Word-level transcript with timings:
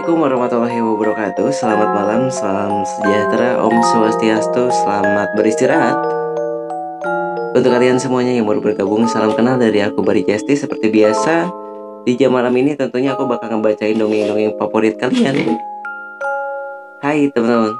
Assalamualaikum 0.00 0.32
warahmatullahi 0.32 0.80
wabarakatuh. 0.80 1.48
Selamat 1.52 1.90
malam, 1.92 2.32
salam 2.32 2.88
sejahtera. 2.88 3.60
Om 3.60 3.84
Swastiastu, 3.84 4.72
selamat 4.72 5.28
beristirahat. 5.36 5.92
Untuk 7.52 7.68
kalian 7.68 8.00
semuanya 8.00 8.32
yang 8.32 8.48
baru 8.48 8.64
bergabung 8.64 9.04
Salam 9.12 9.36
kenal 9.36 9.60
dari 9.60 9.84
aku 9.84 10.00
Bari 10.00 10.24
Jesti. 10.24 10.56
Seperti 10.56 10.88
biasa 10.88 11.52
Di 12.08 12.16
jam 12.16 12.32
malam 12.32 12.56
ini 12.56 12.80
tentunya 12.80 13.12
aku 13.12 13.28
bakal 13.28 13.52
ngebacain 13.52 13.92
dongeng-dongeng 14.00 14.56
favorit 14.56 14.96
kalian. 14.96 15.60
Hai 17.04 17.28
teman-teman. 17.36 17.76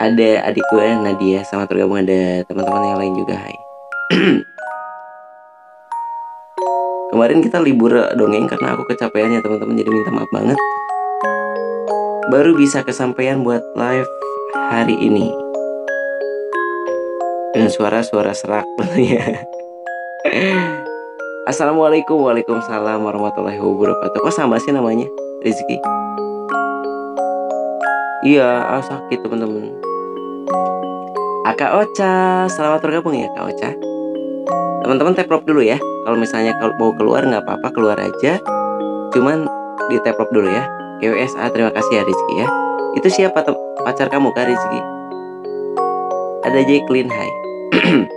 Ada 0.00 0.48
adik 0.48 0.64
gue 0.72 0.88
Nadia. 1.04 1.44
Selamat 1.44 1.68
bergabung. 1.68 2.00
Ada 2.00 2.48
teman-teman 2.48 2.88
yang 2.88 2.96
lain 2.96 3.12
juga. 3.12 3.36
Hai 3.36 3.59
Kemarin 7.20 7.44
kita 7.44 7.60
libur 7.60 7.92
dongeng 8.16 8.48
karena 8.48 8.72
aku 8.72 8.88
kecapean 8.88 9.28
ya 9.28 9.44
teman-teman 9.44 9.76
jadi 9.76 9.92
minta 9.92 10.08
maaf 10.08 10.32
banget. 10.32 10.56
Baru 12.32 12.56
bisa 12.56 12.80
kesampaian 12.80 13.44
buat 13.44 13.60
live 13.76 14.08
hari 14.72 14.96
ini. 14.96 15.28
Dengan 17.52 17.68
suara-suara 17.68 18.32
serak 18.32 18.64
tentunya. 18.80 19.20
Assalamualaikum 21.44 22.24
Waalaikumsalam 22.24 23.04
warahmatullahi 23.04 23.60
wabarakatuh 23.60 24.16
Kok 24.16 24.32
sama 24.32 24.56
sih 24.56 24.72
namanya? 24.72 25.04
Rizky 25.44 25.76
Iya, 28.24 28.64
ah, 28.64 28.80
sakit 28.80 29.20
teman-teman 29.20 29.76
Aka 31.44 31.84
Ocha 31.84 32.48
Selamat 32.48 32.80
bergabung 32.80 33.12
ya 33.12 33.28
Kak 33.36 33.44
Ocha 33.44 33.89
Teman-teman 34.80 35.12
tap 35.12 35.28
dulu 35.44 35.60
ya. 35.60 35.76
Kalau 35.76 36.16
misalnya 36.16 36.56
mau 36.80 36.96
keluar 36.96 37.20
nggak 37.20 37.44
apa-apa 37.44 37.68
keluar 37.76 38.00
aja. 38.00 38.40
Cuman 39.12 39.44
di 39.92 40.00
tap 40.00 40.16
dulu 40.32 40.48
ya. 40.48 40.64
GWSA 41.00 41.52
terima 41.52 41.72
kasih 41.72 42.00
ya 42.00 42.02
Rizky 42.04 42.34
ya. 42.40 42.48
Itu 42.96 43.08
siapa 43.12 43.44
pacar 43.84 44.08
kamu 44.08 44.32
kak 44.32 44.48
Rizky? 44.48 44.80
Ada 46.48 46.64
Jacqueline 46.64 47.12
Hai. 47.12 47.30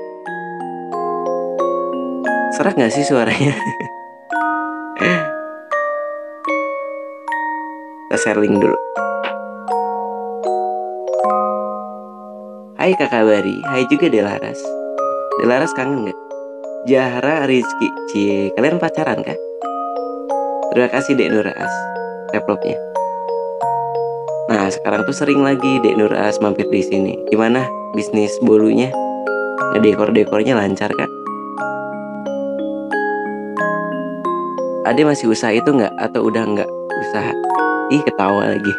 Serak 2.56 2.80
nggak 2.80 2.92
sih 2.96 3.04
suaranya? 3.04 3.52
Kita 8.08 8.18
share 8.30 8.40
link 8.40 8.62
dulu. 8.62 8.78
Hai 12.80 12.96
kakak 12.96 13.26
Bari. 13.28 13.58
Hai 13.68 13.84
juga 13.92 14.08
Delaras. 14.08 14.60
Delaras 15.42 15.74
kangen 15.74 16.08
nggak 16.08 16.23
Jahra 16.84 17.48
Rizky 17.48 17.88
Cie 18.12 18.52
Kalian 18.60 18.76
pacaran 18.76 19.24
kah? 19.24 19.40
Terima 20.76 20.92
kasih 20.92 21.16
Dek 21.16 21.32
Nuras 21.32 21.74
Replopnya 22.36 22.76
Nah 24.52 24.68
sekarang 24.68 25.08
tuh 25.08 25.16
sering 25.16 25.40
lagi 25.40 25.80
Dek 25.80 25.96
Nuras 25.96 26.44
mampir 26.44 26.68
di 26.68 26.84
sini. 26.84 27.16
Gimana 27.32 27.64
bisnis 27.96 28.36
bolunya? 28.44 28.92
Dekor-dekornya 29.80 30.60
lancar 30.60 30.92
kak? 30.92 31.08
Ade 34.84 35.08
masih 35.08 35.32
usaha 35.32 35.56
itu 35.56 35.72
nggak 35.72 35.96
atau 35.96 36.28
udah 36.28 36.44
nggak 36.44 36.70
usaha? 37.00 37.34
Ih 37.96 38.04
ketawa 38.04 38.60
lagi. 38.60 38.74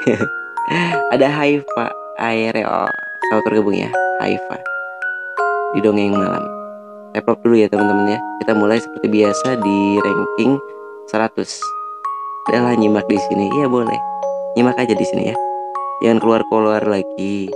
Ada 1.16 1.32
Haifa 1.32 1.88
Airel. 2.20 2.84
Selamat 3.32 3.44
bergabung 3.48 3.74
ya 3.80 3.88
Haifa 4.20 4.60
di 5.72 5.80
dongeng 5.80 6.12
malam. 6.12 6.63
Develop 7.14 7.46
dulu 7.46 7.54
ya 7.54 7.70
teman-teman 7.70 8.18
ya. 8.18 8.20
Kita 8.42 8.58
mulai 8.58 8.82
seperti 8.82 9.06
biasa 9.06 9.62
di 9.62 10.02
ranking 10.02 10.58
100. 11.06 11.46
Udahlah 12.50 12.74
nyimak 12.74 13.06
di 13.06 13.14
sini. 13.30 13.46
Iya 13.54 13.70
boleh. 13.70 14.00
Nyimak 14.58 14.74
aja 14.82 14.98
di 14.98 15.06
sini 15.06 15.30
ya. 15.30 15.36
Jangan 16.02 16.18
keluar-keluar 16.18 16.82
lagi. 16.82 17.54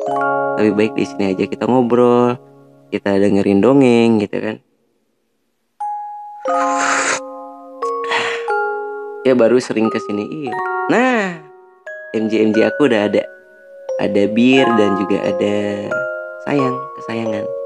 Lebih 0.63 0.73
baik 0.79 0.93
di 0.95 1.05
sini 1.11 1.35
aja 1.35 1.43
kita 1.51 1.67
ngobrol, 1.67 2.39
kita 2.95 3.19
dengerin 3.19 3.59
dongeng 3.59 4.23
gitu 4.23 4.39
kan. 4.39 4.57
Ya 9.27 9.35
baru 9.35 9.59
sering 9.59 9.91
ke 9.91 9.99
sini. 10.07 10.23
Iya. 10.23 10.55
Nah, 10.87 11.35
MJ 12.15 12.47
MJ 12.47 12.63
aku 12.71 12.87
udah 12.87 13.11
ada. 13.11 13.27
Ada 13.99 14.31
bir 14.31 14.71
dan 14.79 14.95
juga 15.03 15.19
ada 15.27 15.55
sayang, 16.47 16.79
kesayangan 17.03 17.58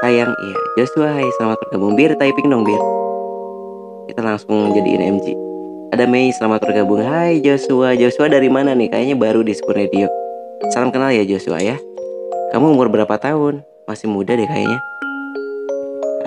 sayang 0.00 0.32
iya. 0.32 0.56
Joshua 0.80 1.12
hai 1.12 1.28
selamat 1.36 1.60
bergabung. 1.68 1.92
Bir 1.94 2.16
typing 2.16 2.48
dong 2.48 2.64
bir. 2.64 2.80
Kita 4.08 4.24
langsung 4.24 4.72
jadiin 4.72 5.20
MG 5.20 5.36
ada 5.90 6.06
Mei 6.06 6.32
selamat 6.32 6.64
bergabung. 6.64 7.04
Hai 7.04 7.42
Joshua. 7.44 7.92
Joshua 7.98 8.32
dari 8.32 8.48
mana 8.48 8.72
nih? 8.72 8.88
Kayaknya 8.88 9.16
baru 9.18 9.44
di 9.44 9.52
Spoon 9.52 9.76
Radio. 9.76 10.06
Salam 10.72 10.94
kenal 10.94 11.12
ya 11.12 11.26
Joshua 11.26 11.60
ya. 11.60 11.76
Kamu 12.54 12.74
umur 12.74 12.88
berapa 12.88 13.18
tahun? 13.20 13.60
Masih 13.90 14.06
muda 14.06 14.38
deh 14.38 14.46
kayaknya. 14.46 14.78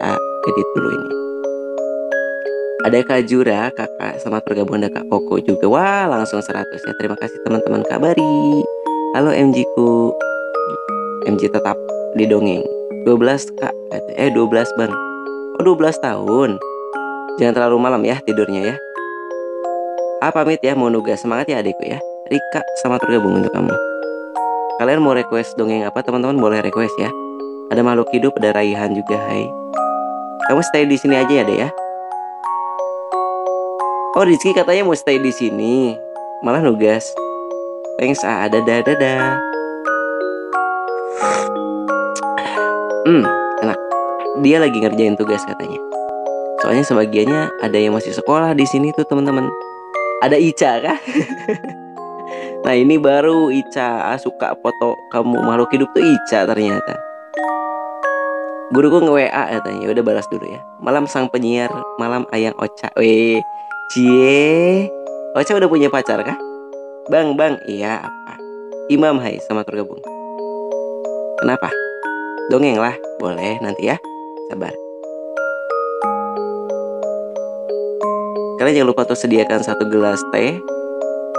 Ah, 0.03 0.19
edit 0.19 0.67
dulu 0.77 0.89
ini. 0.91 1.09
Ada 2.83 2.99
Kak 3.07 3.23
Jura, 3.31 3.71
kakak 3.71 4.19
selamat 4.19 4.43
bergabung. 4.43 4.75
Ada 4.83 4.91
Kak 4.91 5.07
Koko 5.07 5.39
juga. 5.39 5.65
Wah 5.71 6.11
langsung 6.11 6.43
100 6.43 6.59
ya. 6.83 6.93
Terima 6.99 7.15
kasih 7.15 7.39
teman-teman. 7.47 7.81
Kak 7.87 8.03
Bari 8.03 8.35
Halo 9.15 9.31
MG 9.31 9.63
ku. 9.79 10.11
MG 11.23 11.47
tetap 11.47 11.79
didongeng 12.19 12.67
12 13.03 13.59
kak. 13.59 13.73
Eh 14.15 14.31
12 14.31 14.79
bang. 14.79 14.93
Oh 15.59 15.63
12 15.63 15.99
tahun. 15.99 16.55
Jangan 17.35 17.53
terlalu 17.53 17.77
malam 17.79 18.01
ya 18.07 18.23
tidurnya 18.23 18.73
ya. 18.73 18.75
Ah 20.23 20.31
pamit 20.31 20.63
ya. 20.63 20.71
Mau 20.71 20.87
nugas 20.87 21.19
semangat 21.19 21.51
ya 21.51 21.59
adikku 21.59 21.83
ya. 21.83 21.99
Rika 22.31 22.63
sama 22.79 22.95
tergabung 23.03 23.35
untuk 23.43 23.51
kamu. 23.51 23.75
Kalian 24.79 25.03
mau 25.03 25.11
request 25.11 25.59
dongeng 25.59 25.83
apa 25.83 25.99
teman-teman? 25.99 26.39
Boleh 26.39 26.63
request 26.63 26.95
ya. 26.95 27.11
Ada 27.69 27.83
makhluk 27.83 28.07
hidup 28.15 28.31
ada 28.39 28.55
Raihan 28.55 28.95
juga 28.95 29.19
hai. 29.29 29.45
Kamu 30.47 30.61
stay 30.63 30.87
di 30.87 30.95
sini 30.95 31.19
aja 31.19 31.33
ya 31.33 31.43
deh 31.43 31.57
ya. 31.59 31.69
Oh 34.15 34.23
Rizky 34.23 34.55
katanya 34.55 34.87
mau 34.87 34.95
stay 34.95 35.19
di 35.19 35.31
sini. 35.35 35.91
Malah 36.39 36.63
nugas. 36.63 37.11
Thanks 37.99 38.23
ah. 38.23 38.47
Dadah 38.47 38.79
dadah 38.87 39.52
Hmm, 43.03 43.27
enak. 43.59 43.79
Dia 44.39 44.63
lagi 44.63 44.79
ngerjain 44.79 45.19
tugas 45.19 45.43
katanya. 45.43 45.75
Soalnya 46.63 46.87
sebagiannya 46.87 47.59
ada 47.59 47.75
yang 47.75 47.91
masih 47.91 48.15
sekolah 48.15 48.55
di 48.55 48.63
sini 48.63 48.95
tuh 48.95 49.03
teman-teman. 49.03 49.51
Ada 50.23 50.39
Ica 50.39 50.79
kah? 50.79 50.99
nah 52.63 52.71
ini 52.71 52.95
baru 52.95 53.51
Ica 53.51 54.15
suka 54.15 54.55
foto 54.55 54.95
kamu 55.11 55.35
makhluk 55.43 55.75
hidup 55.75 55.91
tuh 55.91 55.99
Ica 55.99 56.47
ternyata. 56.47 56.95
Guruku 58.71 59.03
nge-WA 59.03 59.59
katanya, 59.59 59.85
udah 59.91 60.03
balas 60.07 60.27
dulu 60.31 60.47
ya. 60.47 60.63
Malam 60.79 61.03
sang 61.03 61.27
penyiar, 61.27 61.69
malam 61.99 62.23
ayang 62.31 62.55
Ocha. 62.55 62.87
Weh, 62.95 63.43
cie. 63.91 64.87
Ocha 65.35 65.59
udah 65.59 65.67
punya 65.67 65.91
pacar 65.91 66.23
kah? 66.23 66.39
Bang, 67.11 67.35
bang, 67.35 67.59
iya 67.67 67.99
apa? 67.99 68.33
Imam 68.87 69.19
hai, 69.19 69.43
sama 69.43 69.67
tergabung. 69.67 69.99
Kenapa? 71.43 71.67
Dongeng 72.51 72.75
lah, 72.75 72.91
boleh 73.23 73.55
nanti 73.63 73.87
ya. 73.87 73.95
Sabar. 74.51 74.75
Kalian 78.59 78.83
jangan 78.83 78.89
lupa 78.91 79.07
tuh 79.07 79.15
sediakan 79.15 79.63
satu 79.63 79.87
gelas 79.87 80.19
teh 80.35 80.59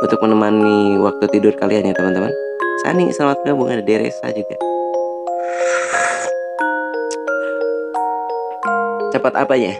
untuk 0.00 0.18
menemani 0.24 0.96
waktu 1.04 1.28
tidur 1.28 1.52
kalian 1.60 1.92
ya 1.92 1.94
teman-teman. 1.96 2.32
Sani 2.80 3.12
selamat 3.12 3.44
gabung 3.44 3.68
ada 3.68 3.84
Deresa 3.84 4.32
juga. 4.32 4.56
Cepat 9.12 9.36
apanya? 9.36 9.76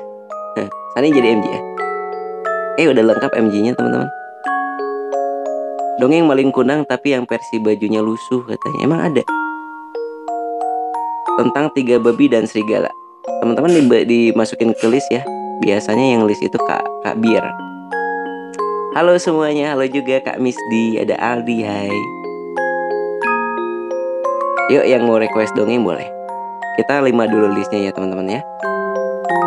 Sani 0.92 1.08
jadi 1.08 1.40
MJ 1.40 1.46
ya? 1.48 1.60
Eh 2.84 2.86
udah 2.92 3.00
lengkap 3.00 3.32
MJ-nya 3.32 3.72
teman-teman. 3.72 4.12
Dongeng 6.04 6.28
maling 6.28 6.52
kunang 6.52 6.84
tapi 6.84 7.16
yang 7.16 7.24
versi 7.24 7.56
bajunya 7.64 8.04
lusuh 8.04 8.44
katanya. 8.44 8.78
Emang 8.84 9.00
ada? 9.00 9.43
Tentang 11.34 11.66
tiga 11.74 11.98
babi 11.98 12.30
dan 12.30 12.46
serigala. 12.46 12.90
Teman-teman 13.42 13.74
di, 13.74 13.82
dimasukin 14.06 14.70
ke 14.74 14.86
list 14.86 15.10
ya. 15.10 15.26
Biasanya 15.62 16.18
yang 16.18 16.22
list 16.26 16.42
itu 16.42 16.58
Kak 16.58 16.82
Kak 17.02 17.18
Bir. 17.18 17.42
Halo 18.94 19.18
semuanya, 19.18 19.74
halo 19.74 19.86
juga 19.90 20.22
Kak 20.22 20.38
Misdi, 20.38 21.02
ada 21.02 21.18
Aldi, 21.18 21.66
hai. 21.66 21.90
Yuk 24.70 24.86
yang 24.86 25.02
mau 25.04 25.18
request 25.18 25.52
dongeng 25.58 25.82
boleh. 25.82 26.06
Kita 26.78 27.02
lima 27.02 27.26
dulu 27.26 27.50
listnya 27.54 27.90
ya 27.90 27.90
teman-teman 27.90 28.38
ya. 28.38 28.40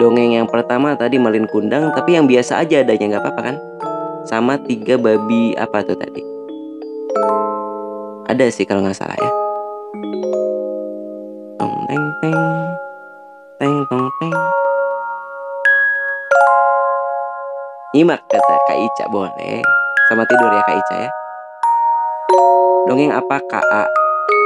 Dongeng 0.04 0.36
yang 0.36 0.48
pertama 0.52 0.94
tadi 1.00 1.16
Malin 1.16 1.48
Kundang, 1.48 1.96
tapi 1.96 2.20
yang 2.20 2.28
biasa 2.28 2.60
aja 2.62 2.84
adanya 2.84 3.16
nggak 3.18 3.24
apa-apa 3.24 3.42
kan? 3.42 3.56
Sama 4.28 4.60
tiga 4.60 5.00
babi 5.00 5.56
apa 5.56 5.84
tuh 5.88 5.96
tadi? 5.96 6.22
Ada 8.28 8.52
sih 8.52 8.68
kalau 8.68 8.84
nggak 8.84 9.00
salah 9.00 9.16
ya. 9.16 9.32
Tong 11.58 11.74
teng 11.90 12.06
teng 12.22 12.38
teng 13.58 13.76
tong 13.90 14.06
teng. 14.22 14.34
Nyimak 17.98 18.22
kata 18.30 18.56
Kak 18.70 18.78
Ica 18.78 19.06
boleh. 19.10 19.66
Sama 20.06 20.22
tidur 20.30 20.54
ya 20.54 20.62
Kak 20.62 20.78
Ica 20.78 20.96
ya. 21.02 21.10
Dongeng 22.86 23.10
apa 23.10 23.42
Kak 23.50 23.66
A? 23.74 23.90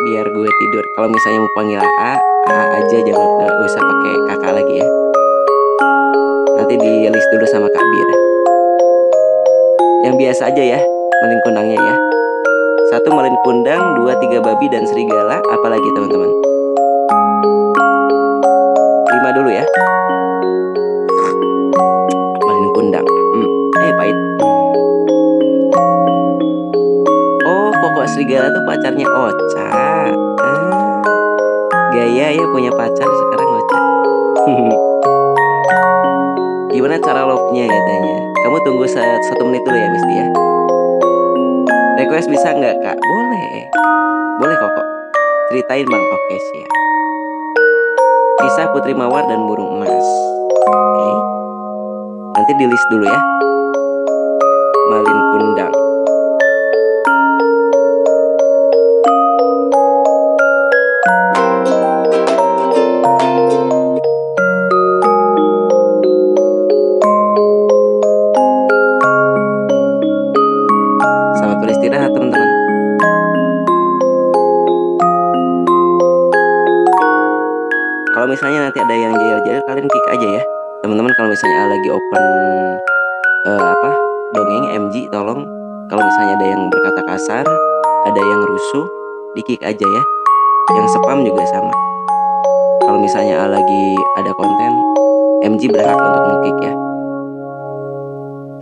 Biar 0.07 0.23
gue 0.23 0.49
tidur. 0.55 0.85
Kalau 0.95 1.11
misalnya 1.11 1.43
mau 1.43 1.51
panggil 1.51 1.83
A, 1.83 2.15
A 2.47 2.59
aja 2.79 2.97
jangan 3.03 3.29
nggak 3.43 3.53
usah 3.59 3.81
pakai 3.83 4.13
kakak 4.31 4.53
lagi 4.55 4.73
ya. 4.79 4.87
Nanti 6.55 6.73
di 6.79 6.91
list 7.11 7.27
dulu 7.35 7.45
sama 7.51 7.67
Kak 7.67 7.85
Bir. 7.91 8.09
Yang 10.07 10.15
biasa 10.15 10.41
aja 10.47 10.63
ya, 10.63 10.79
malin 11.19 11.39
kundangnya 11.43 11.75
ya. 11.75 11.95
Satu 12.95 13.11
malin 13.11 13.35
kundang, 13.43 13.99
dua 13.99 14.15
tiga 14.15 14.39
babi 14.39 14.71
dan 14.71 14.87
serigala, 14.87 15.43
apalagi 15.51 15.89
teman-teman. 15.91 16.50
Dulu 19.31 19.47
ya. 19.47 19.63
Malin 22.43 22.67
kundang. 22.75 23.07
Hmm. 23.07 23.47
Eh 23.79 23.93
pahit. 23.95 24.17
Oh, 27.47 27.71
pokok 27.71 28.11
serigala 28.11 28.51
tuh 28.51 28.63
pacarnya 28.67 29.07
Ocha. 29.07 29.65
Ah. 29.71 30.11
Gaya 31.95 32.27
ya 32.35 32.45
punya 32.51 32.75
pacar 32.75 33.07
sekarang 33.07 33.47
Ocha. 33.55 33.79
Gimana 36.75 36.99
cara 36.99 37.23
love-nya 37.23 37.71
katanya? 37.71 38.15
Kamu 38.43 38.57
tunggu 38.67 38.83
saat 38.91 39.21
satu 39.31 39.47
menit 39.47 39.63
dulu 39.63 39.79
ya 39.79 39.87
Misti 39.95 40.13
ya. 40.19 40.27
Request 42.03 42.27
bisa 42.27 42.51
nggak 42.51 42.75
kak? 42.83 42.99
Boleh. 42.99 43.63
Boleh 44.43 44.55
kok 44.59 44.71
kok. 44.75 44.87
Ceritain 45.51 45.87
bang. 45.87 46.03
Oke 46.03 46.35
siap. 46.51 46.90
Kisah 48.41 48.73
Putri 48.73 48.97
Mawar 48.97 49.29
dan 49.29 49.45
Burung 49.45 49.77
Emas. 49.77 50.07
Oke. 50.65 51.09
Nanti 52.33 52.51
di 52.57 52.65
list 52.65 52.87
dulu 52.89 53.05
ya. 53.05 53.21
Malin 54.89 55.19
Kundang. 55.29 55.80
Misalnya 78.41 78.73
nanti 78.73 78.81
ada 78.81 78.95
yang 78.97 79.13
jahil-jahil 79.13 79.61
kalian 79.69 79.85
kick 79.85 80.05
aja 80.09 80.27
ya. 80.41 80.43
Teman-teman 80.81 81.13
kalau 81.13 81.29
misalnya 81.29 81.77
lagi 81.77 81.89
open 81.93 82.23
eh, 83.45 83.65
apa 83.69 83.89
dongeng 84.33 84.65
MG 84.81 85.13
tolong 85.13 85.45
kalau 85.85 86.01
misalnya 86.01 86.33
ada 86.41 86.47
yang 86.49 86.61
berkata 86.73 87.01
kasar, 87.05 87.45
ada 88.09 88.17
yang 88.17 88.41
rusuh, 88.41 88.89
di 89.37 89.45
kick 89.45 89.61
aja 89.61 89.85
ya. 89.85 90.03
Yang 90.73 90.89
spam 90.89 91.21
juga 91.21 91.45
sama. 91.53 91.69
Kalau 92.81 92.97
misalnya 92.97 93.45
lagi 93.45 93.83
ada 94.17 94.33
konten, 94.33 94.73
MG 95.45 95.69
berhak 95.69 96.01
untuk 96.01 96.23
mengkick 96.25 96.57
ya. 96.65 96.73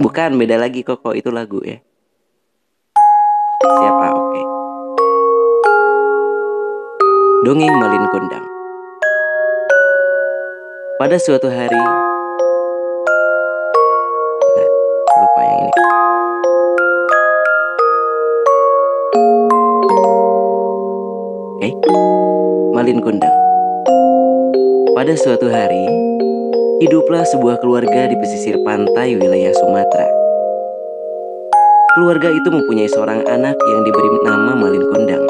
Bukan, 0.03 0.29
beda 0.35 0.59
lagi 0.59 0.83
kok, 0.83 0.99
kok 0.99 1.15
itu 1.15 1.31
lagu 1.31 1.63
ya. 1.63 1.79
Siapa? 3.63 4.05
Oke. 4.11 4.41
Dongeng 7.47 7.79
Malin 7.79 8.03
Kundang. 8.11 8.48
Pada 10.99 11.15
suatu 11.15 11.47
hari, 11.47 11.79
lupa 15.15 15.41
yang 15.47 15.59
ini. 15.63 15.71
Oke, 21.55 21.71
Malin 22.75 22.99
Kundang. 22.99 23.31
Pada 24.91 25.15
suatu 25.15 25.47
hari, 25.47 25.87
hiduplah 26.83 27.23
sebuah 27.31 27.63
keluarga 27.63 28.11
di 28.11 28.19
pesisir 28.19 28.59
pantai 28.67 29.15
wilayah 29.15 29.55
Sumatera. 29.55 30.07
Keluarga 31.95 32.27
itu 32.27 32.51
mempunyai 32.51 32.91
seorang 32.91 33.23
anak 33.23 33.55
yang 33.55 33.81
diberi 33.87 34.09
nama 34.27 34.51
Malin 34.51 34.83
Kundang. 34.91 35.23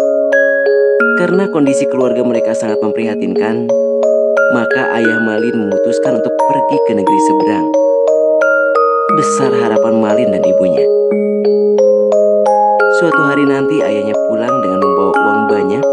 Karena 1.21 1.45
kondisi 1.53 1.85
keluarga 1.93 2.25
mereka 2.25 2.57
sangat 2.57 2.81
memprihatinkan, 2.81 3.69
maka 4.49 4.81
ayah 4.97 5.21
Malin 5.21 5.53
memutuskan 5.53 6.17
untuk 6.17 6.33
pergi 6.49 6.77
ke 6.89 6.97
negeri 6.97 7.19
seberang. 7.29 7.67
Besar 9.13 9.51
harapan 9.53 9.93
Malin 10.01 10.29
dan 10.33 10.41
ibunya. 10.41 10.85
Suatu 12.97 13.21
hari 13.29 13.45
nanti 13.45 13.77
ayahnya 13.85 14.17
pulang 14.25 14.55
dengan 14.65 14.81
membawa 14.81 15.13
uang 15.13 15.41
banyak 15.53 15.83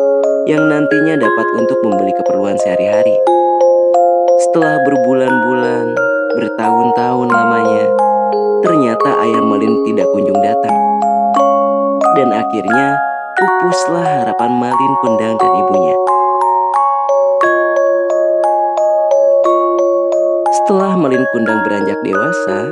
yang 0.48 0.64
nantinya 0.72 1.20
dapat 1.20 1.46
untuk 1.60 1.78
membeli 1.84 2.12
keperluan 2.16 2.56
sehari-hari. 2.64 3.16
Setelah 4.48 4.80
berbulan-bulan, 4.88 5.92
bertahun-tahun 6.40 7.28
lamanya, 7.28 7.84
ternyata 8.64 9.10
ayah 9.20 9.42
Malin 9.44 9.84
tidak 9.84 10.08
kunjung 10.16 10.40
datang. 10.40 10.76
Dan 12.16 12.32
akhirnya 12.32 12.96
pupuslah 13.36 14.24
harapan 14.24 14.50
Malin 14.56 14.92
Kundang 15.04 15.36
dan 15.36 15.52
ibunya. 15.60 16.15
Malin 21.06 21.22
Kundang 21.30 21.62
beranjak 21.62 22.02
dewasa, 22.02 22.66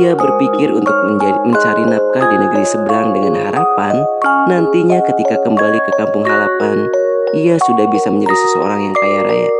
ia 0.00 0.16
berpikir 0.16 0.72
untuk 0.72 0.96
menjadi, 1.12 1.44
mencari 1.44 1.84
nafkah 1.84 2.24
di 2.24 2.36
negeri 2.40 2.64
seberang 2.64 3.12
dengan 3.12 3.36
harapan 3.36 4.00
nantinya 4.48 5.04
ketika 5.04 5.36
kembali 5.44 5.76
ke 5.76 5.92
kampung 6.00 6.24
halapan, 6.24 6.88
ia 7.36 7.60
sudah 7.68 7.84
bisa 7.92 8.08
menjadi 8.08 8.32
seseorang 8.32 8.80
yang 8.80 8.96
kaya 8.96 9.20
raya. 9.28 9.50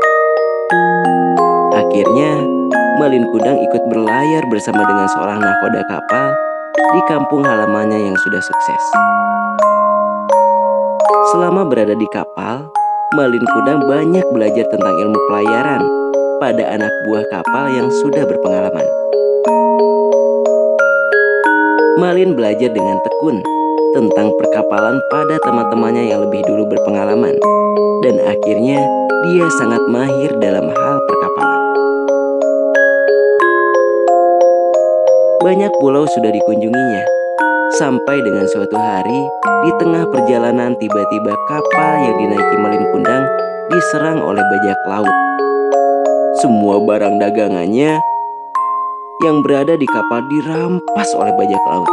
Akhirnya, 1.77 2.41
Malin 2.97 3.29
Kundang 3.37 3.61
ikut 3.61 3.83
berlayar 3.93 4.49
bersama 4.49 4.81
dengan 4.89 5.13
seorang 5.13 5.37
nakoda 5.37 5.85
kapal 5.85 6.33
di 6.97 7.01
kampung 7.13 7.45
halamannya 7.45 8.01
yang 8.01 8.17
sudah 8.17 8.41
sukses. 8.41 8.85
Selama 11.37 11.69
berada 11.69 11.93
di 11.93 12.09
kapal, 12.09 12.65
Malin 13.13 13.45
Kundang 13.45 13.85
banyak 13.85 14.25
belajar 14.33 14.65
tentang 14.73 14.97
ilmu 15.05 15.21
pelayaran 15.29 15.96
pada 16.37 16.69
anak 16.69 16.93
buah 17.09 17.25
kapal 17.33 17.66
yang 17.73 17.88
sudah 18.05 18.28
berpengalaman. 18.28 18.87
Malin 21.97 22.37
belajar 22.37 22.69
dengan 22.69 23.00
tekun 23.00 23.40
tentang 23.97 24.28
perkapalan 24.37 25.00
pada 25.09 25.40
teman-temannya 25.40 26.12
yang 26.12 26.21
lebih 26.28 26.45
dulu 26.45 26.69
berpengalaman, 26.69 27.33
dan 28.05 28.21
akhirnya 28.21 28.85
dia 29.25 29.47
sangat 29.57 29.81
mahir 29.88 30.31
dalam 30.37 30.69
hal 30.69 30.97
perkapalan. 31.09 31.62
Banyak 35.40 35.73
pulau 35.81 36.05
sudah 36.05 36.28
dikunjunginya, 36.28 37.05
sampai 37.81 38.21
dengan 38.21 38.45
suatu 38.45 38.76
hari 38.76 39.21
di 39.64 39.71
tengah 39.81 40.05
perjalanan 40.12 40.76
tiba-tiba 40.76 41.33
kapal 41.49 41.93
yang 42.05 42.16
dinaiki 42.21 42.57
Malin 42.61 42.85
Kundang 42.93 43.25
diserang 43.73 44.21
oleh 44.21 44.45
bajak 44.45 44.81
laut. 44.85 45.25
Semua 46.47 46.79
barang 46.79 47.19
dagangannya 47.19 47.99
yang 49.26 49.37
berada 49.43 49.75
di 49.75 49.83
kapal 49.83 50.23
dirampas 50.31 51.11
oleh 51.19 51.35
bajak 51.35 51.59
laut. 51.67 51.91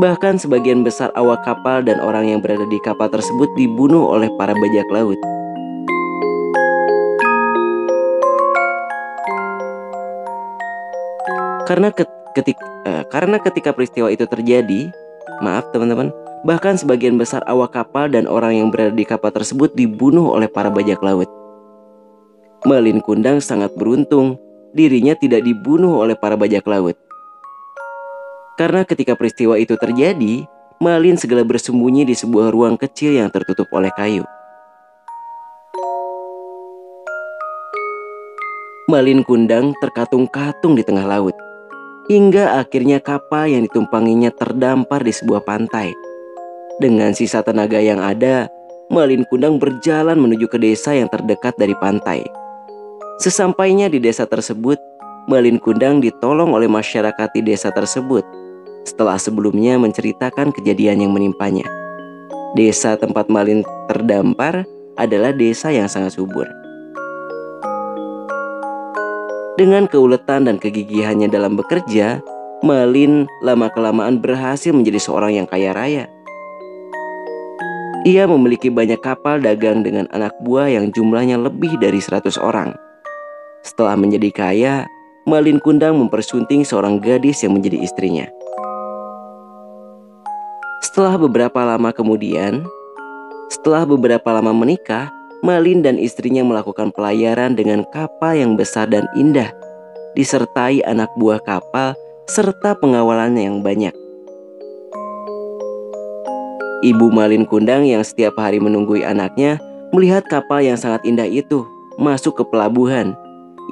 Bahkan 0.00 0.40
sebagian 0.40 0.88
besar 0.88 1.12
awak 1.12 1.44
kapal 1.44 1.84
dan 1.84 2.00
orang 2.00 2.32
yang 2.32 2.40
berada 2.40 2.64
di 2.64 2.80
kapal 2.80 3.12
tersebut 3.12 3.44
dibunuh 3.60 4.08
oleh 4.08 4.32
para 4.40 4.56
bajak 4.56 4.88
laut. 4.88 5.20
Karena 11.68 11.92
ketik, 12.32 12.56
eh, 12.88 13.04
karena 13.12 13.36
ketika 13.36 13.76
peristiwa 13.76 14.08
itu 14.08 14.24
terjadi, 14.24 14.88
maaf 15.44 15.68
teman-teman, 15.76 16.08
bahkan 16.44 16.76
sebagian 16.76 17.16
besar 17.16 17.40
awak 17.48 17.72
kapal 17.72 18.06
dan 18.12 18.28
orang 18.28 18.60
yang 18.60 18.68
berada 18.68 18.92
di 18.92 19.02
kapal 19.08 19.32
tersebut 19.32 19.72
dibunuh 19.72 20.30
oleh 20.30 20.46
para 20.46 20.68
bajak 20.68 21.00
laut. 21.00 21.26
Malin 22.68 23.00
Kundang 23.00 23.40
sangat 23.40 23.72
beruntung 23.74 24.36
dirinya 24.76 25.16
tidak 25.16 25.42
dibunuh 25.42 26.04
oleh 26.04 26.14
para 26.14 26.36
bajak 26.36 26.64
laut. 26.68 26.96
Karena 28.54 28.86
ketika 28.86 29.18
peristiwa 29.18 29.58
itu 29.58 29.74
terjadi, 29.74 30.46
Malin 30.78 31.18
segera 31.18 31.42
bersembunyi 31.42 32.06
di 32.06 32.14
sebuah 32.14 32.52
ruang 32.54 32.78
kecil 32.78 33.16
yang 33.18 33.32
tertutup 33.32 33.66
oleh 33.72 33.90
kayu. 33.96 34.22
Malin 38.84 39.24
Kundang 39.24 39.72
terkatung-katung 39.80 40.76
di 40.76 40.84
tengah 40.84 41.08
laut. 41.08 41.34
Hingga 42.04 42.60
akhirnya 42.60 43.00
kapal 43.00 43.48
yang 43.48 43.64
ditumpanginya 43.64 44.28
terdampar 44.28 45.00
di 45.00 45.08
sebuah 45.08 45.40
pantai. 45.40 46.03
Dengan 46.82 47.14
sisa 47.14 47.38
tenaga 47.38 47.78
yang 47.78 48.02
ada, 48.02 48.50
Malin 48.90 49.22
Kundang 49.30 49.62
berjalan 49.62 50.18
menuju 50.18 50.50
ke 50.50 50.58
desa 50.58 50.90
yang 50.90 51.06
terdekat 51.06 51.54
dari 51.54 51.70
pantai. 51.78 52.26
Sesampainya 53.22 53.86
di 53.86 54.02
desa 54.02 54.26
tersebut, 54.26 54.74
Malin 55.30 55.62
Kundang 55.62 56.02
ditolong 56.02 56.50
oleh 56.50 56.66
masyarakat 56.66 57.30
di 57.30 57.46
desa 57.46 57.70
tersebut 57.70 58.26
setelah 58.82 59.14
sebelumnya 59.22 59.78
menceritakan 59.78 60.50
kejadian 60.50 61.06
yang 61.06 61.14
menimpanya. 61.14 61.62
Desa 62.58 62.98
tempat 62.98 63.30
Malin 63.30 63.62
terdampar 63.86 64.66
adalah 64.98 65.30
desa 65.30 65.70
yang 65.70 65.86
sangat 65.86 66.18
subur. 66.18 66.50
Dengan 69.54 69.86
keuletan 69.86 70.50
dan 70.50 70.58
kegigihannya 70.58 71.30
dalam 71.30 71.54
bekerja, 71.54 72.18
Malin 72.66 73.30
lama-kelamaan 73.46 74.18
berhasil 74.18 74.74
menjadi 74.74 74.98
seorang 74.98 75.38
yang 75.38 75.46
kaya 75.46 75.70
raya. 75.70 76.10
Ia 78.04 78.28
memiliki 78.28 78.68
banyak 78.68 79.00
kapal 79.00 79.40
dagang 79.40 79.80
dengan 79.80 80.04
anak 80.12 80.36
buah 80.44 80.68
yang 80.68 80.92
jumlahnya 80.92 81.40
lebih 81.40 81.80
dari 81.80 82.04
100 82.04 82.36
orang. 82.36 82.76
Setelah 83.64 83.96
menjadi 83.96 84.28
kaya, 84.28 84.74
Malin 85.24 85.56
Kundang 85.56 85.96
mempersunting 85.96 86.68
seorang 86.68 87.00
gadis 87.00 87.40
yang 87.40 87.56
menjadi 87.56 87.80
istrinya. 87.80 88.28
Setelah 90.84 91.16
beberapa 91.16 91.64
lama 91.64 91.96
kemudian, 91.96 92.68
setelah 93.48 93.88
beberapa 93.88 94.36
lama 94.36 94.52
menikah, 94.52 95.08
Malin 95.40 95.80
dan 95.80 95.96
istrinya 95.96 96.44
melakukan 96.44 96.92
pelayaran 96.92 97.56
dengan 97.56 97.88
kapal 97.88 98.36
yang 98.36 98.52
besar 98.52 98.84
dan 98.84 99.08
indah, 99.16 99.48
disertai 100.12 100.84
anak 100.84 101.08
buah 101.16 101.40
kapal 101.40 101.96
serta 102.28 102.76
pengawalannya 102.76 103.48
yang 103.48 103.64
banyak. 103.64 104.03
Ibu 106.84 107.08
Malin 107.08 107.48
Kundang 107.48 107.88
yang 107.88 108.04
setiap 108.04 108.36
hari 108.36 108.60
menunggui 108.60 109.00
anaknya 109.00 109.56
melihat 109.96 110.28
kapal 110.28 110.60
yang 110.60 110.76
sangat 110.76 111.00
indah 111.08 111.24
itu 111.24 111.64
masuk 111.96 112.36
ke 112.36 112.44
pelabuhan 112.52 113.16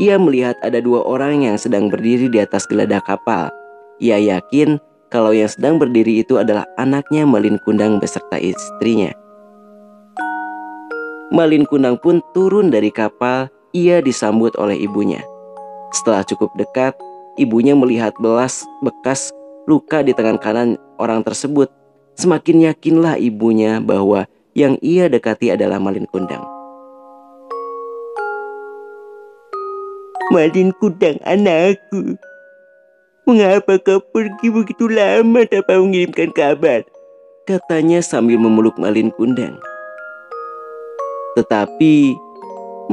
ia 0.01 0.17
melihat 0.17 0.57
ada 0.65 0.81
dua 0.81 1.05
orang 1.05 1.45
yang 1.45 1.61
sedang 1.61 1.93
berdiri 1.93 2.33
di 2.33 2.41
atas 2.41 2.65
geladak 2.65 3.05
kapal. 3.05 3.53
Ia 4.01 4.17
yakin 4.17 4.81
kalau 5.13 5.37
yang 5.37 5.53
sedang 5.53 5.77
berdiri 5.77 6.25
itu 6.25 6.41
adalah 6.41 6.65
anaknya 6.81 7.29
Malin 7.29 7.61
Kundang 7.61 8.01
beserta 8.01 8.41
istrinya. 8.41 9.13
Malin 11.29 11.69
Kundang 11.69 12.01
pun 12.01 12.25
turun 12.33 12.73
dari 12.73 12.89
kapal, 12.89 13.53
ia 13.77 14.01
disambut 14.01 14.57
oleh 14.57 14.81
ibunya. 14.81 15.21
Setelah 15.93 16.25
cukup 16.25 16.49
dekat, 16.57 16.97
ibunya 17.37 17.77
melihat 17.77 18.17
belas 18.17 18.65
bekas 18.81 19.29
luka 19.69 20.01
di 20.01 20.17
tangan 20.17 20.41
kanan 20.41 20.81
orang 20.97 21.21
tersebut. 21.21 21.69
Semakin 22.13 22.69
yakinlah 22.69 23.17
ibunya 23.17 23.81
bahwa 23.81 24.29
yang 24.53 24.77
ia 24.85 25.09
dekati 25.09 25.49
adalah 25.49 25.81
Malin 25.81 26.05
Kundang. 26.13 26.45
Malin 30.29 30.73
kudang 30.77 31.17
anakku. 31.25 32.17
Mengapa 33.25 33.79
kau 33.81 34.01
pergi 34.01 34.49
begitu 34.53 34.89
lama 34.89 35.45
tanpa 35.49 35.79
mengirimkan 35.81 36.33
kabar? 36.35 36.85
Katanya 37.49 38.05
sambil 38.05 38.37
memeluk 38.37 38.77
Malin 38.77 39.13
Kundang. 39.13 39.57
Tetapi 41.37 42.17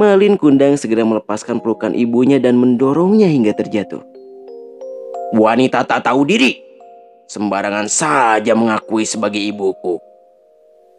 Malin 0.00 0.40
Kundang 0.40 0.80
segera 0.80 1.04
melepaskan 1.04 1.60
pelukan 1.60 1.92
ibunya 1.92 2.40
dan 2.40 2.56
mendorongnya 2.56 3.28
hingga 3.28 3.52
terjatuh. 3.52 4.00
Wanita 5.36 5.84
tak 5.84 6.08
tahu 6.08 6.24
diri, 6.24 6.56
sembarangan 7.30 7.86
saja 7.86 8.58
mengakui 8.58 9.06
sebagai 9.06 9.38
ibuku. 9.38 10.02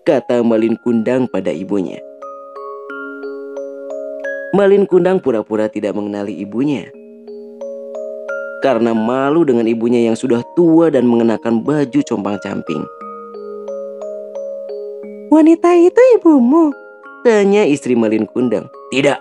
Kata 0.08 0.40
Malin 0.40 0.80
Kundang 0.80 1.28
pada 1.28 1.52
ibunya. 1.52 2.00
Malin 4.56 4.88
Kundang 4.88 5.20
pura-pura 5.20 5.68
tidak 5.68 5.92
mengenali 5.92 6.32
ibunya. 6.40 6.88
Karena 8.64 8.96
malu 8.96 9.44
dengan 9.44 9.68
ibunya 9.68 10.08
yang 10.08 10.16
sudah 10.16 10.40
tua 10.56 10.88
dan 10.88 11.04
mengenakan 11.04 11.68
baju 11.68 12.00
compang-camping. 12.00 12.80
Wanita 15.36 15.76
itu 15.84 16.02
ibumu? 16.16 16.72
Tanya 17.28 17.68
istri 17.68 17.92
Malin 17.92 18.24
Kundang. 18.24 18.72
Tidak. 18.88 19.20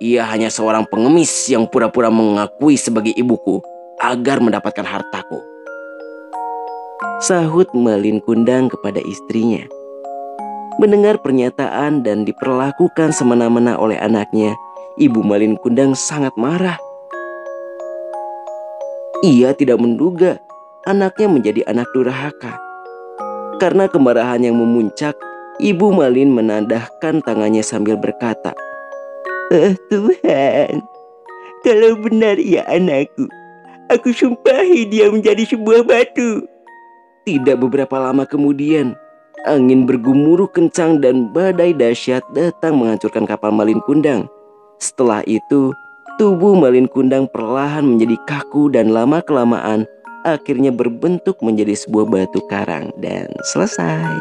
Ia 0.00 0.24
hanya 0.32 0.48
seorang 0.48 0.88
pengemis 0.88 1.48
yang 1.52 1.68
pura-pura 1.68 2.08
mengakui 2.08 2.80
sebagai 2.80 3.12
ibuku 3.12 3.60
agar 4.00 4.40
mendapatkan 4.40 4.84
hartaku. 4.84 5.55
Sahut 7.16 7.64
Malin 7.72 8.20
Kundang 8.20 8.68
kepada 8.68 9.00
istrinya. 9.00 9.64
Mendengar 10.76 11.16
pernyataan 11.24 12.04
dan 12.04 12.28
diperlakukan 12.28 13.08
semena-mena 13.08 13.80
oleh 13.80 13.96
anaknya, 13.96 14.52
Ibu 15.00 15.24
Malin 15.24 15.56
Kundang 15.56 15.96
sangat 15.96 16.36
marah. 16.36 16.76
Ia 19.24 19.56
tidak 19.56 19.80
menduga 19.80 20.36
anaknya 20.84 21.32
menjadi 21.32 21.64
anak 21.64 21.88
durhaka. 21.96 22.60
Karena 23.64 23.88
kemarahan 23.88 24.44
yang 24.44 24.60
memuncak, 24.60 25.16
Ibu 25.56 25.96
Malin 25.96 26.36
menandahkan 26.36 27.24
tangannya 27.24 27.64
sambil 27.64 27.96
berkata, 27.96 28.52
Oh 29.56 29.72
Tuhan, 29.88 30.84
kalau 31.64 31.96
benar 31.96 32.36
ia 32.36 32.60
anakku, 32.68 33.24
aku 33.88 34.12
sumpahi 34.12 34.84
dia 34.84 35.08
menjadi 35.08 35.48
sebuah 35.48 35.80
batu. 35.80 36.55
Tidak 37.26 37.58
beberapa 37.58 37.98
lama 37.98 38.22
kemudian, 38.22 38.94
Angin 39.50 39.82
bergemuruh 39.82 40.46
kencang 40.46 41.02
dan 41.02 41.34
badai 41.34 41.74
dahsyat 41.74 42.22
datang 42.30 42.78
menghancurkan 42.78 43.26
kapal 43.26 43.50
Malin 43.50 43.82
Kundang. 43.82 44.30
Setelah 44.78 45.26
itu, 45.26 45.74
tubuh 46.22 46.54
Malin 46.54 46.86
Kundang 46.86 47.26
perlahan 47.26 47.82
menjadi 47.82 48.14
kaku 48.30 48.70
dan 48.70 48.94
lama-kelamaan 48.94 49.90
akhirnya 50.22 50.70
berbentuk 50.70 51.42
menjadi 51.42 51.74
sebuah 51.74 52.06
batu 52.06 52.38
karang 52.46 52.94
dan 53.02 53.26
selesai. 53.50 54.14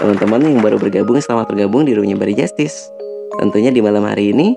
Teman-teman 0.00 0.40
yang 0.40 0.64
baru 0.64 0.80
bergabung, 0.80 1.20
selamat 1.20 1.52
bergabung 1.52 1.84
di 1.84 1.92
Roomnya 1.92 2.16
Bari 2.16 2.32
Justice. 2.32 2.88
Tentunya 3.36 3.68
di 3.68 3.84
malam 3.84 4.08
hari 4.08 4.32
ini, 4.32 4.56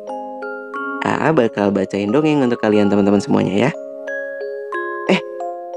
AA 1.03 1.36
bakal 1.36 1.75
bacain 1.75 2.08
dongeng 2.08 2.39
untuk 2.39 2.63
kalian 2.63 2.88
teman-teman 2.88 3.20
semuanya 3.20 3.68
ya. 3.68 3.72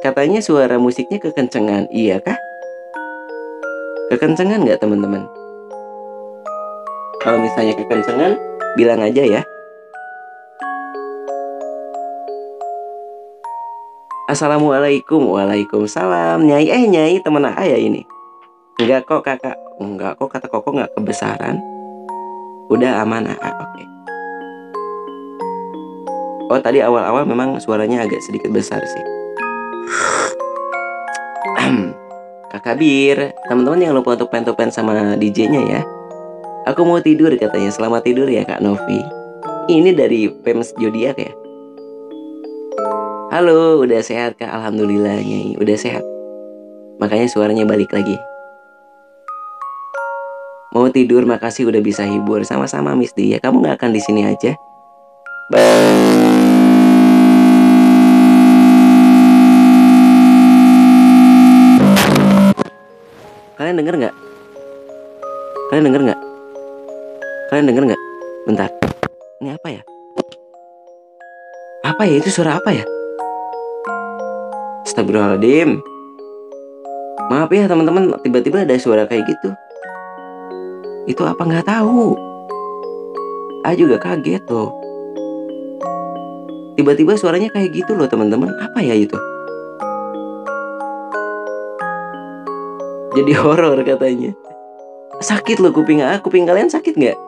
Katanya 0.03 0.43
suara 0.43 0.83
musiknya 0.83 1.23
kekencengan, 1.23 1.87
iya 1.95 2.19
kah? 2.19 2.35
Kekencengan 4.11 4.67
nggak 4.67 4.83
teman-teman? 4.83 5.31
Kalau 7.23 7.39
misalnya 7.39 7.79
kekencengan, 7.79 8.35
bilang 8.75 8.99
aja 8.99 9.23
ya. 9.23 9.47
Assalamualaikum 14.27 15.23
Waalaikumsalam 15.29 16.51
Nyai 16.51 16.67
eh 16.67 16.89
nyai 16.89 17.21
temen 17.21 17.47
ayah 17.47 17.77
ini 17.77 18.01
Enggak 18.81 19.05
kok 19.05 19.23
kakak 19.23 19.61
Enggak 19.77 20.17
kok 20.17 20.33
kata 20.33 20.49
koko 20.49 20.73
nggak 20.73 20.89
kebesaran 20.97 21.61
Udah 22.73 23.05
aman 23.05 23.29
ah, 23.29 23.37
oke 23.37 23.61
okay. 23.61 23.87
Oh 26.49 26.61
tadi 26.65 26.81
awal-awal 26.81 27.29
memang 27.29 27.61
suaranya 27.61 28.09
agak 28.09 28.25
sedikit 28.25 28.49
besar 28.49 28.81
sih 28.81 29.12
Kakak 32.53 32.77
Bir, 32.79 33.33
teman-teman 33.49 33.81
jangan 33.81 33.97
lupa 33.97 34.11
untuk 34.19 34.31
pen-to-pen 34.31 34.71
sama 34.71 35.17
DJ-nya 35.17 35.63
ya. 35.65 35.81
Aku 36.71 36.87
mau 36.87 37.03
tidur 37.03 37.35
katanya. 37.35 37.71
Selamat 37.75 38.07
tidur 38.07 38.31
ya 38.31 38.47
Kak 38.47 38.63
Novi. 38.63 39.03
Ini 39.67 39.91
dari 39.95 40.31
Pems 40.31 40.75
Jodiak 40.79 41.19
ya. 41.19 41.33
Halo, 43.33 43.81
udah 43.81 44.05
sehat 44.05 44.37
Kak? 44.37 44.53
Alhamdulillah 44.53 45.19
Nyai, 45.19 45.57
udah 45.57 45.75
sehat. 45.75 46.05
Makanya 47.01 47.27
suaranya 47.27 47.65
balik 47.65 47.91
lagi. 47.91 48.21
Mau 50.73 50.89
tidur, 50.89 51.29
makasih 51.29 51.69
udah 51.69 51.85
bisa 51.85 52.05
hibur. 52.05 52.45
Sama-sama 52.49 52.97
Miss 52.97 53.13
Dia. 53.13 53.37
Kamu 53.41 53.61
nggak 53.61 53.77
akan 53.81 53.91
di 53.93 54.01
sini 54.01 54.25
aja? 54.25 54.57
Bye. 55.53 56.52
Kalian 63.73 63.89
denger 63.89 64.05
nggak? 64.05 64.17
Kalian 65.73 65.85
denger 65.89 66.03
nggak? 66.05 66.21
Kalian 67.49 67.67
denger 67.73 67.85
nggak? 67.89 68.03
Bentar. 68.45 68.69
Ini 69.41 69.57
apa 69.57 69.69
ya? 69.73 69.83
Apa 71.81 72.05
ya? 72.05 72.21
Itu 72.21 72.29
suara 72.29 72.61
apa 72.61 72.69
ya? 72.69 72.85
Astagfirullahaladzim. 74.85 75.81
Maaf 77.33 77.49
ya 77.49 77.65
teman-teman, 77.65 78.13
tiba-tiba 78.21 78.69
ada 78.69 78.77
suara 78.77 79.09
kayak 79.09 79.25
gitu. 79.25 79.49
Itu 81.09 81.25
apa 81.25 81.41
nggak 81.41 81.65
tahu? 81.65 82.13
Ah 83.65 83.73
juga 83.73 83.97
kaget 83.97 84.45
tuh. 84.45 84.69
Tiba-tiba 86.77 87.17
suaranya 87.17 87.49
kayak 87.49 87.73
gitu 87.73 87.97
loh 87.97 88.05
teman-teman. 88.05 88.53
Apa 88.53 88.85
ya 88.85 88.93
itu? 88.93 89.17
Jadi 93.13 93.33
horor 93.41 93.79
katanya. 93.85 94.33
Sakit 95.23 95.61
loh 95.63 95.71
kuping 95.71 96.03
ah, 96.03 96.19
kuping 96.19 96.49
kalian 96.49 96.73
sakit 96.73 96.97
nggak? 96.97 97.19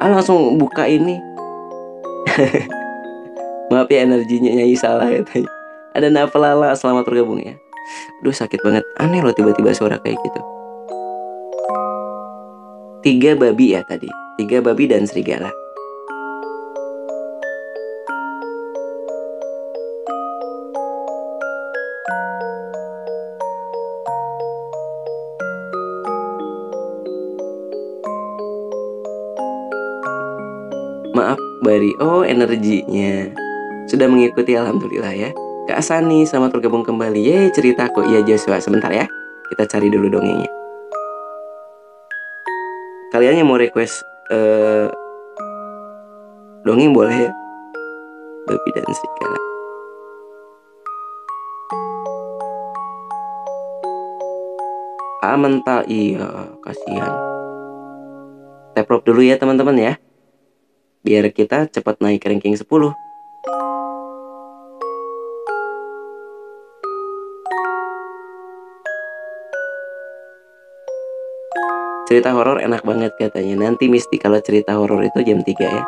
Ah 0.00 0.08
langsung 0.12 0.56
buka 0.56 0.86
ini. 0.88 1.18
Maaf 3.72 3.90
ya 3.90 4.06
energinya 4.06 4.54
nyanyi 4.54 4.78
salah 4.78 5.10
katanya. 5.10 5.50
Ada 5.96 6.08
Nafalala 6.12 6.76
selamat 6.76 7.08
bergabung 7.08 7.42
ya. 7.42 7.58
Aduh 8.22 8.32
sakit 8.32 8.60
banget. 8.62 8.84
Aneh 9.00 9.24
loh 9.24 9.34
tiba-tiba 9.34 9.74
suara 9.74 9.98
kayak 9.98 10.20
gitu. 10.22 10.40
Tiga 13.02 13.34
babi 13.38 13.74
ya 13.74 13.82
tadi. 13.86 14.08
Tiga 14.38 14.60
babi 14.60 14.90
dan 14.90 15.06
serigala. 15.08 15.50
Bari, 31.64 31.96
oh 32.04 32.20
energinya. 32.20 33.32
Sudah 33.88 34.04
mengikuti 34.12 34.52
Alhamdulillah 34.52 35.14
ya. 35.16 35.30
Kak 35.64 35.80
Asani, 35.80 36.28
selamat 36.28 36.52
bergabung 36.52 36.84
kembali. 36.84 37.48
Cerita 37.56 37.88
kok, 37.88 38.04
iya 38.04 38.20
Joshua 38.20 38.60
Sebentar 38.60 38.92
ya, 38.92 39.08
kita 39.48 39.64
cari 39.64 39.88
dulu 39.88 40.12
dongengnya. 40.12 40.50
Kalian 43.08 43.40
yang 43.40 43.48
mau 43.48 43.56
request 43.56 44.04
eh, 44.28 44.92
Dongeng 46.66 46.92
boleh 46.92 47.24
ya? 47.24 47.30
Babi 48.44 48.70
dan 48.76 48.84
serigala. 48.90 49.38
Ah 55.24 55.38
mental, 55.40 55.86
iya 55.88 56.52
kasihan. 56.60 57.14
Teprop 58.76 59.08
dulu 59.08 59.24
ya 59.24 59.40
teman-teman 59.40 59.78
ya 59.78 59.94
biar 61.06 61.30
kita 61.30 61.70
cepat 61.70 62.02
naik 62.02 62.26
ranking 62.26 62.58
10. 62.58 62.66
Cerita 72.10 72.34
horor 72.34 72.58
enak 72.58 72.82
banget 72.82 73.14
katanya. 73.14 73.70
Nanti 73.70 73.86
Misti 73.86 74.18
kalau 74.18 74.42
cerita 74.42 74.74
horor 74.74 75.06
itu 75.06 75.22
jam 75.22 75.46
3 75.46 75.54
ya. 75.62 75.84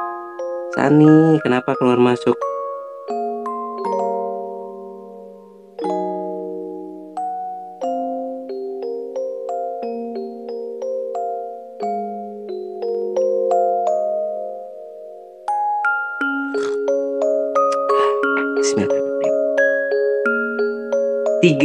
Sani, 0.79 1.43
kenapa 1.43 1.75
keluar 1.75 1.99
masuk? 1.99 2.39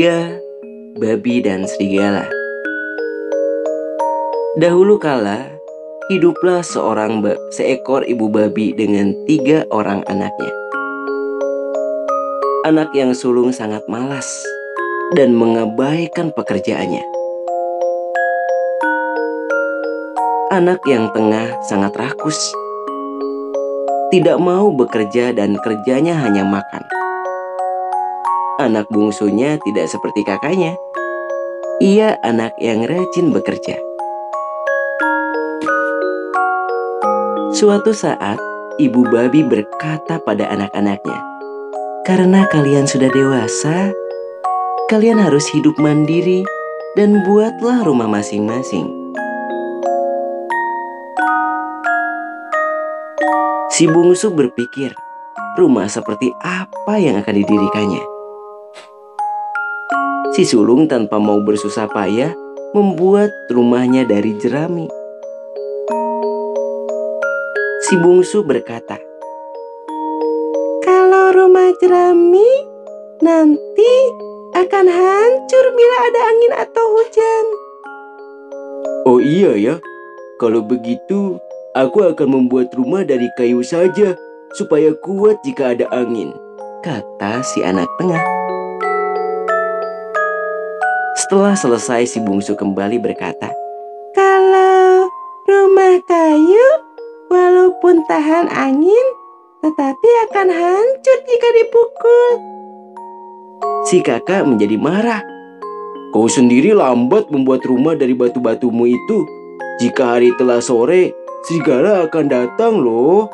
3. 0.03 0.99
Babi 0.99 1.39
dan 1.39 1.63
Serigala 1.63 2.27
Dahulu 4.59 4.99
kala, 4.99 5.47
hiduplah 6.11 6.59
seorang 6.59 7.23
seekor 7.55 8.03
ibu 8.03 8.27
babi 8.27 8.75
dengan 8.75 9.15
tiga 9.23 9.63
orang 9.71 10.03
anaknya. 10.11 10.51
Anak 12.67 12.91
yang 12.91 13.15
sulung 13.15 13.55
sangat 13.55 13.87
malas 13.87 14.27
dan 15.15 15.31
mengabaikan 15.31 16.35
pekerjaannya. 16.35 17.07
Anak 20.51 20.83
yang 20.83 21.15
tengah 21.15 21.47
sangat 21.71 21.95
rakus, 21.95 22.51
tidak 24.11 24.35
mau 24.35 24.67
bekerja 24.67 25.31
dan 25.31 25.55
kerjanya 25.63 26.19
hanya 26.19 26.43
makan. 26.43 26.92
Anak 28.63 28.87
bungsunya 28.87 29.59
tidak 29.59 29.91
seperti 29.91 30.23
kakaknya. 30.23 30.79
Ia 31.83 32.15
anak 32.23 32.55
yang 32.63 32.87
rajin 32.87 33.35
bekerja. 33.35 33.75
Suatu 37.51 37.91
saat, 37.91 38.39
ibu 38.79 39.03
babi 39.11 39.43
berkata 39.43 40.15
pada 40.23 40.47
anak-anaknya, 40.47 41.19
"Karena 42.07 42.47
kalian 42.47 42.87
sudah 42.87 43.11
dewasa, 43.11 43.91
kalian 44.87 45.19
harus 45.19 45.43
hidup 45.51 45.75
mandiri 45.75 46.47
dan 46.95 47.19
buatlah 47.27 47.83
rumah 47.83 48.07
masing-masing." 48.07 48.87
Si 53.75 53.91
bungsu 53.91 54.31
berpikir, 54.31 54.95
rumah 55.59 55.91
seperti 55.91 56.31
apa 56.39 56.95
yang 56.95 57.19
akan 57.19 57.35
didirikannya? 57.43 58.12
Si 60.33 60.49
sulung 60.49 60.89
tanpa 60.89 61.21
mau 61.21 61.37
bersusah 61.45 61.85
payah 61.93 62.33
membuat 62.73 63.29
rumahnya 63.53 64.01
dari 64.01 64.33
jerami. 64.41 64.89
Si 67.85 67.93
bungsu 68.01 68.41
berkata, 68.41 68.97
Kalau 70.81 71.37
rumah 71.37 71.69
jerami 71.77 72.49
nanti 73.21 73.93
akan 74.57 74.85
hancur 74.89 75.65
bila 75.77 75.95
ada 76.01 76.21
angin 76.25 76.53
atau 76.65 76.85
hujan. 76.97 77.45
Oh 79.05 79.21
iya 79.21 79.53
ya, 79.53 79.75
kalau 80.41 80.65
begitu 80.65 81.37
aku 81.77 82.09
akan 82.09 82.41
membuat 82.41 82.73
rumah 82.73 83.05
dari 83.05 83.29
kayu 83.37 83.61
saja 83.61 84.17
supaya 84.57 84.97
kuat 84.97 85.37
jika 85.45 85.77
ada 85.77 85.85
angin. 85.93 86.33
kata 86.81 87.39
si 87.45 87.61
anak 87.61 87.87
tengah. 88.01 88.32
Setelah 91.13 91.53
selesai 91.53 92.09
si 92.09 92.17
bungsu 92.25 92.57
kembali 92.57 92.97
berkata, 92.97 93.53
Kalau 94.17 95.05
rumah 95.45 96.01
kayu 96.09 96.69
walaupun 97.29 98.01
tahan 98.09 98.49
angin 98.49 99.07
tetapi 99.61 100.09
akan 100.29 100.47
hancur 100.49 101.17
jika 101.29 101.49
dipukul. 101.53 102.31
si 103.85 104.01
kakak 104.01 104.41
menjadi 104.49 104.73
marah. 104.81 105.21
Kau 106.09 106.25
sendiri 106.25 106.73
lambat 106.73 107.29
membuat 107.29 107.61
rumah 107.61 107.93
dari 107.93 108.17
batu-batumu 108.17 108.89
itu. 108.89 109.21
Jika 109.85 110.17
hari 110.17 110.33
telah 110.33 110.65
sore, 110.65 111.13
serigala 111.45 112.09
akan 112.09 112.25
datang 112.25 112.81
loh. 112.81 113.29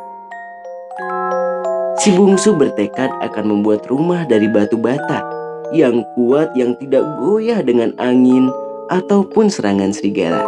Si 1.96 2.12
bungsu 2.12 2.60
bertekad 2.60 3.24
akan 3.24 3.46
membuat 3.56 3.88
rumah 3.88 4.28
dari 4.28 4.52
batu 4.52 4.76
bata 4.76 5.39
yang 5.76 6.02
kuat 6.18 6.54
yang 6.58 6.74
tidak 6.82 7.06
goyah 7.22 7.62
dengan 7.62 7.94
angin 8.02 8.50
ataupun 8.90 9.54
serangan 9.54 9.94
serigala. 9.94 10.42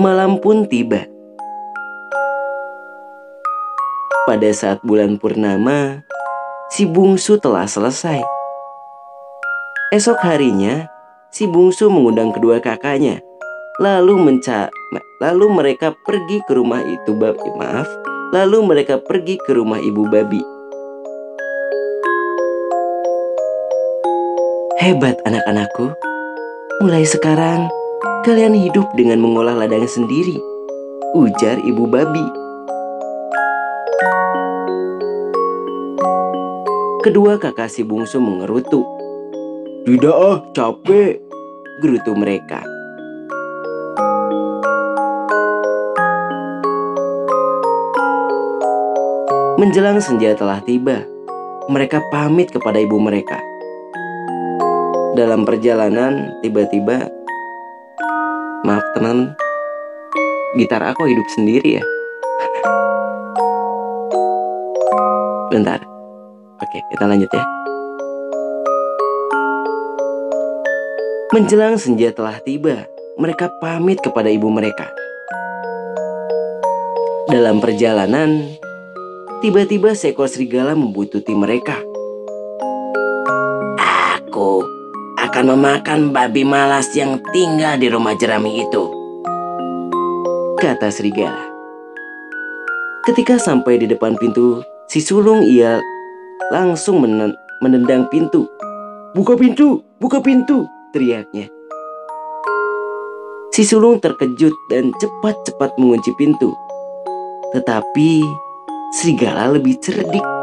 Malam 0.00 0.40
pun 0.40 0.64
tiba. 0.64 1.04
Pada 4.24 4.48
saat 4.54 4.80
bulan 4.86 5.20
purnama, 5.20 6.00
si 6.72 6.88
bungsu 6.88 7.36
telah 7.36 7.68
selesai. 7.68 8.24
Esok 9.92 10.18
harinya, 10.24 10.88
si 11.28 11.44
bungsu 11.44 11.92
mengundang 11.92 12.32
kedua 12.32 12.62
kakaknya, 12.62 13.20
lalu 13.76 14.16
menca 14.16 14.72
lalu 15.20 15.46
mereka 15.52 15.94
pergi 16.02 16.42
ke 16.48 16.52
rumah 16.56 16.82
itu 16.82 17.12
babi 17.14 17.50
maaf, 17.54 17.86
lalu 18.32 18.64
mereka 18.64 18.98
pergi 18.98 19.38
ke 19.38 19.52
rumah 19.54 19.78
ibu 19.78 20.08
babi. 20.08 20.51
Hebat 24.82 25.22
anak-anakku. 25.22 25.94
Mulai 26.82 27.06
sekarang 27.06 27.70
kalian 28.26 28.50
hidup 28.50 28.90
dengan 28.98 29.22
mengolah 29.22 29.54
ladang 29.54 29.86
sendiri. 29.86 30.42
Ujar 31.14 31.62
ibu 31.62 31.86
babi. 31.86 32.26
Kedua 37.06 37.38
kakak 37.38 37.70
si 37.70 37.86
bungsu 37.86 38.18
mengerutu. 38.18 38.82
Tidak 39.86 40.10
ah, 40.18 40.42
capek. 40.50 41.22
Gerutu 41.78 42.18
mereka. 42.18 42.66
Menjelang 49.62 50.02
senja 50.02 50.34
telah 50.34 50.58
tiba. 50.66 51.06
Mereka 51.70 52.02
pamit 52.10 52.50
kepada 52.50 52.82
ibu 52.82 52.98
mereka. 52.98 53.51
Dalam 55.12 55.44
perjalanan, 55.44 56.40
tiba-tiba, 56.40 57.04
maaf 58.64 58.80
teman, 58.96 59.36
gitar 60.56 60.80
aku 60.80 61.04
hidup 61.04 61.28
sendiri 61.36 61.76
ya. 61.76 61.84
Bentar. 65.52 65.84
Oke, 66.64 66.80
kita 66.96 67.04
lanjut 67.04 67.28
ya. 67.28 67.44
Menjelang 71.36 71.76
senja 71.76 72.08
telah 72.16 72.40
tiba, 72.40 72.88
mereka 73.20 73.52
pamit 73.60 74.00
kepada 74.00 74.32
ibu 74.32 74.48
mereka. 74.48 74.88
Dalam 77.28 77.60
perjalanan, 77.60 78.48
tiba-tiba 79.44 79.92
seekor 79.92 80.32
serigala 80.32 80.72
membututi 80.72 81.36
mereka. 81.36 81.91
Akan 85.42 85.58
memakan 85.58 86.00
babi 86.14 86.46
malas 86.46 86.94
yang 86.94 87.18
tinggal 87.34 87.74
di 87.74 87.90
rumah 87.90 88.14
jerami 88.14 88.62
itu, 88.62 88.86
kata 90.54 90.86
serigala. 90.86 91.50
Ketika 93.02 93.42
sampai 93.42 93.82
di 93.82 93.90
depan 93.90 94.14
pintu, 94.22 94.62
si 94.86 95.02
sulung 95.02 95.42
ia 95.42 95.82
langsung 96.54 97.02
menen- 97.02 97.34
menendang 97.58 98.06
pintu. 98.06 98.46
Buka 99.18 99.34
pintu, 99.34 99.82
buka 99.98 100.22
pintu, 100.22 100.62
teriaknya. 100.94 101.50
Si 103.50 103.66
sulung 103.66 103.98
terkejut 103.98 104.54
dan 104.70 104.94
cepat-cepat 104.94 105.74
mengunci 105.74 106.14
pintu. 106.14 106.54
Tetapi 107.50 108.22
serigala 108.94 109.50
lebih 109.58 109.74
cerdik. 109.82 110.41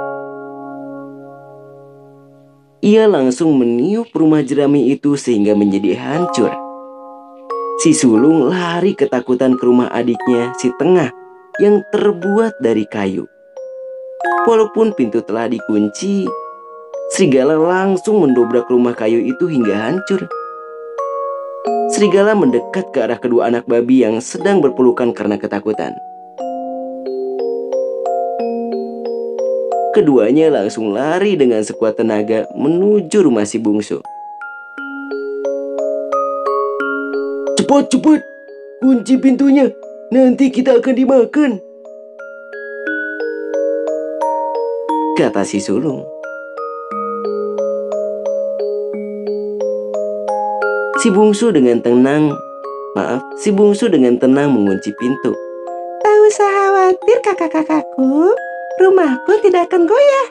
Ia 2.79 3.11
langsung 3.11 3.59
meniup 3.59 4.07
rumah 4.15 4.39
jerami 4.39 4.87
itu 4.95 5.19
sehingga 5.19 5.51
menjadi 5.51 5.99
hancur. 5.99 6.47
Si 7.83 7.91
sulung 7.91 8.47
lari 8.47 8.95
ketakutan 8.95 9.59
ke 9.59 9.67
rumah 9.67 9.91
adiknya 9.91 10.55
si 10.55 10.71
tengah 10.79 11.11
yang 11.59 11.83
terbuat 11.91 12.55
dari 12.63 12.87
kayu. 12.87 13.27
Walaupun 14.47 14.95
pintu 14.95 15.19
telah 15.19 15.51
dikunci, 15.51 16.23
serigala 17.11 17.59
langsung 17.59 18.23
mendobrak 18.23 18.71
rumah 18.71 18.95
kayu 18.95 19.27
itu 19.27 19.51
hingga 19.51 19.75
hancur. 19.75 20.23
Serigala 21.91 22.31
mendekat 22.31 22.95
ke 22.95 23.03
arah 23.03 23.19
kedua 23.19 23.51
anak 23.51 23.67
babi 23.67 24.07
yang 24.07 24.23
sedang 24.23 24.63
berpelukan 24.63 25.11
karena 25.11 25.35
ketakutan. 25.35 25.91
Keduanya 29.89 30.53
langsung 30.53 30.93
lari 30.93 31.33
dengan 31.33 31.65
sekuat 31.65 31.97
tenaga 31.97 32.45
menuju 32.53 33.25
rumah 33.25 33.41
si 33.41 33.57
bungsu. 33.57 34.05
Cepat, 37.57 37.89
cepat. 37.89 38.21
Kunci 38.85 39.17
pintunya. 39.17 39.65
Nanti 40.13 40.53
kita 40.53 40.77
akan 40.77 40.93
dimakan. 40.93 41.51
Kata 45.17 45.41
si 45.41 45.57
sulung. 45.57 46.05
Si 51.01 51.09
bungsu 51.09 51.49
dengan 51.49 51.81
tenang, 51.81 52.29
maaf, 52.93 53.25
si 53.41 53.49
bungsu 53.49 53.89
dengan 53.89 54.21
tenang 54.21 54.53
mengunci 54.53 54.93
pintu. 54.99 55.33
Tak 56.03 56.15
usah 56.29 56.49
khawatir 56.49 57.17
kakak-kakakku, 57.25 58.35
rumahku 58.79 59.43
tidak 59.43 59.67
akan 59.69 59.83
goyah. 59.85 60.27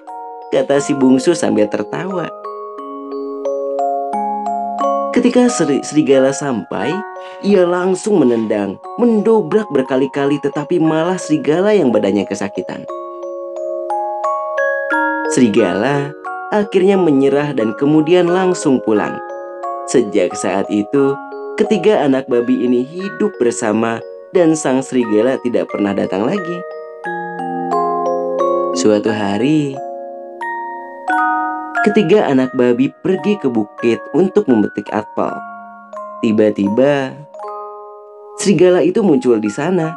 Kata 0.48 0.80
si 0.80 0.96
bungsu 0.96 1.36
sambil 1.36 1.68
tertawa. 1.68 2.32
Ketika 5.12 5.50
seri- 5.52 5.84
serigala 5.84 6.32
sampai, 6.32 6.94
ia 7.44 7.68
langsung 7.68 8.24
menendang, 8.24 8.80
mendobrak 8.96 9.68
berkali-kali 9.68 10.40
tetapi 10.40 10.80
malah 10.80 11.20
serigala 11.20 11.76
yang 11.76 11.92
badannya 11.92 12.24
kesakitan. 12.24 12.88
Serigala 15.34 16.16
akhirnya 16.48 16.96
menyerah 16.96 17.52
dan 17.52 17.76
kemudian 17.76 18.30
langsung 18.30 18.80
pulang. 18.80 19.20
Sejak 19.90 20.32
saat 20.32 20.64
itu, 20.72 21.12
ketiga 21.60 22.00
anak 22.00 22.24
babi 22.30 22.64
ini 22.64 22.80
hidup 22.86 23.32
bersama 23.36 24.00
dan 24.32 24.56
sang 24.56 24.80
serigala 24.80 25.36
tidak 25.44 25.68
pernah 25.68 25.92
datang 25.92 26.24
lagi. 26.24 26.77
Suatu 28.78 29.10
hari, 29.10 29.74
ketiga 31.82 32.30
anak 32.30 32.54
babi 32.54 32.94
pergi 33.02 33.34
ke 33.34 33.50
bukit 33.50 33.98
untuk 34.14 34.46
memetik 34.46 34.86
apel. 34.94 35.34
Tiba-tiba, 36.22 37.10
serigala 38.38 38.86
itu 38.86 39.02
muncul 39.02 39.42
di 39.42 39.50
sana. 39.50 39.90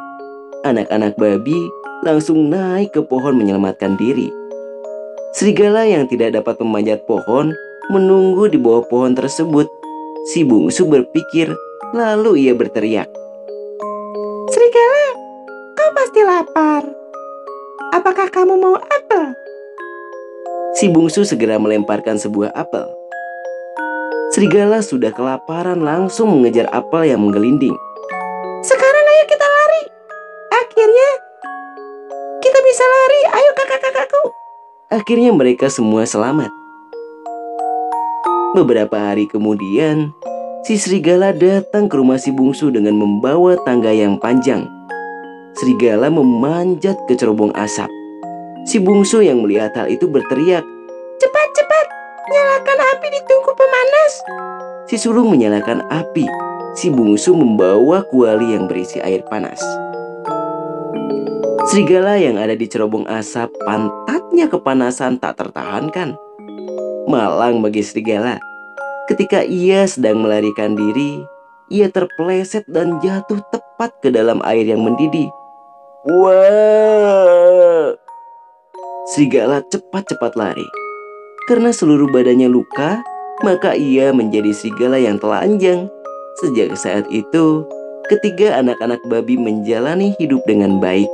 Anak-anak 0.66 1.14
babi 1.14 1.54
langsung 2.02 2.50
naik 2.50 2.90
ke 2.90 3.06
pohon 3.06 3.38
menyelamatkan 3.38 3.94
diri. 3.94 4.34
Serigala 5.30 5.86
yang 5.86 6.10
tidak 6.10 6.34
dapat 6.42 6.58
memanjat 6.58 7.06
pohon 7.06 7.54
menunggu 7.94 8.50
di 8.50 8.58
bawah 8.58 8.82
pohon 8.90 9.14
tersebut. 9.14 9.70
Si 10.34 10.42
bungsu 10.42 10.90
berpikir, 10.90 11.54
lalu 11.94 12.50
ia 12.50 12.54
berteriak. 12.58 13.06
Serigala, 14.50 15.06
kau 15.70 15.90
pasti 15.94 16.20
lapar. 16.26 17.01
Apakah 17.92 18.32
kamu 18.32 18.56
mau 18.56 18.72
apel? 18.80 19.36
Si 20.72 20.88
bungsu 20.88 21.28
segera 21.28 21.60
melemparkan 21.60 22.16
sebuah 22.16 22.56
apel. 22.56 22.88
Serigala 24.32 24.80
sudah 24.80 25.12
kelaparan 25.12 25.84
langsung 25.84 26.32
mengejar 26.32 26.72
apel 26.72 27.12
yang 27.12 27.20
menggelinding. 27.20 27.76
Sekarang 28.64 29.04
ayo 29.04 29.24
kita 29.28 29.44
lari. 29.44 29.82
Akhirnya 30.56 31.08
kita 32.40 32.58
bisa 32.64 32.84
lari. 32.88 33.20
Ayo 33.28 33.50
kakak-kakakku. 33.60 34.22
Akhirnya 34.88 35.30
mereka 35.36 35.68
semua 35.68 36.08
selamat. 36.08 36.48
Beberapa 38.56 39.12
hari 39.12 39.28
kemudian, 39.28 40.16
si 40.64 40.80
serigala 40.80 41.36
datang 41.36 41.92
ke 41.92 42.00
rumah 42.00 42.16
si 42.16 42.32
bungsu 42.32 42.72
dengan 42.72 42.96
membawa 42.96 43.60
tangga 43.68 43.92
yang 43.92 44.16
panjang. 44.16 44.64
Serigala 45.56 46.08
memanjat 46.08 46.96
ke 47.04 47.16
cerobong 47.16 47.52
asap. 47.52 47.88
Si 48.64 48.78
bungsu 48.78 49.20
yang 49.20 49.42
melihat 49.44 49.74
hal 49.74 49.90
itu 49.90 50.06
berteriak, 50.08 50.64
Cepat, 51.22 51.48
cepat. 51.54 51.86
Nyalakan 52.34 52.78
api 52.82 53.06
di 53.14 53.20
tungku 53.30 53.54
pemanas. 53.54 54.12
Si 54.90 54.96
sulung 54.98 55.30
menyalakan 55.30 55.86
api. 55.86 56.26
Si 56.74 56.90
bungsu 56.90 57.36
membawa 57.36 58.02
kuali 58.10 58.58
yang 58.58 58.66
berisi 58.66 58.98
air 58.98 59.22
panas. 59.30 59.62
Serigala 61.70 62.18
yang 62.18 62.42
ada 62.42 62.58
di 62.58 62.66
cerobong 62.66 63.06
asap 63.06 63.54
pantatnya 63.62 64.50
kepanasan 64.50 65.22
tak 65.22 65.38
tertahankan. 65.38 66.18
Malang 67.06 67.62
bagi 67.62 67.86
serigala. 67.86 68.42
Ketika 69.06 69.46
ia 69.46 69.86
sedang 69.86 70.26
melarikan 70.26 70.74
diri, 70.74 71.22
ia 71.70 71.86
terpeleset 71.86 72.66
dan 72.66 72.98
jatuh 72.98 73.38
tepat 73.54 73.94
ke 74.02 74.10
dalam 74.10 74.42
air 74.42 74.66
yang 74.66 74.82
mendidih. 74.82 75.30
Wah! 76.02 77.94
Serigala 79.14 79.62
cepat-cepat 79.70 80.34
lari. 80.34 80.66
Karena 81.46 81.70
seluruh 81.70 82.10
badannya 82.10 82.50
luka, 82.50 83.06
maka 83.46 83.78
ia 83.78 84.10
menjadi 84.10 84.50
serigala 84.50 84.98
yang 84.98 85.22
telanjang. 85.22 85.86
Sejak 86.42 86.74
saat 86.74 87.06
itu, 87.14 87.62
ketiga 88.10 88.58
anak-anak 88.58 88.98
babi 89.06 89.38
menjalani 89.38 90.10
hidup 90.18 90.42
dengan 90.42 90.82
baik 90.82 91.06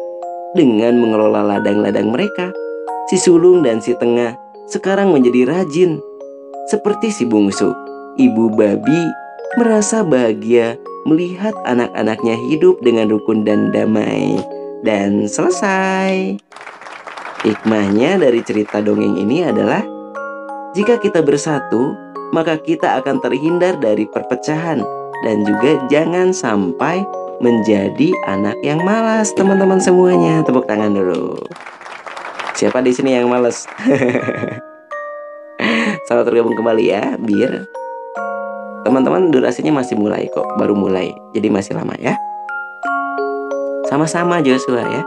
dengan 0.56 0.96
mengelola 0.96 1.44
ladang-ladang 1.44 2.08
mereka. 2.08 2.48
Si 3.12 3.20
sulung 3.20 3.60
dan 3.60 3.84
si 3.84 3.92
tengah 3.92 4.40
sekarang 4.72 5.12
menjadi 5.12 5.52
rajin. 5.52 6.00
Seperti 6.72 7.12
si 7.12 7.28
bungsu, 7.28 7.76
ibu 8.16 8.48
babi 8.56 9.04
merasa 9.60 10.00
bahagia 10.00 10.80
melihat 11.04 11.52
anak-anaknya 11.68 12.40
hidup 12.48 12.80
dengan 12.80 13.12
rukun 13.12 13.44
dan 13.44 13.68
damai. 13.68 14.57
Dan 14.82 15.26
selesai. 15.26 16.38
Hikmahnya 17.42 18.18
dari 18.18 18.42
cerita 18.42 18.82
dongeng 18.82 19.18
ini 19.18 19.46
adalah 19.46 19.82
jika 20.74 20.98
kita 21.00 21.22
bersatu, 21.22 21.94
maka 22.34 22.60
kita 22.60 23.00
akan 23.00 23.22
terhindar 23.24 23.78
dari 23.80 24.04
perpecahan 24.04 24.82
dan 25.24 25.36
juga 25.42 25.80
jangan 25.88 26.30
sampai 26.30 27.02
menjadi 27.38 28.10
anak 28.26 28.58
yang 28.66 28.82
malas, 28.82 29.30
teman-teman 29.34 29.78
semuanya. 29.78 30.42
Tepuk 30.42 30.66
tangan 30.66 30.94
dulu. 30.94 31.38
Siapa 32.58 32.82
di 32.82 32.90
sini 32.90 33.14
yang 33.14 33.30
malas? 33.30 33.70
Selamat 36.06 36.26
bergabung 36.26 36.58
kembali 36.58 36.84
ya, 36.90 37.14
Bir. 37.18 37.70
Teman-teman 38.82 39.30
durasinya 39.30 39.78
masih 39.78 39.94
mulai 39.94 40.26
kok, 40.30 40.46
baru 40.58 40.74
mulai. 40.74 41.14
Jadi 41.34 41.48
masih 41.50 41.78
lama 41.78 41.94
ya. 41.98 42.18
Sama-sama 43.88 44.44
Joshua 44.44 44.84
ya. 44.84 45.02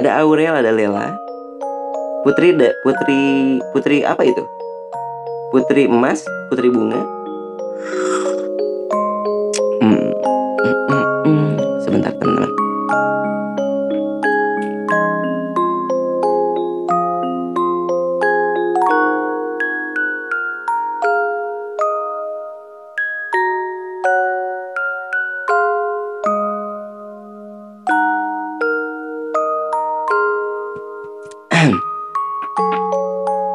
Ada 0.00 0.24
Aurel, 0.24 0.56
ada 0.56 0.72
Lela. 0.72 1.12
Putri 2.24 2.56
da, 2.56 2.72
Putri 2.80 3.60
Putri 3.76 4.00
apa 4.00 4.24
itu? 4.24 4.40
Putri 5.52 5.84
emas, 5.84 6.24
Putri 6.48 6.72
bunga. 6.72 7.04
Hmm. 9.84 10.08
Hmm, 10.64 10.76
hmm, 10.88 11.04
hmm. 11.28 11.50
Sebentar 11.84 12.16
teman-teman. 12.16 12.52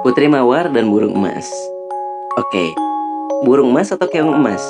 Putri 0.05 0.29
Mawar 0.29 0.69
dan 0.69 0.93
burung 0.93 1.17
emas. 1.17 1.49
Oke, 2.37 2.77
burung 3.41 3.73
emas 3.73 3.89
atau 3.89 4.05
keong 4.05 4.37
emas? 4.37 4.61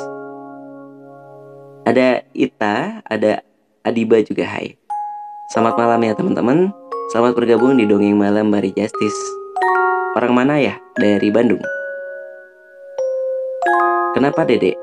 Ada 1.84 2.24
Ita, 2.32 3.04
ada 3.04 3.44
Adiba 3.84 4.24
juga 4.24 4.48
hai. 4.48 4.80
Selamat 5.52 5.76
malam 5.76 6.00
ya 6.08 6.16
teman-teman. 6.16 6.72
Selamat 7.12 7.36
bergabung 7.36 7.76
di 7.76 7.84
Dongeng 7.84 8.16
Malam 8.16 8.48
Bari 8.48 8.72
Justice. 8.80 9.20
Orang 10.16 10.40
mana 10.40 10.56
ya? 10.56 10.80
Dari 10.96 11.28
Bandung. 11.28 11.60
Kenapa 14.16 14.48
Dedek? 14.48 14.80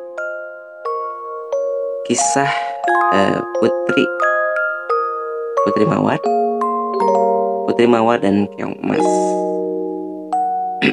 Kisah 2.04 2.52
uh, 3.16 3.40
Putri 3.56 4.04
Putri 5.64 5.88
Mawar 5.88 6.20
Putri 7.64 7.88
Mawar 7.88 8.20
dan 8.20 8.44
Keong 8.52 8.76
Emas 8.84 9.08
eh, 10.82 10.90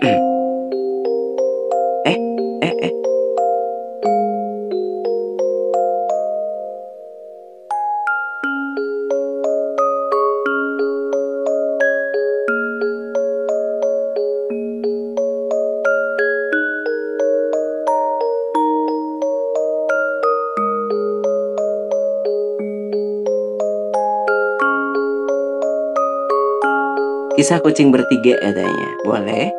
eh, 2.06 2.74
eh. 2.86 2.94
Kisah 27.34 27.58
kucing 27.64 27.90
bertiga 27.90 28.38
katanya. 28.38 28.90
Boleh? 29.02 29.59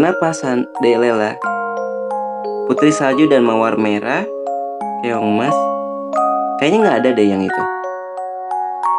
Kenapa 0.00 0.32
Delela? 0.80 1.36
Putri 2.64 2.88
salju 2.88 3.28
dan 3.28 3.44
mawar 3.44 3.76
merah, 3.76 4.24
keong 5.04 5.28
emas. 5.36 5.52
Kayaknya 6.56 6.78
nggak 6.80 6.98
ada 7.04 7.08
deh 7.20 7.26
yang 7.28 7.44
itu. 7.44 7.62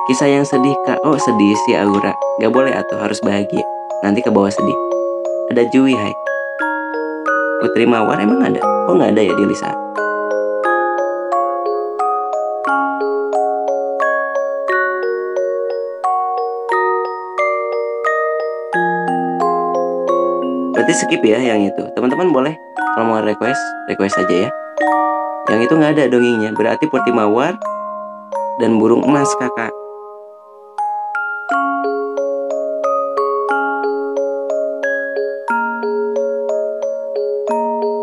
Kisah 0.05 0.29
yang 0.29 0.45
sedih 0.45 0.77
kak. 0.85 1.01
Oh 1.01 1.17
sedih 1.17 1.57
sih 1.65 1.73
Aura. 1.73 2.13
Gak 2.37 2.53
boleh 2.53 2.77
atau 2.77 3.01
harus 3.01 3.17
bahagia. 3.25 3.65
Nanti 4.05 4.21
ke 4.21 4.29
bawah 4.29 4.53
sedih. 4.53 4.77
Ada 5.49 5.65
Jui 5.73 5.97
hai. 5.97 6.13
Putri 7.65 7.89
Mawar 7.89 8.21
emang 8.21 8.45
ada? 8.45 8.61
Oh 8.85 8.93
nggak 8.93 9.17
ada 9.17 9.25
ya 9.25 9.33
di 9.33 9.49
Lisa? 9.49 9.80
Berarti 20.91 21.07
skip 21.07 21.23
ya 21.23 21.39
yang 21.39 21.63
itu. 21.63 21.87
Teman-teman 21.95 22.35
boleh 22.35 22.51
kalau 22.99 23.15
mau 23.15 23.23
request, 23.23 23.63
request 23.87 24.19
aja 24.27 24.35
ya. 24.43 24.49
Yang 25.47 25.71
itu 25.71 25.73
nggak 25.79 25.91
ada 25.95 26.03
dongengnya. 26.11 26.51
Berarti 26.51 26.83
Putri 26.91 27.15
Mawar 27.15 27.55
dan 28.59 28.75
burung 28.75 28.99
emas 29.07 29.31
kakak. 29.39 29.71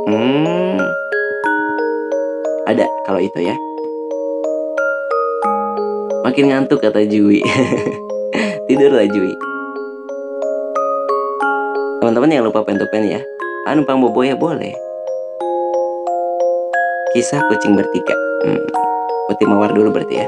Hmm, 0.09 0.81
ada 2.73 2.89
kalau 3.05 3.21
itu 3.21 3.37
ya. 3.45 3.53
Makin 6.25 6.57
ngantuk 6.57 6.81
kata 6.81 7.05
Jui. 7.05 7.45
Tidurlah 8.65 9.05
Jui. 9.13 9.37
Teman-teman 12.19 12.35
yang 12.35 12.51
lupa 12.51 12.67
pen 12.67 12.83
to 12.83 12.87
pen 12.91 13.07
ya. 13.07 13.23
Ah 13.63 13.79
numpang 13.79 14.03
bobo 14.03 14.27
ya 14.27 14.35
boleh. 14.35 14.75
Kisah 17.15 17.39
kucing 17.47 17.79
bertiga. 17.79 18.11
Hmm. 18.43 18.59
Putih 19.31 19.47
mawar 19.47 19.71
dulu 19.71 19.95
berarti 19.95 20.19
ya. 20.19 20.27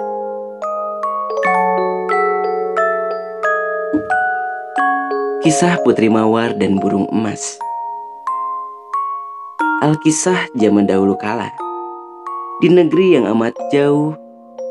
Kisah 5.42 5.82
Putri 5.82 6.06
Mawar 6.06 6.54
dan 6.54 6.78
Burung 6.78 7.10
Emas. 7.10 7.58
Alkisah 9.82 10.46
zaman 10.54 10.86
dahulu 10.86 11.18
kala. 11.18 11.50
Di 12.62 12.70
negeri 12.70 13.18
yang 13.18 13.26
amat 13.34 13.58
jauh, 13.74 14.14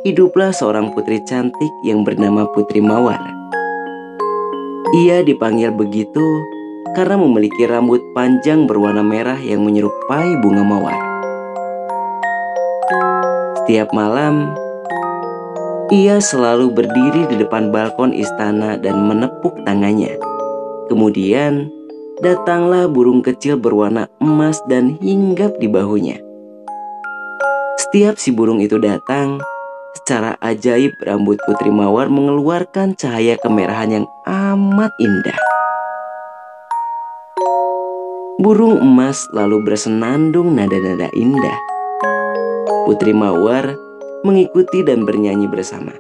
hiduplah 0.08 0.56
seorang 0.56 0.96
putri 0.96 1.20
cantik 1.28 1.74
yang 1.84 2.08
bernama 2.08 2.48
Putri 2.56 2.80
Mawar. 2.80 3.20
Ia 5.04 5.20
dipanggil 5.20 5.76
begitu 5.76 6.24
karena 6.94 7.16
memiliki 7.18 7.66
rambut 7.70 8.02
panjang 8.18 8.66
berwarna 8.66 9.06
merah 9.06 9.38
yang 9.38 9.62
menyerupai 9.66 10.38
bunga 10.42 10.64
mawar. 10.66 11.00
Setiap 13.62 13.94
malam, 13.94 14.54
ia 15.94 16.22
selalu 16.22 16.74
berdiri 16.74 17.30
di 17.30 17.36
depan 17.38 17.70
balkon 17.70 18.14
istana 18.14 18.78
dan 18.78 19.06
menepuk 19.06 19.58
tangannya. 19.66 20.18
Kemudian, 20.90 21.70
datanglah 22.22 22.90
burung 22.90 23.22
kecil 23.26 23.58
berwarna 23.58 24.10
emas 24.22 24.62
dan 24.66 24.98
hinggap 25.02 25.58
di 25.58 25.70
bahunya. 25.70 26.18
Setiap 27.78 28.22
si 28.22 28.30
burung 28.30 28.62
itu 28.62 28.78
datang, 28.78 29.42
secara 29.98 30.38
ajaib 30.46 30.94
rambut 31.02 31.42
Putri 31.46 31.74
Mawar 31.74 32.06
mengeluarkan 32.10 32.94
cahaya 32.94 33.34
kemerahan 33.42 34.02
yang 34.02 34.06
amat 34.30 34.94
indah. 35.02 35.49
Burung 38.40 38.80
emas 38.80 39.28
lalu 39.36 39.68
bersenandung 39.68 40.56
nada-nada 40.56 41.12
indah. 41.12 41.60
Putri 42.88 43.12
Mawar 43.12 43.76
mengikuti 44.24 44.80
dan 44.80 45.04
bernyanyi 45.04 45.44
bersama. 45.52 45.92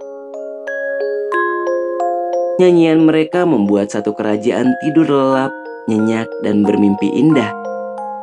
Nyanyian 2.56 3.04
mereka 3.04 3.44
membuat 3.44 3.92
satu 3.92 4.16
kerajaan 4.16 4.72
tidur 4.80 5.12
lelap, 5.12 5.52
nyenyak, 5.92 6.32
dan 6.40 6.64
bermimpi 6.64 7.12
indah. 7.12 7.52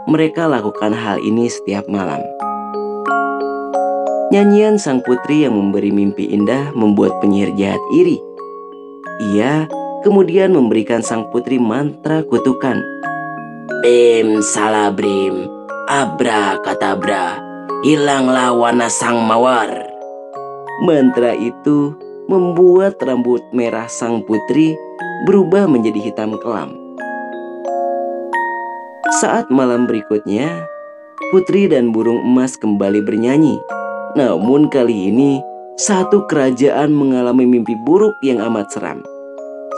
Mereka 0.09 0.49
lakukan 0.49 0.97
hal 0.97 1.21
ini 1.21 1.53
setiap 1.53 1.85
malam. 1.85 2.25
Nyanyian 4.33 4.81
sang 4.81 5.05
putri 5.05 5.45
yang 5.45 5.61
memberi 5.61 5.93
mimpi 5.93 6.25
indah 6.33 6.73
membuat 6.73 7.21
penyihir 7.21 7.53
jahat 7.61 7.85
iri. 7.93 8.17
Ia 9.37 9.69
kemudian 10.01 10.57
memberikan 10.57 11.05
sang 11.05 11.29
putri 11.29 11.61
mantra 11.61 12.25
kutukan. 12.25 12.81
Bim 13.67 14.39
salabrim, 14.47 15.51
abra 15.91 16.55
katabra, 16.63 17.35
hilanglah 17.83 18.55
warna 18.55 18.87
sang 18.87 19.27
mawar. 19.27 19.91
Mantra 20.87 21.35
itu 21.35 21.91
membuat 22.31 23.03
rambut 23.03 23.43
merah 23.51 23.91
sang 23.91 24.23
putri 24.23 24.79
berubah 25.27 25.67
menjadi 25.67 25.99
hitam 25.99 26.39
kelam. 26.39 26.79
Saat 29.19 29.51
malam 29.51 29.91
berikutnya, 29.91 30.63
putri 31.35 31.67
dan 31.67 31.91
burung 31.91 32.23
emas 32.23 32.55
kembali 32.55 33.03
bernyanyi. 33.03 33.59
Namun 34.15 34.71
kali 34.71 35.11
ini, 35.11 35.43
satu 35.75 36.23
kerajaan 36.31 36.95
mengalami 36.95 37.43
mimpi 37.43 37.75
buruk 37.83 38.15
yang 38.23 38.39
amat 38.47 38.71
seram. 38.71 39.03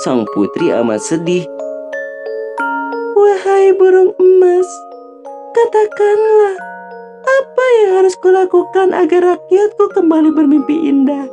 Sang 0.05 0.29
putri 0.37 0.77
amat 0.77 1.01
sedih. 1.01 1.49
Wahai 3.19 3.75
burung 3.75 4.15
emas, 4.15 4.69
katakanlah 5.51 6.55
apa 7.27 7.65
yang 7.83 7.91
harus 7.99 8.15
kulakukan 8.23 8.95
agar 8.95 9.35
rakyatku 9.35 9.91
kembali 9.91 10.31
bermimpi 10.31 10.87
indah? 10.87 11.27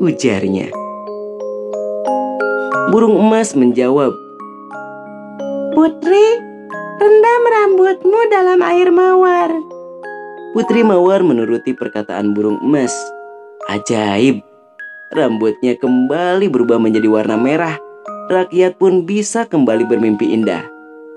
ujarnya. 0.00 0.72
Burung 2.88 3.20
emas 3.20 3.52
menjawab, 3.52 4.16
Putri, 5.76 6.26
rendam 6.96 7.42
rambutmu 7.52 8.20
dalam 8.32 8.64
air 8.64 8.88
mawar. 8.88 9.52
Putri 10.56 10.80
Mawar 10.80 11.20
menuruti 11.20 11.76
perkataan 11.76 12.32
burung 12.32 12.56
emas. 12.64 12.96
Ajaib, 13.68 14.40
rambutnya 15.12 15.76
kembali 15.76 16.48
berubah 16.48 16.80
menjadi 16.80 17.12
warna 17.12 17.36
merah. 17.36 17.76
Rakyat 18.32 18.80
pun 18.80 19.04
bisa 19.04 19.44
kembali 19.44 19.84
bermimpi 19.84 20.32
indah. 20.32 20.75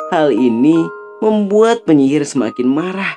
Hal 0.09 0.33
ini 0.33 0.73
membuat 1.21 1.85
penyihir 1.85 2.25
semakin 2.25 2.65
marah. 2.65 3.13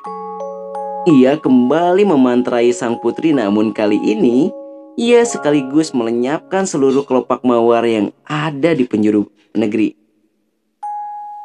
Ia 1.09 1.41
kembali 1.41 2.05
memantrai 2.05 2.69
sang 2.77 3.01
putri 3.01 3.33
namun 3.33 3.73
kali 3.73 3.97
ini 3.97 4.53
ia 5.01 5.25
sekaligus 5.25 5.97
melenyapkan 5.97 6.69
seluruh 6.69 7.09
kelopak 7.09 7.41
mawar 7.49 7.89
yang 7.89 8.13
ada 8.29 8.77
di 8.77 8.85
penjuru 8.85 9.25
negeri. 9.57 9.97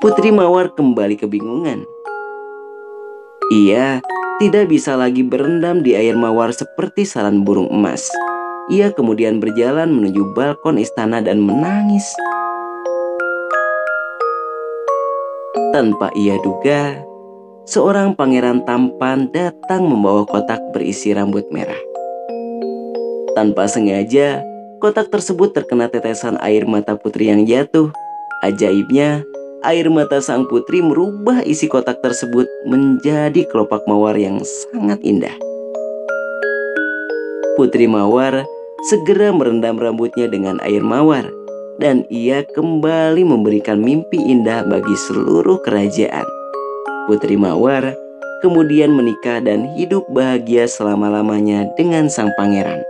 Putri 0.03 0.35
Mawar 0.35 0.75
kembali 0.75 1.15
kebingungan. 1.15 1.87
Ia 3.49 4.03
tidak 4.43 4.67
bisa 4.67 4.99
lagi 4.99 5.23
berendam 5.23 5.79
di 5.79 5.95
air 5.95 6.13
mawar 6.19 6.51
seperti 6.51 7.07
saran 7.07 7.47
burung 7.47 7.71
emas. 7.71 8.03
Ia 8.67 8.91
kemudian 8.91 9.39
berjalan 9.39 9.95
menuju 9.95 10.35
balkon 10.35 10.75
istana 10.75 11.23
dan 11.23 11.39
menangis. 11.39 12.03
Tanpa 15.77 16.09
ia 16.17 16.41
duga, 16.41 17.05
seorang 17.69 18.17
pangeran 18.17 18.65
tampan 18.65 19.29
datang 19.29 19.85
membawa 19.85 20.25
kotak 20.25 20.57
berisi 20.73 21.13
rambut 21.13 21.45
merah. 21.53 21.77
Tanpa 23.37 23.69
sengaja, 23.69 24.41
kotak 24.81 25.13
tersebut 25.13 25.53
terkena 25.53 25.85
tetesan 25.85 26.41
air 26.41 26.65
mata 26.65 26.97
putri 26.97 27.29
yang 27.29 27.45
jatuh. 27.45 27.93
Ajaibnya, 28.41 29.21
air 29.61 29.85
mata 29.93 30.17
sang 30.17 30.49
putri 30.49 30.81
merubah 30.81 31.45
isi 31.45 31.69
kotak 31.69 32.01
tersebut 32.01 32.49
menjadi 32.65 33.45
kelopak 33.45 33.85
mawar 33.85 34.17
yang 34.17 34.41
sangat 34.41 34.97
indah. 35.05 35.37
Putri 37.53 37.85
Mawar 37.85 38.49
segera 38.89 39.29
merendam 39.29 39.77
rambutnya 39.77 40.25
dengan 40.25 40.57
air 40.65 40.81
mawar 40.81 41.36
dan 41.77 42.05
ia 42.09 42.41
kembali 42.43 43.21
memberikan 43.25 43.81
mimpi 43.81 44.17
indah 44.17 44.65
bagi 44.65 44.95
seluruh 45.07 45.61
kerajaan. 45.61 46.25
Putri 47.07 47.37
Mawar 47.39 47.95
kemudian 48.41 48.93
menikah 48.93 49.41
dan 49.41 49.65
hidup 49.73 50.05
bahagia 50.11 50.69
selama-lamanya 50.69 51.69
dengan 51.79 52.09
sang 52.09 52.29
pangeran. 52.37 52.81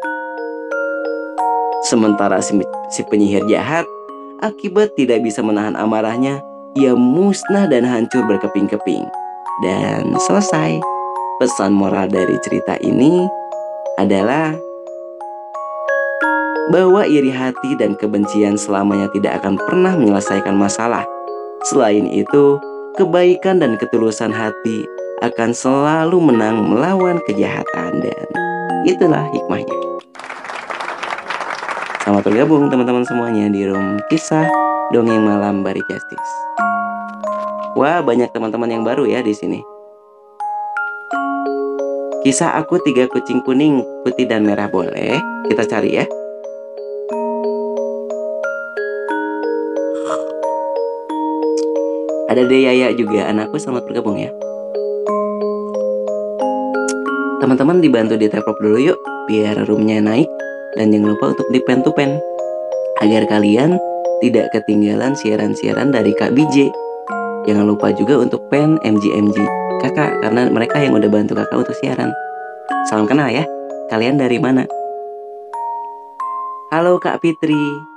Sementara 1.88 2.44
si, 2.44 2.58
si 2.92 3.02
penyihir 3.08 3.48
jahat, 3.48 3.88
akibat 4.44 4.92
tidak 5.00 5.24
bisa 5.24 5.40
menahan 5.40 5.78
amarahnya, 5.80 6.44
ia 6.76 6.92
musnah 6.98 7.70
dan 7.70 7.88
hancur 7.88 8.28
berkeping-keping. 8.28 9.08
Dan 9.64 10.14
selesai. 10.20 10.78
Pesan 11.38 11.74
moral 11.74 12.10
dari 12.10 12.34
cerita 12.42 12.82
ini 12.82 13.30
adalah 14.02 14.58
bahwa 16.68 17.08
iri 17.08 17.32
hati 17.32 17.80
dan 17.80 17.96
kebencian 17.96 18.60
selamanya 18.60 19.08
tidak 19.16 19.40
akan 19.40 19.56
pernah 19.56 19.96
menyelesaikan 19.96 20.52
masalah. 20.52 21.08
Selain 21.64 22.04
itu, 22.12 22.60
kebaikan 23.00 23.64
dan 23.64 23.80
ketulusan 23.80 24.36
hati 24.36 24.84
akan 25.24 25.56
selalu 25.56 26.20
menang 26.20 26.68
melawan 26.68 27.24
kejahatan 27.24 28.04
dan 28.04 28.28
itulah 28.84 29.24
hikmahnya. 29.32 29.78
Selamat 32.04 32.24
bergabung 32.24 32.72
teman-teman 32.72 33.04
semuanya 33.04 33.52
di 33.52 33.68
room 33.68 34.00
kisah 34.08 34.48
dongeng 34.96 35.24
malam 35.24 35.64
Bari 35.64 35.84
Justice. 35.88 36.32
Wah, 37.76 38.00
banyak 38.04 38.32
teman-teman 38.32 38.72
yang 38.72 38.84
baru 38.84 39.08
ya 39.08 39.24
di 39.24 39.36
sini. 39.36 39.60
Kisah 42.24 42.60
aku 42.60 42.80
tiga 42.84 43.08
kucing 43.08 43.40
kuning, 43.44 43.84
putih 44.04 44.28
dan 44.28 44.44
merah 44.44 44.68
boleh 44.68 45.20
kita 45.48 45.64
cari 45.64 46.04
ya. 46.04 46.27
Ada 52.28 52.44
Deyaya 52.44 52.92
juga, 52.92 53.24
anakku 53.32 53.56
selamat 53.56 53.88
bergabung 53.88 54.20
ya. 54.20 54.28
Teman-teman 57.40 57.80
dibantu 57.80 58.20
di 58.20 58.28
tap 58.28 58.44
dulu 58.60 58.84
yuk, 58.84 59.00
biar 59.32 59.64
roomnya 59.64 60.04
naik. 60.04 60.28
Dan 60.76 60.92
jangan 60.92 61.16
lupa 61.16 61.32
untuk 61.32 61.48
di 61.56 61.64
pen 61.64 61.80
to 61.88 61.96
pen, 61.96 62.20
agar 63.00 63.24
kalian 63.32 63.80
tidak 64.20 64.52
ketinggalan 64.52 65.16
siaran-siaran 65.16 65.96
dari 65.96 66.12
Kak 66.12 66.36
BJ. 66.36 66.68
Jangan 67.48 67.64
lupa 67.64 67.96
juga 67.96 68.20
untuk 68.20 68.44
pen 68.52 68.76
MG-MG 68.84 69.48
kakak, 69.80 70.20
karena 70.20 70.52
mereka 70.52 70.84
yang 70.84 71.00
udah 71.00 71.08
bantu 71.08 71.32
kakak 71.40 71.64
untuk 71.64 71.80
siaran. 71.80 72.12
Salam 72.92 73.08
kenal 73.08 73.32
ya, 73.32 73.48
kalian 73.88 74.20
dari 74.20 74.36
mana? 74.36 74.68
Halo 76.76 77.00
Kak 77.00 77.24
Fitri. 77.24 77.97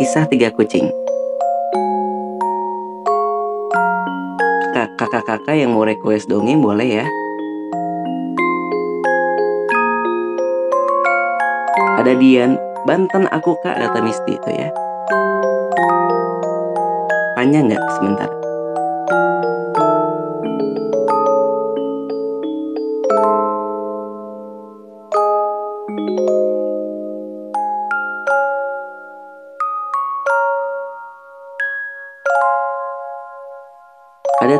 Kisah 0.00 0.24
tiga 0.32 0.48
kucing. 0.48 0.88
Kakak-kakak 4.72 5.52
yang 5.52 5.76
mau 5.76 5.84
request 5.84 6.24
dongeng 6.24 6.64
boleh 6.64 7.04
ya. 7.04 7.06
Ada 12.00 12.16
Dian, 12.16 12.56
Banten 12.88 13.28
aku 13.28 13.60
kak 13.60 13.76
kata 13.76 14.00
Misti 14.00 14.40
itu 14.40 14.50
ya. 14.56 14.72
Panjang 17.36 17.68
nggak 17.68 17.84
sebentar? 18.00 18.39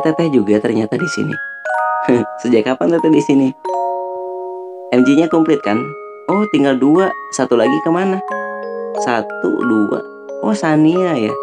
Teteh 0.01 0.27
juga 0.33 0.57
ternyata 0.59 0.97
di 0.97 1.07
sini. 1.09 1.35
Sejak 2.41 2.67
kapan 2.67 2.97
teteh 2.97 3.11
di 3.13 3.21
sini? 3.21 3.47
MG-nya 4.91 5.31
komplit 5.31 5.61
kan? 5.63 5.79
Oh, 6.27 6.43
tinggal 6.51 6.75
dua. 6.75 7.07
Satu 7.31 7.55
lagi 7.55 7.77
ke 7.85 7.89
mana? 7.93 8.19
Satu, 9.05 9.51
dua. 9.63 10.03
Oh, 10.43 10.51
Sania 10.51 11.15
ya. 11.15 11.33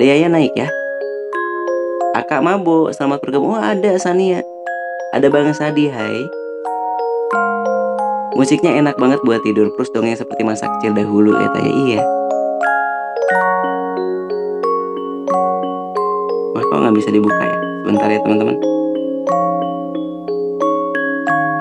Deaya 0.00 0.30
naik 0.32 0.54
ya. 0.56 0.70
Akak 2.14 2.40
Mabo, 2.40 2.88
selamat 2.94 3.20
bergabung. 3.20 3.58
Oh, 3.58 3.60
ada 3.60 3.98
Sania. 4.00 4.40
Ada 5.12 5.28
Bang 5.28 5.52
Sadi, 5.52 5.90
hai. 5.90 6.44
Musiknya 8.34 8.74
enak 8.74 8.98
banget 8.98 9.22
buat 9.22 9.46
tidur 9.46 9.70
Plus 9.78 9.94
dongeng 9.94 10.18
seperti 10.18 10.42
masa 10.42 10.66
kecil 10.66 10.90
dahulu 10.90 11.38
katanya 11.38 11.72
iya 11.86 12.02
Wah 16.50 16.64
kok 16.66 16.78
nggak 16.82 16.98
bisa 16.98 17.14
dibuka 17.14 17.44
ya 17.46 17.63
Bentar 17.84 18.08
ya 18.08 18.20
teman-teman. 18.24 18.56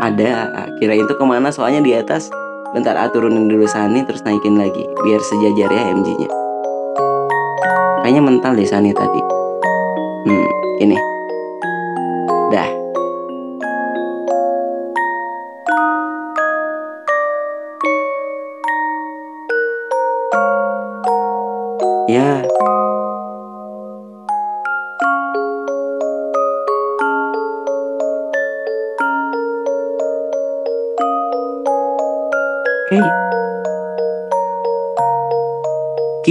Ada 0.03 0.51
Kira 0.83 0.99
itu 0.99 1.13
ke 1.15 1.23
mana? 1.23 1.47
Soalnya 1.47 1.79
di 1.79 1.95
atas. 1.95 2.27
Bentar 2.75 2.97
ah 2.99 3.07
turunin 3.07 3.47
dulu 3.47 3.63
Sani 3.69 4.03
terus 4.03 4.19
naikin 4.27 4.59
lagi. 4.59 4.83
Biar 5.05 5.21
sejajar 5.21 5.69
ya 5.69 5.93
MG 5.93 6.09
nya 6.19 6.29
Kayaknya 8.03 8.19
mental 8.19 8.51
deh 8.57 8.67
Sani 8.67 8.91
tadi. 8.91 9.21
Hmm 10.27 10.49
ini. 10.83 10.97
Dah. 12.51 12.69
Ya 22.11 22.43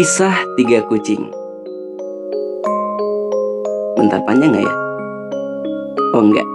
Kisah 0.03 0.35
tiga 0.59 0.83
kucing. 0.91 1.31
Bentar 3.95 4.19
panjang 4.27 4.51
nggak 4.51 4.67
ya? 4.67 4.75
Oh 6.19 6.27
enggak. 6.27 6.49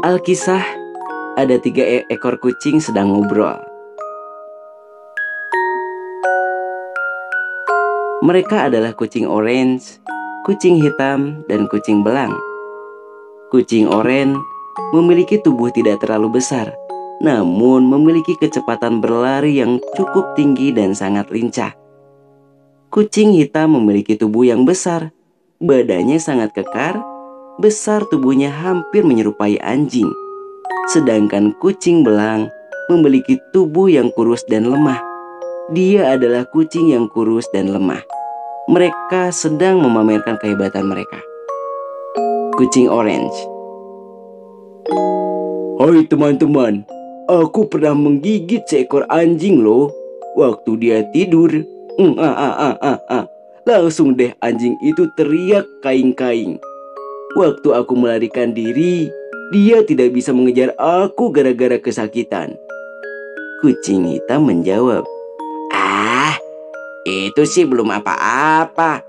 Alkisah 0.00 0.64
ada 1.36 1.60
tiga 1.60 1.84
e 1.84 2.08
ekor 2.08 2.40
kucing 2.40 2.80
sedang 2.80 3.12
ngobrol. 3.12 3.60
Mereka 8.24 8.72
adalah 8.72 8.96
kucing 8.96 9.28
orange, 9.28 10.00
kucing 10.48 10.80
hitam, 10.80 11.44
dan 11.52 11.68
kucing 11.68 12.00
belang. 12.00 12.32
Kucing 13.52 13.92
orange 13.92 14.40
memiliki 14.96 15.36
tubuh 15.44 15.68
tidak 15.68 16.00
terlalu 16.00 16.40
besar, 16.40 16.72
namun 17.18 17.86
memiliki 17.86 18.38
kecepatan 18.38 19.02
berlari 19.02 19.58
yang 19.58 19.82
cukup 19.98 20.38
tinggi 20.38 20.70
dan 20.70 20.94
sangat 20.94 21.30
lincah. 21.34 21.74
Kucing 22.88 23.36
hitam 23.36 23.76
memiliki 23.76 24.16
tubuh 24.16 24.48
yang 24.48 24.64
besar, 24.64 25.12
badannya 25.60 26.16
sangat 26.16 26.54
kekar, 26.56 27.02
besar 27.60 28.06
tubuhnya 28.08 28.48
hampir 28.48 29.04
menyerupai 29.04 29.58
anjing. 29.60 30.08
Sedangkan 30.88 31.52
kucing 31.60 32.00
belang 32.00 32.48
memiliki 32.88 33.36
tubuh 33.52 33.92
yang 33.92 34.08
kurus 34.14 34.40
dan 34.48 34.70
lemah. 34.72 35.02
Dia 35.68 36.16
adalah 36.16 36.48
kucing 36.48 36.88
yang 36.88 37.12
kurus 37.12 37.44
dan 37.52 37.68
lemah. 37.68 38.00
Mereka 38.72 39.28
sedang 39.36 39.84
memamerkan 39.84 40.40
kehebatan 40.40 40.88
mereka. 40.88 41.20
Kucing 42.56 42.88
orange. 42.88 43.36
Hai 45.78 46.08
teman-teman, 46.08 46.88
Aku 47.28 47.68
pernah 47.68 47.92
menggigit 47.92 48.64
seekor 48.64 49.04
anjing 49.12 49.60
loh 49.60 49.92
waktu 50.32 50.80
dia 50.80 51.04
tidur. 51.12 51.52
Mm, 52.00 52.16
ah, 52.16 52.32
ah, 52.32 52.54
ah, 52.56 52.76
ah, 52.80 52.98
ah. 53.12 53.24
Langsung 53.68 54.16
deh 54.16 54.32
anjing 54.40 54.80
itu 54.80 55.04
teriak 55.12 55.68
kaing-kaing. 55.84 56.56
Waktu 57.36 57.68
aku 57.76 57.92
melarikan 58.00 58.56
diri, 58.56 59.12
dia 59.52 59.84
tidak 59.84 60.16
bisa 60.16 60.32
mengejar 60.32 60.72
aku 60.80 61.28
gara-gara 61.28 61.76
kesakitan. 61.76 62.56
Kucing 63.60 64.08
hitam 64.08 64.48
menjawab, 64.48 65.04
Ah, 65.68 66.32
itu 67.04 67.44
sih 67.44 67.68
belum 67.68 67.92
apa-apa. 67.92 69.04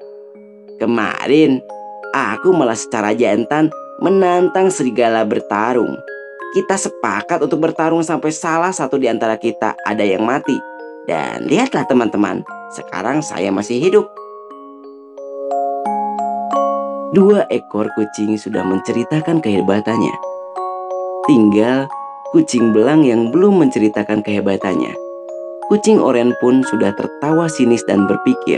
Kemarin, 0.75 1.63
aku 2.11 2.51
malah 2.51 2.75
secara 2.75 3.15
jantan 3.15 3.71
menantang 4.03 4.67
serigala 4.67 5.23
bertarung. 5.23 5.95
Kita 6.49 6.81
sepakat 6.81 7.45
untuk 7.45 7.61
bertarung 7.61 8.01
sampai 8.01 8.33
salah 8.33 8.73
satu 8.73 8.97
di 8.97 9.05
antara 9.05 9.37
kita 9.37 9.77
ada 9.85 10.01
yang 10.01 10.25
mati. 10.25 10.57
Dan 11.05 11.45
lihatlah 11.45 11.85
teman-teman, 11.85 12.41
sekarang 12.73 13.21
saya 13.21 13.53
masih 13.53 13.77
hidup. 13.77 14.09
Dua 17.13 17.45
ekor 17.53 17.93
kucing 17.93 18.33
sudah 18.33 18.65
menceritakan 18.65 19.45
kehebatannya. 19.45 20.13
Tinggal 21.29 21.85
kucing 22.33 22.73
belang 22.73 23.05
yang 23.05 23.29
belum 23.29 23.61
menceritakan 23.61 24.25
kehebatannya. 24.25 24.97
Kucing 25.69 26.01
oren 26.01 26.33
pun 26.41 26.65
sudah 26.65 26.97
tertawa 26.97 27.45
sinis 27.45 27.85
dan 27.85 28.09
berpikir. 28.09 28.57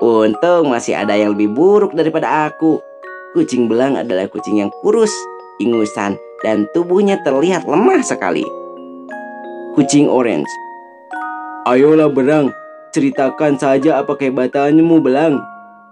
Untung 0.00 0.72
masih 0.72 0.96
ada 0.96 1.12
yang 1.20 1.36
lebih 1.36 1.52
buruk 1.52 1.92
daripada 1.92 2.48
aku. 2.48 2.89
Kucing 3.30 3.70
belang 3.70 3.94
adalah 3.94 4.26
kucing 4.26 4.58
yang 4.58 4.74
kurus, 4.82 5.14
ingusan, 5.62 6.18
dan 6.42 6.66
tubuhnya 6.74 7.22
terlihat 7.22 7.62
lemah 7.62 8.02
sekali. 8.02 8.42
Kucing 9.78 10.10
orange. 10.10 10.50
Ayolah 11.62 12.10
berang, 12.10 12.50
Ceritakan 12.90 13.54
saja 13.54 14.02
apa 14.02 14.18
kehebatanmu, 14.18 14.98
Belang. 14.98 15.38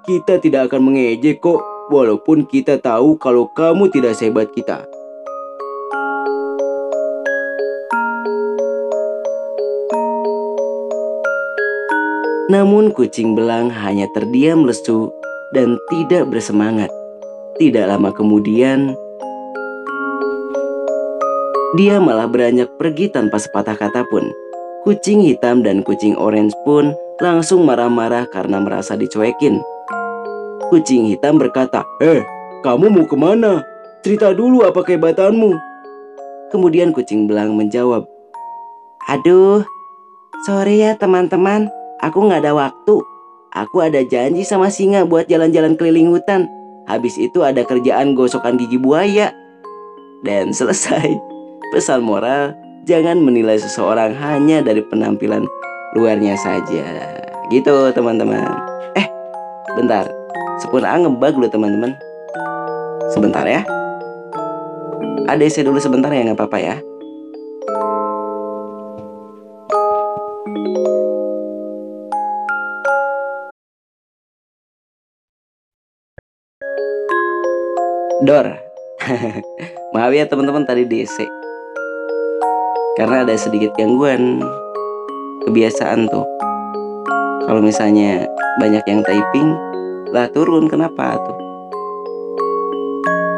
Kita 0.02 0.42
tidak 0.42 0.66
akan 0.66 0.90
mengejek 0.90 1.38
kok, 1.38 1.62
walaupun 1.94 2.42
kita 2.42 2.82
tahu 2.82 3.14
kalau 3.22 3.46
kamu 3.54 3.86
tidak 3.94 4.18
sehebat 4.18 4.50
kita. 4.50 4.82
Namun 12.50 12.90
kucing 12.90 13.38
belang 13.38 13.70
hanya 13.70 14.10
terdiam 14.10 14.66
lesu 14.66 15.14
dan 15.54 15.78
tidak 15.86 16.26
bersemangat. 16.26 16.97
Tidak 17.58 17.90
lama 17.90 18.14
kemudian, 18.14 18.94
dia 21.74 21.98
malah 21.98 22.30
beranjak 22.30 22.70
pergi 22.78 23.10
tanpa 23.10 23.42
sepatah 23.42 23.74
kata 23.74 24.06
pun. 24.06 24.30
Kucing 24.86 25.26
hitam 25.26 25.66
dan 25.66 25.82
kucing 25.82 26.14
orange 26.14 26.54
pun 26.62 26.94
langsung 27.18 27.66
marah-marah 27.66 28.30
karena 28.30 28.62
merasa 28.62 28.94
dicuekin. 28.94 29.58
Kucing 30.70 31.10
hitam 31.10 31.42
berkata, 31.42 31.82
Eh, 31.98 32.22
kamu 32.62 32.94
mau 32.94 33.04
ke 33.10 33.18
mana? 33.18 33.66
Cerita 34.06 34.30
dulu 34.30 34.62
apa 34.62 34.80
kehebatanmu. 34.86 35.58
Kemudian 36.54 36.94
kucing 36.94 37.26
belang 37.26 37.58
menjawab, 37.58 38.06
Aduh, 39.10 39.66
sorry 40.46 40.86
ya 40.86 40.94
teman-teman, 40.94 41.66
aku 41.98 42.22
nggak 42.22 42.46
ada 42.46 42.54
waktu. 42.54 43.02
Aku 43.50 43.82
ada 43.82 43.98
janji 44.06 44.46
sama 44.46 44.70
singa 44.70 45.02
buat 45.02 45.26
jalan-jalan 45.26 45.74
keliling 45.74 46.14
hutan. 46.14 46.57
Habis 46.88 47.20
itu 47.20 47.44
ada 47.44 47.60
kerjaan 47.62 48.16
gosokan 48.16 48.56
gigi 48.56 48.80
buaya. 48.80 49.30
Dan 50.24 50.50
selesai. 50.58 51.12
Pesan 51.68 52.00
moral, 52.00 52.56
jangan 52.88 53.20
menilai 53.20 53.60
seseorang 53.60 54.16
hanya 54.16 54.64
dari 54.64 54.80
penampilan 54.80 55.44
luarnya 55.92 56.32
saja. 56.40 56.88
Gitu 57.52 57.92
teman-teman. 57.92 58.40
Eh, 58.96 59.06
bentar. 59.76 60.08
Sepura 60.58 60.96
ngebug 60.96 61.36
dulu 61.36 61.48
teman-teman. 61.52 61.92
Sebentar 63.12 63.44
ya. 63.44 63.62
ADC 65.28 65.60
dulu 65.60 65.76
sebentar 65.76 66.08
ya 66.08 66.24
nggak 66.24 66.40
apa-apa 66.40 66.58
ya. 66.58 66.76
Dor. 78.18 78.50
Maaf 79.94 80.10
ya 80.10 80.26
teman-teman 80.26 80.66
tadi 80.66 80.82
DC 80.82 81.22
karena 82.98 83.22
ada 83.22 83.30
sedikit 83.38 83.70
gangguan 83.78 84.42
kebiasaan 85.46 86.10
tuh. 86.10 86.26
Kalau 87.46 87.62
misalnya 87.62 88.26
banyak 88.58 88.82
yang 88.90 89.06
typing 89.06 89.54
lah 90.10 90.26
turun 90.34 90.66
kenapa 90.66 91.14
tuh? 91.14 91.38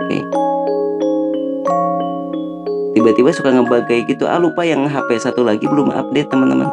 Oke. 0.08 0.18
Tiba-tiba 2.96 3.36
suka 3.36 3.52
ngebug 3.52 3.84
kayak 3.84 4.08
gitu 4.08 4.24
ah 4.24 4.40
lupa 4.40 4.64
yang 4.64 4.88
HP 4.88 5.20
satu 5.20 5.44
lagi 5.44 5.68
belum 5.68 5.92
update 5.92 6.32
teman-teman. 6.32 6.72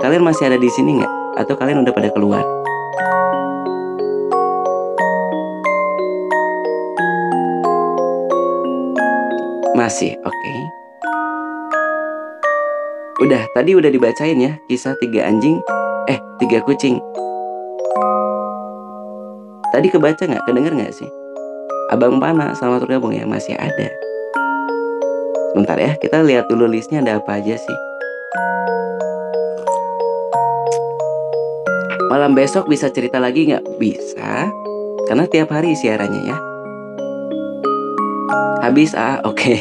Kalian 0.00 0.24
masih 0.24 0.48
ada 0.48 0.56
di 0.56 0.72
sini 0.72 0.96
nggak? 0.96 1.12
Atau 1.44 1.60
kalian 1.60 1.84
udah 1.84 1.92
pada 1.92 2.08
keluar 2.08 2.65
masih 9.76 10.16
oke 10.24 10.32
okay. 10.32 10.60
Udah, 13.16 13.48
tadi 13.56 13.72
udah 13.72 13.88
dibacain 13.88 14.36
ya 14.36 14.60
kisah 14.68 14.92
tiga 15.00 15.24
anjing, 15.24 15.56
eh 16.04 16.20
tiga 16.36 16.60
kucing. 16.60 17.00
Tadi 19.72 19.88
kebaca 19.88 20.20
nggak? 20.20 20.44
Kedenger 20.44 20.76
nggak 20.76 20.92
sih? 20.92 21.08
Abang 21.88 22.20
Pana, 22.20 22.52
selamat 22.52 22.84
bergabung 22.84 23.16
ya, 23.16 23.24
masih 23.24 23.56
ada. 23.56 23.88
Sebentar 25.48 25.80
ya, 25.80 25.96
kita 25.96 26.20
lihat 26.28 26.44
dulu 26.52 26.68
listnya 26.68 27.00
ada 27.00 27.16
apa 27.16 27.40
aja 27.40 27.56
sih. 27.56 27.78
Malam 32.12 32.36
besok 32.36 32.68
bisa 32.68 32.92
cerita 32.92 33.16
lagi 33.16 33.48
nggak? 33.48 33.64
Bisa, 33.80 34.52
karena 35.08 35.24
tiap 35.24 35.56
hari 35.56 35.72
siarannya 35.72 36.36
ya. 36.36 36.45
Habis 38.62 38.94
ah, 38.98 39.22
oke. 39.22 39.38
Okay. 39.38 39.58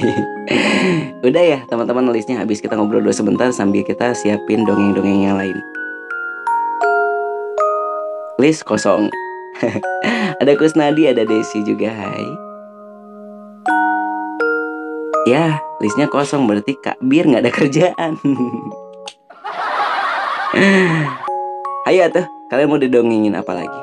Udah 1.28 1.44
ya 1.44 1.60
teman-teman 1.70 2.10
listnya 2.14 2.42
habis 2.42 2.62
kita 2.62 2.78
ngobrol 2.78 3.02
dulu 3.02 3.14
sebentar 3.14 3.50
sambil 3.54 3.86
kita 3.86 4.14
siapin 4.18 4.66
dongeng-dongeng 4.66 5.26
yang 5.26 5.38
lain. 5.38 5.58
List 8.42 8.66
kosong. 8.68 9.10
ada 10.42 10.54
Kusnadi, 10.60 11.08
ada 11.08 11.24
Desi 11.24 11.64
juga, 11.64 11.88
hai. 11.94 12.28
Ya, 15.26 15.58
listnya 15.82 16.06
kosong 16.06 16.46
berarti 16.46 16.78
Kak 16.78 17.02
Bir 17.02 17.26
nggak 17.26 17.42
ada 17.48 17.54
kerjaan. 17.54 18.14
Ayo 21.90 22.10
tuh, 22.14 22.26
kalian 22.50 22.70
mau 22.70 22.78
didongengin 22.82 23.34
apa 23.34 23.54
lagi? 23.54 23.82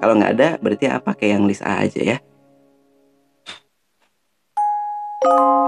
Kalau 0.00 0.16
nggak 0.16 0.32
ada, 0.38 0.48
berarti 0.60 0.88
apa 0.88 1.12
kayak 1.12 1.32
yang 1.36 1.44
list 1.44 1.60
A 1.60 1.84
aja 1.84 2.00
ya. 2.00 2.16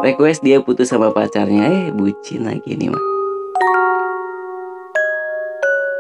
Request 0.03 0.43
dia 0.43 0.59
putus 0.59 0.91
sama 0.91 1.15
pacarnya. 1.15 1.71
Eh 1.71 1.95
bucin 1.95 2.43
lagi 2.45 2.75
nih 2.75 2.91
mah 2.91 3.05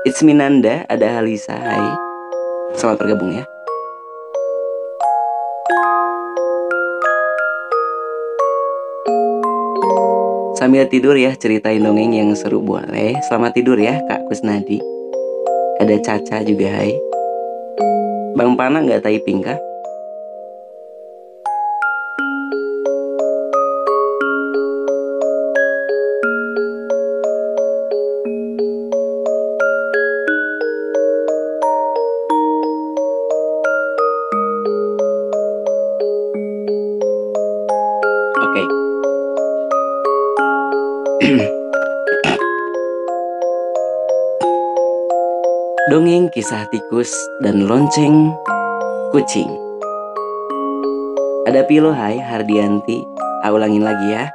It's 0.02 0.18
Minanda, 0.26 0.82
ada 0.90 1.22
Halisa, 1.22 1.54
hai. 1.54 1.94
Selamat 2.74 3.06
bergabung 3.06 3.30
ya. 3.38 3.46
Sambil 10.58 10.90
tidur 10.90 11.14
ya 11.14 11.30
ceritain 11.38 11.78
dongeng 11.78 12.18
yang 12.18 12.34
seru 12.34 12.58
boleh. 12.58 13.14
Selamat 13.30 13.54
tidur 13.54 13.78
ya 13.78 14.02
Kak 14.10 14.26
Kusnadi. 14.26 14.82
Ada 15.78 16.02
Caca 16.02 16.42
juga 16.42 16.66
hai. 16.82 16.98
Bang 18.34 18.58
Pana 18.58 18.82
nggak 18.82 19.06
typing 19.06 19.46
kah? 19.46 19.58
Kisah 46.42 46.66
tikus 46.74 47.14
dan 47.38 47.70
lonceng 47.70 48.34
kucing. 49.14 49.46
Ada 51.46 51.62
Pilo 51.70 51.94
hai 51.94 52.18
Hardianti. 52.18 53.06
Ah, 53.46 53.54
ulangin 53.54 53.86
lagi 53.86 54.10
ya. 54.10 54.26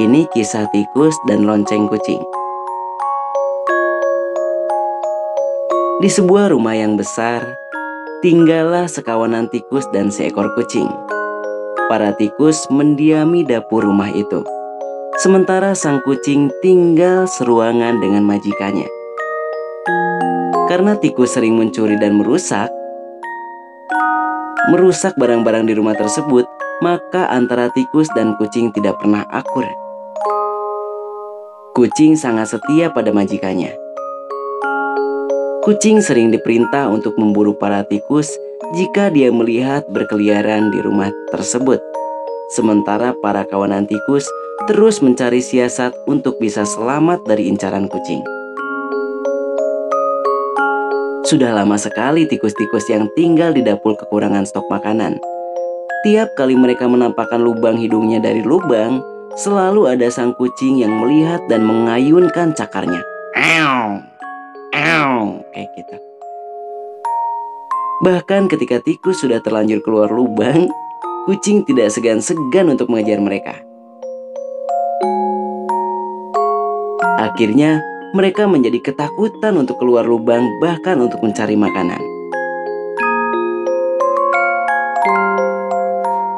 Ini 0.00 0.32
kisah 0.32 0.64
tikus 0.72 1.12
dan 1.28 1.44
lonceng 1.44 1.92
kucing. 1.92 2.24
Di 6.00 6.08
sebuah 6.08 6.56
rumah 6.56 6.72
yang 6.72 6.96
besar, 6.96 7.44
tinggallah 8.24 8.88
sekawanan 8.88 9.44
tikus 9.52 9.84
dan 9.92 10.08
seekor 10.08 10.48
kucing. 10.56 10.88
Para 11.92 12.16
tikus 12.16 12.64
mendiami 12.72 13.44
dapur 13.44 13.84
rumah 13.84 14.08
itu. 14.08 14.40
Sementara 15.20 15.76
sang 15.76 16.00
kucing 16.00 16.48
tinggal 16.64 17.28
seruangan 17.28 18.00
dengan 18.00 18.24
majikannya. 18.24 19.01
Karena 20.72 20.96
tikus 20.96 21.36
sering 21.36 21.60
mencuri 21.60 22.00
dan 22.00 22.16
merusak, 22.16 22.72
merusak 24.72 25.12
barang-barang 25.20 25.68
di 25.68 25.76
rumah 25.76 25.92
tersebut, 25.92 26.48
maka 26.80 27.28
antara 27.28 27.68
tikus 27.76 28.08
dan 28.16 28.32
kucing 28.40 28.72
tidak 28.72 28.96
pernah 28.96 29.20
akur. 29.28 29.68
Kucing 31.76 32.16
sangat 32.16 32.56
setia 32.56 32.88
pada 32.88 33.12
majikannya. 33.12 33.76
Kucing 35.60 36.00
sering 36.00 36.32
diperintah 36.32 36.88
untuk 36.88 37.20
memburu 37.20 37.52
para 37.52 37.84
tikus 37.84 38.32
jika 38.72 39.12
dia 39.12 39.28
melihat 39.28 39.84
berkeliaran 39.92 40.72
di 40.72 40.80
rumah 40.80 41.12
tersebut. 41.28 41.84
Sementara 42.56 43.12
para 43.20 43.44
kawanan 43.44 43.84
tikus 43.84 44.24
terus 44.64 45.04
mencari 45.04 45.44
siasat 45.44 45.92
untuk 46.08 46.40
bisa 46.40 46.64
selamat 46.64 47.28
dari 47.28 47.52
incaran 47.52 47.92
kucing. 47.92 48.24
Sudah 51.32 51.48
lama 51.48 51.80
sekali 51.80 52.28
tikus-tikus 52.28 52.92
yang 52.92 53.08
tinggal 53.16 53.56
di 53.56 53.64
dapur 53.64 53.96
kekurangan 53.96 54.44
stok 54.44 54.68
makanan. 54.68 55.16
Tiap 56.04 56.36
kali 56.36 56.52
mereka 56.52 56.84
menampakkan 56.84 57.40
lubang 57.40 57.80
hidungnya 57.80 58.20
dari 58.20 58.44
lubang, 58.44 59.00
selalu 59.40 59.88
ada 59.88 60.12
sang 60.12 60.36
kucing 60.36 60.84
yang 60.84 60.92
melihat 60.92 61.40
dan 61.48 61.64
mengayunkan 61.64 62.52
cakarnya. 62.52 63.00
Ew, 63.32 64.04
ew, 64.76 65.40
kayak 65.56 65.72
gitu. 65.72 65.96
Bahkan 68.04 68.52
ketika 68.52 68.84
tikus 68.84 69.24
sudah 69.24 69.40
terlanjur 69.40 69.80
keluar 69.80 70.12
lubang, 70.12 70.68
kucing 71.24 71.64
tidak 71.64 71.96
segan-segan 71.96 72.76
untuk 72.76 72.92
mengejar 72.92 73.24
mereka. 73.24 73.56
Akhirnya, 77.16 77.80
mereka 78.12 78.44
menjadi 78.44 78.92
ketakutan 78.92 79.56
untuk 79.56 79.80
keluar 79.80 80.04
lubang, 80.04 80.44
bahkan 80.60 81.00
untuk 81.00 81.24
mencari 81.24 81.56
makanan. 81.56 82.00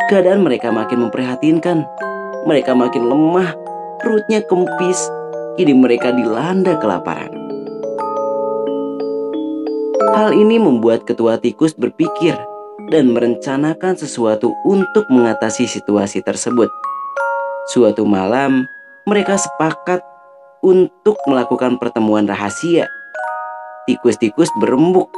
Keadaan 0.06 0.46
mereka 0.46 0.70
makin 0.70 1.10
memprihatinkan. 1.10 1.82
Mereka 2.46 2.76
makin 2.78 3.10
lemah, 3.10 3.56
perutnya 3.98 4.44
kempis, 4.46 5.10
kini 5.58 5.74
mereka 5.74 6.14
dilanda 6.14 6.78
kelaparan. 6.78 7.32
Hal 10.14 10.30
ini 10.30 10.62
membuat 10.62 11.02
ketua 11.02 11.42
tikus 11.42 11.74
berpikir 11.74 12.38
dan 12.94 13.10
merencanakan 13.10 13.98
sesuatu 13.98 14.54
untuk 14.62 15.08
mengatasi 15.10 15.66
situasi 15.66 16.22
tersebut. 16.22 16.70
Suatu 17.74 18.06
malam, 18.06 18.68
mereka 19.08 19.34
sepakat 19.40 20.13
untuk 20.64 21.20
melakukan 21.28 21.76
pertemuan 21.76 22.24
rahasia. 22.24 22.88
Tikus-tikus 23.84 24.48
berembuk, 24.64 25.12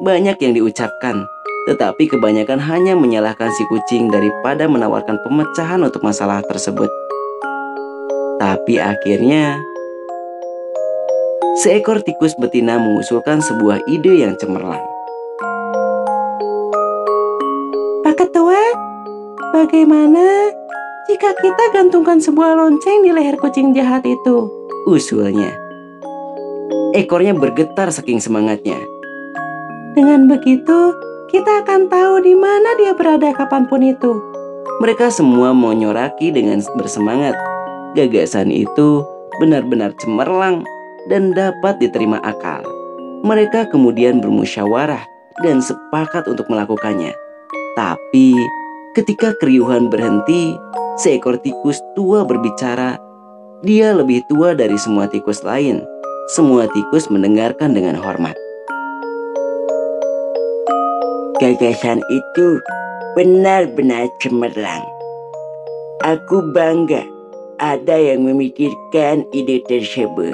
banyak 0.00 0.40
yang 0.40 0.56
diucapkan, 0.56 1.28
tetapi 1.68 2.08
kebanyakan 2.08 2.56
hanya 2.56 2.96
menyalahkan 2.96 3.52
si 3.52 3.68
kucing 3.68 4.08
daripada 4.08 4.64
menawarkan 4.64 5.20
pemecahan 5.20 5.84
untuk 5.84 6.00
masalah 6.00 6.40
tersebut. 6.48 6.88
Tapi 8.40 8.80
akhirnya, 8.80 9.60
seekor 11.60 12.00
tikus 12.00 12.32
betina 12.40 12.80
mengusulkan 12.80 13.44
sebuah 13.44 13.84
ide 13.92 14.24
yang 14.24 14.32
cemerlang. 14.40 14.80
Pak 18.00 18.16
Ketua, 18.16 18.60
bagaimana 19.52 20.48
jika 21.04 21.36
kita 21.36 21.64
gantungkan 21.76 22.16
sebuah 22.16 22.56
lonceng 22.56 23.04
di 23.04 23.12
leher 23.12 23.36
kucing 23.36 23.76
jahat 23.76 24.00
itu? 24.08 24.65
Usulnya. 24.86 25.50
Ekornya 26.94 27.34
bergetar 27.34 27.90
saking 27.90 28.22
semangatnya. 28.22 28.78
Dengan 29.98 30.30
begitu, 30.30 30.94
kita 31.26 31.66
akan 31.66 31.90
tahu 31.90 32.22
di 32.22 32.38
mana 32.38 32.78
dia 32.78 32.94
berada 32.94 33.34
kapan 33.34 33.66
pun 33.66 33.82
itu. 33.82 34.14
Mereka 34.78 35.10
semua 35.10 35.50
menyoraki 35.50 36.30
dengan 36.30 36.62
bersemangat. 36.78 37.34
Gagasan 37.98 38.54
itu 38.54 39.02
benar-benar 39.42 39.90
cemerlang 39.98 40.62
dan 41.10 41.34
dapat 41.34 41.82
diterima 41.82 42.22
akal. 42.22 42.62
Mereka 43.26 43.74
kemudian 43.74 44.22
bermusyawarah 44.22 45.02
dan 45.42 45.58
sepakat 45.58 46.30
untuk 46.30 46.46
melakukannya. 46.46 47.10
Tapi 47.74 48.38
ketika 48.94 49.34
keriuhan 49.42 49.90
berhenti, 49.90 50.54
seekor 50.94 51.42
tikus 51.42 51.82
tua 51.98 52.22
berbicara 52.22 53.02
dia 53.66 53.90
lebih 53.90 54.22
tua 54.30 54.54
dari 54.54 54.78
semua 54.78 55.10
tikus 55.10 55.42
lain. 55.42 55.82
Semua 56.30 56.70
tikus 56.70 57.10
mendengarkan 57.10 57.74
dengan 57.74 57.98
hormat. 57.98 58.38
Gagasan 61.42 61.98
itu 62.06 62.62
benar-benar 63.18 64.06
cemerlang. 64.22 64.86
Aku 66.06 66.54
bangga 66.54 67.02
ada 67.58 67.98
yang 67.98 68.22
memikirkan 68.22 69.26
ide 69.34 69.58
tersebut. 69.66 70.32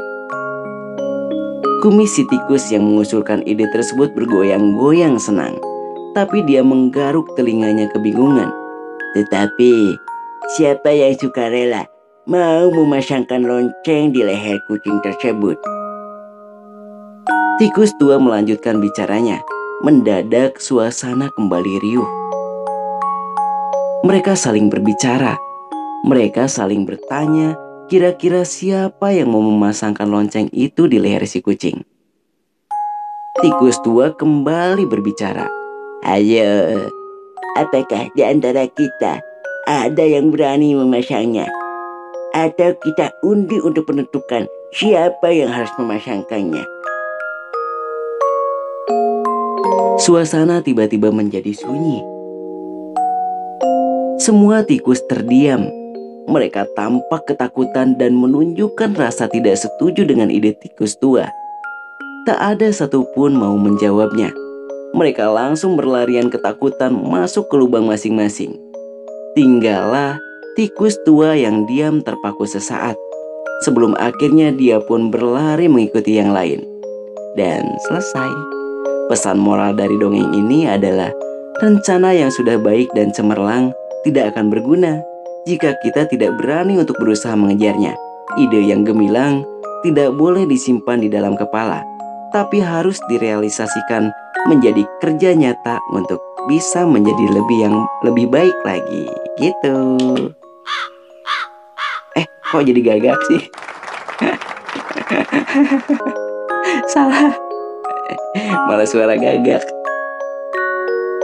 Kumis 1.81 2.15
tikus 2.15 2.69
yang 2.69 2.85
mengusulkan 2.85 3.41
ide 3.49 3.65
tersebut 3.73 4.13
bergoyang-goyang 4.13 5.17
senang. 5.17 5.57
Tapi 6.13 6.45
dia 6.45 6.61
menggaruk 6.61 7.25
telinganya 7.35 7.89
kebingungan. 7.97 8.53
Tetapi 9.17 9.97
siapa 10.55 10.93
yang 10.93 11.17
suka 11.17 11.49
rela 11.49 11.92
mau 12.23 12.71
memasangkan 12.71 13.43
lonceng 13.43 14.15
di 14.15 14.23
leher 14.23 14.63
kucing 14.71 15.03
tersebut. 15.03 15.59
Tikus 17.59 17.91
tua 17.99 18.19
melanjutkan 18.23 18.79
bicaranya. 18.79 19.43
Mendadak 19.83 20.63
suasana 20.63 21.27
kembali 21.35 21.75
riuh. 21.83 22.11
Mereka 24.07 24.39
saling 24.39 24.71
berbicara. 24.71 25.35
Mereka 26.07 26.47
saling 26.47 26.87
bertanya 26.87 27.59
kira-kira 27.91 28.47
siapa 28.47 29.11
yang 29.11 29.35
mau 29.35 29.43
memasangkan 29.43 30.07
lonceng 30.07 30.47
itu 30.55 30.87
di 30.87 31.03
leher 31.03 31.27
si 31.27 31.43
kucing. 31.43 31.83
Tikus 33.43 33.83
tua 33.83 34.15
kembali 34.15 34.87
berbicara. 34.87 35.51
Ayo, 36.07 36.87
apakah 37.59 38.07
di 38.15 38.23
antara 38.23 38.71
kita 38.71 39.19
ada 39.67 40.05
yang 40.07 40.31
berani 40.31 40.79
memasangnya? 40.79 41.62
Atau 42.33 42.73
kita 42.81 43.13
undi 43.21 43.61
untuk 43.61 43.85
menentukan 43.93 44.49
siapa 44.73 45.29
yang 45.29 45.53
harus 45.53 45.71
memasangkannya. 45.77 46.65
Suasana 50.01 50.65
tiba-tiba 50.65 51.13
menjadi 51.13 51.53
sunyi. 51.53 52.01
Semua 54.19 54.65
tikus 54.65 55.05
terdiam. 55.07 55.69
Mereka 56.27 56.73
tampak 56.79 57.29
ketakutan 57.29 57.99
dan 57.99 58.17
menunjukkan 58.17 58.95
rasa 58.97 59.29
tidak 59.29 59.59
setuju 59.59 60.07
dengan 60.07 60.31
ide 60.33 60.57
tikus 60.57 60.97
tua. 60.97 61.29
Tak 62.25 62.39
ada 62.39 62.71
satupun 62.71 63.35
mau 63.35 63.59
menjawabnya. 63.59 64.31
Mereka 64.95 65.27
langsung 65.27 65.75
berlarian 65.75 66.31
ketakutan 66.31 66.95
masuk 66.95 67.51
ke 67.51 67.59
lubang 67.59 67.91
masing-masing. 67.91 68.55
Tinggallah 69.35 70.21
tikus 70.53 71.01
tua 71.09 71.33
yang 71.33 71.65
diam 71.65 72.05
terpaku 72.05 72.45
sesaat. 72.45 72.97
Sebelum 73.65 73.97
akhirnya 73.97 74.53
dia 74.53 74.83
pun 74.83 75.09
berlari 75.09 75.71
mengikuti 75.71 76.19
yang 76.19 76.35
lain. 76.35 76.61
Dan 77.39 77.65
selesai. 77.89 78.33
Pesan 79.09 79.41
moral 79.41 79.73
dari 79.73 79.97
dongeng 79.97 80.35
ini 80.37 80.69
adalah 80.69 81.09
rencana 81.63 82.13
yang 82.13 82.29
sudah 82.29 82.61
baik 82.61 82.91
dan 82.93 83.15
cemerlang 83.15 83.73
tidak 84.05 84.35
akan 84.35 84.51
berguna 84.51 85.01
jika 85.49 85.75
kita 85.81 86.05
tidak 86.11 86.35
berani 86.37 86.77
untuk 86.77 86.99
berusaha 87.01 87.33
mengejarnya. 87.33 87.97
Ide 88.37 88.61
yang 88.67 88.85
gemilang 88.85 89.45
tidak 89.85 90.15
boleh 90.15 90.45
disimpan 90.49 91.03
di 91.03 91.09
dalam 91.09 91.35
kepala, 91.35 91.83
tapi 92.31 92.63
harus 92.63 92.99
direalisasikan 93.11 94.11
menjadi 94.49 94.83
kerja 94.99 95.37
nyata 95.37 95.79
untuk 95.93 96.19
bisa 96.51 96.83
menjadi 96.83 97.31
lebih 97.31 97.59
yang 97.63 97.77
lebih 98.03 98.27
baik 98.31 98.57
lagi. 98.67 99.07
Gitu. 99.39 99.79
Kok 102.53 102.63
jadi 102.69 102.81
gagak 102.85 103.17
sih? 103.33 103.41
Salah. 106.93 107.33
Malah 108.69 108.85
suara 108.85 109.17
gagak. 109.17 109.65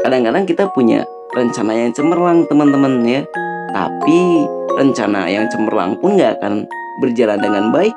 Kadang-kadang 0.01 0.49
kita 0.49 0.73
punya 0.73 1.05
rencana 1.37 1.77
yang 1.77 1.93
cemerlang 1.93 2.49
teman-teman 2.49 3.05
ya. 3.05 3.23
Tapi 3.77 4.49
rencana 4.81 5.29
yang 5.29 5.45
cemerlang 5.53 6.01
pun 6.01 6.17
gak 6.17 6.41
akan 6.41 6.65
berjalan 7.05 7.37
dengan 7.37 7.69
baik 7.77 7.93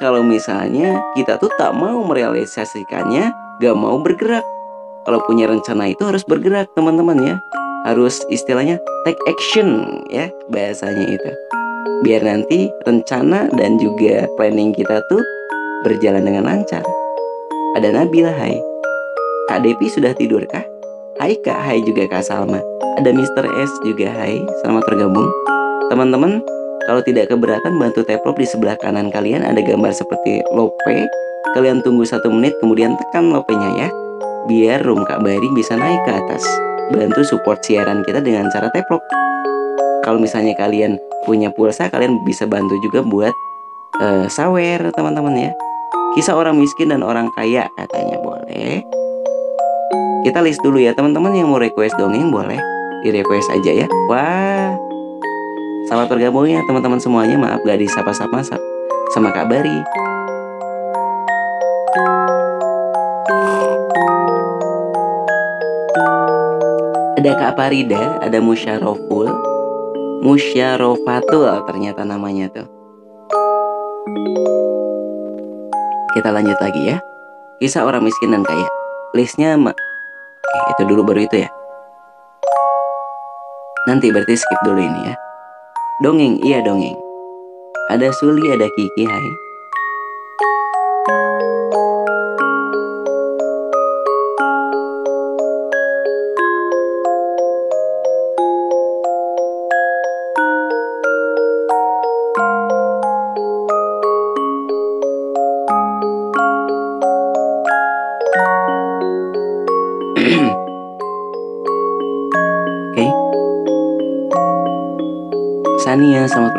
kalau 0.00 0.24
misalnya 0.24 1.04
kita 1.12 1.36
tuh 1.36 1.52
tak 1.60 1.76
mau 1.76 2.00
merealisasikannya, 2.08 3.34
gak 3.60 3.76
mau 3.76 4.00
bergerak. 4.00 4.46
kalau 5.00 5.16
punya 5.24 5.48
rencana 5.48 5.88
itu 5.88 6.04
harus 6.04 6.22
bergerak 6.28 6.72
teman-teman 6.76 7.18
ya. 7.24 7.34
Harus 7.88 8.20
istilahnya 8.28 8.76
take 9.08 9.20
action 9.24 9.88
ya 10.12 10.28
bahasanya 10.52 11.16
itu. 11.16 11.30
Biar 12.04 12.20
nanti 12.24 12.68
rencana 12.84 13.48
dan 13.56 13.80
juga 13.80 14.28
planning 14.36 14.76
kita 14.76 15.00
tuh 15.08 15.22
berjalan 15.84 16.24
dengan 16.24 16.44
lancar. 16.44 16.84
Ada 17.76 17.92
Nabila, 17.92 18.32
hai. 18.36 18.56
Kak 19.48 19.64
Depi 19.64 19.88
sudah 19.88 20.12
tidur 20.12 20.44
kah? 20.48 20.64
Hai 21.20 21.36
Kak, 21.40 21.56
hai 21.56 21.80
juga 21.84 22.04
Kak 22.08 22.24
Salma. 22.24 22.60
Ada 23.00 23.12
Mr. 23.16 23.44
S 23.48 23.72
juga, 23.84 24.12
hai. 24.12 24.40
Selamat 24.60 24.84
bergabung. 24.88 25.28
Teman-teman, 25.88 26.40
kalau 26.84 27.00
tidak 27.04 27.32
keberatan 27.32 27.80
bantu 27.80 28.04
taplop 28.04 28.36
di 28.36 28.48
sebelah 28.48 28.76
kanan 28.80 29.08
kalian 29.12 29.44
ada 29.44 29.60
gambar 29.60 29.92
seperti 29.92 30.44
lope. 30.52 31.08
Kalian 31.56 31.80
tunggu 31.80 32.04
satu 32.04 32.28
menit 32.28 32.56
kemudian 32.60 32.96
tekan 32.96 33.32
lopenya 33.32 33.86
ya. 33.86 33.88
Biar 34.48 34.84
room 34.84 35.04
Kak 35.04 35.20
Bari 35.24 35.48
bisa 35.56 35.76
naik 35.76 36.00
ke 36.08 36.12
atas. 36.16 36.44
Bantu 36.90 37.22
support 37.22 37.62
siaran 37.62 38.02
kita 38.02 38.18
dengan 38.18 38.50
cara 38.50 38.66
taplop. 38.74 38.98
Kalau 40.02 40.18
misalnya 40.18 40.58
kalian 40.58 40.98
punya 41.22 41.54
pulsa, 41.54 41.86
kalian 41.86 42.18
bisa 42.26 42.50
bantu 42.50 42.74
juga 42.82 43.06
buat 43.06 43.34
uh, 44.02 44.26
sawer 44.26 44.90
teman-teman 44.90 45.50
ya. 45.50 45.52
Kisah 46.18 46.34
orang 46.34 46.58
miskin 46.58 46.90
dan 46.90 47.06
orang 47.06 47.30
kaya 47.38 47.70
katanya 47.78 48.18
boleh. 48.18 48.82
Kita 50.26 50.42
list 50.42 50.58
dulu 50.66 50.82
ya 50.82 50.90
teman-teman 50.90 51.30
yang 51.32 51.48
mau 51.48 51.62
request 51.62 51.94
dongeng 51.94 52.34
boleh 52.34 52.58
di 53.06 53.14
request 53.14 53.54
aja 53.54 53.70
ya. 53.70 53.86
Wah, 54.10 54.74
selamat 55.86 56.10
bergabung 56.10 56.50
ya 56.50 56.60
teman-teman 56.66 56.98
semuanya. 56.98 57.38
Maaf 57.38 57.62
gak 57.62 57.78
disapa-sapa 57.78 58.42
sama 59.14 59.30
Kak 59.30 59.46
Ada 67.20 67.36
Kak 67.36 67.52
Parida, 67.52 68.16
ada 68.24 68.40
Musyaroful, 68.40 69.28
Musyarofatul 70.24 71.52
ternyata 71.68 72.00
namanya 72.00 72.48
tuh. 72.48 72.64
Kita 76.16 76.32
lanjut 76.32 76.56
lagi 76.64 76.80
ya. 76.88 76.96
Kisah 77.60 77.84
orang 77.84 78.08
miskin 78.08 78.32
dan 78.32 78.40
kaya. 78.40 78.64
Listnya 79.12 79.52
ma 79.60 79.68
Oke, 79.68 80.60
itu 80.72 80.82
dulu 80.88 81.04
baru 81.04 81.28
itu 81.28 81.44
ya. 81.44 81.52
Nanti 83.84 84.08
berarti 84.08 84.40
skip 84.40 84.64
dulu 84.64 84.80
ini 84.80 85.12
ya. 85.12 85.14
Dongeng, 86.00 86.40
iya 86.40 86.64
dongeng. 86.64 86.96
Ada 87.92 88.16
Suli, 88.16 88.48
ada 88.48 88.64
Kiki, 88.64 89.04
hai. 89.04 89.49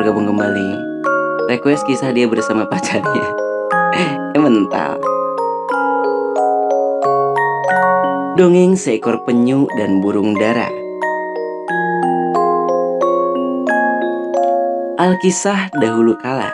Bergabung 0.01 0.25
kembali. 0.33 0.69
Request 1.45 1.85
kisah 1.85 2.09
dia 2.09 2.25
bersama 2.25 2.65
pacarnya. 2.65 3.27
eh, 4.01 4.11
mental. 4.33 4.97
Dongeng 8.33 8.73
seekor 8.73 9.21
penyu 9.29 9.69
dan 9.77 10.01
burung 10.01 10.33
dara. 10.41 10.65
Alkisah 14.97 15.69
dahulu 15.77 16.17
kala, 16.17 16.49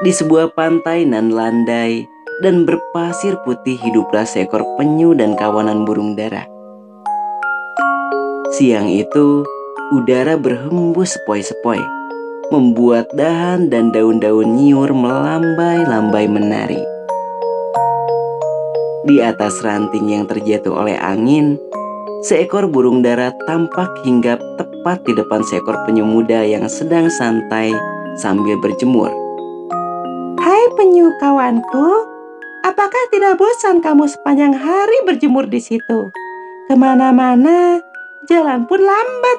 di 0.00 0.08
sebuah 0.08 0.56
pantai 0.56 1.04
nan 1.04 1.28
landai 1.28 2.08
dan 2.40 2.64
berpasir 2.64 3.36
putih 3.44 3.76
hiduplah 3.76 4.24
seekor 4.24 4.64
penyu 4.80 5.12
dan 5.12 5.36
kawanan 5.36 5.84
burung 5.84 6.16
dara. 6.16 6.48
Siang 8.56 8.88
itu, 8.88 9.44
udara 9.92 10.40
berhembus 10.40 11.20
sepoi-sepoi, 11.20 12.01
membuat 12.52 13.08
dahan 13.16 13.72
dan 13.72 13.88
daun-daun 13.88 14.60
nyiur 14.60 14.92
melambai-lambai 14.92 16.28
menari. 16.28 16.84
Di 19.08 19.24
atas 19.24 19.64
ranting 19.64 20.12
yang 20.12 20.28
terjatuh 20.28 20.70
oleh 20.76 21.00
angin, 21.00 21.56
seekor 22.20 22.68
burung 22.68 23.00
dara 23.00 23.32
tampak 23.48 23.88
hinggap 24.04 24.38
tepat 24.60 25.00
di 25.08 25.16
depan 25.16 25.40
seekor 25.48 25.80
penyu 25.88 26.04
muda 26.04 26.44
yang 26.44 26.68
sedang 26.68 27.08
santai 27.08 27.72
sambil 28.20 28.60
berjemur. 28.60 29.08
Hai 30.38 30.62
penyu 30.76 31.08
kawanku, 31.18 31.88
apakah 32.68 33.04
tidak 33.10 33.40
bosan 33.40 33.80
kamu 33.80 34.04
sepanjang 34.06 34.52
hari 34.52 34.98
berjemur 35.08 35.48
di 35.48 35.58
situ? 35.58 36.12
Ke 36.68 36.76
mana-mana, 36.76 37.80
jalan 38.28 38.68
pun 38.68 38.78
lambat. 38.78 39.38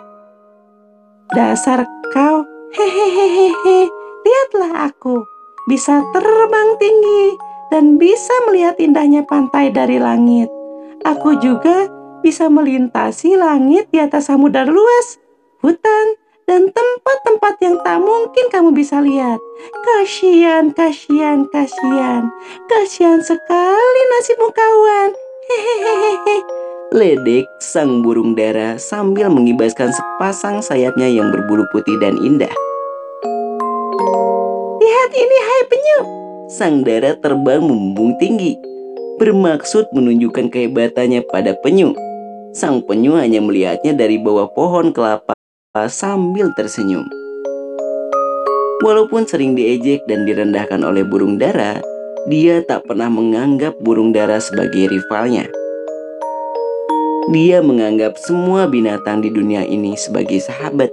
Dasar 1.31 1.87
kau, 2.11 2.43
hehehehe, 2.73 3.89
lihatlah 4.25 4.89
aku 4.89 5.23
bisa 5.69 6.03
terbang 6.11 6.69
tinggi 6.81 7.37
dan 7.71 7.95
bisa 7.97 8.33
melihat 8.49 8.75
indahnya 8.81 9.23
pantai 9.23 9.69
dari 9.71 9.97
langit. 10.01 10.49
Aku 11.03 11.37
juga 11.39 11.87
bisa 12.23 12.47
melintasi 12.47 13.35
langit 13.35 13.91
di 13.91 13.99
atas 13.99 14.31
samudar 14.31 14.67
luas, 14.67 15.19
hutan, 15.59 16.15
dan 16.43 16.71
tempat-tempat 16.71 17.55
yang 17.63 17.75
tak 17.83 17.99
mungkin 18.03 18.45
kamu 18.51 18.75
bisa 18.75 18.99
lihat. 18.99 19.39
Kasihan, 19.83 20.71
kasihan, 20.75 21.47
kasihan, 21.47 22.27
kasihan 22.67 23.19
sekali 23.23 24.01
nasibmu 24.11 24.51
kawan. 24.51 25.11
Hehehehe. 25.43 26.62
Ledek 26.93 27.49
sang 27.57 28.05
burung 28.05 28.37
dara 28.37 28.77
sambil 28.77 29.25
mengibaskan 29.25 29.89
sepasang 29.89 30.61
sayapnya 30.61 31.09
yang 31.09 31.33
berbulu 31.33 31.65
putih 31.73 31.97
dan 31.97 32.13
indah. 32.21 32.53
Lihat 34.77 35.11
ini 35.17 35.37
hai 35.41 35.61
penyu. 35.73 35.99
Sang 36.53 36.85
dara 36.85 37.17
terbang 37.17 37.65
membumbung 37.65 38.13
tinggi, 38.21 38.53
bermaksud 39.17 39.89
menunjukkan 39.89 40.53
kehebatannya 40.53 41.25
pada 41.33 41.57
penyu. 41.65 41.97
Sang 42.53 42.85
penyu 42.85 43.17
hanya 43.17 43.41
melihatnya 43.41 43.97
dari 43.97 44.21
bawah 44.21 44.53
pohon 44.53 44.93
kelapa 44.93 45.33
sambil 45.89 46.53
tersenyum. 46.53 47.09
Walaupun 48.85 49.25
sering 49.25 49.57
diejek 49.57 50.05
dan 50.05 50.29
direndahkan 50.29 50.85
oleh 50.85 51.01
burung 51.01 51.41
dara, 51.41 51.81
dia 52.29 52.61
tak 52.61 52.85
pernah 52.85 53.09
menganggap 53.09 53.81
burung 53.81 54.13
dara 54.13 54.37
sebagai 54.37 54.93
rivalnya. 54.93 55.49
Dia 57.31 57.63
menganggap 57.63 58.19
semua 58.19 58.67
binatang 58.67 59.23
di 59.23 59.31
dunia 59.31 59.63
ini 59.63 59.95
sebagai 59.95 60.43
sahabat. 60.43 60.91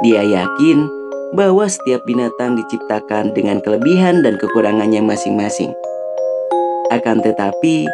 Dia 0.00 0.24
yakin 0.24 0.88
bahwa 1.36 1.68
setiap 1.68 2.00
binatang 2.08 2.56
diciptakan 2.56 3.36
dengan 3.36 3.60
kelebihan 3.60 4.24
dan 4.24 4.40
kekurangannya 4.40 5.04
masing-masing. 5.04 5.76
Akan 6.88 7.20
tetapi, 7.20 7.84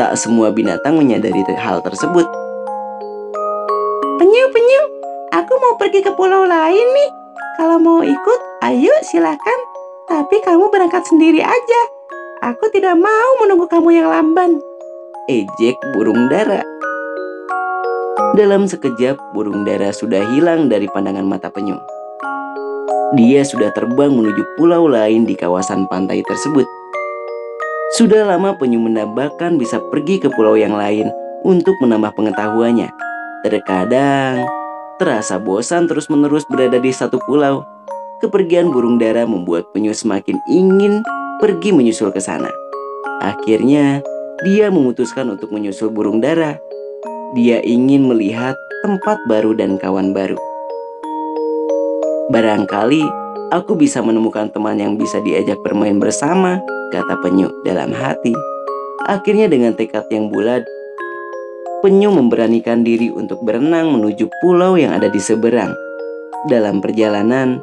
tak 0.00 0.16
semua 0.16 0.48
binatang 0.56 0.96
menyadari 0.96 1.44
hal 1.52 1.84
tersebut. 1.84 2.24
Penyu, 4.16 4.44
penyu, 4.56 4.82
aku 5.36 5.52
mau 5.60 5.76
pergi 5.76 6.00
ke 6.00 6.16
pulau 6.16 6.48
lain 6.48 6.86
nih. 6.96 7.10
Kalau 7.60 7.76
mau 7.76 8.00
ikut, 8.00 8.40
ayo 8.64 8.94
silakan. 9.04 9.58
Tapi 10.08 10.40
kamu 10.40 10.72
berangkat 10.72 11.04
sendiri 11.04 11.44
aja. 11.44 11.80
Aku 12.40 12.72
tidak 12.72 12.96
mau 12.96 13.30
menunggu 13.44 13.68
kamu 13.68 14.00
yang 14.00 14.08
lamban 14.08 14.56
ejek 15.26 15.74
burung 15.90 16.30
dara. 16.30 16.62
Dalam 18.38 18.70
sekejap, 18.70 19.18
burung 19.34 19.66
dara 19.66 19.90
sudah 19.90 20.22
hilang 20.34 20.70
dari 20.70 20.86
pandangan 20.86 21.26
mata 21.26 21.50
penyu. 21.50 21.74
Dia 23.18 23.42
sudah 23.42 23.74
terbang 23.74 24.14
menuju 24.14 24.42
pulau 24.54 24.86
lain 24.86 25.26
di 25.26 25.34
kawasan 25.34 25.90
pantai 25.90 26.22
tersebut. 26.22 26.66
Sudah 27.98 28.26
lama 28.26 28.54
penyu 28.54 28.78
menambahkan 28.82 29.58
bisa 29.58 29.82
pergi 29.90 30.22
ke 30.22 30.30
pulau 30.30 30.54
yang 30.54 30.74
lain 30.74 31.10
untuk 31.42 31.74
menambah 31.82 32.14
pengetahuannya. 32.14 32.90
Terkadang 33.46 34.46
terasa 34.98 35.38
bosan 35.42 35.90
terus-menerus 35.90 36.46
berada 36.46 36.78
di 36.78 36.90
satu 36.90 37.18
pulau. 37.26 37.66
Kepergian 38.22 38.70
burung 38.70 38.96
dara 38.96 39.26
membuat 39.26 39.70
penyu 39.74 39.90
semakin 39.90 40.38
ingin 40.50 41.02
pergi 41.42 41.70
menyusul 41.74 42.10
ke 42.10 42.18
sana. 42.22 42.48
Akhirnya, 43.20 44.00
dia 44.44 44.68
memutuskan 44.68 45.32
untuk 45.32 45.48
menyusul 45.48 45.88
burung 45.88 46.20
dara. 46.20 46.60
Dia 47.32 47.64
ingin 47.64 48.04
melihat 48.04 48.52
tempat 48.84 49.16
baru 49.24 49.56
dan 49.56 49.80
kawan 49.80 50.12
baru. 50.12 50.36
Barangkali 52.28 53.00
aku 53.54 53.78
bisa 53.78 54.04
menemukan 54.04 54.52
teman 54.52 54.76
yang 54.76 55.00
bisa 55.00 55.22
diajak 55.24 55.56
bermain 55.64 55.96
bersama, 55.96 56.60
kata 56.92 57.16
penyu 57.24 57.48
dalam 57.64 57.94
hati. 57.96 58.36
Akhirnya 59.08 59.48
dengan 59.48 59.72
tekad 59.72 60.04
yang 60.12 60.28
bulat, 60.28 60.66
penyu 61.80 62.12
memberanikan 62.12 62.84
diri 62.84 63.08
untuk 63.14 63.40
berenang 63.40 63.94
menuju 63.94 64.28
pulau 64.42 64.76
yang 64.76 64.92
ada 64.92 65.08
di 65.08 65.22
seberang. 65.22 65.72
Dalam 66.50 66.84
perjalanan, 66.84 67.62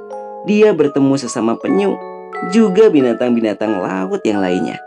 dia 0.49 0.73
bertemu 0.73 1.21
sesama 1.21 1.53
penyu, 1.59 1.93
juga 2.49 2.89
binatang-binatang 2.89 3.79
laut 3.79 4.19
yang 4.25 4.41
lainnya. 4.41 4.79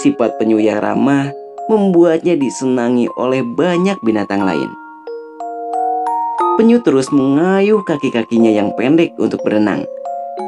Sifat 0.00 0.40
penyu 0.40 0.56
yang 0.56 0.80
ramah 0.80 1.28
membuatnya 1.68 2.32
disenangi 2.32 3.04
oleh 3.20 3.44
banyak 3.44 4.00
binatang 4.00 4.40
lain. 4.40 4.72
Penyu 6.56 6.80
terus 6.80 7.12
mengayuh 7.12 7.84
kaki-kakinya 7.84 8.48
yang 8.48 8.72
pendek 8.80 9.12
untuk 9.20 9.44
berenang. 9.44 9.84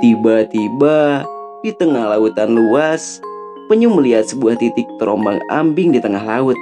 Tiba-tiba, 0.00 1.28
di 1.60 1.68
tengah 1.76 2.16
lautan 2.16 2.56
luas, 2.56 3.20
penyu 3.68 3.92
melihat 3.92 4.24
sebuah 4.24 4.56
titik 4.56 4.88
terombang 4.96 5.36
ambing 5.52 5.92
di 5.92 6.00
tengah 6.00 6.24
laut. 6.24 6.56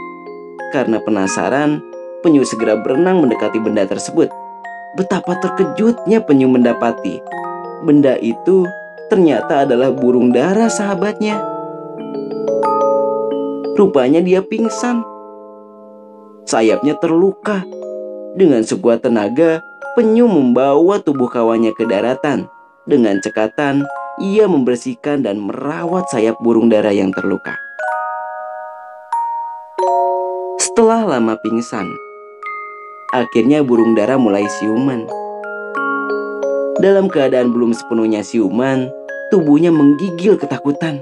Karena 0.74 0.99
penasaran, 0.99 1.78
penyu 2.26 2.43
segera 2.43 2.74
berenang 2.74 3.22
mendekati 3.22 3.62
benda 3.62 3.86
tersebut. 3.86 4.34
Betapa 4.99 5.38
terkejutnya 5.38 6.26
penyu 6.26 6.51
mendapati 6.51 7.22
benda 7.86 8.18
itu 8.20 8.66
ternyata 9.09 9.64
adalah 9.64 9.95
burung 9.95 10.34
dara 10.34 10.66
sahabatnya. 10.66 11.38
Rupanya 13.81 14.20
dia 14.20 14.45
pingsan. 14.45 15.01
Sayapnya 16.45 17.01
terluka. 17.01 17.64
Dengan 18.37 18.61
sekuat 18.61 19.09
tenaga, 19.09 19.64
penyu 19.97 20.28
membawa 20.28 21.01
tubuh 21.01 21.33
kawannya 21.33 21.72
ke 21.72 21.89
daratan. 21.89 22.45
Dengan 22.85 23.24
cekatan, 23.24 23.89
ia 24.20 24.45
membersihkan 24.45 25.24
dan 25.24 25.41
merawat 25.41 26.12
sayap 26.12 26.37
burung 26.45 26.68
dara 26.68 26.93
yang 26.93 27.09
terluka. 27.16 27.57
Setelah 30.61 31.16
lama 31.16 31.41
pingsan, 31.41 31.89
akhirnya 33.16 33.64
burung 33.64 33.97
dara 33.97 34.20
mulai 34.20 34.45
siuman. 34.61 35.09
Dalam 36.85 37.09
keadaan 37.09 37.57
belum 37.57 37.72
sepenuhnya 37.72 38.20
siuman, 38.20 38.93
tubuhnya 39.33 39.72
menggigil 39.72 40.37
ketakutan. 40.37 41.01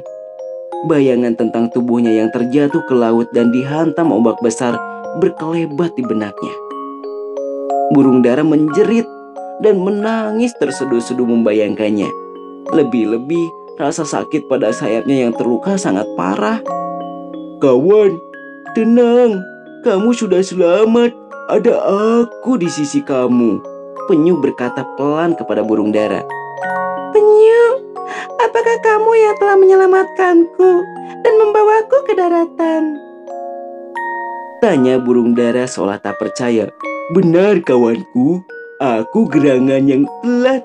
Bayangan 0.87 1.35
tentang 1.35 1.67
tubuhnya 1.75 2.15
yang 2.15 2.31
terjatuh 2.31 2.87
ke 2.87 2.95
laut 2.95 3.27
dan 3.35 3.51
dihantam 3.51 4.15
ombak 4.15 4.39
besar 4.39 4.79
berkelebat 5.19 5.91
di 5.99 6.07
benaknya. 6.07 6.55
Burung 7.91 8.23
dara 8.23 8.47
menjerit 8.47 9.03
dan 9.59 9.83
menangis 9.83 10.55
terseduh-seduh 10.63 11.27
membayangkannya. 11.27 12.07
Lebih-lebih 12.71 13.45
rasa 13.81 14.07
sakit 14.07 14.47
pada 14.47 14.71
sayapnya 14.71 15.27
yang 15.27 15.33
terluka 15.35 15.75
sangat 15.75 16.07
parah. 16.15 16.63
Kawan, 17.59 18.15
tenang. 18.79 19.43
Kamu 19.83 20.15
sudah 20.15 20.47
selamat. 20.47 21.11
Ada 21.49 21.75
aku 22.23 22.61
di 22.61 22.71
sisi 22.71 23.03
kamu. 23.03 23.59
Penyu 24.07 24.39
berkata 24.39 24.85
pelan 24.95 25.35
kepada 25.35 25.65
burung 25.65 25.91
dara. 25.91 26.23
Penyu, 27.11 27.78
apakah 28.43 28.77
kamu 28.83 29.11
yang 29.19 29.35
telah 29.39 29.57
menyelamatkanku 29.59 30.71
dan 31.23 31.35
membawaku 31.39 31.97
ke 32.07 32.13
daratan? 32.17 32.99
Tanya 34.59 34.99
burung 34.99 35.39
dara 35.39 35.71
seolah 35.71 36.03
tak 36.03 36.19
percaya. 36.19 36.67
Benar 37.15 37.63
kawanku, 37.63 38.43
aku 38.83 39.21
gerangan 39.31 39.87
yang 39.87 40.03
telah 40.21 40.59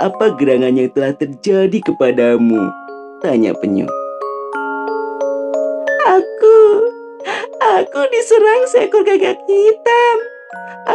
apa 0.00 0.32
gerangan 0.40 0.72
yang 0.72 0.88
telah 0.96 1.12
terjadi 1.12 1.78
kepadamu? 1.84 2.72
Tanya 3.20 3.52
penyu. 3.52 3.84
Aku, 6.08 6.58
aku 7.60 8.00
diserang 8.08 8.64
seekor 8.72 9.04
gagak 9.04 9.38
hitam. 9.44 10.16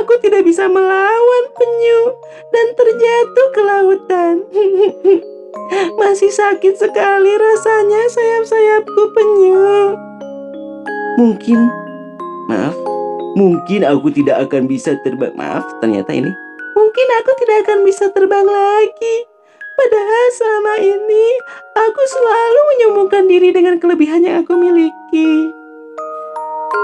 Aku 0.01 0.17
tidak 0.19 0.43
bisa 0.43 0.67
melawan 0.67 1.45
penyu 1.55 2.01
dan 2.49 2.65
terjatuh 2.75 3.47
ke 3.53 3.61
lautan. 3.61 4.35
Masih 5.97 6.31
sakit 6.31 6.77
sekali 6.77 7.31
rasanya 7.35 8.01
sayap-sayapku 8.09 9.01
penyu. 9.13 9.97
Mungkin, 11.17 11.59
maaf, 12.47 12.77
Mungkin 13.37 13.85
aku 13.85 14.09
tidak 14.09 14.49
akan 14.49 14.65
bisa 14.65 14.97
terbang. 15.05 15.29
maaf, 15.37 15.61
ternyata 15.77 16.09
ini 16.09 16.33
Mungkin 16.73 17.07
aku 17.21 17.31
tidak 17.45 17.57
akan 17.69 17.85
bisa 17.85 18.09
terbang 18.09 18.45
lagi. 18.49 19.17
Padahal 19.77 20.25
selama 20.33 20.73
ini 20.81 21.25
aku 21.77 22.01
selalu 22.09 22.61
menyembuhkan 22.73 23.23
diri 23.29 23.49
dengan 23.53 23.77
kelebihan 23.77 24.25
yang 24.25 24.41
aku 24.41 24.57
miliki. 24.57 25.53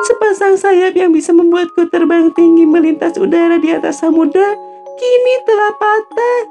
Sepasang 0.05 0.61
sayap 0.61 0.93
yang 0.93 1.09
bisa 1.09 1.33
membuatku 1.33 1.89
terbang 1.89 2.29
tinggi 2.37 2.69
melintas 2.69 3.17
udara 3.17 3.57
di 3.57 3.73
atas 3.73 4.01
samudra 4.01 4.53
kini 4.97 5.35
telah 5.49 5.73
patah. 5.77 6.41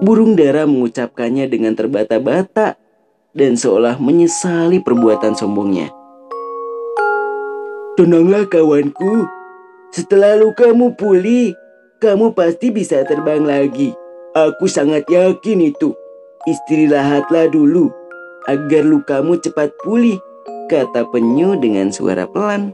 Burung 0.00 0.34
dara 0.34 0.64
mengucapkannya 0.64 1.46
dengan 1.46 1.76
terbata-bata 1.76 2.76
dan 3.36 3.54
seolah 3.54 4.00
menyesali 4.00 4.80
perbuatan 4.80 5.36
sombongnya. 5.36 5.92
Tenanglah 7.94 8.48
kawanku. 8.48 9.28
Setelah 9.90 10.38
lukamu 10.38 10.94
pulih, 10.94 11.52
kamu 12.00 12.32
pasti 12.32 12.72
bisa 12.72 13.04
terbang 13.04 13.44
lagi. 13.44 13.92
Aku 14.32 14.70
sangat 14.70 15.04
yakin 15.10 15.74
itu. 15.74 15.92
Istirahatlah 16.48 17.52
dulu 17.52 17.92
agar 18.48 18.86
lukamu 18.86 19.36
cepat 19.36 19.74
pulih, 19.84 20.16
Kata 20.70 21.02
penyu 21.10 21.58
dengan 21.58 21.90
suara 21.90 22.30
pelan. 22.30 22.70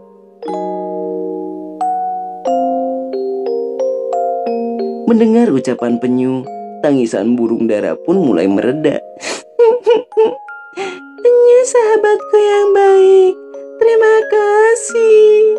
Mendengar 5.08 5.48
ucapan 5.48 5.96
penyu, 5.96 6.44
tangisan 6.86 7.34
burung 7.34 7.66
dara 7.66 7.98
pun 7.98 8.22
mulai 8.22 8.46
mereda. 8.46 9.02
Penyu 11.18 11.60
sahabatku 11.74 12.38
yang 12.38 12.68
baik, 12.70 13.34
terima 13.82 14.14
kasih. 14.30 15.58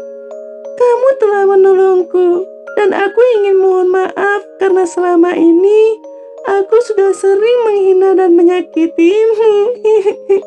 Kamu 0.80 1.10
telah 1.20 1.44
menolongku 1.52 2.48
dan 2.80 2.96
aku 2.96 3.20
ingin 3.44 3.60
mohon 3.60 3.92
maaf 3.92 4.42
karena 4.56 4.88
selama 4.88 5.36
ini 5.36 6.00
aku 6.48 6.80
sudah 6.88 7.12
sering 7.12 7.60
menghina 7.68 8.16
dan 8.16 8.32
menyakitimu. 8.32 9.52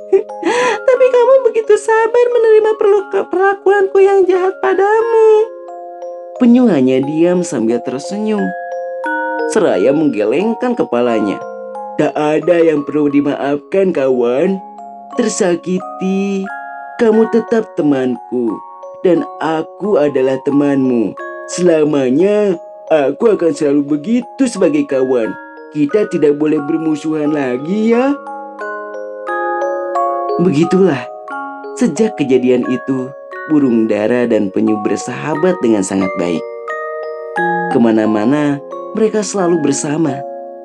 Tapi 0.88 1.06
kamu 1.12 1.34
begitu 1.44 1.76
sabar 1.76 2.26
menerima 2.32 2.72
perlakuanku 3.28 4.00
yang 4.00 4.24
jahat 4.24 4.56
padamu. 4.64 5.28
Penyu 6.40 6.64
hanya 6.72 7.04
diam 7.04 7.44
sambil 7.44 7.84
tersenyum. 7.84 8.48
Seraya 9.50 9.90
menggelengkan 9.90 10.78
kepalanya. 10.78 11.42
tak 11.98 12.16
ada 12.16 12.56
yang 12.56 12.80
perlu 12.88 13.12
dimaafkan 13.12 13.92
kawan. 13.92 14.56
Tersakiti, 15.20 16.48
kamu 16.96 17.28
tetap 17.28 17.76
temanku 17.76 18.56
dan 19.04 19.24
aku 19.40 19.96
adalah 20.00 20.36
temanmu. 20.44 21.12
Selamanya 21.50 22.56
aku 22.88 23.34
akan 23.36 23.52
selalu 23.52 23.82
begitu 23.98 24.42
sebagai 24.46 24.86
kawan. 24.86 25.34
Kita 25.74 26.06
tidak 26.08 26.38
boleh 26.38 26.62
bermusuhan 26.62 27.34
lagi 27.34 27.94
ya. 27.94 28.14
Begitulah, 30.40 31.04
sejak 31.76 32.16
kejadian 32.16 32.64
itu, 32.70 33.12
burung 33.52 33.90
dara 33.90 34.24
dan 34.24 34.48
penyu 34.54 34.78
bersahabat 34.80 35.58
dengan 35.60 35.84
sangat 35.84 36.08
baik. 36.16 36.42
Ke 37.70 37.78
mana-mana, 37.78 38.58
mereka 38.94 39.22
selalu 39.22 39.62
bersama. 39.62 40.18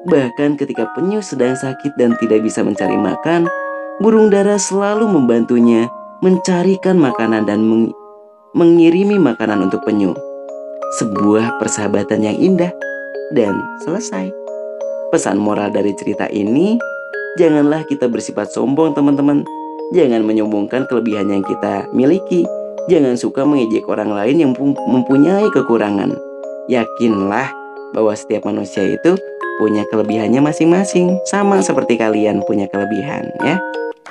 Bahkan 0.05 0.57
ketika 0.61 0.86
penyu 0.93 1.21
sedang 1.21 1.57
sakit 1.57 1.97
dan 1.97 2.13
tidak 2.21 2.45
bisa 2.45 2.61
mencari 2.61 2.93
makan, 2.93 3.49
burung 3.97 4.30
dara 4.30 4.57
selalu 4.57 5.09
membantunya 5.09 5.89
mencarikan 6.21 6.97
makanan 6.97 7.45
dan 7.49 7.65
meng- 7.65 7.93
mengirimi 8.53 9.17
makanan 9.17 9.65
untuk 9.65 9.82
penyu. 9.84 10.13
Sebuah 11.01 11.57
persahabatan 11.57 12.21
yang 12.21 12.38
indah 12.38 12.71
dan 13.34 13.57
selesai. 13.84 14.30
Pesan 15.09 15.41
moral 15.41 15.73
dari 15.73 15.91
cerita 15.97 16.30
ini, 16.30 16.78
janganlah 17.41 17.84
kita 17.89 18.05
bersifat 18.05 18.53
sombong 18.53 18.93
teman-teman. 18.93 19.41
Jangan 19.93 20.26
menyombongkan 20.26 20.89
kelebihan 20.89 21.30
yang 21.30 21.43
kita 21.45 21.86
miliki. 21.93 22.45
Jangan 22.89 23.17
suka 23.17 23.41
mengejek 23.45 23.86
orang 23.89 24.13
lain 24.13 24.38
yang 24.38 24.51
mempunyai 24.86 25.49
kekurangan. 25.49 26.13
Yakinlah 26.69 27.64
bahwa 27.96 28.12
setiap 28.12 28.43
manusia 28.43 28.84
itu 28.84 29.16
punya 29.56 29.88
kelebihannya 29.88 30.43
masing-masing, 30.43 31.16
sama 31.24 31.64
seperti 31.64 31.96
kalian 31.96 32.43
punya 32.43 32.68
kelebihan 32.68 33.32
ya. 33.39 33.56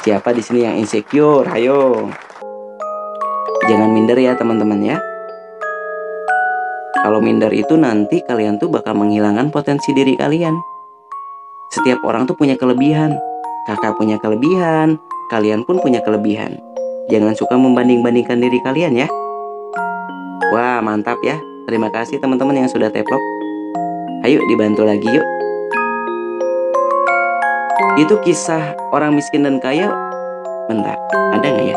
Siapa 0.01 0.32
di 0.32 0.41
sini 0.41 0.64
yang 0.64 0.76
insecure? 0.80 1.45
Ayo. 1.53 2.09
Jangan 3.68 3.93
minder 3.93 4.16
ya 4.16 4.32
teman-teman 4.37 4.80
ya. 4.80 4.97
Kalau 7.05 7.20
minder 7.20 7.53
itu 7.53 7.76
nanti 7.76 8.24
kalian 8.24 8.57
tuh 8.57 8.72
bakal 8.72 8.97
menghilangkan 8.97 9.53
potensi 9.53 9.93
diri 9.93 10.16
kalian. 10.16 10.57
Setiap 11.76 12.01
orang 12.09 12.24
tuh 12.24 12.32
punya 12.32 12.57
kelebihan. 12.57 13.12
Kakak 13.64 13.97
punya 13.97 14.20
kelebihan, 14.20 15.01
kalian 15.32 15.64
pun 15.64 15.80
punya 15.80 16.05
kelebihan. 16.05 16.61
Jangan 17.09 17.32
suka 17.32 17.57
membanding-bandingkan 17.57 18.41
diri 18.41 18.61
kalian 18.61 18.93
ya. 18.97 19.09
Wah, 20.53 20.85
mantap 20.85 21.16
ya. 21.24 21.41
Terima 21.64 21.89
kasih 21.89 22.20
teman-teman 22.20 22.61
yang 22.61 22.68
sudah 22.68 22.93
teplok. 22.93 23.34
Ayo 24.25 24.41
dibantu 24.49 24.89
lagi 24.89 25.05
yuk. 25.05 25.27
Itu 28.01 28.16
kisah 28.25 28.72
orang 28.89 29.20
miskin 29.20 29.45
dan 29.45 29.61
kaya. 29.61 29.93
Bentar, 30.64 30.97
ada 31.37 31.45
nggak 31.45 31.66
ya? 31.68 31.77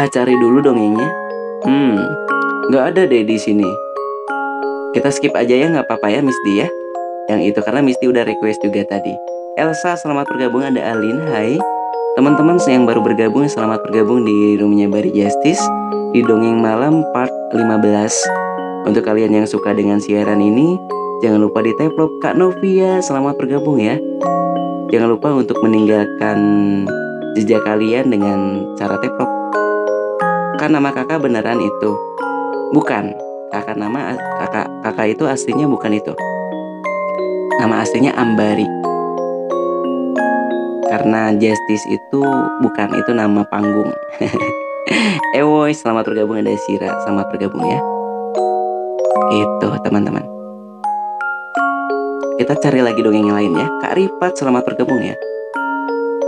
Ah, 0.00 0.08
cari 0.08 0.32
dulu 0.32 0.64
dongengnya. 0.64 1.12
Hmm, 1.68 2.00
nggak 2.72 2.84
ada 2.88 3.04
deh 3.04 3.20
di 3.20 3.36
sini. 3.36 3.68
Kita 4.96 5.12
skip 5.12 5.36
aja 5.36 5.52
ya, 5.52 5.68
nggak 5.68 5.84
apa-apa 5.84 6.08
ya, 6.08 6.24
Miss 6.24 6.40
Di 6.40 6.64
ya. 6.64 6.72
Yang 7.28 7.52
itu 7.52 7.60
karena 7.60 7.84
Miss 7.84 8.00
Di 8.00 8.08
udah 8.08 8.24
request 8.24 8.64
juga 8.64 8.80
tadi. 8.88 9.12
Elsa, 9.60 10.00
selamat 10.00 10.24
bergabung. 10.32 10.64
Ada 10.64 10.96
Alin, 10.96 11.20
hai. 11.28 11.60
Teman-teman 12.16 12.56
yang 12.64 12.88
baru 12.88 13.04
bergabung, 13.04 13.44
selamat 13.44 13.84
bergabung 13.84 14.24
di 14.24 14.56
roomnya 14.56 14.88
Bari 14.88 15.12
Justice 15.12 15.60
di 16.16 16.24
Dongeng 16.24 16.64
Malam 16.64 17.04
part 17.12 17.36
15. 17.52 18.88
Untuk 18.88 19.04
kalian 19.04 19.36
yang 19.36 19.44
suka 19.44 19.76
dengan 19.76 20.00
siaran 20.00 20.40
ini, 20.40 20.80
jangan 21.20 21.44
lupa 21.44 21.60
di 21.60 21.76
teplok 21.76 22.24
Kak 22.24 22.40
Novia, 22.40 23.04
selamat 23.04 23.36
bergabung 23.36 23.76
ya. 23.76 24.00
Jangan 24.96 25.12
lupa 25.12 25.28
untuk 25.36 25.60
meninggalkan 25.60 26.40
jejak 27.36 27.60
kalian 27.68 28.08
dengan 28.08 28.64
cara 28.80 28.96
teplok 28.96 29.39
kan 30.60 30.76
nama 30.76 30.92
kakak 30.92 31.24
beneran 31.24 31.56
itu. 31.56 31.90
Bukan. 32.76 33.16
Kakak 33.48 33.80
nama 33.80 34.14
kakak 34.44 34.68
kakak 34.84 35.16
itu 35.16 35.24
aslinya 35.24 35.64
bukan 35.64 35.96
itu. 35.96 36.12
Nama 37.56 37.80
aslinya 37.80 38.12
Ambari. 38.12 38.68
Karena 40.92 41.32
Justice 41.32 41.86
itu 41.88 42.20
bukan 42.60 42.92
itu 42.92 43.10
nama 43.16 43.40
panggung. 43.48 43.88
Ewoy 45.40 45.72
selamat 45.72 46.12
bergabung 46.12 46.36
ada 46.44 46.52
Sira. 46.68 46.92
Selamat 47.08 47.32
bergabung 47.32 47.64
ya. 47.64 47.80
Itu 49.32 49.68
teman-teman. 49.80 50.28
Kita 52.36 52.52
cari 52.60 52.84
lagi 52.84 53.00
dongeng 53.00 53.32
yang 53.32 53.36
lain 53.40 53.52
ya. 53.56 53.66
Kak 53.80 53.96
Rifat 53.96 54.36
selamat 54.36 54.62
bergabung 54.68 55.00
ya. 55.00 55.16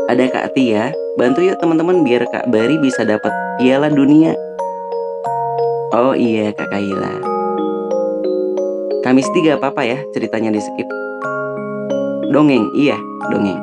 Ada 0.08 0.24
Kak 0.32 0.56
Tia 0.56 0.90
bantu 1.12 1.44
yuk 1.44 1.60
teman-teman 1.60 2.00
biar 2.00 2.24
Kak 2.24 2.48
Bari 2.48 2.80
bisa 2.80 3.04
dapat 3.04 3.32
piala 3.60 3.92
dunia. 3.92 4.32
Oh 5.92 6.16
iya 6.16 6.56
Kak 6.56 6.72
Kaila. 6.72 7.20
Kamis 9.04 9.28
tiga 9.34 9.58
apa-apa 9.58 9.82
ya 9.84 9.98
ceritanya 10.14 10.54
di 10.54 10.60
skip. 10.62 10.88
Dongeng, 12.32 12.70
iya 12.72 12.96
dongeng. 13.28 13.60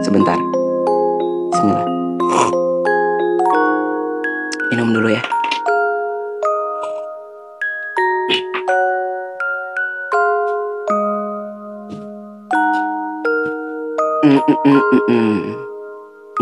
Sebentar. 0.00 0.38
Bismillah. 1.52 1.88
Minum 4.72 4.96
dulu 4.96 5.12
ya. 5.12 5.33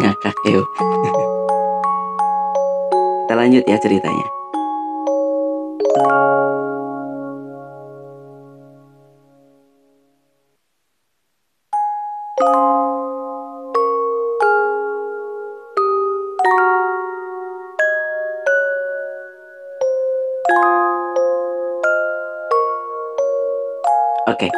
Ngakak 0.02 0.34
yuk. 0.50 0.66
Kita 3.22 3.34
lanjut 3.38 3.62
ya 3.62 3.78
ceritanya. 3.78 4.26
Oke, 24.26 24.50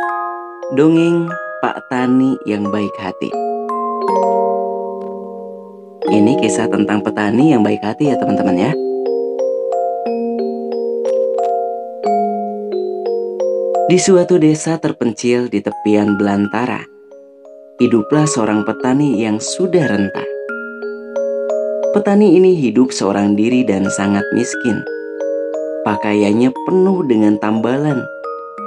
dongeng 0.73 1.29
Pak 1.65 1.89
Tani 1.89 2.37
yang 2.45 2.69
baik 2.69 2.93
hati. 3.01 3.33
Ini 6.13 6.37
kisah 6.37 6.69
tentang 6.69 7.01
petani 7.01 7.57
yang 7.57 7.65
baik 7.65 7.81
hati 7.81 8.13
ya 8.13 8.21
teman-teman 8.21 8.69
ya. 8.69 8.73
Di 13.89 13.97
suatu 13.97 14.37
desa 14.37 14.77
terpencil 14.77 15.49
di 15.49 15.65
tepian 15.65 16.21
belantara, 16.21 16.85
hiduplah 17.81 18.29
seorang 18.29 18.69
petani 18.69 19.25
yang 19.25 19.41
sudah 19.41 19.89
renta. 19.89 20.21
Petani 21.97 22.37
ini 22.37 22.61
hidup 22.61 22.93
seorang 22.93 23.41
diri 23.41 23.65
dan 23.65 23.89
sangat 23.89 24.29
miskin. 24.37 24.85
Pakaiannya 25.89 26.53
penuh 26.69 27.09
dengan 27.09 27.41
tambalan 27.41 28.05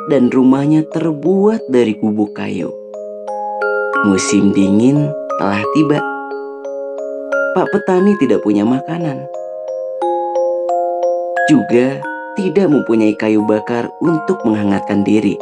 dan 0.09 0.33
rumahnya 0.33 0.81
terbuat 0.89 1.61
dari 1.69 1.93
gubuk 1.93 2.33
kayu. 2.33 2.86
Musim 4.07 4.55
dingin 4.55 5.11
telah 5.35 5.59
tiba. 5.75 5.99
Pak 7.51 7.67
petani 7.75 8.15
tidak 8.15 8.39
punya 8.39 8.63
makanan. 8.63 9.27
Juga 11.51 11.99
tidak 12.39 12.71
mempunyai 12.71 13.11
kayu 13.19 13.43
bakar 13.43 13.91
untuk 13.99 14.39
menghangatkan 14.47 15.03
diri. 15.03 15.35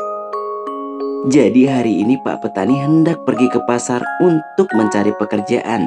Jadi 1.30 1.70
hari 1.70 2.01
ini 2.01 2.18
Pak 2.26 2.41
petani 2.41 2.82
hendak 2.82 3.22
pergi 3.22 3.53
ke 3.53 3.61
pasar 3.70 4.01
untuk 4.18 4.66
mencari 4.74 5.13
pekerjaan. 5.13 5.86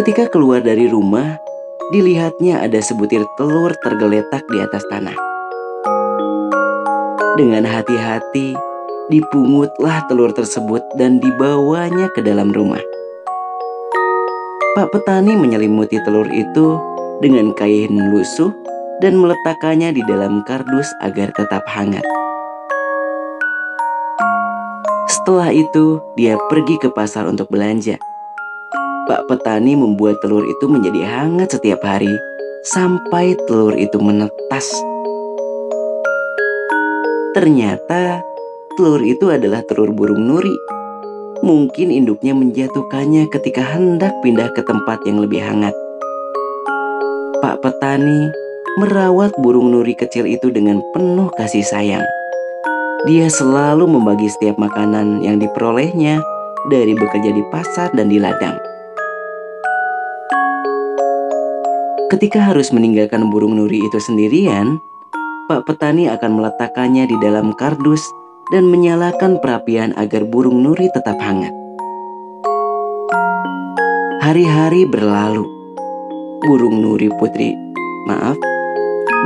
Ketika 0.00 0.32
keluar 0.32 0.64
dari 0.64 0.88
rumah, 0.88 1.36
dilihatnya 1.92 2.64
ada 2.64 2.80
sebutir 2.80 3.20
telur 3.36 3.76
tergeletak 3.84 4.48
di 4.48 4.64
atas 4.64 4.80
tanah. 4.88 5.16
Dengan 7.36 7.68
hati-hati, 7.68 8.67
dipungutlah 9.08 10.04
telur 10.08 10.32
tersebut 10.36 10.84
dan 11.00 11.16
dibawanya 11.20 12.12
ke 12.12 12.20
dalam 12.20 12.52
rumah. 12.52 12.80
Pak 14.76 14.92
petani 14.94 15.34
menyelimuti 15.34 15.98
telur 16.04 16.28
itu 16.30 16.78
dengan 17.18 17.50
kain 17.56 17.90
lusuh 18.12 18.52
dan 19.00 19.18
meletakkannya 19.18 19.90
di 19.96 20.02
dalam 20.06 20.44
kardus 20.44 20.86
agar 21.02 21.32
tetap 21.34 21.64
hangat. 21.66 22.04
Setelah 25.08 25.50
itu, 25.50 25.98
dia 26.14 26.36
pergi 26.52 26.76
ke 26.76 26.92
pasar 26.92 27.26
untuk 27.26 27.48
belanja. 27.48 27.96
Pak 29.08 29.24
petani 29.24 29.72
membuat 29.72 30.20
telur 30.20 30.44
itu 30.44 30.68
menjadi 30.68 31.00
hangat 31.04 31.56
setiap 31.56 31.80
hari 31.80 32.12
sampai 32.60 33.32
telur 33.48 33.72
itu 33.72 33.96
menetas. 33.96 34.68
Ternyata 37.32 38.27
telur 38.78 39.02
itu 39.02 39.26
adalah 39.34 39.66
telur 39.66 39.90
burung 39.90 40.30
nuri. 40.30 40.54
Mungkin 41.42 41.90
induknya 41.90 42.30
menjatuhkannya 42.30 43.26
ketika 43.26 43.58
hendak 43.74 44.14
pindah 44.22 44.54
ke 44.54 44.62
tempat 44.62 45.02
yang 45.02 45.18
lebih 45.18 45.42
hangat. 45.42 45.74
Pak 47.42 47.58
petani 47.58 48.30
merawat 48.78 49.34
burung 49.42 49.74
nuri 49.74 49.98
kecil 49.98 50.30
itu 50.30 50.54
dengan 50.54 50.78
penuh 50.94 51.26
kasih 51.34 51.66
sayang. 51.66 52.06
Dia 53.10 53.26
selalu 53.26 53.90
membagi 53.90 54.30
setiap 54.30 54.54
makanan 54.62 55.26
yang 55.26 55.42
diperolehnya 55.42 56.22
dari 56.70 56.94
bekerja 56.94 57.34
di 57.34 57.42
pasar 57.50 57.90
dan 57.98 58.06
di 58.06 58.22
ladang. 58.22 58.54
Ketika 62.14 62.46
harus 62.46 62.70
meninggalkan 62.70 63.26
burung 63.26 63.58
nuri 63.58 63.82
itu 63.82 63.98
sendirian, 63.98 64.78
Pak 65.50 65.66
petani 65.66 66.06
akan 66.06 66.38
meletakkannya 66.38 67.10
di 67.10 67.16
dalam 67.18 67.50
kardus 67.58 68.06
dan 68.52 68.68
menyalakan 68.68 69.40
perapian 69.40 69.92
agar 69.96 70.24
burung 70.24 70.64
nuri 70.64 70.88
tetap 70.92 71.20
hangat. 71.20 71.52
Hari-hari 74.24 74.84
berlalu. 74.88 75.44
Burung 76.44 76.80
nuri 76.80 77.10
putri, 77.18 77.52
maaf, 78.06 78.38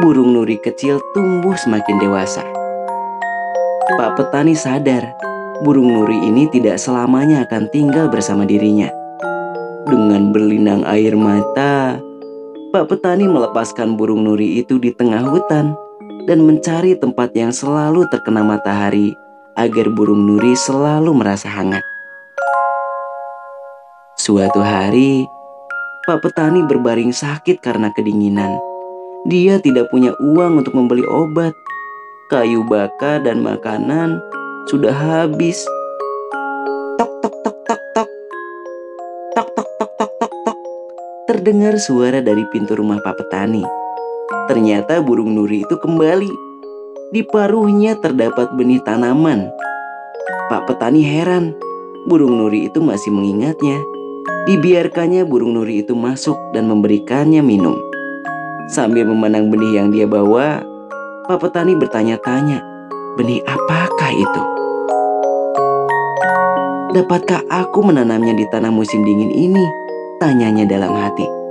burung 0.01 0.33
nuri 0.33 0.57
kecil 0.59 0.99
tumbuh 1.13 1.55
semakin 1.55 2.01
dewasa. 2.01 2.43
Pak 3.99 4.17
petani 4.17 4.57
sadar 4.57 5.05
burung 5.63 5.95
nuri 5.95 6.19
ini 6.27 6.51
tidak 6.51 6.81
selamanya 6.83 7.47
akan 7.47 7.71
tinggal 7.71 8.11
bersama 8.11 8.43
dirinya. 8.43 8.91
Dengan 9.87 10.35
berlinang 10.35 10.83
air 10.87 11.15
mata, 11.15 11.99
Pak 12.73 12.89
Petani 12.89 13.29
melepaskan 13.29 13.95
burung 13.95 14.25
nuri 14.25 14.63
itu 14.63 14.81
di 14.81 14.95
tengah 14.95 15.23
hutan 15.23 15.77
dan 16.27 16.47
mencari 16.47 16.95
tempat 16.95 17.35
yang 17.35 17.51
selalu 17.51 18.07
terkena 18.11 18.47
matahari 18.47 19.15
agar 19.59 19.91
burung 19.93 20.25
nuri 20.25 20.55
selalu 20.57 21.13
merasa 21.13 21.51
hangat. 21.51 21.83
Suatu 24.17 24.63
hari, 24.63 25.27
Pak 26.07 26.23
Petani 26.23 26.63
berbaring 26.63 27.11
sakit 27.11 27.59
karena 27.59 27.91
kedinginan. 27.91 28.59
Dia 29.27 29.59
tidak 29.63 29.91
punya 29.91 30.15
uang 30.19 30.63
untuk 30.63 30.75
membeli 30.75 31.07
obat. 31.07 31.55
Kayu 32.31 32.65
bakar 32.65 33.23
dan 33.23 33.45
makanan 33.45 34.19
sudah 34.67 34.95
habis. 34.95 35.63
Tok 36.97 37.13
tok 37.23 37.35
tok 37.45 37.59
tok 37.67 37.83
tok. 37.95 38.11
Tok 39.37 39.49
tok 39.53 39.69
tok 39.79 39.91
tok 39.99 40.13
tok 40.17 40.33
tok. 40.47 40.59
Terdengar 41.29 41.77
suara 41.77 42.23
dari 42.23 42.47
pintu 42.51 42.79
rumah 42.79 43.03
Pak 43.03 43.21
Petani. 43.21 43.82
Ternyata 44.51 44.99
burung 44.99 45.39
nuri 45.39 45.63
itu 45.63 45.79
kembali. 45.79 46.33
Di 47.15 47.23
paruhnya 47.29 47.95
terdapat 48.01 48.51
benih 48.57 48.83
tanaman. 48.83 49.53
Pak 50.51 50.67
Petani 50.67 51.05
heran, 51.05 51.55
burung 52.11 52.41
nuri 52.41 52.67
itu 52.67 52.83
masih 52.83 53.15
mengingatnya. 53.15 53.79
Dibiarkannya 54.49 55.23
burung 55.23 55.55
nuri 55.55 55.87
itu 55.87 55.95
masuk 55.95 56.35
dan 56.51 56.67
memberikannya 56.67 57.39
minum. 57.45 57.79
Sambil 58.73 59.07
memandang 59.07 59.53
benih 59.53 59.79
yang 59.79 59.95
dia 59.95 60.09
bawa, 60.09 60.65
Pak 61.31 61.39
Petani 61.39 61.79
bertanya-tanya, 61.79 62.59
benih 63.15 63.39
apakah 63.47 64.11
itu? 64.11 64.43
Dapatkah 66.93 67.47
aku 67.49 67.81
menanamnya 67.81 68.37
di 68.37 68.45
tanah 68.51 68.69
musim 68.69 69.01
dingin 69.07 69.33
ini? 69.33 69.65
Tanyanya 70.21 70.69
dalam 70.69 70.93
hati. 70.93 71.42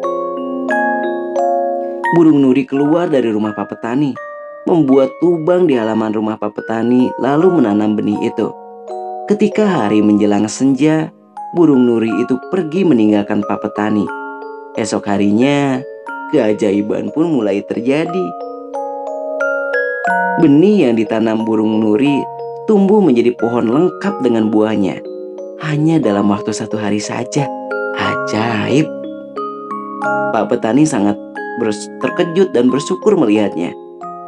Burung 2.11 2.43
nuri 2.43 2.67
keluar 2.67 3.07
dari 3.07 3.31
rumah 3.31 3.55
Pak 3.55 3.71
Petani, 3.71 4.11
membuat 4.67 5.15
lubang 5.23 5.63
di 5.63 5.79
halaman 5.79 6.11
rumah 6.11 6.35
Pak 6.35 6.59
Petani, 6.59 7.07
lalu 7.23 7.47
menanam 7.55 7.95
benih 7.95 8.19
itu. 8.27 8.51
Ketika 9.31 9.63
hari 9.63 10.03
menjelang 10.03 10.43
senja, 10.51 11.07
burung 11.55 11.87
nuri 11.87 12.11
itu 12.19 12.35
pergi 12.51 12.83
meninggalkan 12.83 13.39
Pak 13.47 13.63
Petani. 13.63 14.03
Esok 14.75 15.07
harinya, 15.07 15.79
keajaiban 16.35 17.15
pun 17.15 17.31
mulai 17.31 17.63
terjadi. 17.63 18.27
Benih 20.43 20.91
yang 20.91 20.99
ditanam 20.99 21.47
burung 21.47 21.79
nuri 21.79 22.19
tumbuh 22.67 22.99
menjadi 22.99 23.31
pohon 23.39 23.71
lengkap 23.71 24.19
dengan 24.19 24.51
buahnya. 24.51 24.99
Hanya 25.63 26.03
dalam 26.03 26.27
waktu 26.27 26.51
satu 26.51 26.75
hari 26.75 26.99
saja. 26.99 27.47
Ajaib. 27.95 28.83
Pak 30.35 30.51
Petani 30.51 30.83
sangat 30.83 31.15
terkejut 31.99 32.53
dan 32.55 32.71
bersyukur 32.71 33.17
melihatnya. 33.17 33.75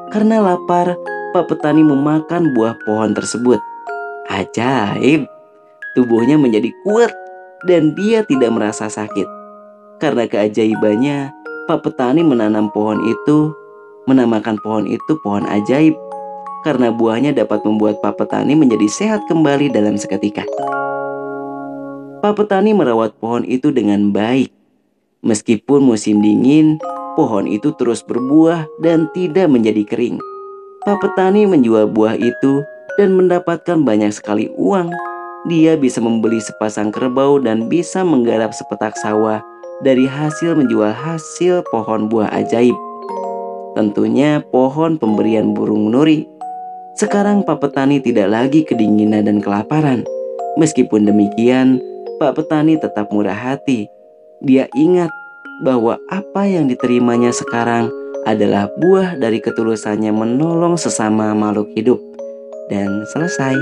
Karena 0.09 0.43
lapar, 0.43 0.97
Pak 1.33 1.49
Petani 1.49 1.81
memakan 1.81 2.53
buah 2.53 2.77
pohon 2.85 3.15
tersebut. 3.15 3.57
Ajaib 4.29 5.25
tubuhnya 5.93 6.35
menjadi 6.37 6.73
kuat 6.83 7.13
dan 7.69 7.93
dia 7.95 8.25
tidak 8.25 8.51
merasa 8.53 8.89
sakit. 8.89 9.25
Karena 10.01 10.27
keajaibannya, 10.27 11.31
Pak 11.69 11.79
Petani 11.85 12.25
menanam 12.25 12.67
pohon 12.73 12.99
itu, 13.07 13.55
menamakan 14.09 14.59
pohon 14.59 14.85
itu 14.89 15.15
pohon 15.23 15.47
ajaib. 15.47 15.95
Karena 16.63 16.91
buahnya 16.91 17.35
dapat 17.35 17.63
membuat 17.63 17.99
Pak 17.99 18.19
Petani 18.19 18.55
menjadi 18.55 18.87
sehat 18.87 19.21
kembali 19.27 19.71
dalam 19.71 19.95
seketika. 19.99 20.43
Pak 22.23 22.33
Petani 22.39 22.71
merawat 22.71 23.15
pohon 23.19 23.43
itu 23.43 23.71
dengan 23.71 24.11
baik. 24.15 24.51
Meskipun 25.23 25.83
musim 25.83 26.19
dingin, 26.19 26.79
pohon 27.15 27.49
itu 27.49 27.73
terus 27.77 28.01
berbuah 28.05 28.67
dan 28.81 29.09
tidak 29.15 29.49
menjadi 29.49 29.83
kering. 29.85 30.17
Pak 30.83 30.99
Petani 30.99 31.47
menjual 31.47 31.87
buah 31.89 32.19
itu 32.19 32.61
dan 32.99 33.15
mendapatkan 33.15 33.81
banyak 33.81 34.11
sekali 34.11 34.51
uang 34.59 34.91
dia 35.43 35.75
bisa 35.75 35.99
membeli 35.99 36.39
sepasang 36.39 36.87
kerbau 36.87 37.35
dan 37.35 37.67
bisa 37.67 37.99
menggarap 37.99 38.55
sepetak 38.55 38.95
sawah 38.95 39.43
dari 39.83 40.07
hasil 40.07 40.55
menjual 40.55 40.95
hasil 40.95 41.67
pohon 41.67 42.07
buah 42.07 42.31
ajaib. 42.31 42.75
Tentunya 43.75 44.39
pohon 44.39 44.95
pemberian 44.95 45.51
burung 45.51 45.91
nuri. 45.91 46.23
Sekarang 46.95 47.43
Pak 47.43 47.59
Petani 47.59 47.99
tidak 47.99 48.31
lagi 48.31 48.63
kedinginan 48.63 49.27
dan 49.27 49.43
kelaparan. 49.43 50.07
Meskipun 50.55 51.09
demikian, 51.09 51.83
Pak 52.23 52.39
Petani 52.39 52.79
tetap 52.79 53.11
murah 53.11 53.35
hati. 53.35 53.91
Dia 54.39 54.71
ingat 54.79 55.11
bahwa 55.61 56.01
apa 56.09 56.49
yang 56.49 56.65
diterimanya 56.65 57.29
sekarang 57.29 57.93
adalah 58.25 58.71
buah 58.79 59.19
dari 59.19 59.43
ketulusannya 59.43 60.09
menolong 60.09 60.79
sesama 60.79 61.35
makhluk 61.35 61.69
hidup. 61.75 61.99
Dan 62.71 63.03
selesai. 63.11 63.53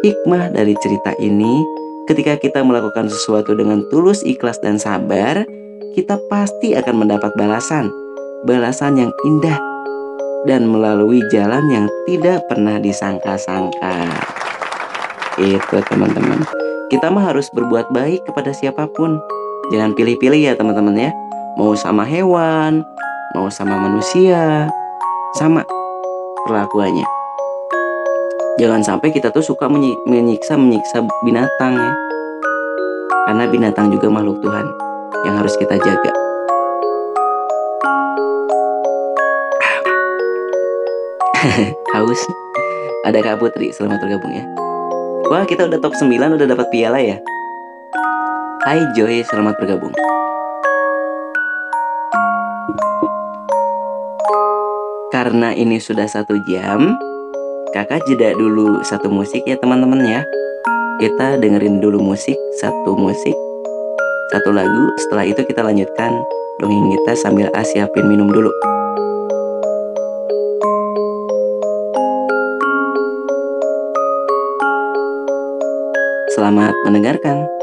Hikmah 0.00 0.52
dari 0.56 0.74
cerita 0.80 1.12
ini, 1.20 1.62
ketika 2.08 2.34
kita 2.40 2.64
melakukan 2.64 3.06
sesuatu 3.06 3.52
dengan 3.52 3.84
tulus, 3.92 4.24
ikhlas, 4.24 4.58
dan 4.64 4.80
sabar, 4.80 5.44
kita 5.92 6.16
pasti 6.32 6.72
akan 6.72 7.04
mendapat 7.04 7.30
balasan, 7.36 7.92
balasan 8.48 8.96
yang 8.96 9.12
indah, 9.28 9.60
dan 10.48 10.64
melalui 10.66 11.20
jalan 11.28 11.68
yang 11.68 11.86
tidak 12.08 12.40
pernah 12.48 12.80
disangka-sangka. 12.80 14.08
Itu 15.36 15.78
teman-teman. 15.86 16.48
Kita 16.88 17.12
mah 17.12 17.30
harus 17.30 17.46
berbuat 17.54 17.92
baik 17.94 18.26
kepada 18.26 18.50
siapa 18.56 18.88
pun. 18.90 19.20
Jangan 19.70 19.94
pilih-pilih 19.94 20.50
ya 20.50 20.52
teman-teman 20.58 20.96
ya. 20.96 21.10
Mau 21.60 21.76
sama 21.76 22.08
hewan, 22.08 22.88
mau 23.36 23.52
sama 23.52 23.76
manusia, 23.76 24.64
sama 25.36 25.60
perlakuannya. 26.48 27.04
Jangan 28.56 28.80
sampai 28.80 29.12
kita 29.12 29.28
tuh 29.28 29.44
suka 29.44 29.68
menyiksa 29.68 30.56
menyiksa 30.56 31.04
binatang 31.20 31.76
ya. 31.76 31.92
Karena 33.28 33.44
binatang 33.52 33.92
juga 33.92 34.08
makhluk 34.08 34.40
Tuhan 34.40 34.72
yang 35.28 35.36
harus 35.36 35.52
kita 35.60 35.76
jaga. 35.76 36.12
Haus. 41.92 42.20
Ada 43.04 43.20
Kak 43.20 43.36
Putri 43.36 43.68
selamat 43.68 44.00
bergabung 44.00 44.32
ya. 44.32 44.48
Wah 45.28 45.44
kita 45.44 45.68
udah 45.68 45.76
top 45.76 45.92
9 45.92 46.08
udah 46.08 46.46
dapat 46.48 46.72
piala 46.72 47.04
ya. 47.04 47.20
Hai 48.64 48.80
Joy 48.96 49.20
selamat 49.28 49.60
bergabung 49.60 49.92
Karena 55.10 55.50
ini 55.52 55.82
sudah 55.82 56.06
satu 56.06 56.38
jam 56.46 56.94
kakak 57.74 58.02
jeda 58.06 58.34
dulu 58.34 58.82
satu 58.86 59.10
musik 59.10 59.42
ya 59.46 59.58
teman-teman 59.58 60.00
ya. 60.06 60.22
Kita 61.00 61.40
dengerin 61.40 61.80
dulu 61.82 62.00
musik 62.00 62.36
satu 62.60 62.94
musik 62.94 63.34
satu 64.30 64.54
lagu. 64.54 64.84
Setelah 65.06 65.26
itu 65.26 65.42
kita 65.42 65.66
lanjutkan 65.66 66.14
dongeng 66.62 66.94
kita 66.94 67.12
sambil 67.18 67.50
asiapin 67.58 68.06
minum 68.06 68.30
dulu. 68.30 68.52
Selamat 76.38 76.72
mendengarkan. 76.86 77.59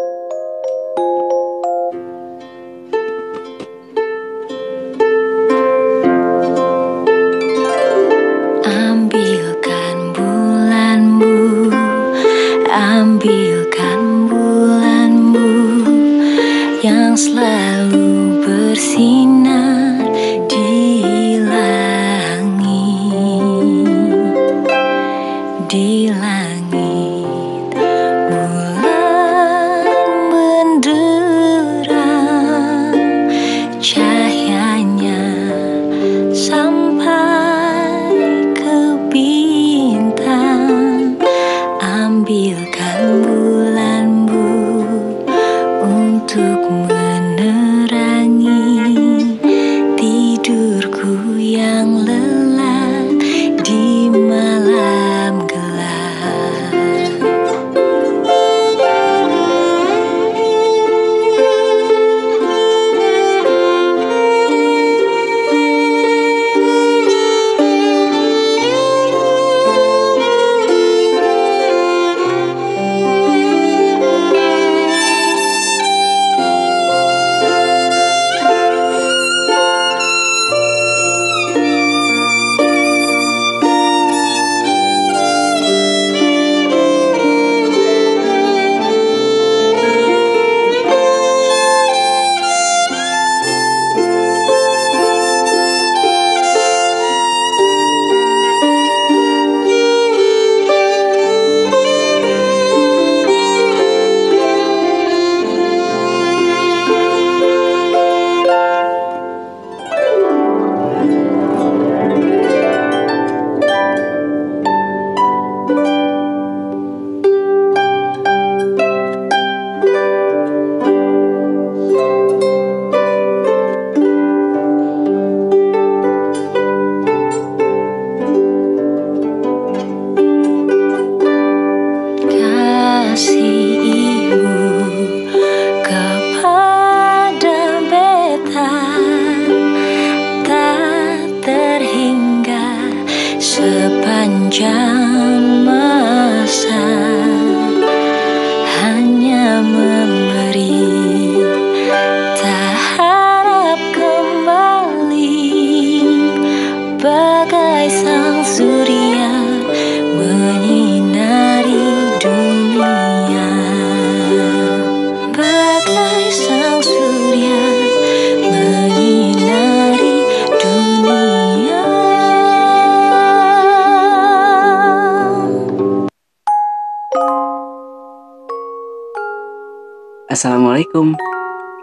Assalamualaikum. 180.28 181.16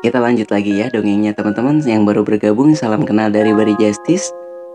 Kita 0.05 0.21
lanjut 0.21 0.53
lagi 0.53 0.77
ya 0.77 0.93
dongengnya 0.93 1.33
teman-teman 1.33 1.81
yang 1.81 2.05
baru 2.05 2.29
bergabung. 2.29 2.77
Salam 2.77 3.09
kenal 3.09 3.33
dari 3.33 3.57
Bari 3.57 3.73
Justice 3.81 4.29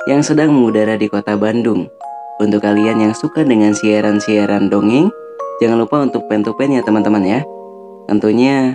yang 0.09 0.26
sedang 0.26 0.57
mengudara 0.57 0.97
di 0.97 1.05
kota 1.05 1.38
Bandung. 1.38 1.86
Untuk 2.41 2.65
kalian 2.65 2.97
yang 2.97 3.13
suka 3.13 3.45
dengan 3.45 3.78
siaran-siaran 3.78 4.74
dongeng, 4.74 5.13
jangan 5.61 5.86
lupa 5.86 6.01
untuk 6.01 6.26
pen-to-pen 6.26 6.74
ya 6.74 6.82
teman-teman 6.82 7.22
ya. 7.22 7.39
Tentunya 8.09 8.74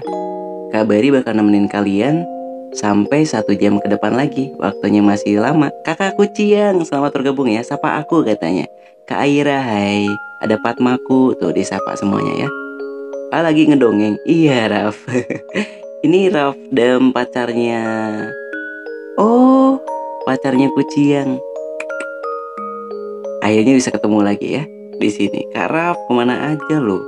Kak 0.70 0.86
Bari 0.86 1.11
bakal 1.11 1.42
nemenin 1.42 1.66
kalian 1.66 2.22
sampai 2.70 3.26
satu 3.26 3.51
jam 3.59 3.82
ke 3.82 3.90
depan 3.90 4.14
lagi. 4.14 4.55
Waktunya 4.62 5.03
masih 5.03 5.42
lama. 5.42 5.74
Kakakku 5.82 6.30
Ciang, 6.30 6.86
selamat 6.86 7.11
bergabung 7.11 7.51
ya. 7.51 7.66
Sapa 7.66 7.99
aku 7.99 8.22
katanya. 8.22 8.70
Kak 9.11 9.26
Aira, 9.26 9.59
hai. 9.59 10.07
Ada 10.38 10.55
Patmaku, 10.62 11.34
tuh 11.34 11.51
disapa 11.51 11.99
semuanya 11.99 12.47
ya. 12.47 12.64
Ah 13.35 13.43
lagi 13.43 13.66
ngedongeng. 13.66 14.22
Iya 14.22 14.70
Raf. 14.70 15.11
Ini 16.07 16.30
Raf 16.30 16.55
dan 16.70 17.11
pacarnya. 17.11 17.82
Oh 19.18 19.82
pacarnya 20.22 20.70
Kuciang 20.70 21.43
Akhirnya 23.43 23.74
bisa 23.74 23.91
ketemu 23.91 24.22
lagi 24.22 24.55
ya 24.55 24.62
di 25.02 25.11
sini. 25.11 25.51
Kak 25.51 25.66
Raf 25.66 25.98
ke 26.06 26.12
mana 26.15 26.55
aja 26.55 26.78
lo? 26.78 27.02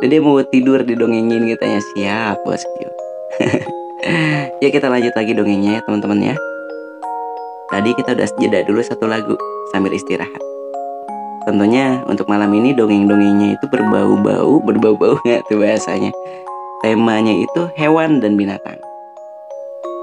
Dede 0.00 0.16
mau 0.24 0.40
tidur 0.48 0.80
didongengin 0.80 1.52
katanya. 1.52 1.84
Siap 1.92 2.40
bosku 2.40 2.88
Ya 4.64 4.68
kita 4.72 4.88
lanjut 4.88 5.12
lagi 5.12 5.36
dongengnya 5.36 5.76
ya 5.76 5.80
teman-teman 5.84 6.32
ya. 6.32 6.36
Tadi 7.68 7.92
kita 8.00 8.16
udah 8.16 8.28
jeda 8.40 8.64
dulu 8.64 8.80
satu 8.80 9.04
lagu 9.04 9.36
Sambil 9.76 9.92
istirahat 9.92 10.51
Tentunya 11.42 11.98
untuk 12.06 12.30
malam 12.30 12.54
ini 12.54 12.70
dongeng-dongengnya 12.70 13.58
itu 13.58 13.66
berbau-bau, 13.66 14.62
berbau-bau 14.62 15.18
nggak 15.26 15.42
tuh 15.50 15.58
bahasanya. 15.58 16.14
Temanya 16.86 17.34
itu 17.34 17.66
hewan 17.74 18.22
dan 18.22 18.38
binatang. 18.38 18.78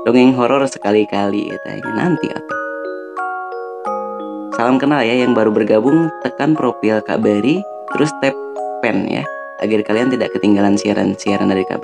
Dongeng 0.04 0.36
horor 0.36 0.68
sekali-kali 0.68 1.48
katanya 1.48 1.92
nanti 1.96 2.28
atau. 2.28 2.58
Salam 4.60 4.76
kenal 4.76 5.00
ya 5.08 5.16
yang 5.16 5.32
baru 5.32 5.56
bergabung, 5.56 6.12
tekan 6.28 6.52
profil 6.52 7.00
Kak 7.00 7.24
Bari, 7.24 7.64
terus 7.96 8.12
tap 8.20 8.36
pen 8.84 9.08
ya, 9.08 9.24
agar 9.64 9.80
kalian 9.88 10.12
tidak 10.12 10.36
ketinggalan 10.36 10.76
siaran-siaran 10.76 11.48
dari 11.48 11.64
Kak 11.64 11.80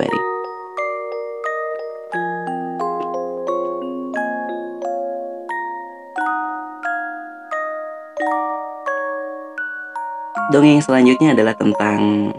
Dongeng 10.54 10.78
selanjutnya 10.78 11.34
adalah 11.34 11.58
tentang 11.58 12.30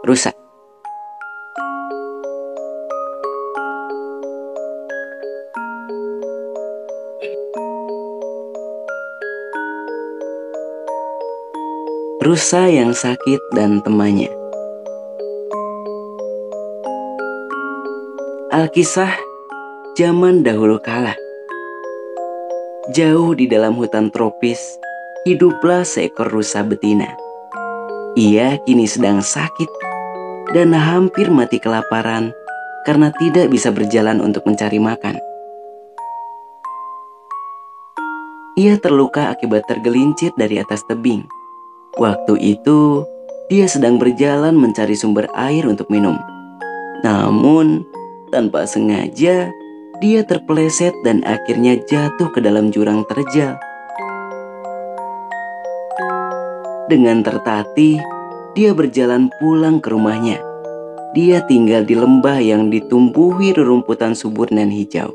rusa. 0.00 0.32
Rusa 12.24 12.72
yang 12.72 12.96
sakit 12.96 13.40
dan 13.52 13.84
temannya. 13.84 14.32
Alkisah 18.48 19.12
zaman 20.00 20.40
dahulu 20.40 20.80
kala. 20.80 21.12
Jauh 22.96 23.36
di 23.36 23.44
dalam 23.52 23.76
hutan 23.76 24.08
tropis, 24.08 24.80
hiduplah 25.22 25.86
seekor 25.86 26.26
rusa 26.26 26.66
betina. 26.66 27.14
Ia 28.18 28.58
kini 28.66 28.90
sedang 28.90 29.22
sakit 29.22 29.70
dan 30.50 30.74
hampir 30.74 31.30
mati 31.30 31.62
kelaparan 31.62 32.34
karena 32.82 33.14
tidak 33.14 33.48
bisa 33.48 33.70
berjalan 33.70 34.18
untuk 34.18 34.42
mencari 34.44 34.82
makan. 34.82 35.16
Ia 38.58 38.76
terluka 38.76 39.32
akibat 39.32 39.64
tergelincir 39.64 40.34
dari 40.36 40.60
atas 40.60 40.84
tebing. 40.84 41.24
Waktu 41.96 42.36
itu, 42.36 43.06
dia 43.48 43.64
sedang 43.64 43.96
berjalan 43.96 44.52
mencari 44.52 44.92
sumber 44.92 45.24
air 45.32 45.64
untuk 45.64 45.88
minum. 45.88 46.20
Namun, 47.00 47.80
tanpa 48.28 48.68
sengaja, 48.68 49.48
dia 50.04 50.20
terpeleset 50.26 50.92
dan 51.00 51.24
akhirnya 51.24 51.80
jatuh 51.88 52.28
ke 52.28 52.44
dalam 52.44 52.68
jurang 52.68 53.08
terjal. 53.08 53.56
Dengan 56.92 57.24
tertatih, 57.24 58.04
dia 58.52 58.76
berjalan 58.76 59.32
pulang 59.40 59.80
ke 59.80 59.88
rumahnya. 59.88 60.44
Dia 61.16 61.40
tinggal 61.48 61.88
di 61.88 61.96
lembah 61.96 62.36
yang 62.36 62.68
ditumbuhi 62.68 63.56
rerumputan 63.56 64.12
subur 64.12 64.52
dan 64.52 64.68
hijau. 64.68 65.08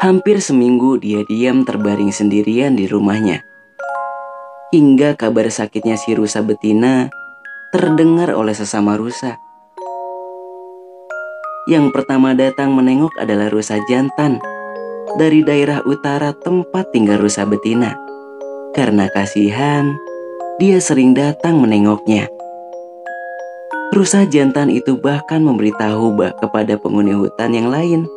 Hampir 0.00 0.40
seminggu 0.40 0.96
dia 0.96 1.28
diam 1.28 1.60
terbaring 1.60 2.08
sendirian 2.08 2.72
di 2.72 2.88
rumahnya. 2.88 3.44
Hingga 4.72 5.20
kabar 5.20 5.52
sakitnya 5.52 6.00
si 6.00 6.16
rusa 6.16 6.40
betina 6.40 7.12
terdengar 7.68 8.32
oleh 8.32 8.56
sesama 8.56 8.96
rusa. 8.96 9.36
Yang 11.68 11.92
pertama 11.92 12.32
datang 12.32 12.72
menengok 12.72 13.12
adalah 13.20 13.52
rusa 13.52 13.76
jantan 13.84 14.40
dari 15.16 15.44
daerah 15.44 15.84
utara 15.84 16.32
tempat 16.32 16.90
tinggal 16.90 17.20
rusa 17.20 17.44
betina. 17.44 17.94
Karena 18.74 19.06
kasihan, 19.12 19.94
dia 20.58 20.78
sering 20.82 21.14
datang 21.14 21.60
menengoknya. 21.62 22.26
Rusa 23.94 24.26
jantan 24.26 24.74
itu 24.74 24.98
bahkan 24.98 25.38
memberitahu 25.38 26.18
bah 26.18 26.34
kepada 26.42 26.74
penghuni 26.74 27.14
hutan 27.14 27.54
yang 27.54 27.70
lain 27.70 28.10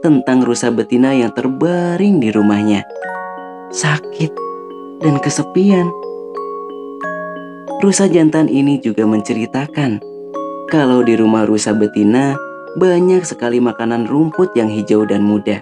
tentang 0.00 0.40
rusa 0.40 0.72
betina 0.72 1.12
yang 1.12 1.28
terbaring 1.36 2.16
di 2.16 2.32
rumahnya. 2.32 2.80
Sakit 3.68 4.32
dan 5.04 5.20
kesepian. 5.20 5.84
Rusa 7.84 8.08
jantan 8.08 8.48
ini 8.48 8.80
juga 8.80 9.04
menceritakan 9.04 10.00
kalau 10.72 11.04
di 11.04 11.12
rumah 11.14 11.44
rusa 11.44 11.76
betina 11.76 12.32
banyak 12.80 13.24
sekali 13.24 13.60
makanan 13.60 14.08
rumput 14.08 14.56
yang 14.56 14.72
hijau 14.72 15.04
dan 15.04 15.24
muda. 15.24 15.60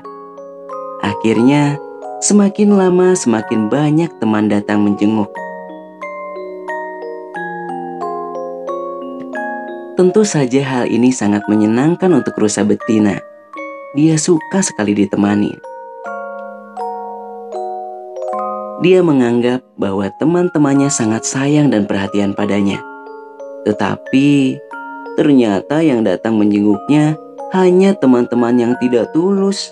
Akhirnya, 1.07 1.79
semakin 2.19 2.75
lama 2.75 3.15
semakin 3.15 3.71
banyak 3.71 4.11
teman 4.19 4.51
datang 4.51 4.83
menjenguk. 4.83 5.31
Tentu 9.95 10.27
saja 10.27 10.67
hal 10.67 10.91
ini 10.91 11.15
sangat 11.15 11.47
menyenangkan 11.47 12.11
untuk 12.11 12.35
rusa 12.35 12.67
betina. 12.67 13.23
Dia 13.95 14.19
suka 14.19 14.61
sekali 14.67 14.99
ditemani. 14.99 15.55
Dia 18.83 19.01
menganggap 19.01 19.63
bahwa 19.79 20.11
teman-temannya 20.19 20.91
sangat 20.91 21.23
sayang 21.23 21.71
dan 21.71 21.87
perhatian 21.87 22.35
padanya. 22.35 22.83
Tetapi 23.63 24.59
ternyata 25.17 25.81
yang 25.87 26.03
datang 26.03 26.35
menjenguknya 26.35 27.15
hanya 27.55 27.95
teman-teman 27.95 28.59
yang 28.59 28.73
tidak 28.83 29.15
tulus. 29.15 29.71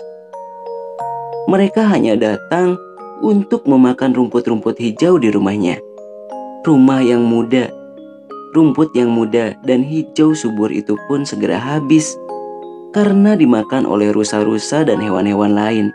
Mereka 1.45 1.85
hanya 1.85 2.17
datang 2.17 2.73
untuk 3.21 3.69
memakan 3.69 4.17
rumput-rumput 4.17 4.81
hijau 4.81 5.21
di 5.21 5.29
rumahnya. 5.29 5.77
Rumah 6.65 7.05
yang 7.05 7.21
muda, 7.21 7.69
rumput 8.57 8.89
yang 8.97 9.13
muda 9.13 9.53
dan 9.61 9.85
hijau 9.85 10.33
subur 10.33 10.73
itu 10.73 10.97
pun 11.05 11.21
segera 11.21 11.61
habis 11.61 12.17
karena 12.97 13.37
dimakan 13.37 13.85
oleh 13.85 14.09
rusa-rusa 14.09 14.81
dan 14.87 14.97
hewan-hewan 14.97 15.53
lain. 15.53 15.93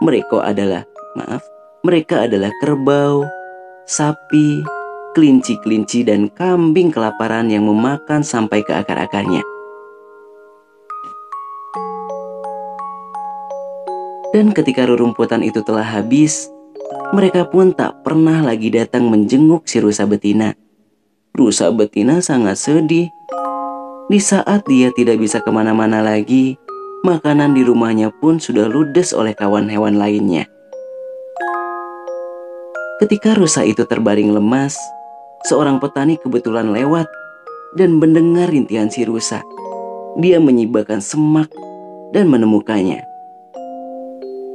Mereka 0.00 0.40
adalah, 0.40 0.88
maaf, 1.20 1.44
mereka 1.84 2.24
adalah 2.24 2.48
kerbau, 2.64 3.28
sapi, 3.84 4.64
kelinci-kelinci 5.12 6.08
dan 6.08 6.32
kambing 6.32 6.88
kelaparan 6.88 7.52
yang 7.52 7.68
memakan 7.68 8.24
sampai 8.24 8.64
ke 8.64 8.72
akar-akarnya. 8.72 9.55
Dan 14.36 14.52
ketika 14.52 14.84
rerumputan 14.84 15.40
itu 15.40 15.64
telah 15.64 15.96
habis, 15.96 16.52
mereka 17.16 17.48
pun 17.48 17.72
tak 17.72 18.04
pernah 18.04 18.44
lagi 18.44 18.68
datang 18.68 19.08
menjenguk 19.08 19.64
si 19.64 19.80
rusa 19.80 20.04
betina. 20.04 20.52
Rusa 21.32 21.72
betina 21.72 22.20
sangat 22.20 22.60
sedih. 22.60 23.08
Di 24.12 24.20
saat 24.20 24.68
dia 24.68 24.92
tidak 24.92 25.24
bisa 25.24 25.40
ke 25.40 25.48
mana-mana 25.48 26.04
lagi, 26.04 26.60
makanan 27.00 27.56
di 27.56 27.64
rumahnya 27.64 28.12
pun 28.12 28.36
sudah 28.36 28.68
ludes 28.68 29.16
oleh 29.16 29.32
kawan 29.32 29.72
hewan 29.72 29.96
lainnya. 29.96 30.44
Ketika 33.00 33.32
rusa 33.40 33.64
itu 33.64 33.88
terbaring 33.88 34.36
lemas, 34.36 34.76
seorang 35.48 35.80
petani 35.80 36.20
kebetulan 36.20 36.76
lewat 36.76 37.08
dan 37.80 37.96
mendengar 37.96 38.52
rintihan 38.52 38.92
si 38.92 39.08
rusa. 39.08 39.40
Dia 40.20 40.44
menyibakkan 40.44 41.00
semak 41.00 41.48
dan 42.12 42.28
menemukannya. 42.28 43.15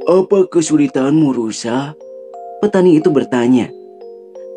Apa 0.02 0.50
kesulitanmu, 0.50 1.30
Rusa? 1.30 1.94
Petani 2.58 2.98
itu 2.98 3.06
bertanya. 3.14 3.70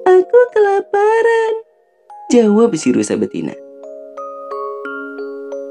Aku 0.02 0.40
kelaparan. 0.50 1.54
Jawab 2.34 2.74
si 2.74 2.90
rusa 2.90 3.14
betina. 3.14 3.54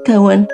Kawan, 0.07 0.47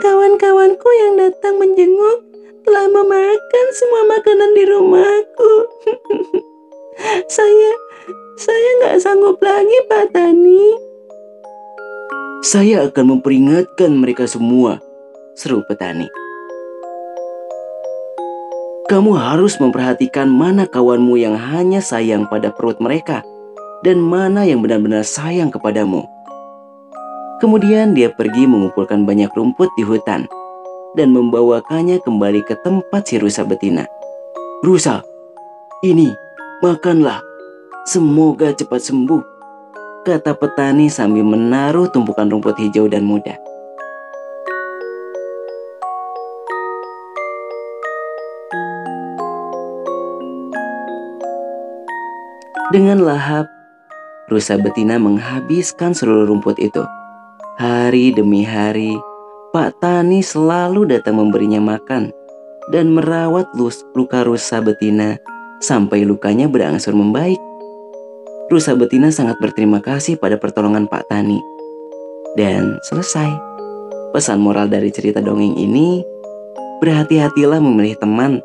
kawan-kawanku 0.00 0.88
yang 1.04 1.20
datang 1.20 1.60
menjenguk 1.60 2.24
telah 2.64 2.88
memakan 2.88 3.66
semua 3.76 4.02
makanan 4.16 4.50
di 4.56 4.64
rumahku. 4.64 5.52
saya, 7.36 7.72
saya 8.40 8.68
nggak 8.80 8.96
sanggup 9.04 9.36
lagi, 9.44 9.76
Pak 9.84 10.16
Tani. 10.16 10.64
Saya 12.40 12.88
akan 12.88 13.20
memperingatkan 13.20 13.92
mereka 13.92 14.24
semua, 14.24 14.80
Seru 15.36 15.60
petani. 15.68 16.25
Kamu 18.86 19.18
harus 19.18 19.58
memperhatikan 19.58 20.30
mana 20.30 20.62
kawanmu 20.62 21.18
yang 21.18 21.34
hanya 21.34 21.82
sayang 21.82 22.30
pada 22.30 22.54
perut 22.54 22.78
mereka 22.78 23.26
dan 23.82 23.98
mana 23.98 24.46
yang 24.46 24.62
benar-benar 24.62 25.02
sayang 25.02 25.50
kepadamu. 25.50 26.06
Kemudian 27.42 27.98
dia 27.98 28.14
pergi 28.14 28.46
mengumpulkan 28.46 29.02
banyak 29.02 29.34
rumput 29.34 29.74
di 29.74 29.82
hutan 29.82 30.30
dan 30.94 31.10
membawakannya 31.10 31.98
kembali 31.98 32.46
ke 32.46 32.54
tempat 32.62 33.10
si 33.10 33.18
rusa 33.18 33.42
betina. 33.42 33.90
Rusa, 34.62 35.02
ini 35.82 36.14
makanlah. 36.62 37.18
Semoga 37.90 38.54
cepat 38.54 38.86
sembuh. 38.86 39.22
Kata 40.06 40.38
petani 40.38 40.86
sambil 40.86 41.26
menaruh 41.26 41.90
tumpukan 41.90 42.30
rumput 42.30 42.54
hijau 42.62 42.86
dan 42.86 43.02
muda. 43.02 43.34
Dengan 52.66 52.98
lahap, 52.98 53.46
rusa 54.26 54.58
betina 54.58 54.98
menghabiskan 54.98 55.94
seluruh 55.94 56.26
rumput 56.26 56.58
itu. 56.58 56.82
Hari 57.62 58.10
demi 58.10 58.42
hari, 58.42 58.98
Pak 59.54 59.78
Tani 59.78 60.18
selalu 60.18 60.90
datang 60.90 61.22
memberinya 61.22 61.62
makan 61.62 62.10
dan 62.74 62.90
merawat 62.90 63.46
luka 63.94 64.26
rusa 64.26 64.58
betina 64.58 65.14
sampai 65.62 66.02
lukanya 66.02 66.50
berangsur 66.50 66.90
membaik. 66.90 67.38
Rusa 68.50 68.74
betina 68.74 69.14
sangat 69.14 69.38
berterima 69.38 69.78
kasih 69.78 70.18
pada 70.18 70.34
pertolongan 70.34 70.90
Pak 70.90 71.06
Tani. 71.06 71.38
Dan 72.34 72.82
selesai. 72.82 73.30
Pesan 74.10 74.42
moral 74.42 74.66
dari 74.66 74.90
cerita 74.90 75.22
dongeng 75.22 75.54
ini, 75.54 76.02
berhati-hatilah 76.82 77.62
memilih 77.62 77.94
teman. 78.02 78.42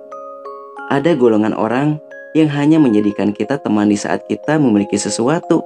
Ada 0.93 1.17
golongan 1.17 1.57
orang 1.57 1.97
yang 2.31 2.47
hanya 2.55 2.79
menjadikan 2.79 3.35
kita 3.35 3.59
teman 3.59 3.91
di 3.91 3.99
saat 3.99 4.23
kita 4.27 4.55
memiliki 4.55 4.95
sesuatu. 4.95 5.63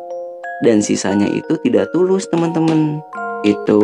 Dan 0.64 0.80
sisanya 0.80 1.28
itu 1.28 1.60
tidak 1.62 1.92
tulus 1.92 2.26
teman-teman. 2.32 3.04
Itu. 3.46 3.84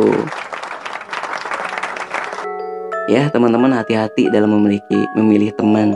Ya 3.06 3.28
teman-teman 3.28 3.76
hati-hati 3.76 4.32
dalam 4.32 4.56
memiliki 4.56 5.04
memilih 5.14 5.52
teman. 5.54 5.94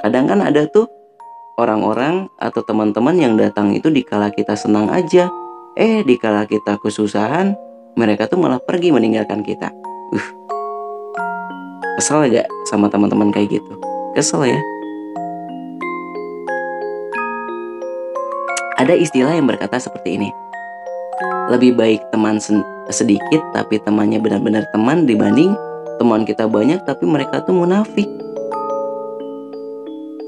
Kadang 0.00 0.26
kan 0.30 0.40
ada 0.40 0.64
tuh 0.66 0.88
orang-orang 1.60 2.32
atau 2.40 2.64
teman-teman 2.64 3.14
yang 3.18 3.34
datang 3.36 3.76
itu 3.76 3.92
dikala 3.92 4.32
kita 4.32 4.56
senang 4.56 4.88
aja. 4.88 5.28
Eh 5.76 6.00
dikala 6.00 6.48
kita 6.48 6.80
kesusahan 6.80 7.52
mereka 7.96 8.24
tuh 8.24 8.40
malah 8.40 8.58
pergi 8.58 8.88
meninggalkan 8.88 9.44
kita. 9.44 9.68
Uh. 10.16 10.28
Kesel 11.96 12.28
gak 12.28 12.48
sama 12.68 12.92
teman-teman 12.92 13.32
kayak 13.32 13.60
gitu? 13.60 13.72
Kesel 14.12 14.52
ya 14.52 14.60
Ada 18.76 18.92
istilah 18.92 19.32
yang 19.32 19.48
berkata 19.48 19.80
seperti 19.80 20.20
ini. 20.20 20.28
Lebih 21.48 21.80
baik 21.80 22.12
teman 22.12 22.36
sedikit 22.92 23.40
tapi 23.56 23.80
temannya 23.80 24.20
benar-benar 24.20 24.68
teman 24.68 25.08
dibanding 25.08 25.56
teman 25.96 26.28
kita 26.28 26.44
banyak 26.44 26.84
tapi 26.84 27.08
mereka 27.08 27.40
tuh 27.40 27.56
munafik. 27.56 28.04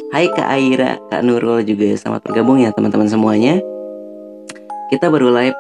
Hai 0.09 0.33
Kak 0.33 0.49
Aira, 0.49 0.97
Kak 1.13 1.21
Nurul 1.21 1.61
juga 1.61 1.93
selamat 1.93 2.25
bergabung 2.25 2.57
ya 2.65 2.73
teman-teman 2.73 3.05
semuanya. 3.13 3.61
Kita 4.89 5.13
baru 5.13 5.29
live 5.29 5.59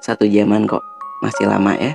satu 0.00 0.24
jaman 0.24 0.64
kok, 0.64 0.80
masih 1.20 1.44
lama 1.44 1.76
ya. 1.76 1.92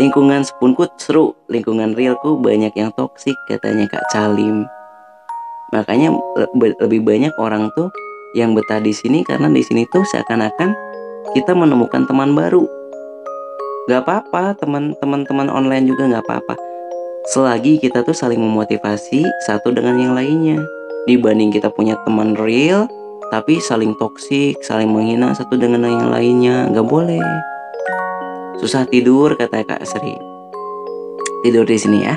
Lingkungan 0.00 0.48
sepunku 0.48 0.88
seru, 0.96 1.36
lingkungan 1.52 1.92
realku 1.92 2.40
banyak 2.40 2.72
yang 2.72 2.88
toksik 2.96 3.36
katanya 3.52 3.84
Kak 3.84 4.08
Calim. 4.08 4.64
Makanya 5.76 6.16
lebih 6.80 7.04
banyak 7.04 7.36
orang 7.36 7.68
tuh 7.76 7.92
yang 8.34 8.52
betah 8.52 8.82
di 8.82 8.90
sini 8.90 9.22
karena 9.22 9.46
di 9.48 9.62
sini 9.62 9.86
tuh 9.88 10.02
seakan-akan 10.02 10.74
kita 11.32 11.54
menemukan 11.54 12.04
teman 12.04 12.34
baru. 12.34 12.66
Gak 13.88 14.04
apa-apa, 14.04 14.58
teman-teman 14.58 15.22
teman 15.24 15.48
online 15.48 15.88
juga 15.88 16.10
gak 16.10 16.24
apa-apa. 16.26 16.54
Selagi 17.32 17.80
kita 17.80 18.04
tuh 18.04 18.12
saling 18.12 18.42
memotivasi 18.42 19.24
satu 19.48 19.72
dengan 19.72 19.96
yang 19.96 20.12
lainnya. 20.12 20.60
Dibanding 21.08 21.54
kita 21.54 21.72
punya 21.72 21.96
teman 22.04 22.36
real, 22.36 22.88
tapi 23.32 23.60
saling 23.60 23.96
toksik, 23.96 24.60
saling 24.64 24.88
menghina 24.88 25.32
satu 25.32 25.56
dengan 25.56 25.84
yang 25.84 26.08
lainnya, 26.12 26.68
gak 26.72 26.84
boleh. 26.84 27.24
Susah 28.60 28.84
tidur 28.88 29.36
kata 29.36 29.64
Kak 29.64 29.84
Sri. 29.84 30.16
Tidur 31.44 31.68
di 31.68 31.76
sini 31.76 32.04
ya. 32.04 32.16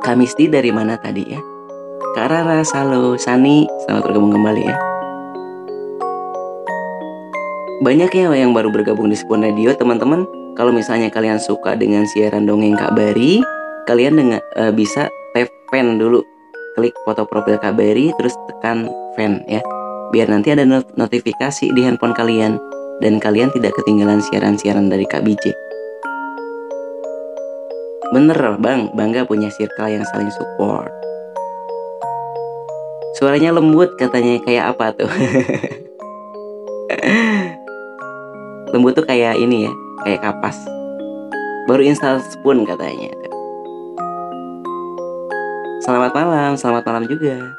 Kamisti 0.00 0.48
dari 0.48 0.72
mana 0.72 0.96
tadi 0.96 1.28
ya? 1.28 1.36
Kak 2.16 2.32
Rara, 2.32 2.64
Salo, 2.64 3.20
Sani, 3.20 3.68
selamat 3.84 4.08
bergabung 4.08 4.32
kembali 4.32 4.62
ya. 4.64 4.76
Banyak 7.84 8.08
ya 8.08 8.32
yang 8.32 8.56
baru 8.56 8.72
bergabung 8.72 9.12
di 9.12 9.16
Spon 9.20 9.44
Radio, 9.44 9.76
teman-teman. 9.76 10.24
Kalau 10.56 10.72
misalnya 10.72 11.12
kalian 11.12 11.36
suka 11.36 11.76
dengan 11.76 12.08
siaran 12.08 12.48
dongeng 12.48 12.80
Kak 12.80 12.96
Bari, 12.96 13.44
kalian 13.84 14.16
dengan 14.16 14.40
uh, 14.56 14.72
bisa 14.72 15.12
tap 15.36 15.52
fan 15.68 16.00
dulu. 16.00 16.24
Klik 16.80 16.96
foto 17.04 17.28
profil 17.28 17.60
Kak 17.60 17.76
Bari, 17.76 18.16
terus 18.16 18.32
tekan 18.48 18.88
fan 19.20 19.44
ya. 19.52 19.60
Biar 20.16 20.32
nanti 20.32 20.48
ada 20.48 20.64
not 20.64 20.88
notifikasi 20.96 21.76
di 21.76 21.80
handphone 21.84 22.16
kalian 22.16 22.56
dan 23.04 23.20
kalian 23.20 23.52
tidak 23.52 23.76
ketinggalan 23.76 24.24
siaran-siaran 24.24 24.88
dari 24.88 25.04
Kak 25.04 25.28
BJ. 25.28 25.69
Bener 28.10 28.58
bang, 28.58 28.90
bangga 28.90 29.22
punya 29.22 29.54
circle 29.54 29.86
yang 29.86 30.02
saling 30.10 30.34
support. 30.34 30.90
Suaranya 33.14 33.54
lembut 33.54 33.94
katanya 33.94 34.42
kayak 34.42 34.74
apa 34.74 34.90
tuh? 34.98 35.06
lembut 38.74 38.98
tuh 38.98 39.06
kayak 39.06 39.38
ini 39.38 39.70
ya, 39.70 39.72
kayak 40.02 40.26
kapas. 40.26 40.58
Baru 41.70 41.86
install 41.86 42.18
spoon 42.34 42.66
katanya. 42.66 43.14
Selamat 45.86 46.10
malam, 46.10 46.58
selamat 46.58 46.82
malam 46.90 47.06
juga. 47.06 47.54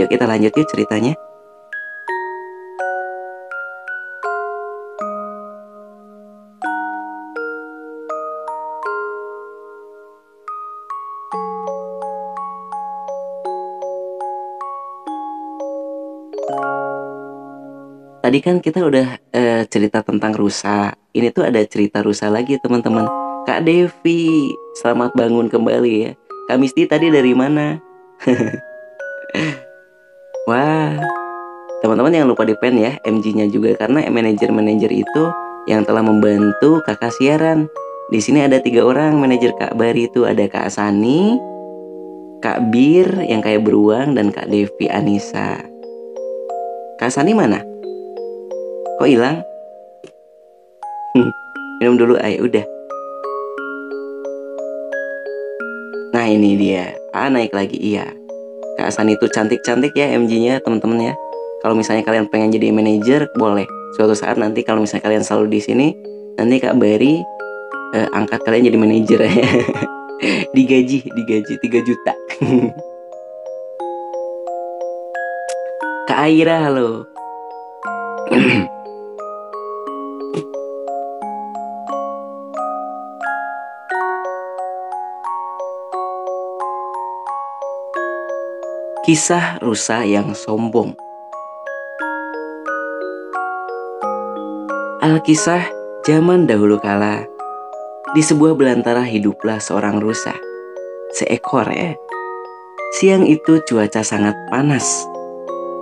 Yuk 0.00 0.08
kita 0.08 0.24
lanjut 0.24 0.56
yuk 0.56 0.68
ceritanya. 0.72 1.20
Tadi 18.26 18.42
kan 18.42 18.58
kita 18.58 18.82
udah 18.82 19.22
uh, 19.22 19.62
cerita 19.70 20.02
tentang 20.02 20.34
rusa. 20.34 20.90
Ini 21.14 21.30
tuh 21.30 21.46
ada 21.46 21.62
cerita 21.62 22.02
rusa 22.02 22.26
lagi 22.26 22.58
teman-teman. 22.58 23.06
Kak 23.46 23.62
Devi, 23.62 24.50
selamat 24.82 25.14
bangun 25.14 25.46
kembali 25.46 25.94
ya. 25.94 26.10
Kak 26.50 26.58
Misti 26.58 26.90
tadi 26.90 27.06
dari 27.06 27.30
mana? 27.38 27.78
Wah, 30.50 30.98
teman-teman 31.86 32.18
jangan 32.18 32.26
lupa 32.34 32.42
di 32.42 32.58
pen 32.58 32.74
ya 32.74 32.98
MG-nya 33.06 33.46
juga 33.46 33.78
karena 33.78 34.02
manajer-manajer 34.10 34.90
itu 34.90 35.22
yang 35.70 35.86
telah 35.86 36.02
membantu 36.02 36.82
kakak 36.82 37.14
siaran. 37.14 37.70
Di 38.10 38.18
sini 38.18 38.42
ada 38.42 38.58
tiga 38.58 38.82
orang 38.82 39.22
manajer 39.22 39.54
Kak 39.54 39.78
Bari 39.78 40.10
itu 40.10 40.26
ada 40.26 40.50
Kak 40.50 40.74
Sani, 40.74 41.38
Kak 42.42 42.74
Bir 42.74 43.06
yang 43.22 43.38
kayak 43.38 43.62
beruang 43.62 44.18
dan 44.18 44.34
Kak 44.34 44.50
Devi 44.50 44.90
Anissa. 44.90 45.62
Kak 46.98 47.14
Sani 47.14 47.30
mana? 47.30 47.75
Kok 48.96 49.12
hilang? 49.12 49.44
Minum 51.84 52.00
dulu 52.00 52.16
ayo 52.16 52.48
udah. 52.48 52.64
Nah 56.16 56.24
ini 56.24 56.56
dia. 56.56 56.96
Ah 57.12 57.28
naik 57.28 57.52
lagi 57.52 57.76
iya. 57.76 58.08
Kak 58.80 58.88
Sani 58.88 59.20
itu 59.20 59.28
cantik-cantik 59.28 59.92
ya 59.92 60.16
MG-nya 60.16 60.64
teman-teman 60.64 61.12
ya. 61.12 61.14
Kalau 61.60 61.76
misalnya 61.76 62.08
kalian 62.08 62.32
pengen 62.32 62.56
jadi 62.56 62.72
manajer 62.72 63.28
boleh. 63.36 63.68
Suatu 64.00 64.16
saat 64.16 64.40
nanti 64.40 64.64
kalau 64.64 64.80
misalnya 64.80 65.04
kalian 65.04 65.20
selalu 65.20 65.52
di 65.52 65.60
sini, 65.60 65.92
nanti 66.40 66.56
Kak 66.56 66.80
Bari 66.80 67.20
eh, 67.92 68.08
angkat 68.16 68.48
kalian 68.48 68.72
jadi 68.72 68.80
manajer 68.80 69.28
ya. 69.28 69.36
digaji, 70.56 71.04
digaji 71.04 71.54
3 71.60 71.84
juta. 71.84 72.16
Kak 76.08 76.32
Aira 76.32 76.64
halo. 76.64 77.04
Kisah 89.06 89.62
rusa 89.62 90.02
yang 90.02 90.34
sombong. 90.34 90.98
Alkisah 94.98 95.62
zaman 96.02 96.50
dahulu 96.50 96.82
kala 96.82 97.22
di 98.18 98.22
sebuah 98.26 98.58
belantara 98.58 99.06
hiduplah 99.06 99.62
seorang 99.62 100.02
rusa. 100.02 100.34
Seekor 101.14 101.70
ya. 101.70 101.94
Siang 102.98 103.30
itu 103.30 103.62
cuaca 103.62 104.02
sangat 104.02 104.34
panas. 104.50 105.06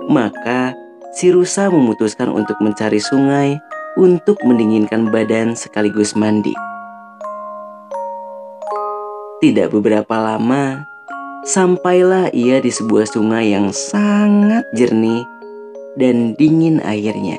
Maka 0.05 0.77
si 1.17 1.33
rusa 1.33 1.73
memutuskan 1.73 2.29
untuk 2.29 2.61
mencari 2.61 3.01
sungai 3.01 3.57
untuk 3.97 4.37
mendinginkan 4.45 5.09
badan 5.09 5.57
sekaligus 5.57 6.13
mandi. 6.13 6.53
Tidak 9.41 9.73
beberapa 9.73 10.13
lama, 10.13 10.85
sampailah 11.45 12.33
ia 12.33 12.57
di 12.57 12.73
sebuah 12.73 13.05
sungai 13.05 13.53
yang 13.53 13.69
sangat 13.69 14.65
jernih 14.73 15.21
dan 15.93 16.33
dingin 16.33 16.81
airnya. 16.81 17.37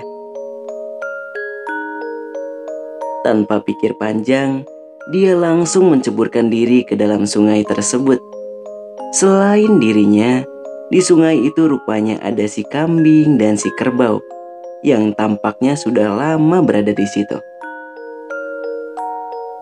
Tanpa 3.26 3.58
pikir 3.58 3.98
panjang, 3.98 4.62
dia 5.10 5.34
langsung 5.34 5.90
menceburkan 5.90 6.46
diri 6.46 6.86
ke 6.86 6.94
dalam 6.94 7.26
sungai 7.26 7.66
tersebut. 7.66 8.22
Selain 9.10 9.82
dirinya, 9.82 10.46
di 10.86 11.02
sungai 11.02 11.42
itu 11.42 11.66
rupanya 11.66 12.22
ada 12.22 12.46
si 12.46 12.62
kambing 12.70 13.34
dan 13.42 13.58
si 13.58 13.66
kerbau 13.74 14.22
yang 14.86 15.10
tampaknya 15.18 15.74
sudah 15.74 16.14
lama 16.14 16.62
berada 16.62 16.94
di 16.94 17.06
situ. 17.10 17.42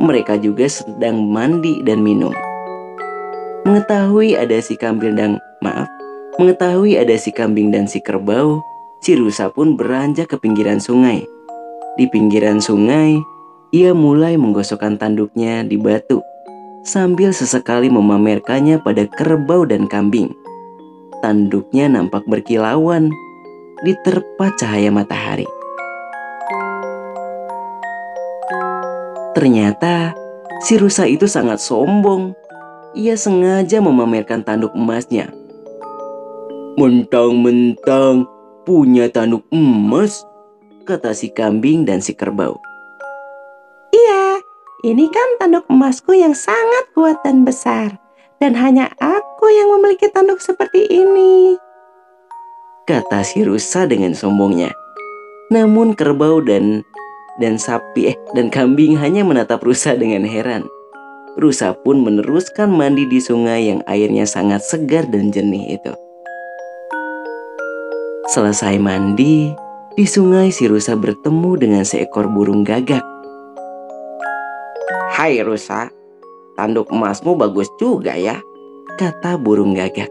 Mereka 0.04 0.36
juga 0.44 0.68
sedang 0.68 1.24
mandi 1.24 1.80
dan 1.80 2.04
minum. 2.04 2.53
Mengetahui 3.64 4.36
ada 4.36 4.60
si 4.60 4.76
kambing 4.76 5.16
dan 5.16 5.40
maaf, 5.64 5.88
mengetahui 6.36 7.00
ada 7.00 7.16
si 7.16 7.32
kambing 7.32 7.72
dan 7.72 7.88
si 7.88 7.96
kerbau, 7.96 8.60
si 9.00 9.16
rusa 9.16 9.48
pun 9.48 9.72
beranjak 9.72 10.28
ke 10.28 10.36
pinggiran 10.36 10.76
sungai. 10.76 11.24
Di 11.96 12.04
pinggiran 12.12 12.60
sungai, 12.60 13.16
ia 13.72 13.96
mulai 13.96 14.36
menggosokkan 14.36 15.00
tanduknya 15.00 15.64
di 15.64 15.80
batu 15.80 16.20
sambil 16.84 17.32
sesekali 17.32 17.88
memamerkannya 17.88 18.84
pada 18.84 19.08
kerbau 19.08 19.64
dan 19.64 19.88
kambing. 19.88 20.36
Tanduknya 21.24 21.88
nampak 21.88 22.28
berkilauan 22.28 23.08
diterpa 23.80 24.52
cahaya 24.60 24.92
matahari. 24.92 25.48
Ternyata 29.32 30.12
si 30.60 30.76
rusa 30.76 31.08
itu 31.08 31.24
sangat 31.24 31.64
sombong. 31.64 32.43
Ia 32.94 33.18
sengaja 33.18 33.82
memamerkan 33.82 34.46
tanduk 34.46 34.70
emasnya. 34.78 35.34
Mentang-mentang 36.78 38.26
punya 38.62 39.10
tanduk 39.10 39.42
emas, 39.50 40.22
Kata 40.84 41.16
si 41.16 41.32
kambing 41.32 41.88
dan 41.88 42.04
si 42.04 42.12
kerbau. 42.12 42.60
Iya, 43.88 44.44
ini 44.84 45.08
kan 45.08 45.40
tanduk 45.40 45.64
emasku 45.72 46.12
yang 46.12 46.36
sangat 46.36 46.92
kuat 46.92 47.24
dan 47.24 47.40
besar. 47.48 47.96
Dan 48.36 48.52
hanya 48.52 48.92
aku 49.00 49.48
yang 49.48 49.72
memiliki 49.72 50.12
tanduk 50.12 50.44
seperti 50.44 50.84
ini. 50.92 51.56
Kata 52.84 53.24
si 53.24 53.48
rusa 53.48 53.88
dengan 53.88 54.12
sombongnya. 54.12 54.76
Namun 55.48 55.96
kerbau 55.96 56.44
dan 56.44 56.84
dan 57.40 57.56
sapi 57.56 58.12
eh 58.12 58.16
dan 58.36 58.52
kambing 58.52 59.00
hanya 59.00 59.24
menatap 59.24 59.64
rusa 59.64 59.96
dengan 59.96 60.28
heran. 60.28 60.68
Rusa 61.34 61.74
pun 61.74 61.98
meneruskan 62.06 62.70
mandi 62.70 63.10
di 63.10 63.18
sungai 63.18 63.66
yang 63.66 63.82
airnya 63.90 64.22
sangat 64.22 64.62
segar 64.62 65.10
dan 65.10 65.34
jernih 65.34 65.74
itu. 65.74 65.90
Selesai 68.30 68.78
mandi, 68.78 69.50
di 69.98 70.06
sungai 70.06 70.54
si 70.54 70.70
rusa 70.70 70.94
bertemu 70.94 71.50
dengan 71.58 71.82
seekor 71.82 72.30
burung 72.30 72.62
gagak. 72.62 73.02
Hai 75.10 75.42
rusa, 75.42 75.90
tanduk 76.54 76.94
emasmu 76.94 77.34
bagus 77.34 77.66
juga 77.82 78.14
ya, 78.14 78.38
kata 78.94 79.34
burung 79.34 79.74
gagak. 79.74 80.10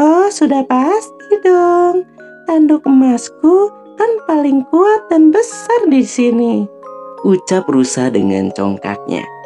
Oh, 0.00 0.32
sudah 0.32 0.64
pasti 0.64 1.44
dong. 1.44 2.08
Tanduk 2.48 2.88
emasku 2.88 3.68
kan 4.00 4.12
paling 4.24 4.64
kuat 4.72 5.12
dan 5.12 5.28
besar 5.28 5.92
di 5.92 6.00
sini. 6.00 6.64
Ucap 7.20 7.68
rusa 7.68 8.08
dengan 8.08 8.48
congkaknya. 8.56 9.39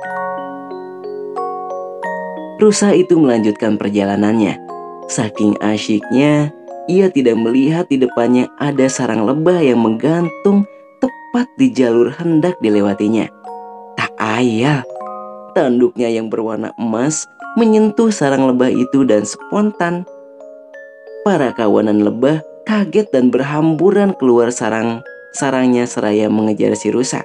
Rusa 2.63 2.95
itu 2.95 3.19
melanjutkan 3.19 3.75
perjalanannya. 3.75 4.63
Saking 5.11 5.59
asyiknya, 5.59 6.55
ia 6.87 7.07
tidak 7.11 7.35
melihat 7.41 7.89
di 7.91 7.99
depannya 7.99 8.47
ada 8.63 8.87
sarang 8.87 9.27
lebah 9.27 9.59
yang 9.59 9.83
menggantung 9.83 10.63
tepat 11.03 11.51
di 11.59 11.75
jalur 11.75 12.15
hendak 12.15 12.55
dilewatinya. 12.63 13.27
Tak 13.99 14.15
ayal, 14.21 14.87
tanduknya 15.57 16.13
yang 16.13 16.29
berwarna 16.29 16.71
emas 16.77 17.27
menyentuh 17.57 18.13
sarang 18.13 18.47
lebah 18.47 18.69
itu 18.69 19.03
dan 19.03 19.25
spontan. 19.25 20.07
Para 21.25 21.57
kawanan 21.57 22.05
lebah 22.05 22.45
kaget 22.69 23.09
dan 23.11 23.33
berhamburan 23.33 24.13
keluar 24.17 24.53
sarang 24.53 25.01
sarangnya 25.35 25.89
seraya 25.89 26.29
mengejar 26.29 26.77
si 26.77 26.93
rusa. 26.93 27.25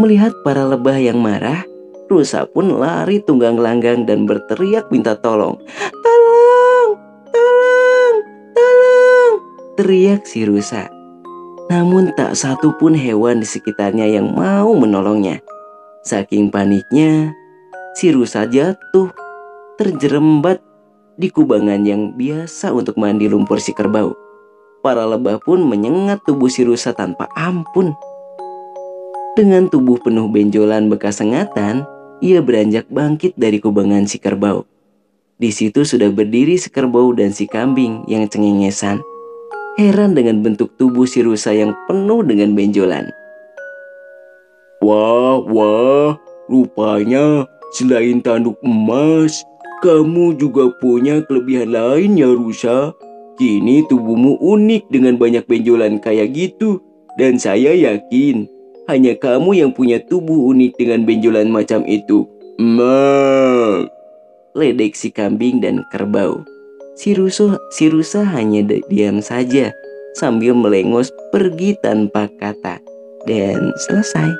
Melihat 0.00 0.32
para 0.46 0.64
lebah 0.64 0.96
yang 0.96 1.20
marah, 1.20 1.67
rusa 2.08 2.48
pun 2.48 2.80
lari 2.80 3.20
tunggang 3.22 3.60
langgang 3.60 4.08
dan 4.08 4.24
berteriak 4.24 4.88
minta 4.88 5.14
tolong. 5.20 5.60
Tolong, 6.02 6.90
tolong, 7.30 8.16
tolong, 8.56 9.34
teriak 9.76 10.24
si 10.24 10.48
rusa. 10.48 10.88
Namun 11.68 12.16
tak 12.16 12.32
satu 12.32 12.72
pun 12.80 12.96
hewan 12.96 13.44
di 13.44 13.48
sekitarnya 13.48 14.08
yang 14.08 14.32
mau 14.32 14.72
menolongnya. 14.72 15.44
Saking 16.00 16.48
paniknya, 16.48 17.36
si 17.92 18.08
rusa 18.08 18.48
jatuh, 18.48 19.12
terjerembat 19.76 20.64
di 21.20 21.28
kubangan 21.28 21.84
yang 21.84 22.16
biasa 22.16 22.72
untuk 22.72 22.96
mandi 22.96 23.28
lumpur 23.28 23.60
si 23.60 23.76
kerbau. 23.76 24.16
Para 24.80 25.04
lebah 25.04 25.42
pun 25.44 25.60
menyengat 25.60 26.24
tubuh 26.24 26.48
si 26.48 26.64
rusa 26.64 26.96
tanpa 26.96 27.28
ampun. 27.36 27.92
Dengan 29.36 29.68
tubuh 29.68 30.00
penuh 30.00 30.30
benjolan 30.30 30.88
bekas 30.88 31.20
sengatan, 31.20 31.84
ia 32.18 32.42
beranjak 32.42 32.90
bangkit 32.90 33.34
dari 33.38 33.62
kubangan 33.62 34.06
si 34.10 34.18
kerbau. 34.18 34.66
Di 35.38 35.54
situ 35.54 35.86
sudah 35.86 36.10
berdiri 36.10 36.58
si 36.58 36.66
kerbau 36.66 37.14
dan 37.14 37.30
si 37.30 37.46
kambing 37.46 38.02
yang 38.10 38.26
cengengesan. 38.26 38.98
Heran 39.78 40.18
dengan 40.18 40.42
bentuk 40.42 40.74
tubuh 40.74 41.06
si 41.06 41.22
rusa 41.22 41.54
yang 41.54 41.70
penuh 41.86 42.26
dengan 42.26 42.58
benjolan. 42.58 43.06
Wah, 44.82 45.38
wah, 45.38 46.18
rupanya 46.50 47.46
selain 47.70 48.18
tanduk 48.18 48.58
emas, 48.66 49.46
kamu 49.78 50.34
juga 50.34 50.74
punya 50.82 51.22
kelebihan 51.22 51.70
lain 51.70 52.18
ya 52.18 52.26
rusa. 52.26 52.90
Kini 53.38 53.86
tubuhmu 53.86 54.42
unik 54.42 54.90
dengan 54.90 55.14
banyak 55.14 55.46
benjolan 55.46 56.02
kayak 56.02 56.34
gitu. 56.34 56.82
Dan 57.14 57.38
saya 57.38 57.70
yakin 57.70 58.57
hanya 58.88 59.12
kamu 59.14 59.52
yang 59.52 59.70
punya 59.76 60.00
tubuh 60.00 60.48
unik 60.50 60.80
dengan 60.80 61.04
benjolan 61.04 61.52
macam 61.52 61.84
itu. 61.84 62.24
Ma. 62.56 63.84
Ledek 64.56 64.96
si 64.96 65.12
kambing 65.12 65.60
dan 65.60 65.84
kerbau. 65.92 66.42
Si 66.98 67.14
rusa, 67.14 67.60
si 67.70 67.86
rusa 67.86 68.26
hanya 68.26 68.64
diam 68.90 69.22
saja 69.22 69.70
sambil 70.18 70.56
melengos 70.56 71.14
pergi 71.30 71.76
tanpa 71.78 72.26
kata. 72.40 72.82
Dan 73.28 73.76
selesai. 73.86 74.32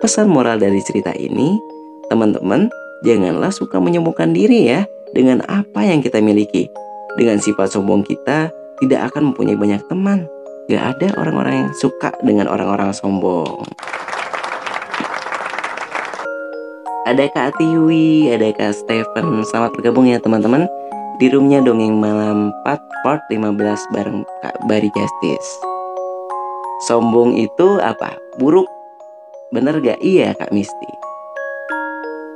Pesan 0.00 0.32
moral 0.32 0.56
dari 0.56 0.80
cerita 0.80 1.12
ini, 1.12 1.60
teman-teman, 2.08 2.72
janganlah 3.04 3.52
suka 3.52 3.76
menyembuhkan 3.76 4.32
diri 4.32 4.72
ya 4.72 4.88
dengan 5.12 5.44
apa 5.44 5.84
yang 5.84 6.00
kita 6.00 6.24
miliki. 6.24 6.72
Dengan 7.20 7.36
sifat 7.36 7.76
sombong 7.76 8.00
kita, 8.08 8.48
tidak 8.80 9.12
akan 9.12 9.30
mempunyai 9.30 9.60
banyak 9.60 9.84
teman. 9.92 10.24
Gak 10.70 11.02
ada 11.02 11.10
orang-orang 11.18 11.66
yang 11.66 11.72
suka 11.74 12.14
dengan 12.22 12.46
orang-orang 12.46 12.94
sombong. 12.94 13.66
Ada 17.10 17.26
Kak 17.34 17.58
Tiwi, 17.58 18.30
ada 18.30 18.54
Kak 18.54 18.78
Stephen. 18.78 19.42
Selamat 19.50 19.74
bergabung 19.74 20.06
ya 20.06 20.22
teman-teman. 20.22 20.70
Di 21.18 21.26
roomnya 21.26 21.58
Dongeng 21.58 21.98
Malam 21.98 22.54
4 22.62 23.02
part 23.02 23.18
15 23.26 23.50
bareng 23.90 24.22
Kak 24.46 24.62
Bari 24.70 24.86
Justice. 24.94 25.50
Sombong 26.86 27.34
itu 27.34 27.82
apa? 27.82 28.14
Buruk. 28.38 28.70
Bener 29.50 29.74
gak? 29.82 29.98
Iya 29.98 30.38
Kak 30.38 30.54
Misti. 30.54 30.90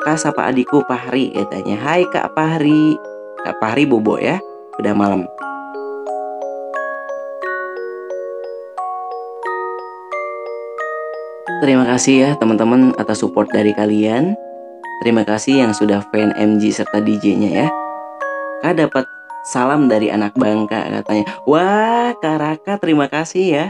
Kak 0.03 0.19
sapa 0.19 0.51
adikku 0.51 0.83
Pahri 0.91 1.31
katanya. 1.31 1.79
Hai 1.79 2.03
Kak 2.11 2.35
Pahri. 2.35 2.99
Kak 3.47 3.63
Pahri 3.63 3.87
bobo 3.87 4.19
ya. 4.19 4.43
Udah 4.83 4.91
malam. 4.91 5.23
Terima 11.65 11.89
kasih 11.89 12.15
ya 12.21 12.31
teman-teman 12.37 12.93
atas 13.01 13.25
support 13.25 13.49
dari 13.49 13.73
kalian. 13.73 14.37
Terima 15.01 15.25
kasih 15.25 15.65
yang 15.65 15.73
sudah 15.73 16.05
fan 16.13 16.37
MG 16.37 16.69
serta 16.69 17.01
DJ-nya 17.01 17.65
ya. 17.65 17.69
Kak 18.61 18.77
dapat 18.77 19.09
salam 19.49 19.89
dari 19.89 20.13
anak 20.13 20.37
bangka 20.37 20.93
katanya. 20.93 21.25
Wah, 21.49 22.13
Kak 22.21 22.37
Raka 22.37 22.77
terima 22.77 23.09
kasih 23.09 23.45
ya. 23.49 23.67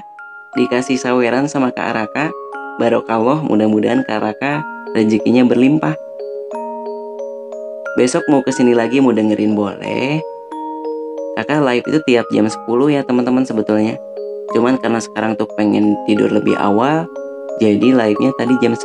Dikasih 0.58 0.98
saweran 0.98 1.46
sama 1.46 1.70
Kak 1.70 1.94
Raka. 1.94 2.34
Barokallah 2.82 3.46
mudah-mudahan 3.46 4.02
Kak 4.02 4.26
Raka 4.26 4.66
rezekinya 4.98 5.46
berlimpah. 5.46 5.94
Besok 7.94 8.26
mau 8.26 8.42
ke 8.42 8.50
sini 8.50 8.74
lagi 8.74 8.98
mau 8.98 9.14
dengerin 9.14 9.54
boleh. 9.54 10.18
Kakak 11.38 11.62
live 11.62 11.86
itu 11.86 11.98
tiap 12.10 12.26
jam 12.34 12.50
10 12.50 12.58
ya 12.90 13.06
teman-teman 13.06 13.46
sebetulnya. 13.46 13.94
Cuman 14.50 14.82
karena 14.82 14.98
sekarang 14.98 15.38
tuh 15.38 15.46
pengen 15.54 15.94
tidur 16.10 16.34
lebih 16.34 16.58
awal, 16.58 17.06
jadi 17.62 17.94
live-nya 17.94 18.34
tadi 18.34 18.54
jam 18.58 18.74
9. 18.74 18.82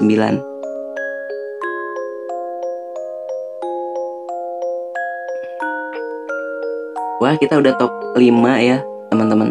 Wah, 7.19 7.35
kita 7.35 7.57
udah 7.57 7.73
top 7.75 7.91
5 8.15 8.21
ya, 8.61 8.79
teman-teman. 9.09 9.49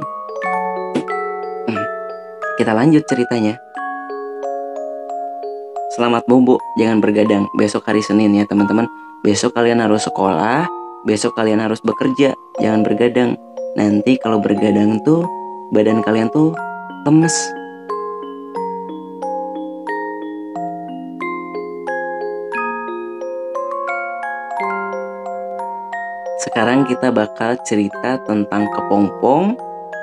Hmm, 1.67 1.85
Kita 2.57 2.73
lanjut 2.73 3.03
ceritanya. 3.11 3.59
Selamat 5.99 6.23
bobo, 6.31 6.63
jangan 6.79 7.03
bergadang. 7.03 7.51
Besok 7.59 7.91
hari 7.91 8.01
Senin 8.01 8.39
ya, 8.39 8.47
teman-teman. 8.47 8.87
Besok 9.27 9.59
kalian 9.59 9.83
harus 9.83 10.07
sekolah, 10.07 10.71
besok 11.03 11.35
kalian 11.35 11.59
harus 11.59 11.83
bekerja, 11.83 12.39
jangan 12.63 12.87
bergadang. 12.87 13.35
Nanti 13.75 14.15
kalau 14.23 14.39
bergadang 14.39 15.03
tuh 15.03 15.27
badan 15.75 16.07
kalian 16.07 16.31
tuh 16.31 16.55
lemes. 17.03 17.58
Sekarang 26.59 26.83
kita 26.91 27.15
bakal 27.15 27.55
cerita 27.63 28.19
tentang 28.27 28.67
kepompong 28.75 29.55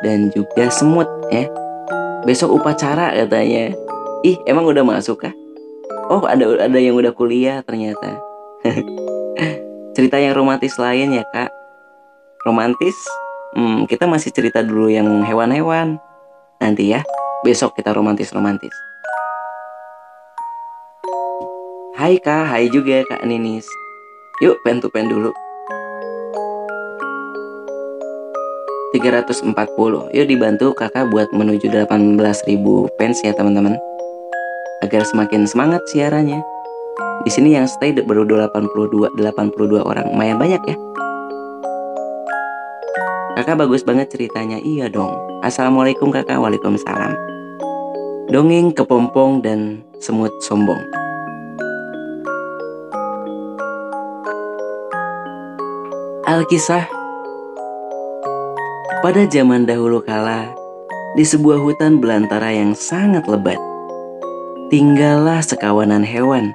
dan 0.08 0.32
juga 0.32 0.72
semut 0.72 1.04
ya. 1.28 1.52
Besok 2.24 2.64
upacara 2.64 3.12
katanya. 3.12 3.76
Ih, 4.24 4.40
emang 4.48 4.64
udah 4.64 4.88
masuk 4.88 5.28
kah? 5.28 5.36
Oh, 6.08 6.24
ada 6.24 6.48
ada 6.64 6.80
yang 6.80 6.96
udah 6.96 7.12
kuliah 7.12 7.60
ternyata. 7.60 8.24
cerita 10.00 10.16
yang 10.16 10.32
romantis 10.32 10.80
lain 10.80 11.20
ya, 11.20 11.28
Kak. 11.28 11.52
Romantis? 12.48 12.96
Hmm, 13.52 13.84
kita 13.84 14.08
masih 14.08 14.32
cerita 14.32 14.64
dulu 14.64 14.88
yang 14.88 15.28
hewan-hewan. 15.28 16.00
Nanti 16.64 16.96
ya, 16.96 17.04
besok 17.44 17.76
kita 17.76 17.92
romantis-romantis. 17.92 18.72
Hai 22.00 22.16
Kak, 22.16 22.48
hai 22.48 22.72
juga 22.72 23.04
Kak 23.12 23.28
Ninis. 23.28 23.68
Yuk, 24.40 24.56
pen 24.64 24.80
to 24.80 24.88
pen 24.88 25.12
dulu. 25.12 25.36
340. 28.96 30.16
Yuk 30.16 30.28
dibantu 30.32 30.72
kakak 30.72 31.12
buat 31.12 31.28
menuju 31.36 31.68
18.000 31.68 32.16
fans 32.96 33.18
ya 33.20 33.36
teman-teman. 33.36 33.76
Agar 34.80 35.04
semakin 35.04 35.44
semangat 35.44 35.84
siarannya. 35.92 36.40
Di 37.28 37.32
sini 37.32 37.60
yang 37.60 37.68
stay 37.68 37.92
baru 37.92 38.24
82 38.24 39.20
82 39.20 39.84
orang, 39.84 40.08
lumayan 40.16 40.40
banyak 40.40 40.64
ya. 40.64 40.76
Kakak 43.36 43.68
bagus 43.68 43.84
banget 43.84 44.08
ceritanya. 44.16 44.64
Iya 44.64 44.88
dong. 44.88 45.12
Assalamualaikum 45.44 46.08
kakak. 46.08 46.40
Waalaikumsalam. 46.40 47.20
Dongeng 48.32 48.72
kepompong 48.72 49.44
dan 49.44 49.84
semut 50.00 50.32
sombong. 50.40 50.80
Alkisah 56.26 57.05
Pada 59.06 59.22
zaman 59.30 59.70
dahulu 59.70 60.02
kala, 60.02 60.50
di 61.14 61.22
sebuah 61.22 61.62
hutan 61.62 62.02
belantara 62.02 62.50
yang 62.50 62.74
sangat 62.74 63.30
lebat, 63.30 63.62
tinggallah 64.74 65.46
sekawanan 65.46 66.02
hewan. 66.02 66.50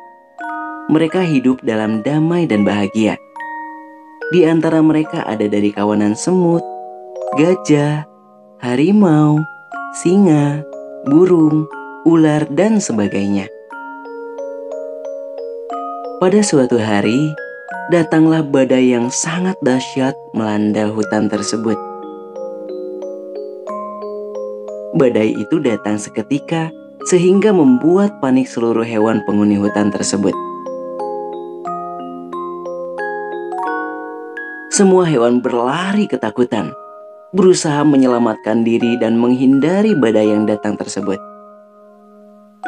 Mereka 0.90 1.22
hidup 1.31 1.62
dalam 1.62 2.02
damai 2.02 2.51
dan 2.51 2.66
bahagia. 2.66 3.14
Di 4.35 4.51
antara 4.51 4.82
mereka 4.82 5.22
ada 5.31 5.47
dari 5.47 5.70
kawanan 5.70 6.18
semut, 6.18 6.66
gajah, 7.39 8.02
harimau, 8.59 9.39
singa, 10.02 10.66
burung, 11.06 11.70
ular, 12.02 12.51
dan 12.51 12.82
sebagainya. 12.82 13.47
Pada 16.18 16.43
suatu 16.43 16.82
hari, 16.82 17.31
datanglah 17.94 18.43
badai 18.43 18.90
yang 18.90 19.06
sangat 19.06 19.55
dahsyat 19.62 20.18
melanda 20.35 20.90
hutan 20.90 21.31
tersebut. 21.31 21.90
Badai 24.91 25.39
itu 25.39 25.62
datang 25.62 26.03
seketika 26.03 26.75
sehingga 27.07 27.55
membuat 27.55 28.19
panik 28.19 28.51
seluruh 28.51 28.83
hewan 28.83 29.23
penghuni 29.23 29.55
hutan 29.55 29.95
tersebut. 29.95 30.35
Semua 34.75 35.07
hewan 35.07 35.39
berlari 35.39 36.11
ketakutan, 36.11 36.75
berusaha 37.31 37.87
menyelamatkan 37.87 38.67
diri 38.67 38.99
dan 38.99 39.15
menghindari 39.15 39.95
badai 39.95 40.35
yang 40.35 40.51
datang 40.51 40.75
tersebut. 40.75 41.23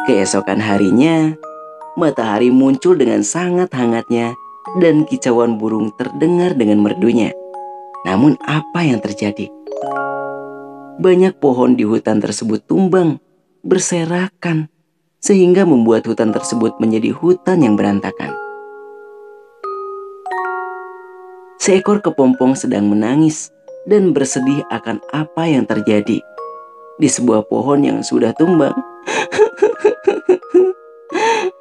Keesokan 0.06 0.62
harinya, 0.62 1.34
matahari 1.98 2.54
muncul 2.54 2.94
dengan 2.94 3.26
sangat 3.26 3.74
hangatnya 3.74 4.30
dan 4.78 5.02
kicauan 5.10 5.58
burung 5.58 5.90
terdengar 5.98 6.54
dengan 6.54 6.86
merdunya. 6.86 7.34
Namun 8.06 8.38
apa 8.46 8.86
yang 8.86 9.02
terjadi? 9.02 9.50
Banyak 11.02 11.42
pohon 11.42 11.74
di 11.74 11.82
hutan 11.82 12.22
tersebut 12.22 12.62
tumbang, 12.62 13.18
berserakan, 13.66 14.70
sehingga 15.18 15.66
membuat 15.66 16.06
hutan 16.06 16.30
tersebut 16.30 16.78
menjadi 16.78 17.10
hutan 17.10 17.58
yang 17.58 17.74
berantakan. 17.74 18.30
Seekor 21.58 22.06
kepompong 22.06 22.54
sedang 22.54 22.86
menangis 22.86 23.50
dan 23.90 24.14
bersedih 24.14 24.62
akan 24.70 25.02
apa 25.10 25.42
yang 25.50 25.66
terjadi 25.66 26.22
di 27.02 27.08
sebuah 27.10 27.50
pohon 27.50 27.82
yang 27.82 28.06
sudah 28.06 28.30
tumbang. 28.38 28.78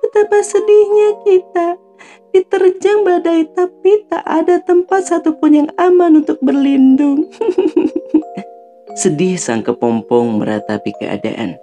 Betapa 0.06 0.38
sedihnya 0.46 1.18
kita 1.26 1.82
diterjang 2.30 3.02
badai 3.02 3.50
tapi 3.58 4.06
tak 4.06 4.22
ada 4.22 4.62
tempat 4.62 5.10
satupun 5.10 5.66
yang 5.66 5.70
aman 5.82 6.22
untuk 6.22 6.38
berlindung. 6.46 7.26
Sedih 8.92 9.40
sang 9.40 9.64
kepompong 9.64 10.36
meratapi 10.36 10.92
keadaan. 11.00 11.56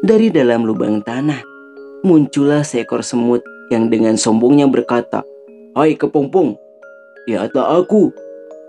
Dari 0.00 0.32
dalam 0.32 0.64
lubang 0.64 1.04
tanah, 1.04 1.44
muncullah 2.00 2.64
seekor 2.64 3.04
semut 3.04 3.44
yang 3.68 3.92
dengan 3.92 4.16
sombongnya 4.16 4.64
berkata, 4.64 5.20
Hai 5.76 5.92
kepompong, 6.00 6.56
ya 7.28 7.44
tak 7.52 7.68
aku, 7.68 8.16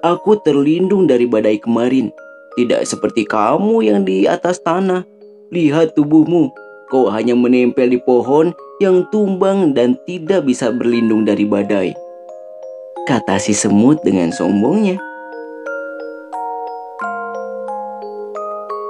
aku 0.03 0.35
terlindung 0.43 1.07
dari 1.07 1.23
badai 1.23 1.55
kemarin. 1.55 2.11
Tidak 2.59 2.83
seperti 2.83 3.23
kamu 3.23 3.87
yang 3.87 4.03
di 4.03 4.27
atas 4.27 4.59
tanah. 4.59 5.07
Lihat 5.55 5.95
tubuhmu, 5.95 6.51
kau 6.91 7.07
hanya 7.15 7.31
menempel 7.31 7.95
di 7.95 7.99
pohon 8.03 8.51
yang 8.83 9.07
tumbang 9.07 9.71
dan 9.71 9.95
tidak 10.03 10.43
bisa 10.43 10.67
berlindung 10.67 11.23
dari 11.23 11.47
badai. 11.47 11.95
Kata 13.07 13.39
si 13.39 13.55
semut 13.55 14.03
dengan 14.03 14.35
sombongnya. 14.35 15.14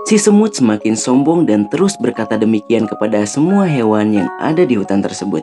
Si 0.05 0.21
semut 0.21 0.53
semakin 0.53 0.93
sombong 0.93 1.49
dan 1.49 1.65
terus 1.65 1.97
berkata 1.97 2.37
demikian 2.37 2.85
kepada 2.85 3.25
semua 3.25 3.65
hewan 3.65 4.13
yang 4.13 4.29
ada 4.37 4.61
di 4.61 4.77
hutan 4.77 5.01
tersebut. 5.01 5.41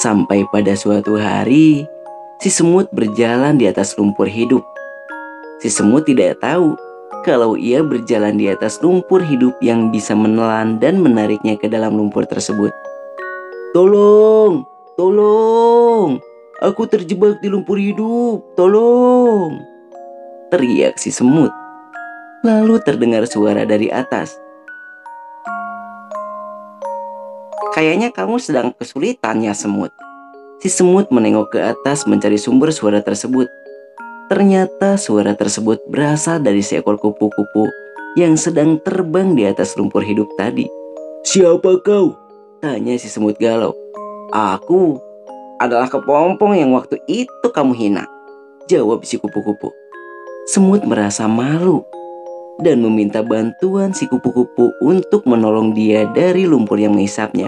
Sampai 0.00 0.48
pada 0.48 0.72
suatu 0.72 1.20
hari, 1.20 1.84
si 2.40 2.48
semut 2.48 2.88
berjalan 2.88 3.60
di 3.60 3.68
atas 3.68 3.92
lumpur 4.00 4.24
hidup. 4.24 4.64
Si 5.60 5.68
semut 5.68 6.08
tidak 6.08 6.40
tahu 6.40 6.80
kalau 7.28 7.60
ia 7.60 7.84
berjalan 7.84 8.40
di 8.40 8.48
atas 8.48 8.80
lumpur 8.80 9.20
hidup 9.20 9.52
yang 9.60 9.92
bisa 9.92 10.16
menelan 10.16 10.80
dan 10.80 10.96
menariknya 10.96 11.60
ke 11.60 11.68
dalam 11.68 11.92
lumpur 11.92 12.24
tersebut. 12.24 12.72
Tolong, 13.76 14.64
tolong. 14.96 16.16
Aku 16.64 16.88
terjebak 16.88 17.44
di 17.44 17.52
lumpur 17.52 17.76
hidup. 17.76 18.56
Tolong. 18.56 19.60
Teriak 20.48 20.96
si 20.96 21.12
semut. 21.12 21.67
Lalu 22.46 22.78
terdengar 22.86 23.26
suara 23.26 23.66
dari 23.66 23.90
atas. 23.90 24.38
Kayaknya 27.74 28.14
kamu 28.14 28.38
sedang 28.38 28.70
kesulitan 28.78 29.42
ya 29.42 29.50
semut. 29.58 29.90
Si 30.62 30.70
semut 30.70 31.10
menengok 31.10 31.58
ke 31.58 31.58
atas 31.58 32.06
mencari 32.06 32.38
sumber 32.38 32.70
suara 32.70 33.02
tersebut. 33.02 33.50
Ternyata 34.30 34.94
suara 34.94 35.34
tersebut 35.34 35.82
berasal 35.90 36.38
dari 36.38 36.62
seekor 36.62 37.02
kupu-kupu 37.02 37.66
yang 38.14 38.38
sedang 38.38 38.78
terbang 38.86 39.34
di 39.34 39.42
atas 39.42 39.74
lumpur 39.74 40.06
hidup 40.06 40.30
tadi. 40.38 40.70
Siapa 41.26 41.82
kau? 41.82 42.14
Tanya 42.62 42.94
si 43.02 43.10
semut 43.10 43.34
galau. 43.42 43.74
Aku 44.30 45.02
adalah 45.58 45.90
kepompong 45.90 46.54
yang 46.54 46.70
waktu 46.70 47.02
itu 47.10 47.46
kamu 47.50 47.74
hina. 47.74 48.06
Jawab 48.70 49.02
si 49.02 49.18
kupu-kupu. 49.18 49.74
Semut 50.46 50.86
merasa 50.86 51.26
malu 51.26 51.82
dan 52.58 52.82
meminta 52.82 53.22
bantuan 53.22 53.94
si 53.94 54.10
kupu-kupu 54.10 54.74
untuk 54.82 55.22
menolong 55.30 55.70
dia 55.70 56.10
dari 56.10 56.42
lumpur 56.42 56.74
yang 56.74 56.98
menghisapnya. 56.98 57.46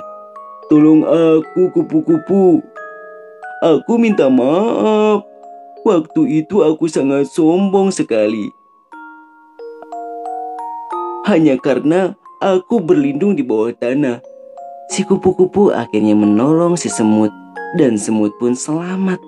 Tolong 0.70 1.02
aku 1.02 1.74
kupu-kupu. 1.74 2.62
Aku 3.60 3.98
minta 3.98 4.30
maaf. 4.30 5.26
Waktu 5.82 6.46
itu 6.46 6.62
aku 6.62 6.86
sangat 6.86 7.26
sombong 7.26 7.90
sekali. 7.90 8.54
Hanya 11.26 11.58
karena 11.58 12.14
aku 12.38 12.78
berlindung 12.78 13.34
di 13.34 13.42
bawah 13.42 13.74
tanah. 13.74 14.22
Si 14.90 15.02
kupu-kupu 15.02 15.74
akhirnya 15.74 16.14
menolong 16.14 16.78
si 16.78 16.86
semut 16.86 17.34
dan 17.74 17.98
semut 17.98 18.30
pun 18.38 18.54
selamat. 18.54 19.18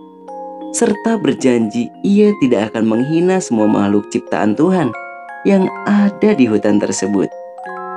Serta 0.73 1.19
berjanji 1.19 1.91
ia 2.07 2.31
tidak 2.41 2.73
akan 2.73 2.97
menghina 2.97 3.43
semua 3.43 3.69
makhluk 3.69 4.09
ciptaan 4.09 4.57
Tuhan 4.57 4.95
yang 5.43 5.67
ada 5.87 6.35
di 6.35 6.47
hutan 6.47 6.79
tersebut. 6.79 7.27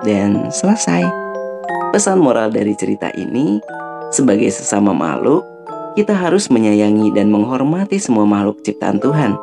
Dan 0.05 0.49
selesai. 0.49 1.05
Pesan 1.93 2.19
moral 2.19 2.51
dari 2.51 2.75
cerita 2.75 3.09
ini, 3.15 3.61
sebagai 4.11 4.51
sesama 4.51 4.91
makhluk, 4.91 5.45
kita 5.95 6.11
harus 6.11 6.51
menyayangi 6.51 7.15
dan 7.15 7.31
menghormati 7.31 7.97
semua 8.01 8.27
makhluk 8.27 8.59
ciptaan 8.67 8.99
Tuhan. 8.99 9.39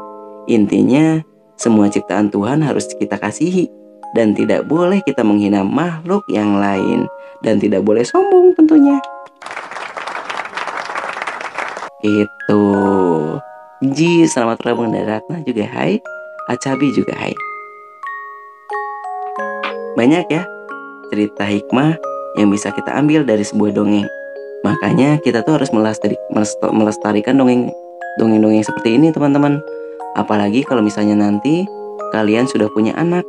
Intinya, 0.46 1.24
semua 1.56 1.88
ciptaan 1.88 2.28
Tuhan 2.28 2.60
harus 2.60 2.90
kita 2.92 3.16
kasihi 3.16 3.70
dan 4.12 4.36
tidak 4.36 4.68
boleh 4.68 5.00
kita 5.08 5.24
menghina 5.24 5.64
makhluk 5.64 6.26
yang 6.28 6.60
lain 6.60 7.08
dan 7.40 7.56
tidak 7.56 7.80
boleh 7.80 8.04
sombong 8.04 8.52
tentunya. 8.52 9.00
Itu. 12.02 12.62
Ji, 13.82 14.26
selamat 14.28 14.60
bergabung 14.60 14.92
dari 14.92 15.06
Ratna 15.08 15.40
juga 15.42 15.64
hai. 15.72 15.98
Acabi 16.50 16.90
juga 16.92 17.14
hai. 17.16 17.51
Banyak 19.92 20.24
ya 20.32 20.42
cerita 21.12 21.44
hikmah 21.44 22.00
yang 22.40 22.48
bisa 22.48 22.72
kita 22.72 22.96
ambil 22.96 23.28
dari 23.28 23.44
sebuah 23.44 23.76
dongeng. 23.76 24.08
Makanya 24.64 25.20
kita 25.20 25.44
tuh 25.44 25.60
harus 25.60 25.68
melestari, 25.74 26.16
melestarikan 26.72 27.36
dongeng 27.36 27.68
dongeng-dongeng 28.16 28.64
seperti 28.64 28.96
ini 28.96 29.12
teman-teman. 29.12 29.60
Apalagi 30.16 30.64
kalau 30.64 30.80
misalnya 30.80 31.18
nanti 31.18 31.68
kalian 32.14 32.48
sudah 32.48 32.70
punya 32.72 32.96
anak. 32.96 33.26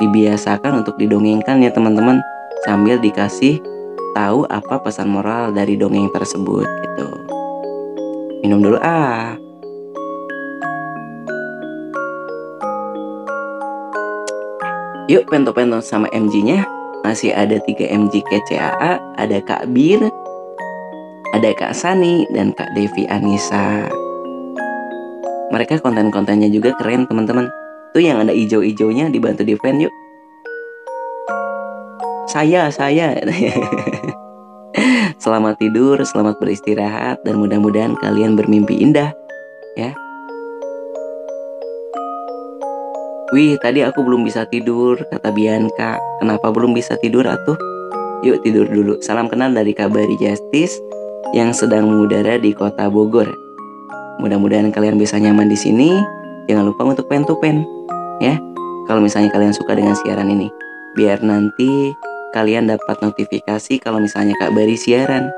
Dibiasakan 0.00 0.82
untuk 0.82 0.96
didongengkan 0.96 1.60
ya 1.62 1.70
teman-teman 1.70 2.18
sambil 2.64 2.96
dikasih 2.98 3.60
tahu 4.16 4.48
apa 4.48 4.80
pesan 4.80 5.12
moral 5.12 5.52
dari 5.52 5.76
dongeng 5.76 6.08
tersebut 6.10 6.64
gitu. 6.64 7.08
Minum 8.40 8.64
dulu 8.64 8.78
ah. 8.80 9.41
Yuk 15.10 15.26
pento-pento 15.26 15.82
sama 15.82 16.06
MG-nya 16.14 16.62
masih 17.02 17.34
ada 17.34 17.58
3 17.58 17.90
MG 17.90 18.22
KCAA, 18.22 19.02
ada 19.18 19.38
Kak 19.42 19.66
Bir, 19.74 19.98
ada 21.34 21.50
Kak 21.58 21.74
Sani, 21.74 22.22
dan 22.30 22.54
Kak 22.54 22.70
Devi 22.78 23.10
Anissa. 23.10 23.90
Mereka 25.50 25.82
konten-kontennya 25.82 26.46
juga 26.54 26.70
keren 26.78 27.10
teman-teman. 27.10 27.50
Tuh 27.90 27.98
yang 27.98 28.22
ada 28.22 28.30
ijo-ijonya 28.30 29.10
dibantu 29.10 29.42
di 29.42 29.58
fan 29.58 29.82
yuk. 29.82 29.92
Saya, 32.30 32.70
saya. 32.70 33.18
selamat 35.22 35.58
tidur, 35.58 35.98
selamat 36.06 36.38
beristirahat, 36.38 37.26
dan 37.26 37.42
mudah-mudahan 37.42 37.98
kalian 37.98 38.38
bermimpi 38.38 38.78
indah. 38.78 39.10
Ya, 39.74 39.98
Wih, 43.32 43.56
tadi 43.56 43.80
aku 43.80 44.04
belum 44.04 44.28
bisa 44.28 44.44
tidur, 44.44 45.00
kata 45.08 45.32
Bianca. 45.32 45.96
Kenapa 46.20 46.52
belum 46.52 46.76
bisa 46.76 47.00
tidur 47.00 47.24
atuh? 47.24 47.56
Yuk 48.20 48.44
tidur 48.44 48.68
dulu. 48.68 49.00
Salam 49.00 49.24
kenal 49.24 49.56
dari 49.56 49.72
Kabari 49.72 50.20
Justice 50.20 50.76
yang 51.32 51.56
sedang 51.56 51.88
mengudara 51.88 52.36
di 52.36 52.52
kota 52.52 52.92
Bogor. 52.92 53.32
Mudah-mudahan 54.20 54.68
kalian 54.68 55.00
bisa 55.00 55.16
nyaman 55.16 55.48
di 55.48 55.56
sini. 55.56 55.96
Jangan 56.44 56.76
lupa 56.76 56.84
untuk 56.84 57.08
pen 57.08 57.24
to 57.24 57.32
pen, 57.40 57.64
ya. 58.20 58.36
Kalau 58.84 59.00
misalnya 59.00 59.32
kalian 59.32 59.56
suka 59.56 59.80
dengan 59.80 59.96
siaran 59.96 60.28
ini, 60.28 60.52
biar 60.92 61.24
nanti 61.24 61.96
kalian 62.36 62.68
dapat 62.68 63.00
notifikasi 63.00 63.80
kalau 63.80 63.96
misalnya 63.96 64.36
Kak 64.44 64.52
Bari 64.52 64.76
siaran. 64.76 65.32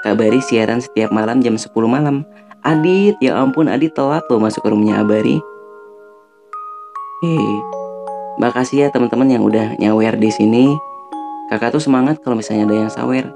Kak 0.00 0.16
Bari 0.16 0.40
siaran 0.40 0.80
setiap 0.80 1.12
malam 1.12 1.44
jam 1.44 1.60
10 1.60 1.68
malam. 1.84 2.24
Adit, 2.64 3.20
ya 3.20 3.36
ampun 3.36 3.68
Adit 3.68 3.92
telat 3.92 4.24
loh 4.32 4.40
masuk 4.40 4.64
ke 4.64 4.72
rumahnya 4.72 5.04
Abari. 5.04 5.51
Hei, 7.22 7.62
makasih 8.42 8.82
ya 8.82 8.88
teman-teman 8.90 9.30
yang 9.30 9.46
udah 9.46 9.78
nyawer 9.78 10.18
di 10.18 10.26
sini. 10.34 10.74
Kakak 11.46 11.70
tuh 11.70 11.78
semangat 11.78 12.18
kalau 12.18 12.34
misalnya 12.34 12.66
ada 12.66 12.74
yang 12.82 12.90
sawer. 12.90 13.30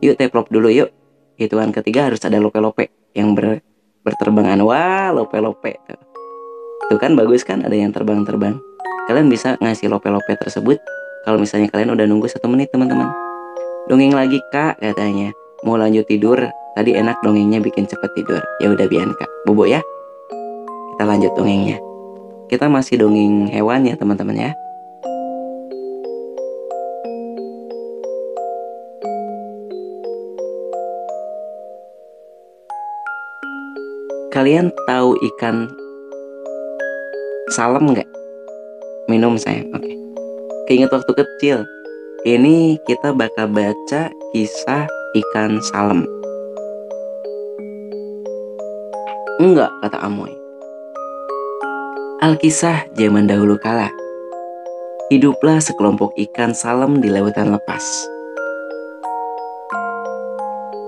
Yuk 0.00 0.16
teplop 0.16 0.48
dulu 0.48 0.72
yuk. 0.72 0.88
Hitungan 1.36 1.68
ketiga 1.68 2.08
harus 2.08 2.24
ada 2.24 2.40
lope-lope 2.40 2.88
yang 3.12 3.36
ber, 3.36 3.60
berterbangan. 4.08 4.64
Wah, 4.64 5.12
lope-lope. 5.12 5.76
Tuh 6.88 6.96
kan 6.96 7.12
bagus 7.12 7.44
kan 7.44 7.60
ada 7.60 7.76
yang 7.76 7.92
terbang-terbang. 7.92 8.56
Kalian 9.04 9.28
bisa 9.28 9.60
ngasih 9.60 9.92
lope-lope 9.92 10.40
tersebut 10.40 10.80
kalau 11.28 11.36
misalnya 11.36 11.68
kalian 11.68 11.92
udah 11.92 12.08
nunggu 12.08 12.24
satu 12.24 12.48
menit 12.48 12.72
teman-teman. 12.72 13.12
Dongeng 13.92 14.16
lagi 14.16 14.40
kak 14.48 14.80
katanya. 14.80 15.36
Mau 15.68 15.76
lanjut 15.76 16.08
tidur, 16.08 16.40
tadi 16.72 16.96
enak 16.96 17.20
dongengnya 17.20 17.60
bikin 17.60 17.84
cepet 17.84 18.16
tidur. 18.16 18.40
Ya 18.64 18.72
udah 18.72 18.88
bian 18.88 19.12
kak. 19.12 19.28
Bobo 19.44 19.68
ya. 19.68 19.84
Kita 20.96 21.04
lanjut 21.04 21.36
dongengnya. 21.36 21.89
Kita 22.50 22.66
masih 22.66 22.98
dongeng 22.98 23.46
hewan 23.46 23.86
ya 23.86 23.94
teman-teman 23.94 24.34
ya. 24.34 24.50
Kalian 34.34 34.74
tahu 34.90 35.14
ikan 35.30 35.70
salem 37.54 37.94
nggak? 37.94 38.10
Minum 39.06 39.38
saya, 39.38 39.62
oke. 39.70 39.86
Okay. 39.86 39.94
Keinget 40.66 40.90
waktu 40.90 41.12
kecil. 41.22 41.62
Ini 42.26 42.82
kita 42.82 43.14
bakal 43.14 43.46
baca 43.46 44.10
kisah 44.34 44.90
ikan 45.14 45.62
salem. 45.70 46.02
Enggak, 49.38 49.70
kata 49.86 50.02
Amoy. 50.02 50.39
Alkisah 52.20 52.84
zaman 53.00 53.24
dahulu 53.24 53.56
kala. 53.56 53.88
Hiduplah 55.08 55.56
sekelompok 55.56 56.12
ikan 56.28 56.52
salem 56.52 57.00
di 57.00 57.08
lautan 57.08 57.48
lepas. 57.48 57.80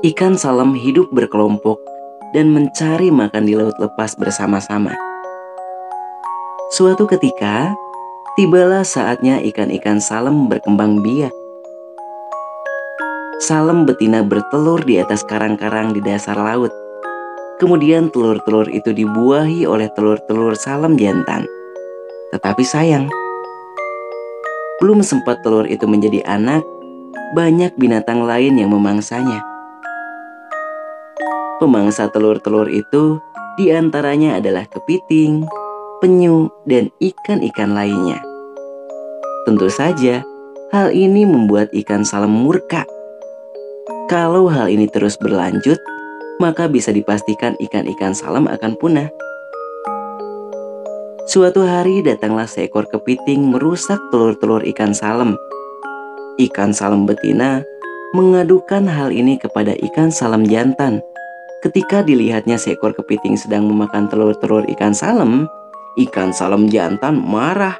Ikan 0.05 0.37
salem 0.37 0.77
hidup 0.77 1.09
berkelompok 1.09 1.81
dan 2.37 2.53
mencari 2.53 3.09
makan 3.09 3.49
di 3.49 3.57
laut 3.57 3.73
lepas 3.81 4.13
bersama-sama. 4.21 4.93
Suatu 6.77 7.09
ketika, 7.09 7.73
tibalah 8.37 8.85
saatnya 8.85 9.41
ikan-ikan 9.41 10.05
salem 10.05 10.53
berkembang 10.53 11.01
biak. 11.01 11.33
Salem 13.41 13.89
betina 13.89 14.21
bertelur 14.21 14.85
di 14.85 15.01
atas 15.01 15.25
karang-karang 15.25 15.97
di 15.97 16.05
dasar 16.05 16.37
laut. 16.37 16.82
Kemudian 17.63 18.11
telur-telur 18.11 18.67
itu 18.75 18.91
dibuahi 18.91 19.71
oleh 19.71 19.87
telur-telur 19.95 20.59
salem 20.59 20.99
jantan. 20.99 21.47
Tetapi 22.35 22.59
sayang, 22.67 23.07
Belum 24.83 24.99
sempat 24.99 25.47
telur 25.47 25.71
itu 25.71 25.87
menjadi 25.87 26.27
anak, 26.27 26.67
banyak 27.39 27.71
binatang 27.79 28.27
lain 28.27 28.59
yang 28.59 28.75
memangsanya. 28.75 29.47
Pemangsa 31.63 32.11
telur-telur 32.11 32.67
itu 32.67 33.23
di 33.55 33.71
antaranya 33.71 34.43
adalah 34.43 34.67
kepiting, 34.67 35.47
penyu, 36.03 36.51
dan 36.67 36.91
ikan-ikan 36.99 37.79
lainnya. 37.79 38.19
Tentu 39.47 39.71
saja, 39.71 40.27
hal 40.75 40.91
ini 40.91 41.23
membuat 41.23 41.71
ikan 41.71 42.03
salem 42.03 42.35
murka. 42.35 42.83
Kalau 44.11 44.51
hal 44.51 44.67
ini 44.67 44.91
terus 44.91 45.15
berlanjut, 45.15 45.79
maka 46.43 46.67
bisa 46.67 46.91
dipastikan 46.91 47.55
ikan-ikan 47.63 48.11
salem 48.11 48.51
akan 48.51 48.75
punah. 48.75 49.07
Suatu 51.31 51.63
hari 51.63 52.03
datanglah 52.03 52.51
seekor 52.51 52.91
kepiting 52.91 53.55
merusak 53.55 54.03
telur-telur 54.11 54.67
ikan 54.75 54.91
salem. 54.91 55.39
Ikan 56.43 56.75
salem 56.75 57.07
betina 57.07 57.63
mengadukan 58.11 58.91
hal 58.91 59.15
ini 59.15 59.39
kepada 59.39 59.71
ikan 59.87 60.11
salem 60.11 60.43
jantan. 60.51 60.99
Ketika 61.63 62.03
dilihatnya 62.03 62.59
seekor 62.59 62.91
kepiting 62.91 63.39
sedang 63.39 63.71
memakan 63.71 64.11
telur-telur 64.11 64.67
ikan 64.75 64.91
salem, 64.91 65.47
ikan 65.95 66.35
salem 66.35 66.67
jantan 66.67 67.23
marah, 67.23 67.79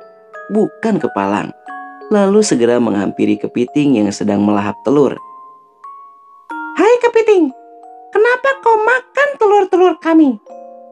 bukan 0.55 1.03
kepalang. 1.03 1.51
Lalu 2.15 2.47
segera 2.47 2.79
menghampiri 2.79 3.43
kepiting 3.43 3.99
yang 3.99 4.09
sedang 4.15 4.47
melahap 4.47 4.79
telur. 4.87 5.19
Hai 6.79 6.95
kepiting, 7.03 7.51
kenapa 8.13 8.49
kau 8.61 8.77
makan 8.85 9.29
telur-telur 9.41 9.95
kami? 9.99 10.37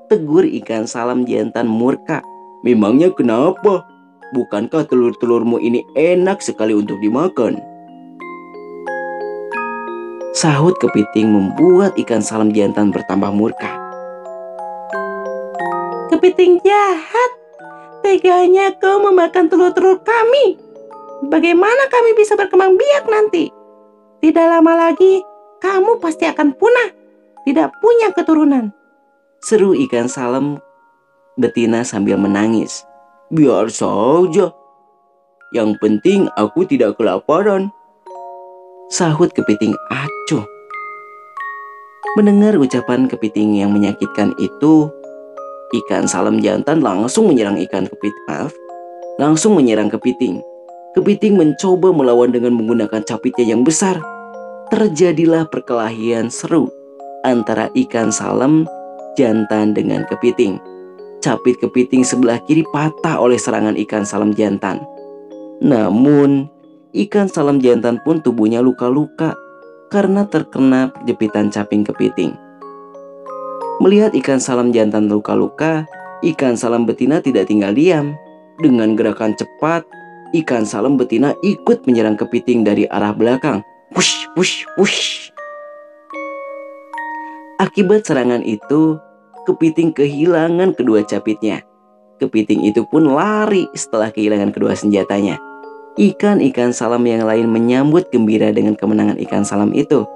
Tegur 0.09 0.43
ikan 0.65 0.89
salam 0.89 1.23
jantan 1.29 1.71
murka. 1.71 2.25
Memangnya 2.67 3.13
kenapa? 3.15 3.87
Bukankah 4.35 4.89
telur-telurmu 4.89 5.61
ini 5.63 5.87
enak 5.95 6.43
sekali 6.43 6.75
untuk 6.75 6.99
dimakan? 6.99 7.61
Sahut 10.35 10.79
kepiting 10.79 11.31
membuat 11.31 11.95
ikan 11.99 12.23
salam 12.23 12.55
jantan 12.55 12.95
bertambah 12.95 13.31
murka. 13.35 13.71
Kepiting 16.11 16.63
jahat, 16.63 17.31
teganya 18.03 18.75
kau 18.79 19.03
memakan 19.03 19.51
telur-telur 19.51 19.99
kami. 20.03 20.59
Bagaimana 21.27 21.91
kami 21.91 22.17
bisa 22.17 22.39
berkembang 22.39 22.79
biak 22.79 23.05
nanti? 23.11 23.51
Tidak 24.21 24.47
lama 24.47 24.89
lagi, 24.89 25.21
kamu 25.61 26.01
pasti 26.01 26.25
akan 26.25 26.57
punah, 26.57 27.00
tidak 27.45 27.73
punya 27.81 28.13
keturunan. 28.13 28.73
Seru 29.41 29.73
ikan 29.89 30.05
salam 30.05 30.61
betina 31.41 31.81
sambil 31.81 32.21
menangis. 32.21 32.85
Biar 33.33 33.73
saja. 33.73 34.53
Yang 35.57 35.71
penting 35.81 36.29
aku 36.37 36.69
tidak 36.69 37.01
kelaparan. 37.01 37.73
Sahut 38.93 39.33
kepiting 39.33 39.73
acuh. 39.89 40.45
Mendengar 42.19 42.59
ucapan 42.59 43.07
kepiting 43.07 43.63
yang 43.63 43.71
menyakitkan 43.71 44.35
itu, 44.43 44.91
ikan 45.87 46.11
salam 46.11 46.43
jantan 46.43 46.83
langsung 46.83 47.31
menyerang 47.31 47.55
ikan 47.71 47.87
kepiting. 47.87 48.25
Maaf, 48.27 48.53
langsung 49.23 49.55
menyerang 49.55 49.89
kepiting. 49.89 50.43
Kepiting 50.99 51.39
mencoba 51.39 51.95
melawan 51.95 52.35
dengan 52.35 52.59
menggunakan 52.59 53.07
capitnya 53.07 53.55
yang 53.55 53.63
besar. 53.63 54.03
Terjadilah 54.75 55.47
perkelahian 55.47 56.35
seru 56.35 56.80
antara 57.25 57.69
ikan 57.77 58.09
salam 58.09 58.65
jantan 59.19 59.77
dengan 59.77 60.07
kepiting. 60.09 60.57
Capit 61.21 61.61
kepiting 61.61 62.01
sebelah 62.01 62.41
kiri 62.49 62.65
patah 62.73 63.21
oleh 63.21 63.37
serangan 63.37 63.77
ikan 63.77 64.09
salam 64.09 64.33
jantan. 64.33 64.81
Namun, 65.61 66.49
ikan 66.97 67.29
salam 67.29 67.61
jantan 67.61 68.01
pun 68.01 68.25
tubuhnya 68.25 68.65
luka-luka 68.65 69.37
karena 69.93 70.25
terkena 70.25 70.89
jepitan 71.05 71.53
caping 71.53 71.85
kepiting. 71.85 72.33
Melihat 73.85 74.17
ikan 74.17 74.41
salam 74.41 74.73
jantan 74.73 75.13
luka-luka, 75.13 75.85
ikan 76.25 76.57
salam 76.57 76.89
betina 76.89 77.21
tidak 77.21 77.49
tinggal 77.49 77.73
diam. 77.77 78.17
Dengan 78.61 78.93
gerakan 78.93 79.33
cepat, 79.41 79.89
ikan 80.37 80.69
salam 80.69 81.01
betina 81.01 81.33
ikut 81.41 81.89
menyerang 81.89 82.17
kepiting 82.17 82.61
dari 82.61 82.85
arah 82.93 83.17
belakang. 83.17 83.65
Wush, 83.97 84.29
wush, 84.37 84.69
wush. 84.77 85.30
Akibat 87.61 88.09
serangan 88.09 88.41
itu, 88.41 88.97
kepiting 89.45 89.93
kehilangan 89.93 90.73
kedua 90.73 91.05
capitnya. 91.05 91.61
Kepiting 92.17 92.65
itu 92.65 92.89
pun 92.89 93.05
lari 93.05 93.69
setelah 93.77 94.09
kehilangan 94.09 94.49
kedua 94.49 94.73
senjatanya. 94.73 95.37
Ikan-ikan 96.01 96.73
salam 96.73 97.05
yang 97.05 97.29
lain 97.29 97.53
menyambut 97.53 98.09
gembira 98.09 98.49
dengan 98.49 98.81
kemenangan 98.81 99.21
ikan 99.29 99.45
salam 99.45 99.77
itu. 99.77 100.09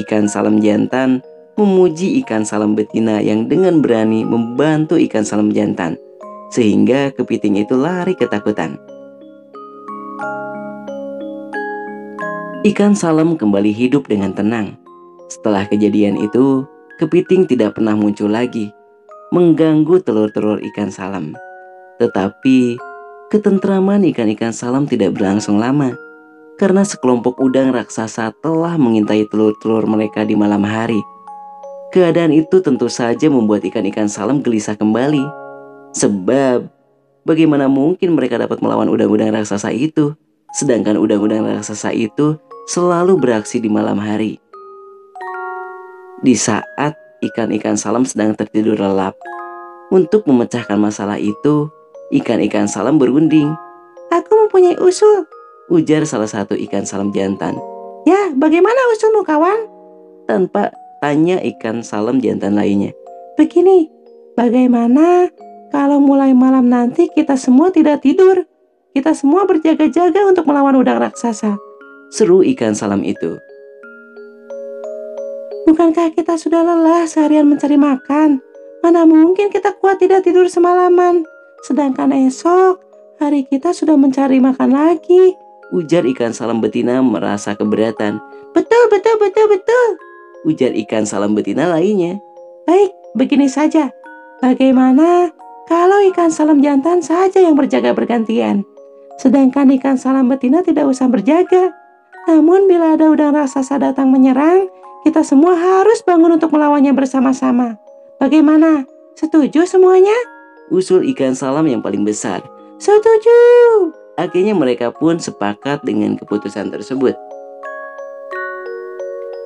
Ikan 0.00 0.32
salam 0.32 0.56
jantan 0.64 1.20
memuji 1.60 2.24
ikan 2.24 2.48
salam 2.48 2.72
betina 2.72 3.20
yang 3.20 3.52
dengan 3.52 3.84
berani 3.84 4.24
membantu 4.24 4.96
ikan 4.96 5.28
salam 5.28 5.52
jantan, 5.52 6.00
sehingga 6.48 7.12
kepiting 7.12 7.60
itu 7.60 7.76
lari 7.76 8.16
ketakutan. 8.16 8.80
Ikan 12.64 12.96
salam 12.96 13.36
kembali 13.36 13.76
hidup 13.76 14.08
dengan 14.08 14.32
tenang. 14.32 14.85
Setelah 15.26 15.66
kejadian 15.66 16.22
itu, 16.22 16.62
kepiting 17.02 17.50
tidak 17.50 17.74
pernah 17.74 17.98
muncul 17.98 18.30
lagi, 18.30 18.70
mengganggu 19.34 19.98
telur-telur 20.06 20.62
ikan 20.72 20.88
salam. 20.88 21.34
Tetapi, 21.98 22.78
ketentraman 23.34 24.06
ikan-ikan 24.14 24.54
salam 24.54 24.86
tidak 24.86 25.18
berlangsung 25.18 25.58
lama, 25.58 25.98
karena 26.56 26.86
sekelompok 26.86 27.36
udang 27.42 27.74
raksasa 27.74 28.30
telah 28.38 28.78
mengintai 28.78 29.26
telur-telur 29.28 29.82
mereka 29.84 30.22
di 30.22 30.38
malam 30.38 30.62
hari. 30.62 31.02
Keadaan 31.90 32.30
itu 32.30 32.62
tentu 32.62 32.86
saja 32.86 33.26
membuat 33.26 33.66
ikan-ikan 33.66 34.06
salam 34.06 34.44
gelisah 34.44 34.78
kembali. 34.78 35.24
Sebab, 35.96 36.68
bagaimana 37.26 37.66
mungkin 37.66 38.14
mereka 38.14 38.38
dapat 38.38 38.60
melawan 38.62 38.86
udang-udang 38.86 39.32
raksasa 39.32 39.72
itu, 39.74 40.14
sedangkan 40.54 41.00
udang-udang 41.00 41.42
raksasa 41.44 41.90
itu 41.90 42.36
selalu 42.68 43.16
beraksi 43.18 43.58
di 43.58 43.66
malam 43.66 43.96
hari. 43.96 44.38
Di 46.24 46.32
saat 46.32 46.96
ikan-ikan 47.20 47.76
salam 47.76 48.08
sedang 48.08 48.32
tertidur 48.32 48.80
lelap. 48.80 49.12
Untuk 49.92 50.24
memecahkan 50.24 50.80
masalah 50.80 51.20
itu, 51.20 51.68
ikan-ikan 52.08 52.64
salam 52.64 52.96
berunding. 52.96 53.52
Aku 54.08 54.32
mempunyai 54.32 54.80
usul. 54.80 55.28
Ujar 55.68 56.08
salah 56.08 56.30
satu 56.30 56.56
ikan 56.56 56.88
salam 56.88 57.12
jantan. 57.12 57.60
Ya, 58.08 58.32
bagaimana 58.32 58.78
usulmu 58.96 59.28
kawan? 59.28 59.68
Tanpa 60.24 60.72
tanya 61.04 61.36
ikan 61.42 61.84
salam 61.84 62.22
jantan 62.24 62.56
lainnya. 62.56 62.96
Begini, 63.36 63.92
bagaimana 64.32 65.28
kalau 65.68 66.00
mulai 66.00 66.32
malam 66.32 66.72
nanti 66.72 67.12
kita 67.12 67.36
semua 67.36 67.68
tidak 67.68 68.00
tidur? 68.00 68.48
Kita 68.96 69.12
semua 69.12 69.44
berjaga-jaga 69.44 70.24
untuk 70.24 70.48
melawan 70.48 70.80
udang 70.80 70.96
raksasa. 70.96 71.60
Seru 72.08 72.40
ikan 72.40 72.72
salam 72.72 73.04
itu. 73.04 73.36
Bukankah 75.66 76.14
kita 76.14 76.38
sudah 76.38 76.62
lelah 76.62 77.10
seharian 77.10 77.50
mencari 77.50 77.74
makan? 77.74 78.38
Mana 78.86 79.02
mungkin 79.02 79.50
kita 79.50 79.74
kuat 79.82 79.98
tidak 79.98 80.22
tidur 80.22 80.46
semalaman? 80.46 81.26
Sedangkan 81.66 82.14
esok, 82.14 82.78
hari 83.18 83.42
kita 83.50 83.74
sudah 83.74 83.98
mencari 83.98 84.38
makan 84.38 84.70
lagi. 84.70 85.34
Ujar 85.74 86.06
ikan 86.06 86.30
salam 86.30 86.62
betina 86.62 87.02
merasa 87.02 87.58
keberatan. 87.58 88.22
Betul, 88.54 88.84
betul, 88.94 89.18
betul, 89.18 89.46
betul. 89.50 89.88
Ujar 90.46 90.70
ikan 90.86 91.02
salam 91.02 91.34
betina 91.34 91.66
lainnya. 91.66 92.22
Baik, 92.70 92.94
begini 93.18 93.50
saja. 93.50 93.90
Bagaimana 94.38 95.34
kalau 95.66 95.98
ikan 96.14 96.30
salam 96.30 96.62
jantan 96.62 97.02
saja 97.02 97.42
yang 97.42 97.58
berjaga 97.58 97.90
bergantian? 97.90 98.62
Sedangkan 99.18 99.66
ikan 99.82 99.98
salam 99.98 100.30
betina 100.30 100.62
tidak 100.62 100.86
usah 100.86 101.10
berjaga. 101.10 101.74
Namun 102.30 102.70
bila 102.70 102.94
ada 102.94 103.10
udang 103.10 103.34
raksasa 103.34 103.82
datang 103.82 104.14
menyerang, 104.14 104.70
kita 105.06 105.22
semua 105.22 105.54
harus 105.54 106.02
bangun 106.02 106.34
untuk 106.34 106.50
melawannya 106.50 106.90
bersama-sama. 106.90 107.78
Bagaimana? 108.18 108.82
Setuju 109.14 109.62
semuanya? 109.62 110.18
Usul 110.66 111.06
ikan 111.14 111.30
salam 111.30 111.62
yang 111.70 111.78
paling 111.78 112.02
besar. 112.02 112.42
Setuju. 112.82 113.38
Akhirnya 114.18 114.58
mereka 114.58 114.90
pun 114.90 115.22
sepakat 115.22 115.86
dengan 115.86 116.18
keputusan 116.18 116.74
tersebut. 116.74 117.14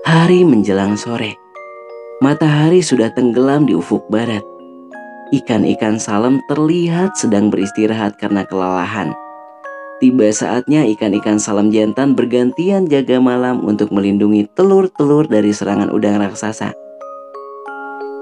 Hari 0.08 0.48
menjelang 0.48 0.96
sore. 0.96 1.36
Matahari 2.24 2.80
sudah 2.80 3.12
tenggelam 3.12 3.68
di 3.68 3.76
ufuk 3.76 4.08
barat. 4.08 4.40
Ikan-ikan 5.28 6.00
salam 6.00 6.40
terlihat 6.48 7.20
sedang 7.20 7.52
beristirahat 7.52 8.16
karena 8.16 8.48
kelelahan. 8.48 9.12
Tiba 10.00 10.32
saatnya 10.32 10.88
ikan-ikan 10.96 11.36
salam 11.36 11.68
jantan 11.68 12.16
bergantian 12.16 12.88
jaga 12.88 13.20
malam 13.20 13.60
untuk 13.68 13.92
melindungi 13.92 14.48
telur-telur 14.56 15.28
dari 15.28 15.52
serangan 15.52 15.92
udang 15.92 16.16
raksasa. 16.16 16.72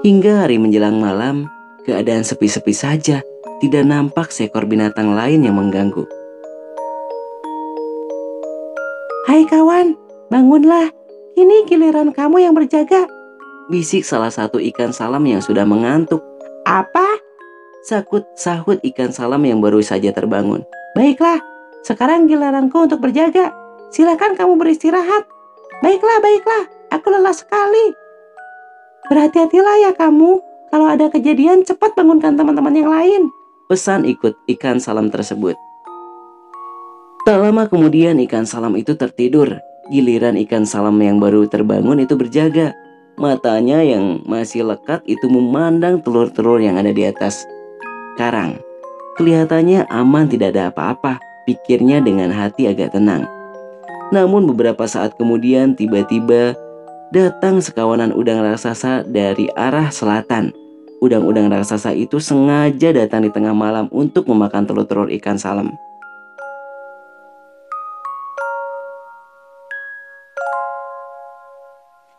Hingga 0.03 0.43
hari 0.43 0.59
menjelang 0.59 0.99
malam, 0.99 1.47
keadaan 1.87 2.27
sepi-sepi 2.27 2.75
saja, 2.75 3.23
tidak 3.63 3.83
nampak 3.87 4.27
seekor 4.27 4.67
binatang 4.67 5.15
lain 5.15 5.47
yang 5.47 5.55
mengganggu. 5.55 6.03
Hai 9.23 9.47
kawan, 9.47 9.95
bangunlah. 10.27 10.91
Ini 11.39 11.63
giliran 11.63 12.11
kamu 12.11 12.43
yang 12.43 12.59
berjaga. 12.59 13.07
Bisik 13.71 14.03
salah 14.03 14.35
satu 14.35 14.59
ikan 14.59 14.91
salam 14.91 15.23
yang 15.23 15.39
sudah 15.39 15.63
mengantuk. 15.63 16.19
Apa? 16.67 17.07
Sakut 17.87 18.27
sahut 18.35 18.83
ikan 18.83 19.15
salam 19.15 19.39
yang 19.47 19.63
baru 19.63 19.79
saja 19.79 20.11
terbangun. 20.11 20.67
Baiklah, 20.91 21.39
sekarang 21.89 22.29
giliranku 22.29 22.85
untuk 22.85 23.01
berjaga. 23.01 23.49
Silakan 23.89 24.37
kamu 24.37 24.61
beristirahat. 24.61 25.25
Baiklah, 25.81 26.21
baiklah. 26.21 26.69
Aku 26.93 27.09
lelah 27.09 27.33
sekali. 27.33 27.97
Berhati-hatilah 29.09 29.89
ya 29.89 29.91
kamu. 29.97 30.37
Kalau 30.69 30.85
ada 30.85 31.09
kejadian, 31.09 31.65
cepat 31.65 31.97
bangunkan 31.97 32.37
teman-teman 32.37 32.77
yang 32.77 32.93
lain. 32.93 33.33
Pesan 33.65 34.05
ikut 34.05 34.37
ikan 34.53 34.77
salam 34.77 35.09
tersebut. 35.09 35.57
Tak 37.25 37.41
lama 37.41 37.65
kemudian 37.65 38.21
ikan 38.29 38.45
salam 38.45 38.77
itu 38.77 38.93
tertidur. 38.93 39.57
Giliran 39.89 40.37
ikan 40.45 40.69
salam 40.69 41.01
yang 41.01 41.17
baru 41.17 41.49
terbangun 41.49 42.05
itu 42.05 42.13
berjaga. 42.13 42.77
Matanya 43.17 43.81
yang 43.81 44.21
masih 44.29 44.61
lekat 44.61 45.01
itu 45.09 45.25
memandang 45.25 46.05
telur-telur 46.05 46.61
yang 46.61 46.77
ada 46.77 46.93
di 46.93 47.01
atas 47.09 47.49
karang. 48.13 48.61
Kelihatannya 49.17 49.89
aman 49.89 50.29
tidak 50.29 50.55
ada 50.55 50.71
apa-apa, 50.71 51.19
pikirnya 51.47 52.03
dengan 52.03 52.33
hati 52.33 52.67
agak 52.67 52.95
tenang. 52.95 53.29
Namun 54.09 54.49
beberapa 54.49 54.89
saat 54.89 55.13
kemudian 55.15 55.77
tiba-tiba 55.77 56.57
datang 57.13 57.61
sekawanan 57.61 58.13
udang 58.13 58.41
raksasa 58.41 59.05
dari 59.05 59.49
arah 59.53 59.93
selatan. 59.93 60.49
Udang-udang 60.99 61.47
raksasa 61.47 61.95
itu 61.95 62.19
sengaja 62.19 62.91
datang 62.91 63.23
di 63.23 63.31
tengah 63.31 63.55
malam 63.55 63.87
untuk 63.93 64.27
memakan 64.27 64.67
telur-telur 64.67 65.07
ikan 65.15 65.39
salam. 65.39 65.71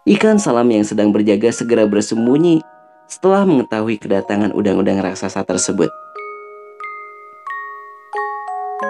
Ikan 0.08 0.40
salam 0.40 0.66
yang 0.72 0.82
sedang 0.82 1.12
berjaga 1.12 1.52
segera 1.52 1.84
bersembunyi 1.84 2.64
setelah 3.04 3.44
mengetahui 3.44 4.00
kedatangan 4.00 4.50
udang-udang 4.56 4.98
raksasa 4.98 5.44
tersebut. 5.44 5.92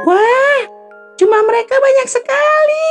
Wah, 0.09 0.63
cuma 1.21 1.45
mereka 1.45 1.77
banyak 1.77 2.09
sekali. 2.09 2.89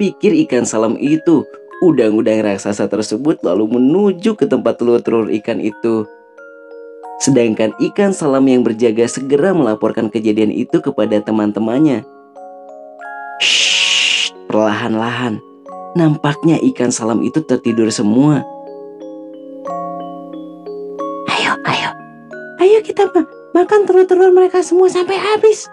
Pikir 0.00 0.32
ikan 0.48 0.66
salam 0.66 0.96
itu, 0.98 1.46
udang-udang 1.84 2.42
raksasa 2.42 2.88
tersebut 2.88 3.38
lalu 3.44 3.78
menuju 3.78 4.34
ke 4.34 4.48
tempat 4.48 4.80
telur-telur 4.80 5.30
ikan 5.30 5.60
itu. 5.62 6.08
Sedangkan 7.20 7.76
ikan 7.92 8.16
salam 8.16 8.48
yang 8.48 8.64
berjaga 8.64 9.04
segera 9.04 9.52
melaporkan 9.52 10.08
kejadian 10.08 10.48
itu 10.50 10.80
kepada 10.80 11.20
teman-temannya. 11.20 12.00
Shh, 13.44 14.32
perlahan-lahan. 14.48 15.36
Nampaknya 15.94 16.56
ikan 16.72 16.88
salam 16.88 17.20
itu 17.20 17.44
tertidur 17.44 17.92
semua. 17.92 18.40
Ayo, 21.28 21.52
ayo. 21.68 21.90
Ayo 22.62 22.78
kita 22.80 23.04
ma- 23.12 23.28
makan 23.52 23.84
telur-telur 23.84 24.32
mereka 24.32 24.64
semua 24.64 24.88
sampai 24.88 25.20
habis. 25.20 25.68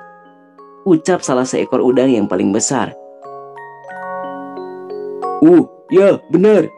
Ucap 0.88 1.20
salah 1.20 1.44
seekor 1.44 1.84
udang 1.84 2.08
yang 2.08 2.32
paling 2.32 2.56
besar. 2.56 2.96
Oh, 5.44 5.68
ya 5.92 6.16
benar. 6.32 6.72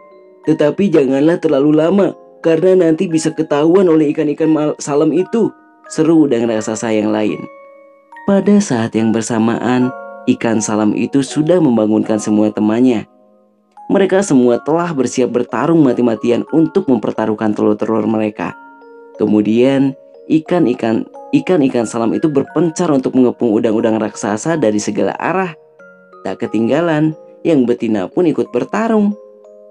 Tetapi 0.50 0.90
janganlah 0.90 1.38
terlalu 1.38 1.78
lama, 1.78 2.18
karena 2.42 2.74
nanti 2.74 3.06
bisa 3.06 3.30
ketahuan 3.30 3.86
oleh 3.86 4.10
ikan-ikan 4.10 4.74
salam 4.82 5.14
itu. 5.14 5.54
Seru 5.94 6.26
udang 6.26 6.50
raksasa 6.50 6.90
yang 6.90 7.14
lain. 7.14 7.38
Pada 8.26 8.58
saat 8.58 8.98
yang 8.98 9.14
bersamaan, 9.14 9.94
ikan 10.26 10.58
salam 10.58 10.98
itu 10.98 11.22
sudah 11.22 11.62
membangunkan 11.62 12.18
semua 12.18 12.50
temannya. 12.50 13.06
Mereka 13.94 14.26
semua 14.26 14.58
telah 14.62 14.90
bersiap 14.90 15.34
bertarung 15.34 15.86
mati-matian 15.86 16.46
untuk 16.50 16.90
mempertaruhkan 16.90 17.54
telur-telur 17.54 18.10
mereka. 18.10 18.58
Kemudian, 19.22 19.94
ikan-ikan 20.30 21.10
ikan-ikan 21.36 21.86
salam 21.86 22.14
itu 22.18 22.30
berpencar 22.30 22.90
untuk 22.90 23.14
mengepung 23.14 23.54
udang-udang 23.54 24.02
raksasa 24.02 24.58
dari 24.58 24.82
segala 24.82 25.14
arah. 25.18 25.54
Tak 26.26 26.44
ketinggalan, 26.46 27.16
yang 27.46 27.64
betina 27.64 28.12
pun 28.12 28.28
ikut 28.28 28.52
bertarung. 28.52 29.16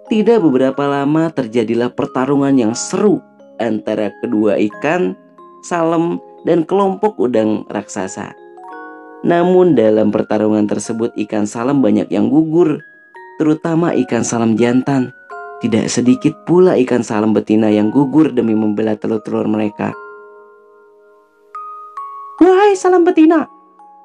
Tidak 0.09 0.41
beberapa 0.41 0.89
lama 0.89 1.29
terjadilah 1.29 1.93
pertarungan 1.93 2.57
yang 2.57 2.73
seru 2.73 3.21
antara 3.61 4.09
kedua 4.25 4.57
ikan, 4.57 5.13
salam, 5.61 6.17
dan 6.49 6.65
kelompok 6.65 7.19
udang 7.21 7.69
raksasa. 7.69 8.33
Namun 9.27 9.77
dalam 9.77 10.15
pertarungan 10.15 10.65
tersebut 10.65 11.13
ikan 11.29 11.45
salam 11.45 11.85
banyak 11.85 12.09
yang 12.09 12.31
gugur, 12.33 12.81
terutama 13.37 13.93
ikan 14.07 14.25
salam 14.25 14.57
jantan. 14.57 15.13
Tidak 15.59 15.91
sedikit 15.91 16.47
pula 16.47 16.79
ikan 16.87 17.03
salam 17.03 17.35
betina 17.35 17.67
yang 17.67 17.91
gugur 17.91 18.31
demi 18.31 18.55
membela 18.55 18.95
telur-telur 18.95 19.51
mereka. 19.51 19.91
Wahai 22.39 22.79
salam 22.79 23.03
betina, 23.03 23.51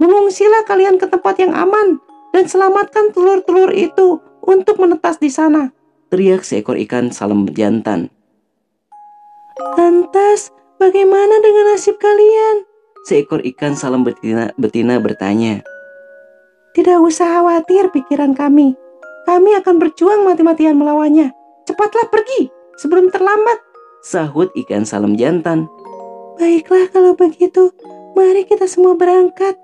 mengungsilah 0.02 0.66
kalian 0.66 0.98
ke 0.98 1.06
tempat 1.06 1.38
yang 1.38 1.54
aman 1.54 2.02
dan 2.34 2.50
selamatkan 2.50 3.14
telur-telur 3.14 3.70
itu 3.70 4.18
untuk 4.42 4.82
menetas 4.82 5.22
di 5.22 5.30
sana. 5.30 5.70
Teriak 6.10 6.42
seekor 6.42 6.78
ikan 6.82 7.14
salam 7.14 7.46
jantan. 7.54 8.10
Lantas, 9.78 10.50
bagaimana 10.82 11.42
dengan 11.46 11.74
nasib 11.74 12.02
kalian? 12.02 12.66
Seekor 13.06 13.46
ikan 13.54 13.78
salam 13.78 14.02
betina, 14.02 14.50
betina 14.58 14.98
bertanya. 14.98 15.62
Tidak 16.74 16.98
usah 17.06 17.38
khawatir 17.38 17.94
pikiran 17.94 18.34
kami. 18.34 18.74
Kami 19.30 19.52
akan 19.62 19.78
berjuang 19.78 20.26
mati-matian 20.26 20.74
melawannya. 20.74 21.30
Cepatlah 21.70 22.10
pergi 22.10 22.50
sebelum 22.82 23.14
terlambat. 23.14 23.62
Sahut 24.02 24.50
ikan 24.66 24.84
salam 24.84 25.14
jantan. 25.14 25.70
Baiklah 26.42 26.90
kalau 26.90 27.14
begitu, 27.14 27.70
mari 28.14 28.46
kita 28.46 28.70
semua 28.70 28.94
berangkat. 28.98 29.58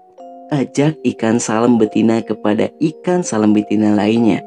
Ajak 0.50 0.98
ikan 1.06 1.38
salam 1.38 1.78
betina 1.78 2.26
kepada 2.26 2.74
ikan 2.82 3.22
salam 3.22 3.54
betina 3.54 3.94
lainnya. 3.94 4.42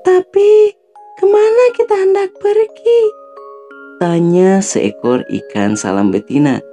Tapi, 0.00 0.72
ke 1.20 1.24
mana 1.28 1.64
kita 1.76 1.92
hendak 1.92 2.32
pergi? 2.40 3.02
Tanya 4.00 4.64
seekor 4.64 5.28
ikan 5.28 5.76
salam 5.76 6.08
betina. 6.08 6.64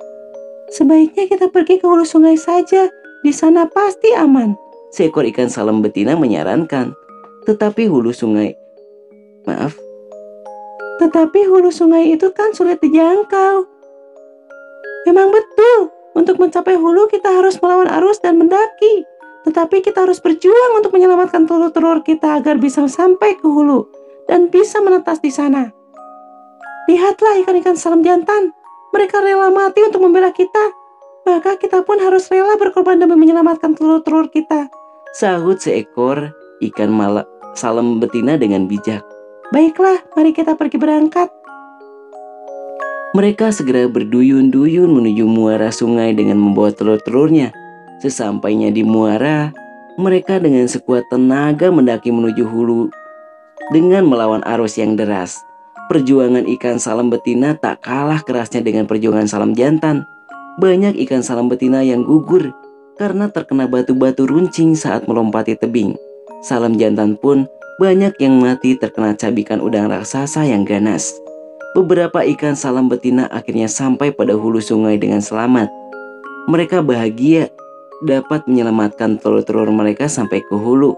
Sebaiknya 0.71 1.27
kita 1.27 1.51
pergi 1.51 1.79
ke 1.79 1.85
hulu 1.87 2.07
sungai 2.07 2.39
saja. 2.39 2.87
Di 3.19 3.35
sana 3.35 3.67
pasti 3.67 4.15
aman. 4.15 4.55
Seekor 4.95 5.27
ikan 5.35 5.51
salam 5.51 5.83
betina 5.83 6.15
menyarankan. 6.15 6.95
Tetapi 7.43 7.91
hulu 7.91 8.15
sungai... 8.15 8.55
Maaf, 9.43 9.75
Tetapi 10.99 11.47
hulu 11.47 11.71
sungai 11.71 12.11
itu 12.15 12.31
kan 12.35 12.51
sulit 12.51 12.79
dijangkau. 12.83 13.76
Memang 15.05 15.29
betul, 15.29 15.93
untuk 16.17 16.41
mencapai 16.41 16.73
hulu 16.73 17.05
kita 17.11 17.29
harus 17.29 17.61
melawan 17.61 17.85
arus 18.01 18.17
dan 18.23 18.41
mendaki. 18.41 19.05
Tetapi 19.45 19.85
kita 19.85 20.03
harus 20.03 20.19
berjuang 20.19 20.81
untuk 20.81 20.91
menyelamatkan 20.91 21.45
telur-telur 21.45 22.03
kita 22.03 22.41
agar 22.41 22.57
bisa 22.59 22.83
sampai 22.89 23.37
ke 23.37 23.45
hulu 23.47 23.87
dan 24.27 24.51
bisa 24.51 24.81
menetas 24.83 25.23
di 25.23 25.31
sana. 25.31 25.71
Lihatlah 26.89 27.39
ikan-ikan 27.45 27.77
salam 27.77 28.03
jantan. 28.03 28.51
Mereka 28.91 29.19
rela 29.19 29.51
mati 29.51 29.83
untuk 29.83 30.03
membela 30.03 30.33
kita. 30.33 30.73
Maka 31.27 31.59
kita 31.59 31.83
pun 31.83 31.99
harus 31.99 32.27
rela 32.31 32.55
berkorban 32.55 32.99
demi 33.03 33.19
menyelamatkan 33.19 33.75
telur-telur 33.75 34.31
kita. 34.31 34.71
sahut 35.15 35.57
seekor 35.57 36.31
ikan 36.61 36.91
mala 36.93 37.27
salam 37.55 37.99
betina 37.99 38.37
dengan 38.39 38.69
bijak. 38.69 39.03
Baiklah, 39.51 40.03
mari 40.15 40.35
kita 40.35 40.59
pergi 40.59 40.75
berangkat. 40.75 41.31
Mereka 43.17 43.49
segera 43.49 43.89
berduyun-duyun 43.89 44.93
menuju 44.93 45.25
muara 45.25 45.73
sungai 45.73 46.13
dengan 46.13 46.37
membawa 46.37 46.69
telur-telurnya. 46.69 47.49
Sesampainya 47.97 48.69
di 48.69 48.85
muara, 48.85 49.49
mereka 49.97 50.37
dengan 50.37 50.69
sekuat 50.69 51.09
tenaga 51.09 51.73
mendaki 51.73 52.13
menuju 52.13 52.45
hulu 52.45 52.93
dengan 53.73 54.05
melawan 54.05 54.45
arus 54.45 54.77
yang 54.77 54.93
deras. 54.93 55.41
Perjuangan 55.89 56.45
ikan 56.45 56.77
salam 56.77 57.09
betina 57.09 57.57
tak 57.57 57.81
kalah 57.81 58.21
kerasnya 58.21 58.61
dengan 58.61 58.85
perjuangan 58.85 59.25
salam 59.25 59.57
jantan. 59.57 60.05
Banyak 60.61 60.93
ikan 61.09 61.25
salam 61.25 61.49
betina 61.49 61.81
yang 61.81 62.05
gugur 62.05 62.53
karena 63.01 63.33
terkena 63.33 63.65
batu-batu 63.65 64.29
runcing 64.29 64.77
saat 64.77 65.09
melompati 65.09 65.57
tebing. 65.57 65.97
Salam 66.45 66.77
jantan 66.77 67.17
pun 67.17 67.49
banyak 67.81 68.13
yang 68.21 68.37
mati 68.37 68.77
terkena 68.77 69.17
cabikan 69.17 69.57
udang 69.57 69.89
raksasa 69.89 70.45
yang 70.45 70.61
ganas. 70.69 71.17
Beberapa 71.77 72.25
ikan 72.25 72.57
salam 72.57 72.89
betina 72.89 73.29
akhirnya 73.29 73.69
sampai 73.69 74.09
pada 74.09 74.33
hulu 74.33 74.57
sungai 74.57 74.97
dengan 74.97 75.21
selamat. 75.21 75.69
Mereka 76.49 76.81
bahagia 76.81 77.53
dapat 78.01 78.49
menyelamatkan 78.49 79.21
telur-telur 79.21 79.69
mereka 79.69 80.09
sampai 80.09 80.41
ke 80.41 80.57
hulu. 80.57 80.97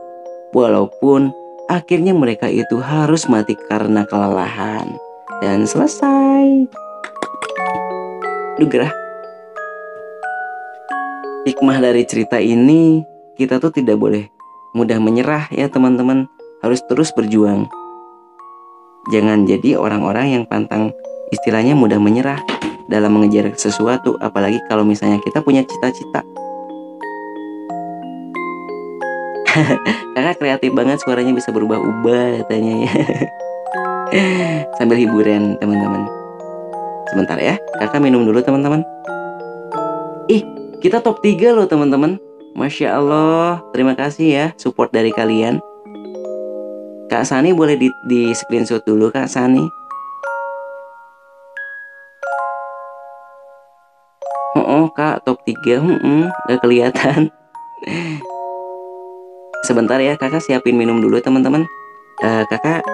Walaupun 0.55 1.35
akhirnya 1.67 2.15
mereka 2.15 2.47
itu 2.47 2.79
harus 2.79 3.27
mati 3.27 3.59
karena 3.67 4.07
kelelahan. 4.07 4.87
Dan 5.43 5.67
selesai. 5.67 6.71
Duh 8.63 8.69
gerah. 8.71 8.95
Hikmah 11.43 11.83
dari 11.83 12.07
cerita 12.07 12.39
ini, 12.39 13.03
kita 13.35 13.59
tuh 13.59 13.75
tidak 13.75 13.99
boleh 13.99 14.31
mudah 14.71 15.03
menyerah 15.03 15.51
ya 15.51 15.67
teman-teman. 15.67 16.31
Harus 16.63 16.79
terus 16.87 17.11
berjuang. 17.11 17.67
Jangan 19.07 19.47
jadi 19.47 19.79
orang-orang 19.79 20.35
yang 20.35 20.43
pantang 20.43 20.91
istilahnya 21.31 21.71
mudah 21.79 21.95
menyerah 22.03 22.43
dalam 22.91 23.15
mengejar 23.15 23.55
sesuatu, 23.55 24.19
apalagi 24.19 24.59
kalau 24.67 24.83
misalnya 24.83 25.23
kita 25.23 25.39
punya 25.39 25.63
cita-cita. 25.63 26.27
Kakak 30.19 30.35
kreatif 30.43 30.75
banget 30.75 30.99
suaranya 30.99 31.31
bisa 31.31 31.55
berubah-ubah 31.55 32.43
katanya 32.43 32.73
ya. 32.83 32.93
Sambil 34.77 34.99
hiburan 34.99 35.55
teman-teman. 35.63 36.09
Sebentar 37.09 37.41
ya, 37.41 37.57
kakak 37.81 38.05
minum 38.05 38.21
dulu 38.21 38.37
teman-teman. 38.37 38.85
Ih, 40.29 40.45
kita 40.77 41.01
top 41.01 41.25
3 41.25 41.57
loh 41.57 41.65
teman-teman. 41.65 42.21
Masya 42.53 43.01
Allah, 43.01 43.65
terima 43.73 43.97
kasih 43.97 44.27
ya 44.29 44.45
support 44.61 44.93
dari 44.93 45.09
kalian. 45.09 45.57
Kak 47.09 47.25
Sani 47.25 47.57
boleh 47.57 47.73
di, 47.73 47.89
di 48.05 48.29
screenshot 48.37 48.85
dulu 48.85 49.09
Kak 49.09 49.25
Sani. 49.25 49.65
Oh, 54.53 54.61
oh 54.61 54.85
Kak 54.93 55.25
top 55.25 55.41
3 55.41 55.81
hmm, 55.81 56.29
gak 56.29 56.61
kelihatan. 56.61 57.33
Sebentar 59.67 59.97
ya 59.97 60.15
kakak 60.21 60.45
siapin 60.45 60.77
minum 60.77 61.01
dulu 61.01 61.17
teman-teman. 61.17 61.65
Eh, 62.21 62.43
kakak 62.45 62.85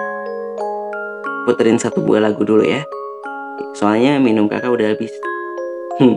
puterin 1.44 1.76
satu 1.76 2.00
buah 2.00 2.24
lagu 2.24 2.40
dulu 2.40 2.64
ya. 2.64 2.82
Soalnya 3.76 4.16
minum 4.16 4.48
kakak 4.48 4.72
udah 4.72 4.96
habis. 4.96 5.12
Hmm. 6.00 6.16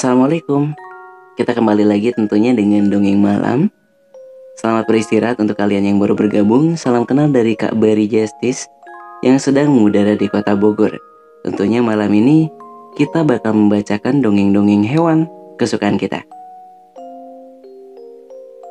Assalamualaikum. 0.00 0.72
Kita 1.36 1.52
kembali 1.52 1.84
lagi 1.84 2.08
tentunya 2.16 2.56
dengan 2.56 2.88
dongeng 2.88 3.20
malam. 3.20 3.68
Selamat 4.56 4.88
beristirahat 4.88 5.36
untuk 5.44 5.60
kalian 5.60 5.92
yang 5.92 6.00
baru 6.00 6.16
bergabung. 6.16 6.72
Salam 6.80 7.04
kenal 7.04 7.28
dari 7.28 7.52
Kak 7.52 7.76
Bari 7.76 8.08
Justice 8.08 8.64
yang 9.20 9.36
sedang 9.36 9.68
mengudara 9.68 10.16
di 10.16 10.24
kota 10.24 10.56
Bogor. 10.56 10.96
Tentunya 11.44 11.84
malam 11.84 12.08
ini 12.16 12.48
kita 12.96 13.28
bakal 13.28 13.52
membacakan 13.52 14.24
dongeng-dongeng 14.24 14.88
hewan 14.88 15.28
kesukaan 15.60 16.00
kita. 16.00 16.24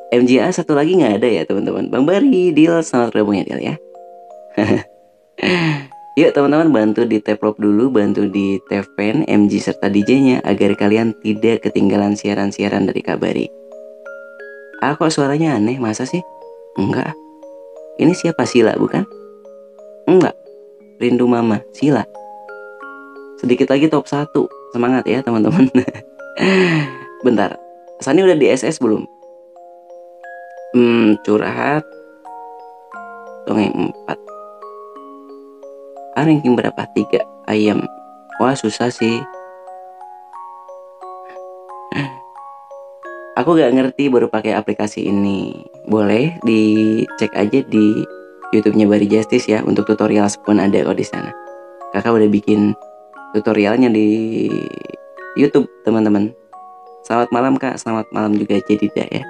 MJA 0.09 0.49
satu 0.49 0.73
lagi 0.73 0.97
nggak 0.97 1.21
ada 1.21 1.29
ya 1.29 1.45
teman-teman. 1.45 1.93
Bang 1.93 2.09
Bari, 2.09 2.57
Dil, 2.57 2.81
selamat 2.81 3.13
bergabung 3.13 3.37
ya 3.37 3.45
Dil 3.45 3.61
ya. 3.69 3.75
Yuk 6.19 6.35
teman-teman 6.35 6.67
bantu 6.75 7.07
di 7.07 7.23
taprop 7.23 7.55
dulu, 7.55 7.87
bantu 7.87 8.27
di 8.27 8.59
TVN, 8.67 9.23
MG 9.23 9.55
serta 9.63 9.87
DJ-nya 9.87 10.43
agar 10.43 10.75
kalian 10.75 11.15
tidak 11.23 11.63
ketinggalan 11.63 12.19
siaran-siaran 12.19 12.83
dari 12.83 12.99
Kabari. 12.99 13.47
Ah 14.83 14.99
kok 14.99 15.15
suaranya 15.15 15.55
aneh, 15.55 15.79
masa 15.79 16.03
sih? 16.03 16.19
Enggak. 16.75 17.15
Ini 18.03 18.11
siapa 18.11 18.43
Sila 18.43 18.75
bukan? 18.75 19.07
Enggak. 20.11 20.35
Rindu 20.99 21.23
Mama, 21.23 21.63
Sila. 21.71 22.03
Sedikit 23.39 23.71
lagi 23.71 23.87
top 23.87 24.03
1. 24.03 24.27
Semangat 24.75 25.07
ya 25.07 25.23
teman-teman. 25.23 25.71
Bentar. 27.23 27.55
Sani 28.03 28.27
udah 28.27 28.35
di 28.35 28.51
SS 28.51 28.83
belum? 28.83 29.07
Hmm, 30.75 31.15
curhat. 31.23 31.87
Dongeng 33.47 33.95
4 34.03 34.11
ah, 34.11 34.19
ranking 36.25 36.55
berapa? 36.55 36.85
Tiga 36.95 37.21
ayam. 37.45 37.85
Wah 38.39 38.55
susah 38.55 38.87
sih. 38.89 39.19
Aku 43.39 43.55
gak 43.55 43.71
ngerti 43.71 44.11
baru 44.11 44.27
pakai 44.27 44.51
aplikasi 44.51 45.07
ini. 45.07 45.63
Boleh 45.87 46.35
dicek 46.43 47.31
aja 47.31 47.63
di 47.63 48.03
YouTube-nya 48.51 48.83
Bari 48.89 49.07
Justice 49.07 49.47
ya 49.47 49.63
untuk 49.63 49.87
tutorial 49.87 50.27
pun 50.43 50.59
ada 50.59 50.75
kok 50.75 50.97
di 50.99 51.05
sana. 51.07 51.31
Kakak 51.95 52.19
udah 52.19 52.27
bikin 52.27 52.75
tutorialnya 53.31 53.87
di 53.87 54.49
YouTube 55.39 55.71
teman-teman. 55.87 56.35
Selamat 57.07 57.29
malam 57.31 57.53
kak, 57.55 57.79
selamat 57.79 58.11
malam 58.11 58.35
juga 58.35 58.59
Jedida 58.59 59.07
ya. 59.07 59.23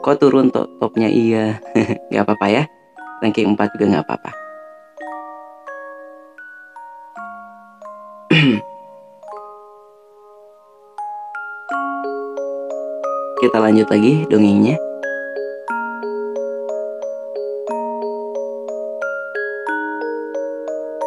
Kok 0.00 0.16
turun 0.16 0.48
top 0.48 0.70
topnya 0.80 1.10
iya, 1.10 1.60
nggak 2.14 2.24
apa-apa 2.24 2.46
ya. 2.46 2.62
Ranking 3.20 3.52
4 3.52 3.74
juga 3.76 3.84
nggak 3.90 4.04
apa-apa. 4.06 4.39
Kita 13.42 13.58
lanjut 13.58 13.90
lagi 13.90 14.22
dongengnya. 14.30 14.78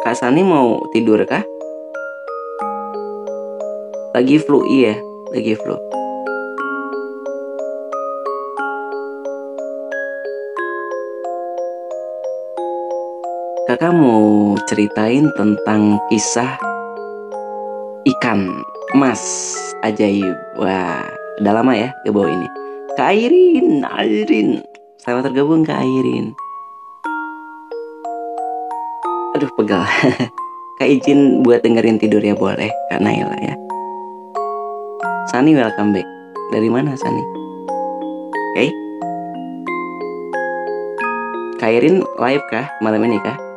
Kak 0.04 0.20
Sani 0.20 0.44
mau 0.44 0.84
tidur 0.92 1.24
kah? 1.24 1.40
Lagi 4.12 4.36
flu 4.44 4.68
iya, 4.68 5.00
lagi 5.32 5.56
flu. 5.56 5.80
Kakak 13.64 13.96
mau 13.96 14.52
ceritain 14.68 15.32
tentang 15.40 15.96
kisah 16.12 16.73
ikan 18.04 18.60
emas 18.92 19.20
ajaib. 19.80 20.36
Wah, 20.60 21.00
udah 21.40 21.52
lama 21.56 21.72
ya 21.72 21.88
ke 22.04 22.12
bawah 22.12 22.28
ini. 22.28 22.48
Kak 22.94 23.16
Airin, 23.16 23.82
Airin. 23.82 24.60
Selamat 25.00 25.32
tergabung 25.32 25.64
Kak 25.64 25.80
Airin. 25.80 26.36
Aduh, 29.34 29.50
pegal. 29.56 29.82
Kak 30.78 30.88
izin 30.90 31.42
buat 31.42 31.64
dengerin 31.64 31.96
tidur 31.96 32.20
ya 32.20 32.36
boleh, 32.36 32.70
Kak 32.92 33.00
Naila 33.00 33.34
ya. 33.40 33.56
Sani 35.32 35.56
welcome 35.56 35.96
back. 35.96 36.06
Dari 36.52 36.68
mana 36.68 36.94
Sani? 36.94 37.24
Oke. 38.52 38.66
Kak 41.56 41.72
Airin 41.72 42.04
live 42.20 42.44
kah 42.52 42.68
malam 42.84 43.00
ini 43.08 43.16
kah? 43.24 43.53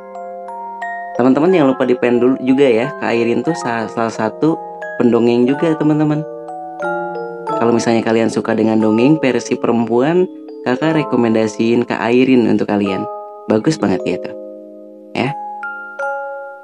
Teman-teman 1.27 1.51
jangan 1.51 1.75
lupa 1.75 1.83
di 1.83 1.99
juga 2.39 2.63
ya. 2.71 2.87
Kak 3.03 3.11
Airin 3.11 3.43
tuh 3.43 3.51
salah, 3.59 3.91
salah 3.91 4.15
satu 4.15 4.55
pendongeng 4.95 5.43
juga 5.43 5.75
teman-teman. 5.75 6.23
Kalau 7.51 7.75
misalnya 7.75 7.99
kalian 7.99 8.31
suka 8.31 8.55
dengan 8.55 8.79
dongeng 8.79 9.19
versi 9.19 9.59
perempuan, 9.59 10.23
kakak 10.63 11.03
rekomendasiin 11.03 11.83
Kak 11.83 11.99
Airin 11.99 12.47
untuk 12.47 12.71
kalian. 12.71 13.03
Bagus 13.51 13.75
banget 13.75 13.99
ya 14.07 14.15
tuh. 14.23 14.31
Ya. 15.11 15.35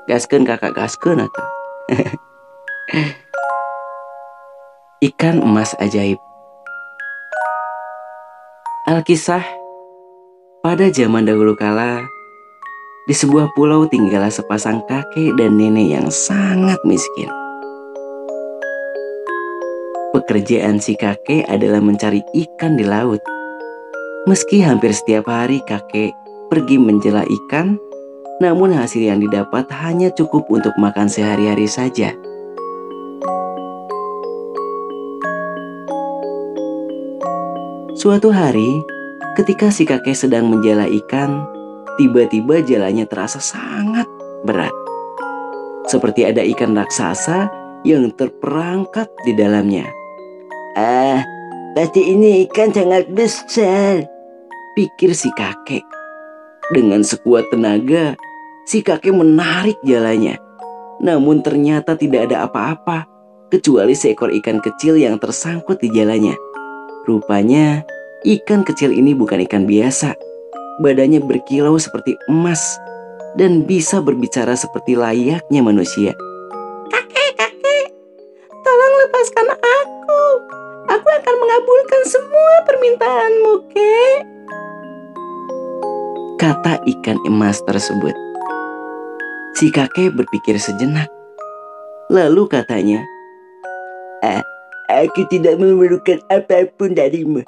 Gaskeun 0.08 0.48
kakak 0.48 0.72
gaskeun 0.80 1.28
atau. 1.28 1.44
Ikan 5.12 5.44
emas 5.44 5.76
ajaib. 5.76 6.24
Alkisah 8.88 9.44
pada 10.64 10.88
zaman 10.88 11.28
dahulu 11.28 11.52
kala 11.60 12.13
di 13.04 13.12
sebuah 13.12 13.52
pulau 13.52 13.84
tinggallah 13.84 14.32
sepasang 14.32 14.80
kakek 14.88 15.36
dan 15.36 15.60
nenek 15.60 16.00
yang 16.00 16.08
sangat 16.08 16.80
miskin. 16.88 17.28
Pekerjaan 20.16 20.80
si 20.80 20.96
kakek 20.96 21.44
adalah 21.52 21.84
mencari 21.84 22.24
ikan 22.32 22.80
di 22.80 22.88
laut. 22.88 23.20
Meski 24.24 24.64
hampir 24.64 24.96
setiap 24.96 25.28
hari 25.28 25.60
kakek 25.68 26.16
pergi 26.48 26.80
menjela 26.80 27.28
ikan, 27.28 27.76
namun 28.40 28.72
hasil 28.72 29.04
yang 29.04 29.20
didapat 29.20 29.68
hanya 29.84 30.08
cukup 30.16 30.48
untuk 30.48 30.72
makan 30.80 31.12
sehari-hari 31.12 31.68
saja. 31.68 32.16
Suatu 38.00 38.32
hari, 38.32 38.80
ketika 39.36 39.68
si 39.76 39.84
kakek 39.84 40.16
sedang 40.16 40.48
menjela 40.48 40.88
ikan, 40.88 41.53
tiba-tiba 41.98 42.64
jalannya 42.66 43.06
terasa 43.06 43.38
sangat 43.38 44.08
berat. 44.44 44.74
Seperti 45.88 46.24
ada 46.24 46.42
ikan 46.42 46.74
raksasa 46.74 47.52
yang 47.84 48.10
terperangkap 48.16 49.12
di 49.28 49.36
dalamnya. 49.36 49.86
Ah, 50.80 51.22
pasti 51.76 52.16
ini 52.16 52.48
ikan 52.48 52.72
sangat 52.72 53.12
besar. 53.12 54.08
Pikir 54.74 55.14
si 55.14 55.30
kakek. 55.36 55.84
Dengan 56.74 57.04
sekuat 57.04 57.52
tenaga, 57.52 58.18
si 58.66 58.82
kakek 58.82 59.14
menarik 59.14 59.78
jalannya. 59.84 60.40
Namun 61.04 61.44
ternyata 61.44 62.00
tidak 62.00 62.32
ada 62.32 62.48
apa-apa, 62.48 63.06
kecuali 63.52 63.94
seekor 63.94 64.32
ikan 64.40 64.64
kecil 64.64 64.98
yang 64.98 65.20
tersangkut 65.20 65.78
di 65.78 65.92
jalannya. 65.92 66.34
Rupanya, 67.04 67.84
ikan 68.24 68.64
kecil 68.64 68.96
ini 68.96 69.12
bukan 69.12 69.44
ikan 69.44 69.68
biasa. 69.68 70.33
Badannya 70.82 71.22
berkilau 71.22 71.78
seperti 71.78 72.18
emas 72.26 72.62
dan 73.38 73.62
bisa 73.66 74.02
berbicara 74.02 74.58
seperti 74.58 74.98
layaknya 74.98 75.62
manusia. 75.62 76.18
Kakek, 76.90 77.30
kakek, 77.38 77.86
tolong 78.66 78.94
lepaskan 79.06 79.48
aku. 79.54 80.24
Aku 80.90 81.08
akan 81.10 81.36
mengabulkan 81.38 82.02
semua 82.10 82.54
permintaanmu, 82.66 83.54
kek. 83.70 84.20
Kata 86.42 86.82
ikan 86.90 87.22
emas 87.30 87.62
tersebut. 87.70 88.18
Si 89.54 89.70
kakek 89.70 90.18
berpikir 90.18 90.58
sejenak. 90.58 91.08
Lalu 92.10 92.50
katanya, 92.50 93.06
Ah, 94.24 94.40
aku 94.90 95.28
tidak 95.28 95.60
memerlukan 95.60 96.24
apa 96.32 96.66
pun 96.80 96.96
darimu. 96.96 97.44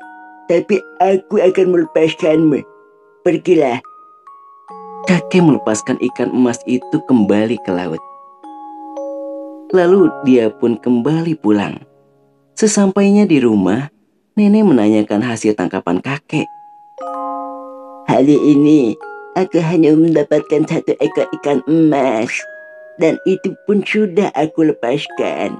Tapi 0.45 0.77
aku 0.99 1.41
akan 1.41 1.67
melepaskanmu. 1.71 2.74
Pergilah. 3.25 3.81
kakek 5.09 5.41
melepaskan 5.41 5.97
ikan 5.97 6.29
emas 6.29 6.61
itu 6.69 7.01
kembali 7.09 7.57
ke 7.65 7.73
laut. 7.73 7.97
Lalu 9.73 10.13
dia 10.29 10.53
pun 10.53 10.77
kembali 10.77 11.33
pulang. 11.41 11.81
Sesampainya 12.53 13.25
di 13.25 13.41
rumah, 13.41 13.89
nenek 14.37 14.69
menanyakan 14.69 15.25
hasil 15.25 15.57
tangkapan 15.57 16.05
kakek. 16.05 16.45
Hari 18.05 18.37
ini 18.37 18.93
aku 19.33 19.57
hanya 19.57 19.97
mendapatkan 19.97 20.61
satu 20.69 20.93
ekor 21.01 21.25
ikan 21.41 21.65
emas. 21.65 22.29
Dan 23.01 23.17
itu 23.25 23.57
pun 23.65 23.81
sudah 23.81 24.29
aku 24.37 24.69
lepaskan. 24.69 25.57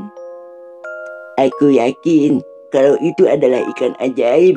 Aku 1.42 1.74
yakin 1.74 2.46
kalau 2.70 2.94
itu 3.02 3.26
adalah 3.26 3.66
ikan 3.74 3.98
ajaib. 3.98 4.54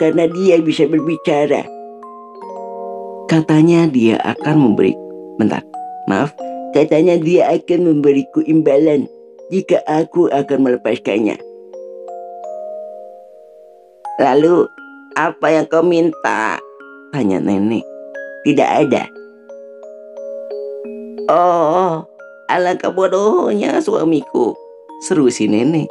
Karena 0.00 0.24
dia 0.24 0.56
bisa 0.64 0.88
berbicara. 0.88 1.79
Katanya 3.30 3.86
dia 3.86 4.18
akan 4.26 4.58
memberi... 4.58 4.90
Bentar, 5.38 5.62
maaf. 6.10 6.34
Katanya 6.74 7.14
dia 7.14 7.46
akan 7.54 7.86
memberiku 7.86 8.42
imbalan 8.42 9.06
jika 9.54 9.78
aku 9.86 10.26
akan 10.34 10.66
melepaskannya. 10.66 11.38
Lalu, 14.18 14.66
apa 15.14 15.46
yang 15.46 15.70
kau 15.70 15.86
minta? 15.86 16.58
Tanya 17.14 17.38
nenek. 17.38 17.86
Tidak 18.42 18.66
ada. 18.66 19.06
Oh, 21.30 22.02
alangkah 22.50 22.90
bodohnya 22.90 23.78
suamiku. 23.78 24.58
Seru 25.06 25.30
si 25.30 25.46
nenek. 25.46 25.86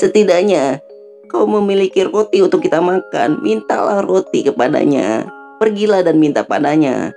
Setidaknya 0.00 0.80
kau 1.28 1.44
memiliki 1.44 2.08
roti 2.08 2.40
untuk 2.40 2.64
kita 2.64 2.80
makan. 2.80 3.44
Mintalah 3.44 4.00
roti 4.00 4.40
kepadanya. 4.40 5.28
Pergilah 5.60 6.00
dan 6.00 6.16
minta 6.16 6.40
padanya. 6.40 7.12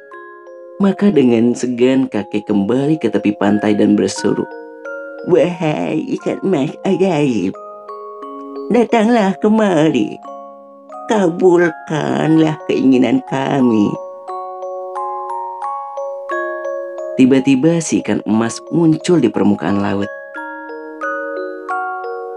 Maka 0.84 1.16
dengan 1.16 1.56
segan 1.56 2.12
kakek 2.12 2.44
kembali 2.44 3.00
ke 3.00 3.08
tepi 3.08 3.32
pantai 3.40 3.72
dan 3.72 3.96
berseru. 3.96 4.44
Wahai 5.32 6.04
ikan 6.20 6.44
emas 6.44 6.76
ajaib. 6.84 7.56
Datanglah 8.68 9.40
kemari. 9.40 10.20
Kabulkanlah 11.08 12.60
keinginan 12.68 13.24
kami. 13.32 13.88
Tiba-tiba 17.16 17.80
si 17.80 18.04
ikan 18.04 18.20
emas 18.28 18.60
muncul 18.76 19.24
di 19.24 19.32
permukaan 19.32 19.80
laut. 19.80 20.12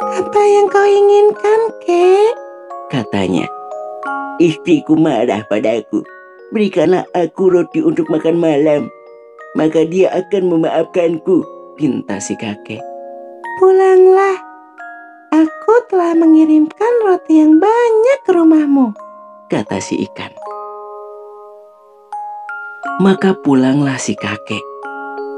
Apa 0.07 0.43
yang 0.55 0.71
kau 0.71 0.87
inginkan, 0.87 1.61
kek? 1.83 2.31
Katanya, 2.95 3.51
Istriku 4.37 5.01
marah 5.01 5.49
padaku. 5.49 6.05
Berikanlah 6.53 7.09
aku 7.17 7.49
roti 7.49 7.81
untuk 7.81 8.05
makan 8.13 8.37
malam. 8.37 8.93
Maka 9.57 9.89
dia 9.89 10.13
akan 10.13 10.53
memaafkanku. 10.53 11.41
pinta 11.77 12.17
si 12.21 12.37
kakek. 12.37 12.81
Pulanglah. 13.61 14.37
Aku 15.33 15.75
telah 15.93 16.17
mengirimkan 16.17 16.93
roti 17.05 17.41
yang 17.41 17.61
banyak 17.61 18.19
ke 18.25 18.33
rumahmu. 18.33 18.97
kata 19.53 19.79
si 19.81 20.01
ikan. 20.09 20.33
Maka 23.01 23.37
pulanglah 23.41 24.01
si 24.01 24.17
kakek. 24.17 24.65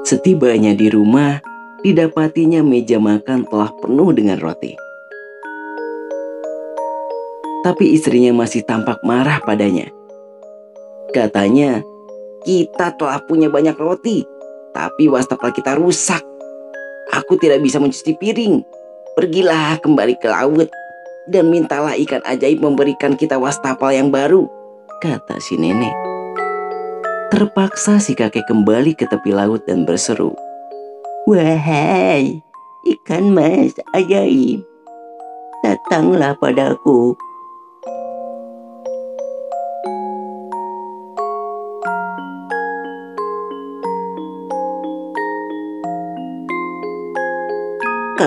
Setibanya 0.06 0.72
di 0.78 0.88
rumah, 0.90 1.42
didapatinya 1.82 2.62
meja 2.62 3.02
makan 3.02 3.46
telah 3.46 3.70
penuh 3.82 4.10
dengan 4.14 4.38
roti. 4.38 4.87
Tapi 7.62 7.94
istrinya 7.94 8.30
masih 8.30 8.62
tampak 8.62 9.02
marah 9.02 9.42
padanya. 9.42 9.90
Katanya, 11.10 11.82
kita 12.46 12.94
telah 12.94 13.18
punya 13.26 13.50
banyak 13.50 13.74
roti, 13.74 14.22
tapi 14.70 15.10
wastafel 15.10 15.50
kita 15.50 15.74
rusak. 15.74 16.22
Aku 17.16 17.40
tidak 17.40 17.64
bisa 17.64 17.80
mencuci 17.80 18.14
piring. 18.20 18.62
Pergilah 19.16 19.80
kembali 19.82 20.14
ke 20.20 20.28
laut. 20.30 20.70
dan 21.28 21.52
mintalah 21.52 21.92
ikan 21.92 22.24
ajaib 22.24 22.64
memberikan 22.64 23.12
kita 23.12 23.36
wastafel 23.36 23.92
yang 23.92 24.08
baru, 24.08 24.48
kata 25.04 25.36
si 25.44 25.60
nenek. 25.60 25.92
Terpaksa 27.28 28.00
si 28.00 28.16
kakek 28.16 28.48
kembali 28.48 28.96
ke 28.96 29.04
tepi 29.04 29.36
laut 29.36 29.60
dan 29.68 29.84
berseru. 29.84 30.32
Wahai 31.28 32.40
ikan 32.88 33.28
mas 33.28 33.76
ajaib, 33.92 34.64
datanglah 35.60 36.32
padaku. 36.40 37.12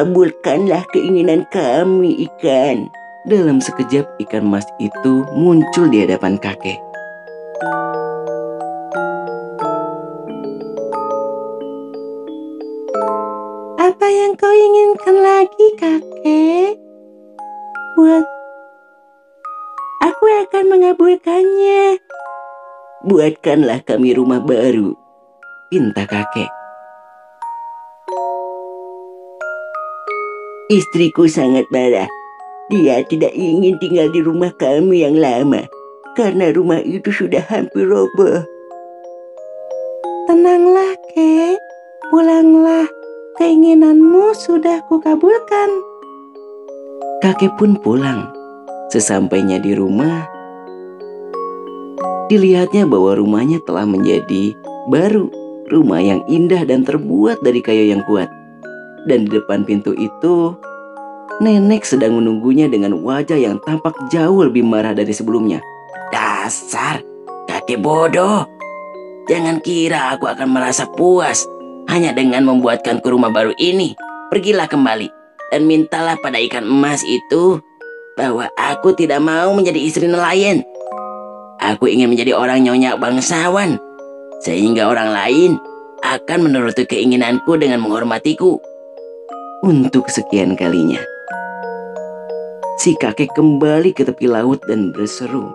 Kabulkanlah 0.02 0.82
keinginan 0.90 1.46
kami 1.54 2.26
ikan. 2.26 2.90
Dalam 3.30 3.62
sekejap 3.62 4.18
ikan 4.26 4.50
mas 4.50 4.66
itu 4.82 5.22
muncul 5.38 5.94
di 5.94 6.02
hadapan 6.02 6.42
kakek. 6.42 6.82
Apa 13.78 14.08
yang 14.10 14.34
kau 14.42 14.50
inginkan 14.50 15.22
lagi, 15.22 15.68
kakek? 15.78 16.82
Buat 17.94 18.26
aku 20.02 20.26
akan 20.50 20.64
mengabulkannya. 20.66 22.02
Buatkanlah 23.06 23.86
kami 23.86 24.18
rumah 24.18 24.42
baru, 24.42 24.98
pinta 25.70 26.10
kakek. 26.10 26.61
Istriku 30.72 31.28
sangat 31.28 31.68
marah. 31.68 32.08
Dia 32.72 33.04
tidak 33.04 33.36
ingin 33.36 33.76
tinggal 33.84 34.08
di 34.08 34.24
rumah 34.24 34.56
kami 34.56 35.04
yang 35.04 35.20
lama. 35.20 35.68
Karena 36.16 36.48
rumah 36.56 36.80
itu 36.80 37.12
sudah 37.12 37.44
hampir 37.52 37.92
roboh. 37.92 38.48
Tenanglah, 40.32 40.96
kek. 41.12 41.60
Pulanglah. 42.08 42.88
Keinginanmu 43.36 44.32
sudah 44.32 44.80
kukabulkan. 44.88 45.70
Kakek 47.20 47.52
pun 47.60 47.76
pulang. 47.76 48.32
Sesampainya 48.96 49.60
di 49.60 49.76
rumah, 49.76 50.24
dilihatnya 52.32 52.88
bahwa 52.88 53.20
rumahnya 53.20 53.60
telah 53.68 53.84
menjadi 53.84 54.56
baru. 54.88 55.28
Rumah 55.68 56.00
yang 56.00 56.22
indah 56.32 56.64
dan 56.64 56.88
terbuat 56.88 57.44
dari 57.44 57.60
kayu 57.60 57.92
yang 57.92 58.04
kuat. 58.08 58.41
Dan 59.10 59.26
di 59.26 59.34
depan 59.34 59.66
pintu 59.66 59.98
itu, 59.98 60.54
nenek 61.42 61.82
sedang 61.86 62.22
menunggunya 62.22 62.70
dengan 62.70 63.02
wajah 63.02 63.38
yang 63.38 63.58
tampak 63.66 63.98
jauh 64.14 64.46
lebih 64.46 64.62
marah 64.62 64.94
dari 64.94 65.10
sebelumnya. 65.10 65.58
Dasar 66.14 67.02
kakek 67.50 67.82
bodoh. 67.82 68.46
Jangan 69.30 69.62
kira 69.62 70.14
aku 70.18 70.28
akan 70.28 70.50
merasa 70.50 70.90
puas 70.98 71.46
hanya 71.90 72.12
dengan 72.14 72.46
membuatkanku 72.46 73.06
rumah 73.10 73.30
baru 73.30 73.54
ini. 73.58 73.94
Pergilah 74.32 74.68
kembali 74.70 75.08
dan 75.52 75.68
mintalah 75.68 76.16
pada 76.24 76.40
ikan 76.40 76.64
emas 76.64 77.04
itu 77.04 77.60
bahwa 78.16 78.48
aku 78.56 78.96
tidak 78.96 79.20
mau 79.20 79.52
menjadi 79.52 79.80
istri 79.82 80.08
nelayan. 80.08 80.64
Aku 81.62 81.86
ingin 81.86 82.10
menjadi 82.10 82.34
orang 82.34 82.66
nyonya 82.66 82.98
bangsawan 82.98 83.78
sehingga 84.42 84.90
orang 84.90 85.14
lain 85.14 85.52
akan 86.02 86.50
menuruti 86.50 86.90
keinginanku 86.90 87.54
dengan 87.62 87.84
menghormatiku. 87.84 88.58
Untuk 89.62 90.10
sekian 90.10 90.58
kalinya, 90.58 90.98
si 92.82 92.98
kakek 92.98 93.30
kembali 93.38 93.94
ke 93.94 94.02
tepi 94.02 94.26
laut 94.26 94.58
dan 94.66 94.90
berseru. 94.90 95.54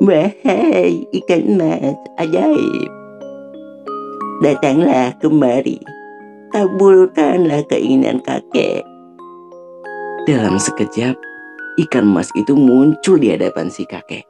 Wahai 0.00 1.04
ikan 1.12 1.60
emas 1.60 2.00
ajaib. 2.16 2.88
Datanglah 4.40 5.12
kemari. 5.20 5.76
Kabulkanlah 6.48 7.68
keinginan 7.68 8.24
kakek. 8.24 8.88
Dalam 10.24 10.56
sekejap, 10.56 11.12
ikan 11.84 12.08
emas 12.08 12.32
itu 12.40 12.56
muncul 12.56 13.20
di 13.20 13.36
hadapan 13.36 13.68
si 13.68 13.84
kakek. 13.84 14.24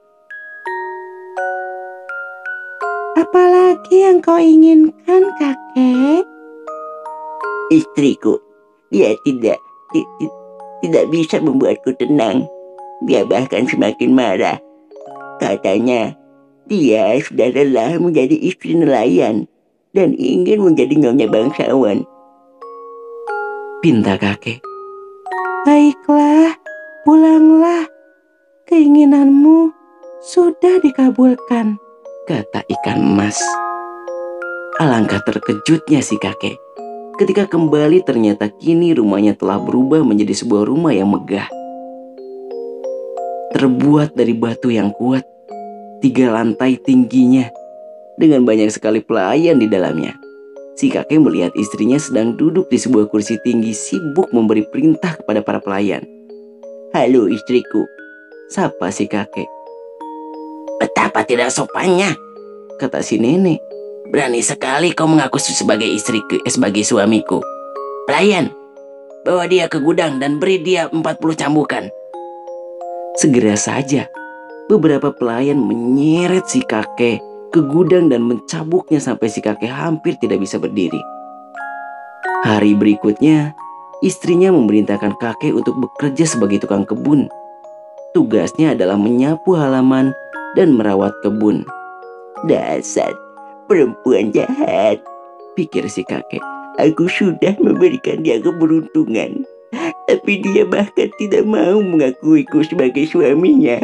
Apalagi 3.15 4.03
yang 4.03 4.19
kau 4.19 4.35
inginkan, 4.35 5.31
kakek? 5.39 6.27
Istriku, 7.69 8.48
dia 8.89 9.13
tidak 9.25 9.59
ti- 9.93 10.11
ti- 10.21 10.37
tidak 10.85 11.05
bisa 11.13 11.37
membuatku 11.41 11.93
tenang. 11.97 12.49
Dia 13.05 13.23
bahkan 13.23 13.69
semakin 13.69 14.11
marah. 14.11 14.59
Katanya, 15.39 16.19
dia 16.67 17.15
sudah 17.23 17.49
lelah 17.55 17.97
menjadi 17.97 18.35
istri 18.35 18.75
nelayan 18.75 19.47
dan 19.95 20.13
ingin 20.19 20.61
menjadi 20.61 20.95
nyonya 20.99 21.31
bangsawan. 21.31 22.05
Pinta 23.79 24.19
kakek. 24.19 24.59
Baiklah, 25.63 26.59
pulanglah. 27.07 27.87
Keinginanmu 28.69 29.73
sudah 30.21 30.83
dikabulkan. 30.85 31.81
kata 32.29 32.61
ikan 32.69 33.01
emas. 33.01 33.41
Alangkah 34.77 35.25
terkejutnya 35.25 36.05
si 36.05 36.21
kakek. 36.21 36.68
Ketika 37.19 37.51
kembali 37.51 38.07
ternyata 38.07 38.47
kini 38.47 38.95
rumahnya 38.95 39.35
telah 39.35 39.59
berubah 39.59 40.07
menjadi 40.07 40.39
sebuah 40.39 40.71
rumah 40.71 40.95
yang 40.95 41.11
megah. 41.11 41.51
Terbuat 43.59 44.15
dari 44.15 44.39
batu 44.39 44.71
yang 44.71 44.95
kuat, 44.95 45.27
tiga 45.99 46.31
lantai 46.31 46.79
tingginya, 46.79 47.51
dengan 48.23 48.47
banyak 48.47 48.71
sekali 48.71 49.03
pelayan 49.03 49.59
di 49.59 49.67
dalamnya. 49.67 50.15
Si 50.79 50.95
kakek 50.95 51.19
melihat 51.19 51.51
istrinya 51.59 51.99
sedang 51.99 52.39
duduk 52.39 52.71
di 52.71 52.79
sebuah 52.79 53.11
kursi 53.11 53.35
tinggi 53.43 53.75
sibuk 53.75 54.31
memberi 54.31 54.63
perintah 54.71 55.19
kepada 55.19 55.43
para 55.43 55.59
pelayan. 55.59 56.07
Halo 56.95 57.27
istriku, 57.27 57.83
Sapa 58.47 58.95
si 58.95 59.11
kakek, 59.11 59.51
betapa 60.79 61.27
tidak 61.27 61.51
sopannya. 61.51 62.15
kata 62.79 63.03
si 63.03 63.19
nenek. 63.19 63.68
Berani 64.09 64.41
sekali 64.41 64.97
kau 64.97 65.05
mengaku 65.05 65.37
sebagai 65.37 65.85
istriku, 65.85 66.41
eh, 66.41 66.49
sebagai 66.49 66.81
suamiku. 66.81 67.45
Pelayan, 68.09 68.49
bawa 69.21 69.45
dia 69.45 69.69
ke 69.69 69.85
gudang 69.85 70.17
dan 70.17 70.41
beri 70.41 70.65
dia 70.65 70.89
40 70.89 71.37
cambukan. 71.37 71.93
Segera 73.21 73.53
saja, 73.53 74.09
beberapa 74.73 75.13
pelayan 75.13 75.61
menyeret 75.61 76.49
si 76.49 76.65
kakek 76.65 77.21
ke 77.53 77.61
gudang 77.69 78.09
dan 78.09 78.25
mencabuknya 78.25 78.97
sampai 78.97 79.29
si 79.29 79.45
kakek 79.45 79.69
hampir 79.69 80.17
tidak 80.17 80.41
bisa 80.41 80.57
berdiri. 80.57 81.05
Hari 82.49 82.73
berikutnya, 82.81 83.53
istrinya 84.01 84.49
memerintahkan 84.57 85.21
kakek 85.21 85.53
untuk 85.53 85.77
bekerja 85.85 86.25
sebagai 86.25 86.65
tukang 86.65 86.89
kebun. 86.89 87.29
Tugasnya 88.17 88.73
adalah 88.73 88.97
menyapu 88.97 89.53
halaman 89.53 90.17
dan 90.57 90.73
merawat 90.73 91.13
kebun. 91.21 91.69
Dasar 92.49 93.28
perempuan 93.69 94.33
jahat. 94.33 94.99
Pikir 95.55 95.87
si 95.87 96.03
kakek. 96.03 96.43
Aku 96.81 97.07
sudah 97.07 97.55
memberikan 97.61 98.25
dia 98.25 98.41
keberuntungan. 98.41 99.45
Tapi 100.09 100.41
dia 100.41 100.65
bahkan 100.65 101.13
tidak 101.21 101.45
mau 101.45 101.79
mengakuiku 101.85 102.65
sebagai 102.65 103.05
suaminya. 103.05 103.77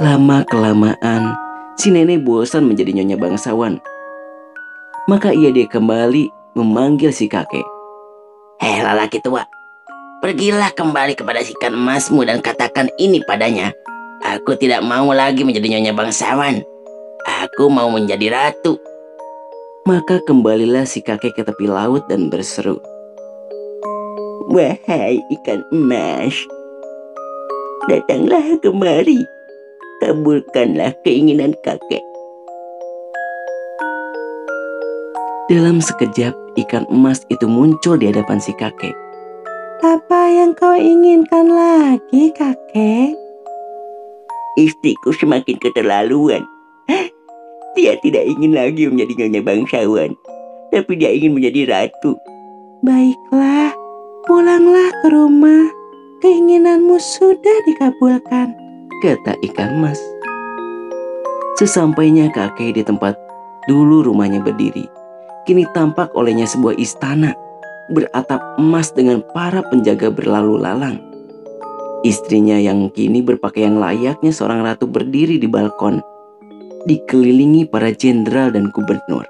Lama-kelamaan, 0.00 1.36
si 1.76 1.92
nenek 1.92 2.24
bosan 2.24 2.64
menjadi 2.64 2.96
nyonya 2.96 3.20
bangsawan. 3.20 3.76
Maka 5.04 5.36
ia 5.36 5.52
dia 5.52 5.68
kembali 5.68 6.56
memanggil 6.56 7.12
si 7.12 7.28
kakek. 7.28 7.66
Hei 8.62 8.80
lelaki 8.80 9.20
tua, 9.20 9.44
pergilah 10.24 10.72
kembali 10.72 11.18
kepada 11.18 11.42
si 11.44 11.52
ikan 11.58 11.74
emasmu 11.74 12.22
dan 12.24 12.40
katakan 12.40 12.88
ini 12.96 13.20
padanya. 13.26 13.74
Aku 14.22 14.54
tidak 14.54 14.80
mau 14.86 15.10
lagi 15.10 15.42
menjadi 15.42 15.76
nyonya 15.76 15.92
bangsawan. 15.92 16.71
Aku 17.22 17.70
mau 17.70 17.86
menjadi 17.92 18.32
ratu. 18.32 18.78
Maka 19.86 20.22
kembalilah 20.22 20.86
si 20.86 21.02
kakek 21.02 21.34
ke 21.34 21.42
tepi 21.42 21.66
laut 21.66 22.06
dan 22.06 22.30
berseru. 22.30 22.78
Wahai 24.50 25.22
ikan 25.38 25.62
emas, 25.70 26.34
datanglah 27.86 28.42
kemari. 28.62 29.22
Kabulkanlah 30.02 30.98
keinginan 31.06 31.54
kakek. 31.62 32.02
Dalam 35.46 35.78
sekejap, 35.78 36.34
ikan 36.66 36.86
emas 36.90 37.22
itu 37.30 37.46
muncul 37.46 37.98
di 37.98 38.10
hadapan 38.10 38.42
si 38.42 38.50
kakek. 38.54 38.94
Apa 39.82 40.30
yang 40.30 40.54
kau 40.54 40.74
inginkan 40.74 41.50
lagi, 41.50 42.30
kakek? 42.34 43.14
Istriku 44.58 45.10
semakin 45.10 45.58
keterlaluan. 45.58 46.46
Dia 47.72 47.96
tidak 48.04 48.28
ingin 48.28 48.52
lagi 48.52 48.84
menjadi 48.84 49.24
nyonya 49.24 49.40
bangsawan, 49.42 50.12
tapi 50.68 50.92
dia 50.92 51.08
ingin 51.08 51.32
menjadi 51.32 51.72
ratu. 51.72 52.12
Baiklah, 52.84 53.72
pulanglah 54.28 54.92
ke 55.00 55.08
rumah. 55.08 55.66
keinginanmu 56.22 57.02
sudah 57.02 57.56
dikabulkan. 57.66 58.54
kata 59.02 59.34
ikan 59.50 59.82
mas. 59.82 59.98
Sesampainya 61.58 62.30
kakek 62.30 62.78
di 62.78 62.86
tempat 62.86 63.18
dulu 63.66 64.06
rumahnya 64.06 64.38
berdiri, 64.38 64.86
kini 65.42 65.66
tampak 65.74 66.14
olehnya 66.14 66.46
sebuah 66.46 66.78
istana 66.78 67.34
beratap 67.90 68.38
emas 68.62 68.94
dengan 68.94 69.18
para 69.34 69.66
penjaga 69.66 70.14
berlalu 70.14 70.62
lalang. 70.62 71.02
Istrinya 72.06 72.54
yang 72.58 72.86
kini 72.94 73.18
berpakaian 73.18 73.82
layaknya 73.82 74.30
seorang 74.30 74.62
ratu 74.62 74.86
berdiri 74.86 75.42
di 75.42 75.50
balkon, 75.50 75.98
dikelilingi 76.86 77.70
para 77.70 77.94
jenderal 77.94 78.50
dan 78.50 78.70
gubernur. 78.74 79.26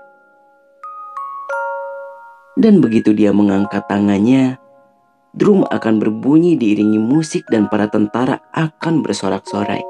Dan 2.57 2.85
begitu 2.85 3.17
dia 3.17 3.33
mengangkat 3.33 3.85
tangannya, 3.89 4.61
drum 5.33 5.65
akan 5.73 5.97
berbunyi 5.97 6.61
diiringi 6.61 7.01
musik 7.01 7.49
dan 7.49 7.67
para 7.73 7.89
tentara 7.89 8.45
akan 8.53 9.01
bersorak-sorai. 9.01 9.81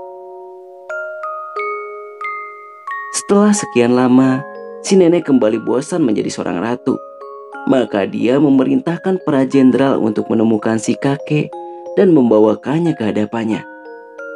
Setelah 3.13 3.53
sekian 3.53 3.93
lama, 3.99 4.41
si 4.81 4.97
nenek 4.97 5.29
kembali 5.29 5.61
bosan 5.61 6.07
menjadi 6.07 6.31
seorang 6.33 6.63
ratu. 6.63 6.97
Maka 7.69 8.11
dia 8.11 8.43
memerintahkan 8.43 9.23
para 9.23 9.47
jenderal 9.47 10.03
untuk 10.03 10.27
menemukan 10.27 10.83
si 10.83 10.99
kakek 10.99 11.47
dan 11.95 12.11
membawakannya 12.11 12.97
ke 12.99 13.13
hadapannya. 13.13 13.63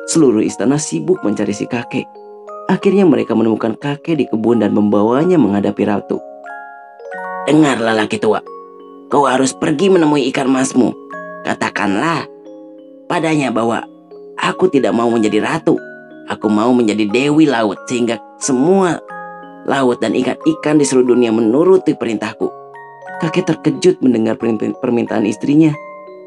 Seluruh 0.07 0.45
istana 0.45 0.79
sibuk 0.79 1.19
mencari 1.27 1.51
si 1.51 1.67
kakek. 1.67 2.26
Akhirnya 2.67 3.07
mereka 3.07 3.39
menemukan 3.39 3.79
kakek 3.79 4.19
di 4.19 4.25
kebun 4.27 4.59
dan 4.59 4.75
membawanya 4.75 5.39
menghadapi 5.39 5.87
ratu. 5.87 6.19
Dengarlah 7.47 7.95
laki 7.95 8.19
tua, 8.19 8.43
kau 9.07 9.23
harus 9.31 9.55
pergi 9.55 9.87
menemui 9.87 10.27
ikan 10.35 10.51
masmu. 10.51 10.91
Katakanlah 11.47 12.27
padanya 13.07 13.55
bahwa 13.55 13.87
aku 14.35 14.67
tidak 14.67 14.91
mau 14.91 15.07
menjadi 15.07 15.39
ratu. 15.47 15.79
Aku 16.27 16.51
mau 16.51 16.75
menjadi 16.75 17.07
dewi 17.07 17.47
laut 17.47 17.79
sehingga 17.87 18.19
semua 18.43 18.99
laut 19.63 20.03
dan 20.03 20.11
ikan-ikan 20.19 20.75
di 20.75 20.83
seluruh 20.83 21.15
dunia 21.15 21.31
menuruti 21.31 21.95
perintahku. 21.95 22.51
Kakek 23.23 23.47
terkejut 23.47 24.03
mendengar 24.03 24.35
permintaan 24.83 25.23
istrinya. 25.23 25.71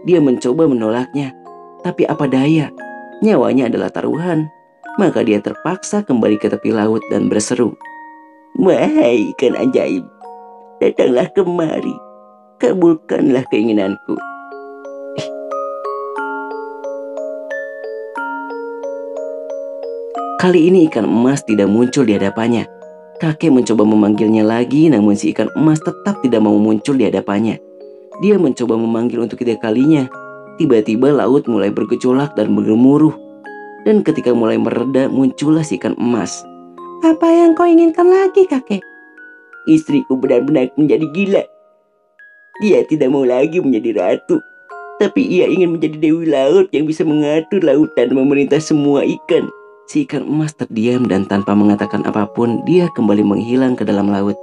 Dia 0.07 0.23
mencoba 0.23 0.71
menolaknya, 0.71 1.35
tapi 1.83 2.07
apa 2.07 2.31
daya, 2.31 2.71
nyawanya 3.19 3.67
adalah 3.67 3.91
taruhan. 3.91 4.47
Maka 4.97 5.21
dia 5.21 5.37
terpaksa 5.43 6.01
kembali 6.01 6.41
ke 6.41 6.49
tepi 6.49 6.73
laut 6.73 7.03
dan 7.13 7.29
berseru. 7.29 7.77
Wahai 8.57 9.29
ikan 9.37 9.53
ajaib, 9.53 10.07
datanglah 10.81 11.29
kemari. 11.37 11.93
Kabulkanlah 12.59 13.45
keinginanku. 13.53 14.17
Kali 20.39 20.71
ini 20.71 20.87
ikan 20.87 21.03
emas 21.03 21.43
tidak 21.43 21.67
muncul 21.67 22.07
di 22.07 22.15
hadapannya. 22.15 22.63
Kakek 23.19 23.51
mencoba 23.51 23.83
memanggilnya 23.83 24.47
lagi, 24.47 24.87
namun 24.87 25.11
si 25.19 25.35
ikan 25.35 25.51
emas 25.59 25.83
tetap 25.83 26.23
tidak 26.23 26.39
mau 26.39 26.55
muncul 26.55 26.95
di 26.95 27.03
hadapannya. 27.03 27.59
Dia 28.23 28.39
mencoba 28.39 28.79
memanggil 28.79 29.19
untuk 29.19 29.43
ketiga 29.43 29.67
kalinya. 29.67 30.07
Tiba-tiba 30.55 31.11
laut 31.11 31.43
mulai 31.47 31.71
bergejolak 31.71 32.39
dan 32.39 32.55
bergemuruh. 32.55 33.28
Dan 33.87 34.03
ketika 34.03 34.35
mulai 34.35 34.59
mereda, 34.59 35.07
muncullah 35.07 35.63
si 35.63 35.79
ikan 35.79 35.95
emas. 35.95 36.43
Apa 36.99 37.31
yang 37.31 37.55
kau 37.55 37.63
inginkan 37.63 38.11
lagi, 38.11 38.43
kakek? 38.43 38.83
Istriku 39.71 40.19
benar-benar 40.19 40.67
menjadi 40.75 41.05
gila. 41.15 41.43
Dia 42.59 42.83
tidak 42.83 43.07
mau 43.07 43.23
lagi 43.23 43.63
menjadi 43.63 43.95
ratu. 43.95 44.43
Tapi 44.99 45.23
ia 45.23 45.47
ingin 45.47 45.79
menjadi 45.79 45.95
dewi 45.95 46.27
laut 46.27 46.67
yang 46.75 46.83
bisa 46.83 47.07
mengatur 47.07 47.63
lautan 47.63 48.11
dan 48.11 48.15
memerintah 48.19 48.59
semua 48.59 49.07
ikan. 49.07 49.47
Si 49.87 50.03
ikan 50.03 50.27
emas 50.27 50.51
terdiam 50.51 51.07
dan 51.07 51.23
tanpa 51.23 51.55
mengatakan 51.55 52.03
apa 52.03 52.27
pun, 52.27 52.59
dia 52.67 52.91
kembali 52.91 53.23
menghilang 53.23 53.79
ke 53.79 53.87
dalam 53.87 54.11
laut. 54.11 54.35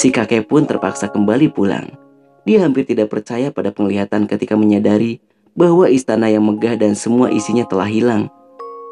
Si 0.00 0.08
kakek 0.08 0.48
pun 0.48 0.64
terpaksa 0.64 1.12
kembali 1.12 1.52
pulang. 1.52 1.92
Dia 2.48 2.64
hampir 2.64 2.88
tidak 2.88 3.12
percaya 3.12 3.52
pada 3.52 3.70
penglihatan 3.70 4.26
ketika 4.26 4.56
menyadari 4.56 5.20
bahwa 5.52 5.88
istana 5.88 6.28
yang 6.32 6.44
megah 6.44 6.74
dan 6.74 6.96
semua 6.96 7.30
isinya 7.30 7.62
telah 7.68 7.86
hilang. 7.86 8.28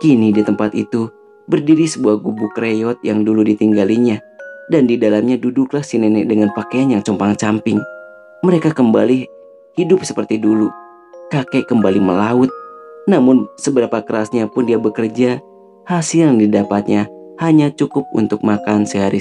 Kini 0.01 0.33
di 0.33 0.41
tempat 0.41 0.73
itu 0.73 1.11
berdiri 1.51 1.85
sebuah 1.85 2.23
gubuk 2.23 2.55
reyot 2.57 3.03
yang 3.03 3.27
dulu 3.27 3.43
ditinggalinya, 3.43 4.23
dan 4.71 4.87
di 4.87 4.95
dalamnya 4.95 5.35
duduklah 5.35 5.83
si 5.83 5.99
nenek 5.99 6.31
dengan 6.31 6.55
pakaian 6.55 6.95
yang 6.95 7.03
compang-camping. 7.03 7.83
Mereka 8.47 8.71
kembali 8.73 9.27
hidup 9.75 10.07
seperti 10.07 10.39
dulu. 10.39 10.71
Kakek 11.35 11.67
kembali 11.67 11.99
melaut, 11.99 12.49
namun 13.11 13.51
seberapa 13.59 14.01
kerasnya 14.07 14.47
pun 14.47 14.71
dia 14.71 14.79
bekerja, 14.79 15.43
hasil 15.91 16.31
yang 16.31 16.39
didapatnya 16.39 17.11
hanya 17.43 17.75
cukup 17.75 18.07
untuk 18.15 18.47
makan 18.47 18.87
sehari 18.87 19.19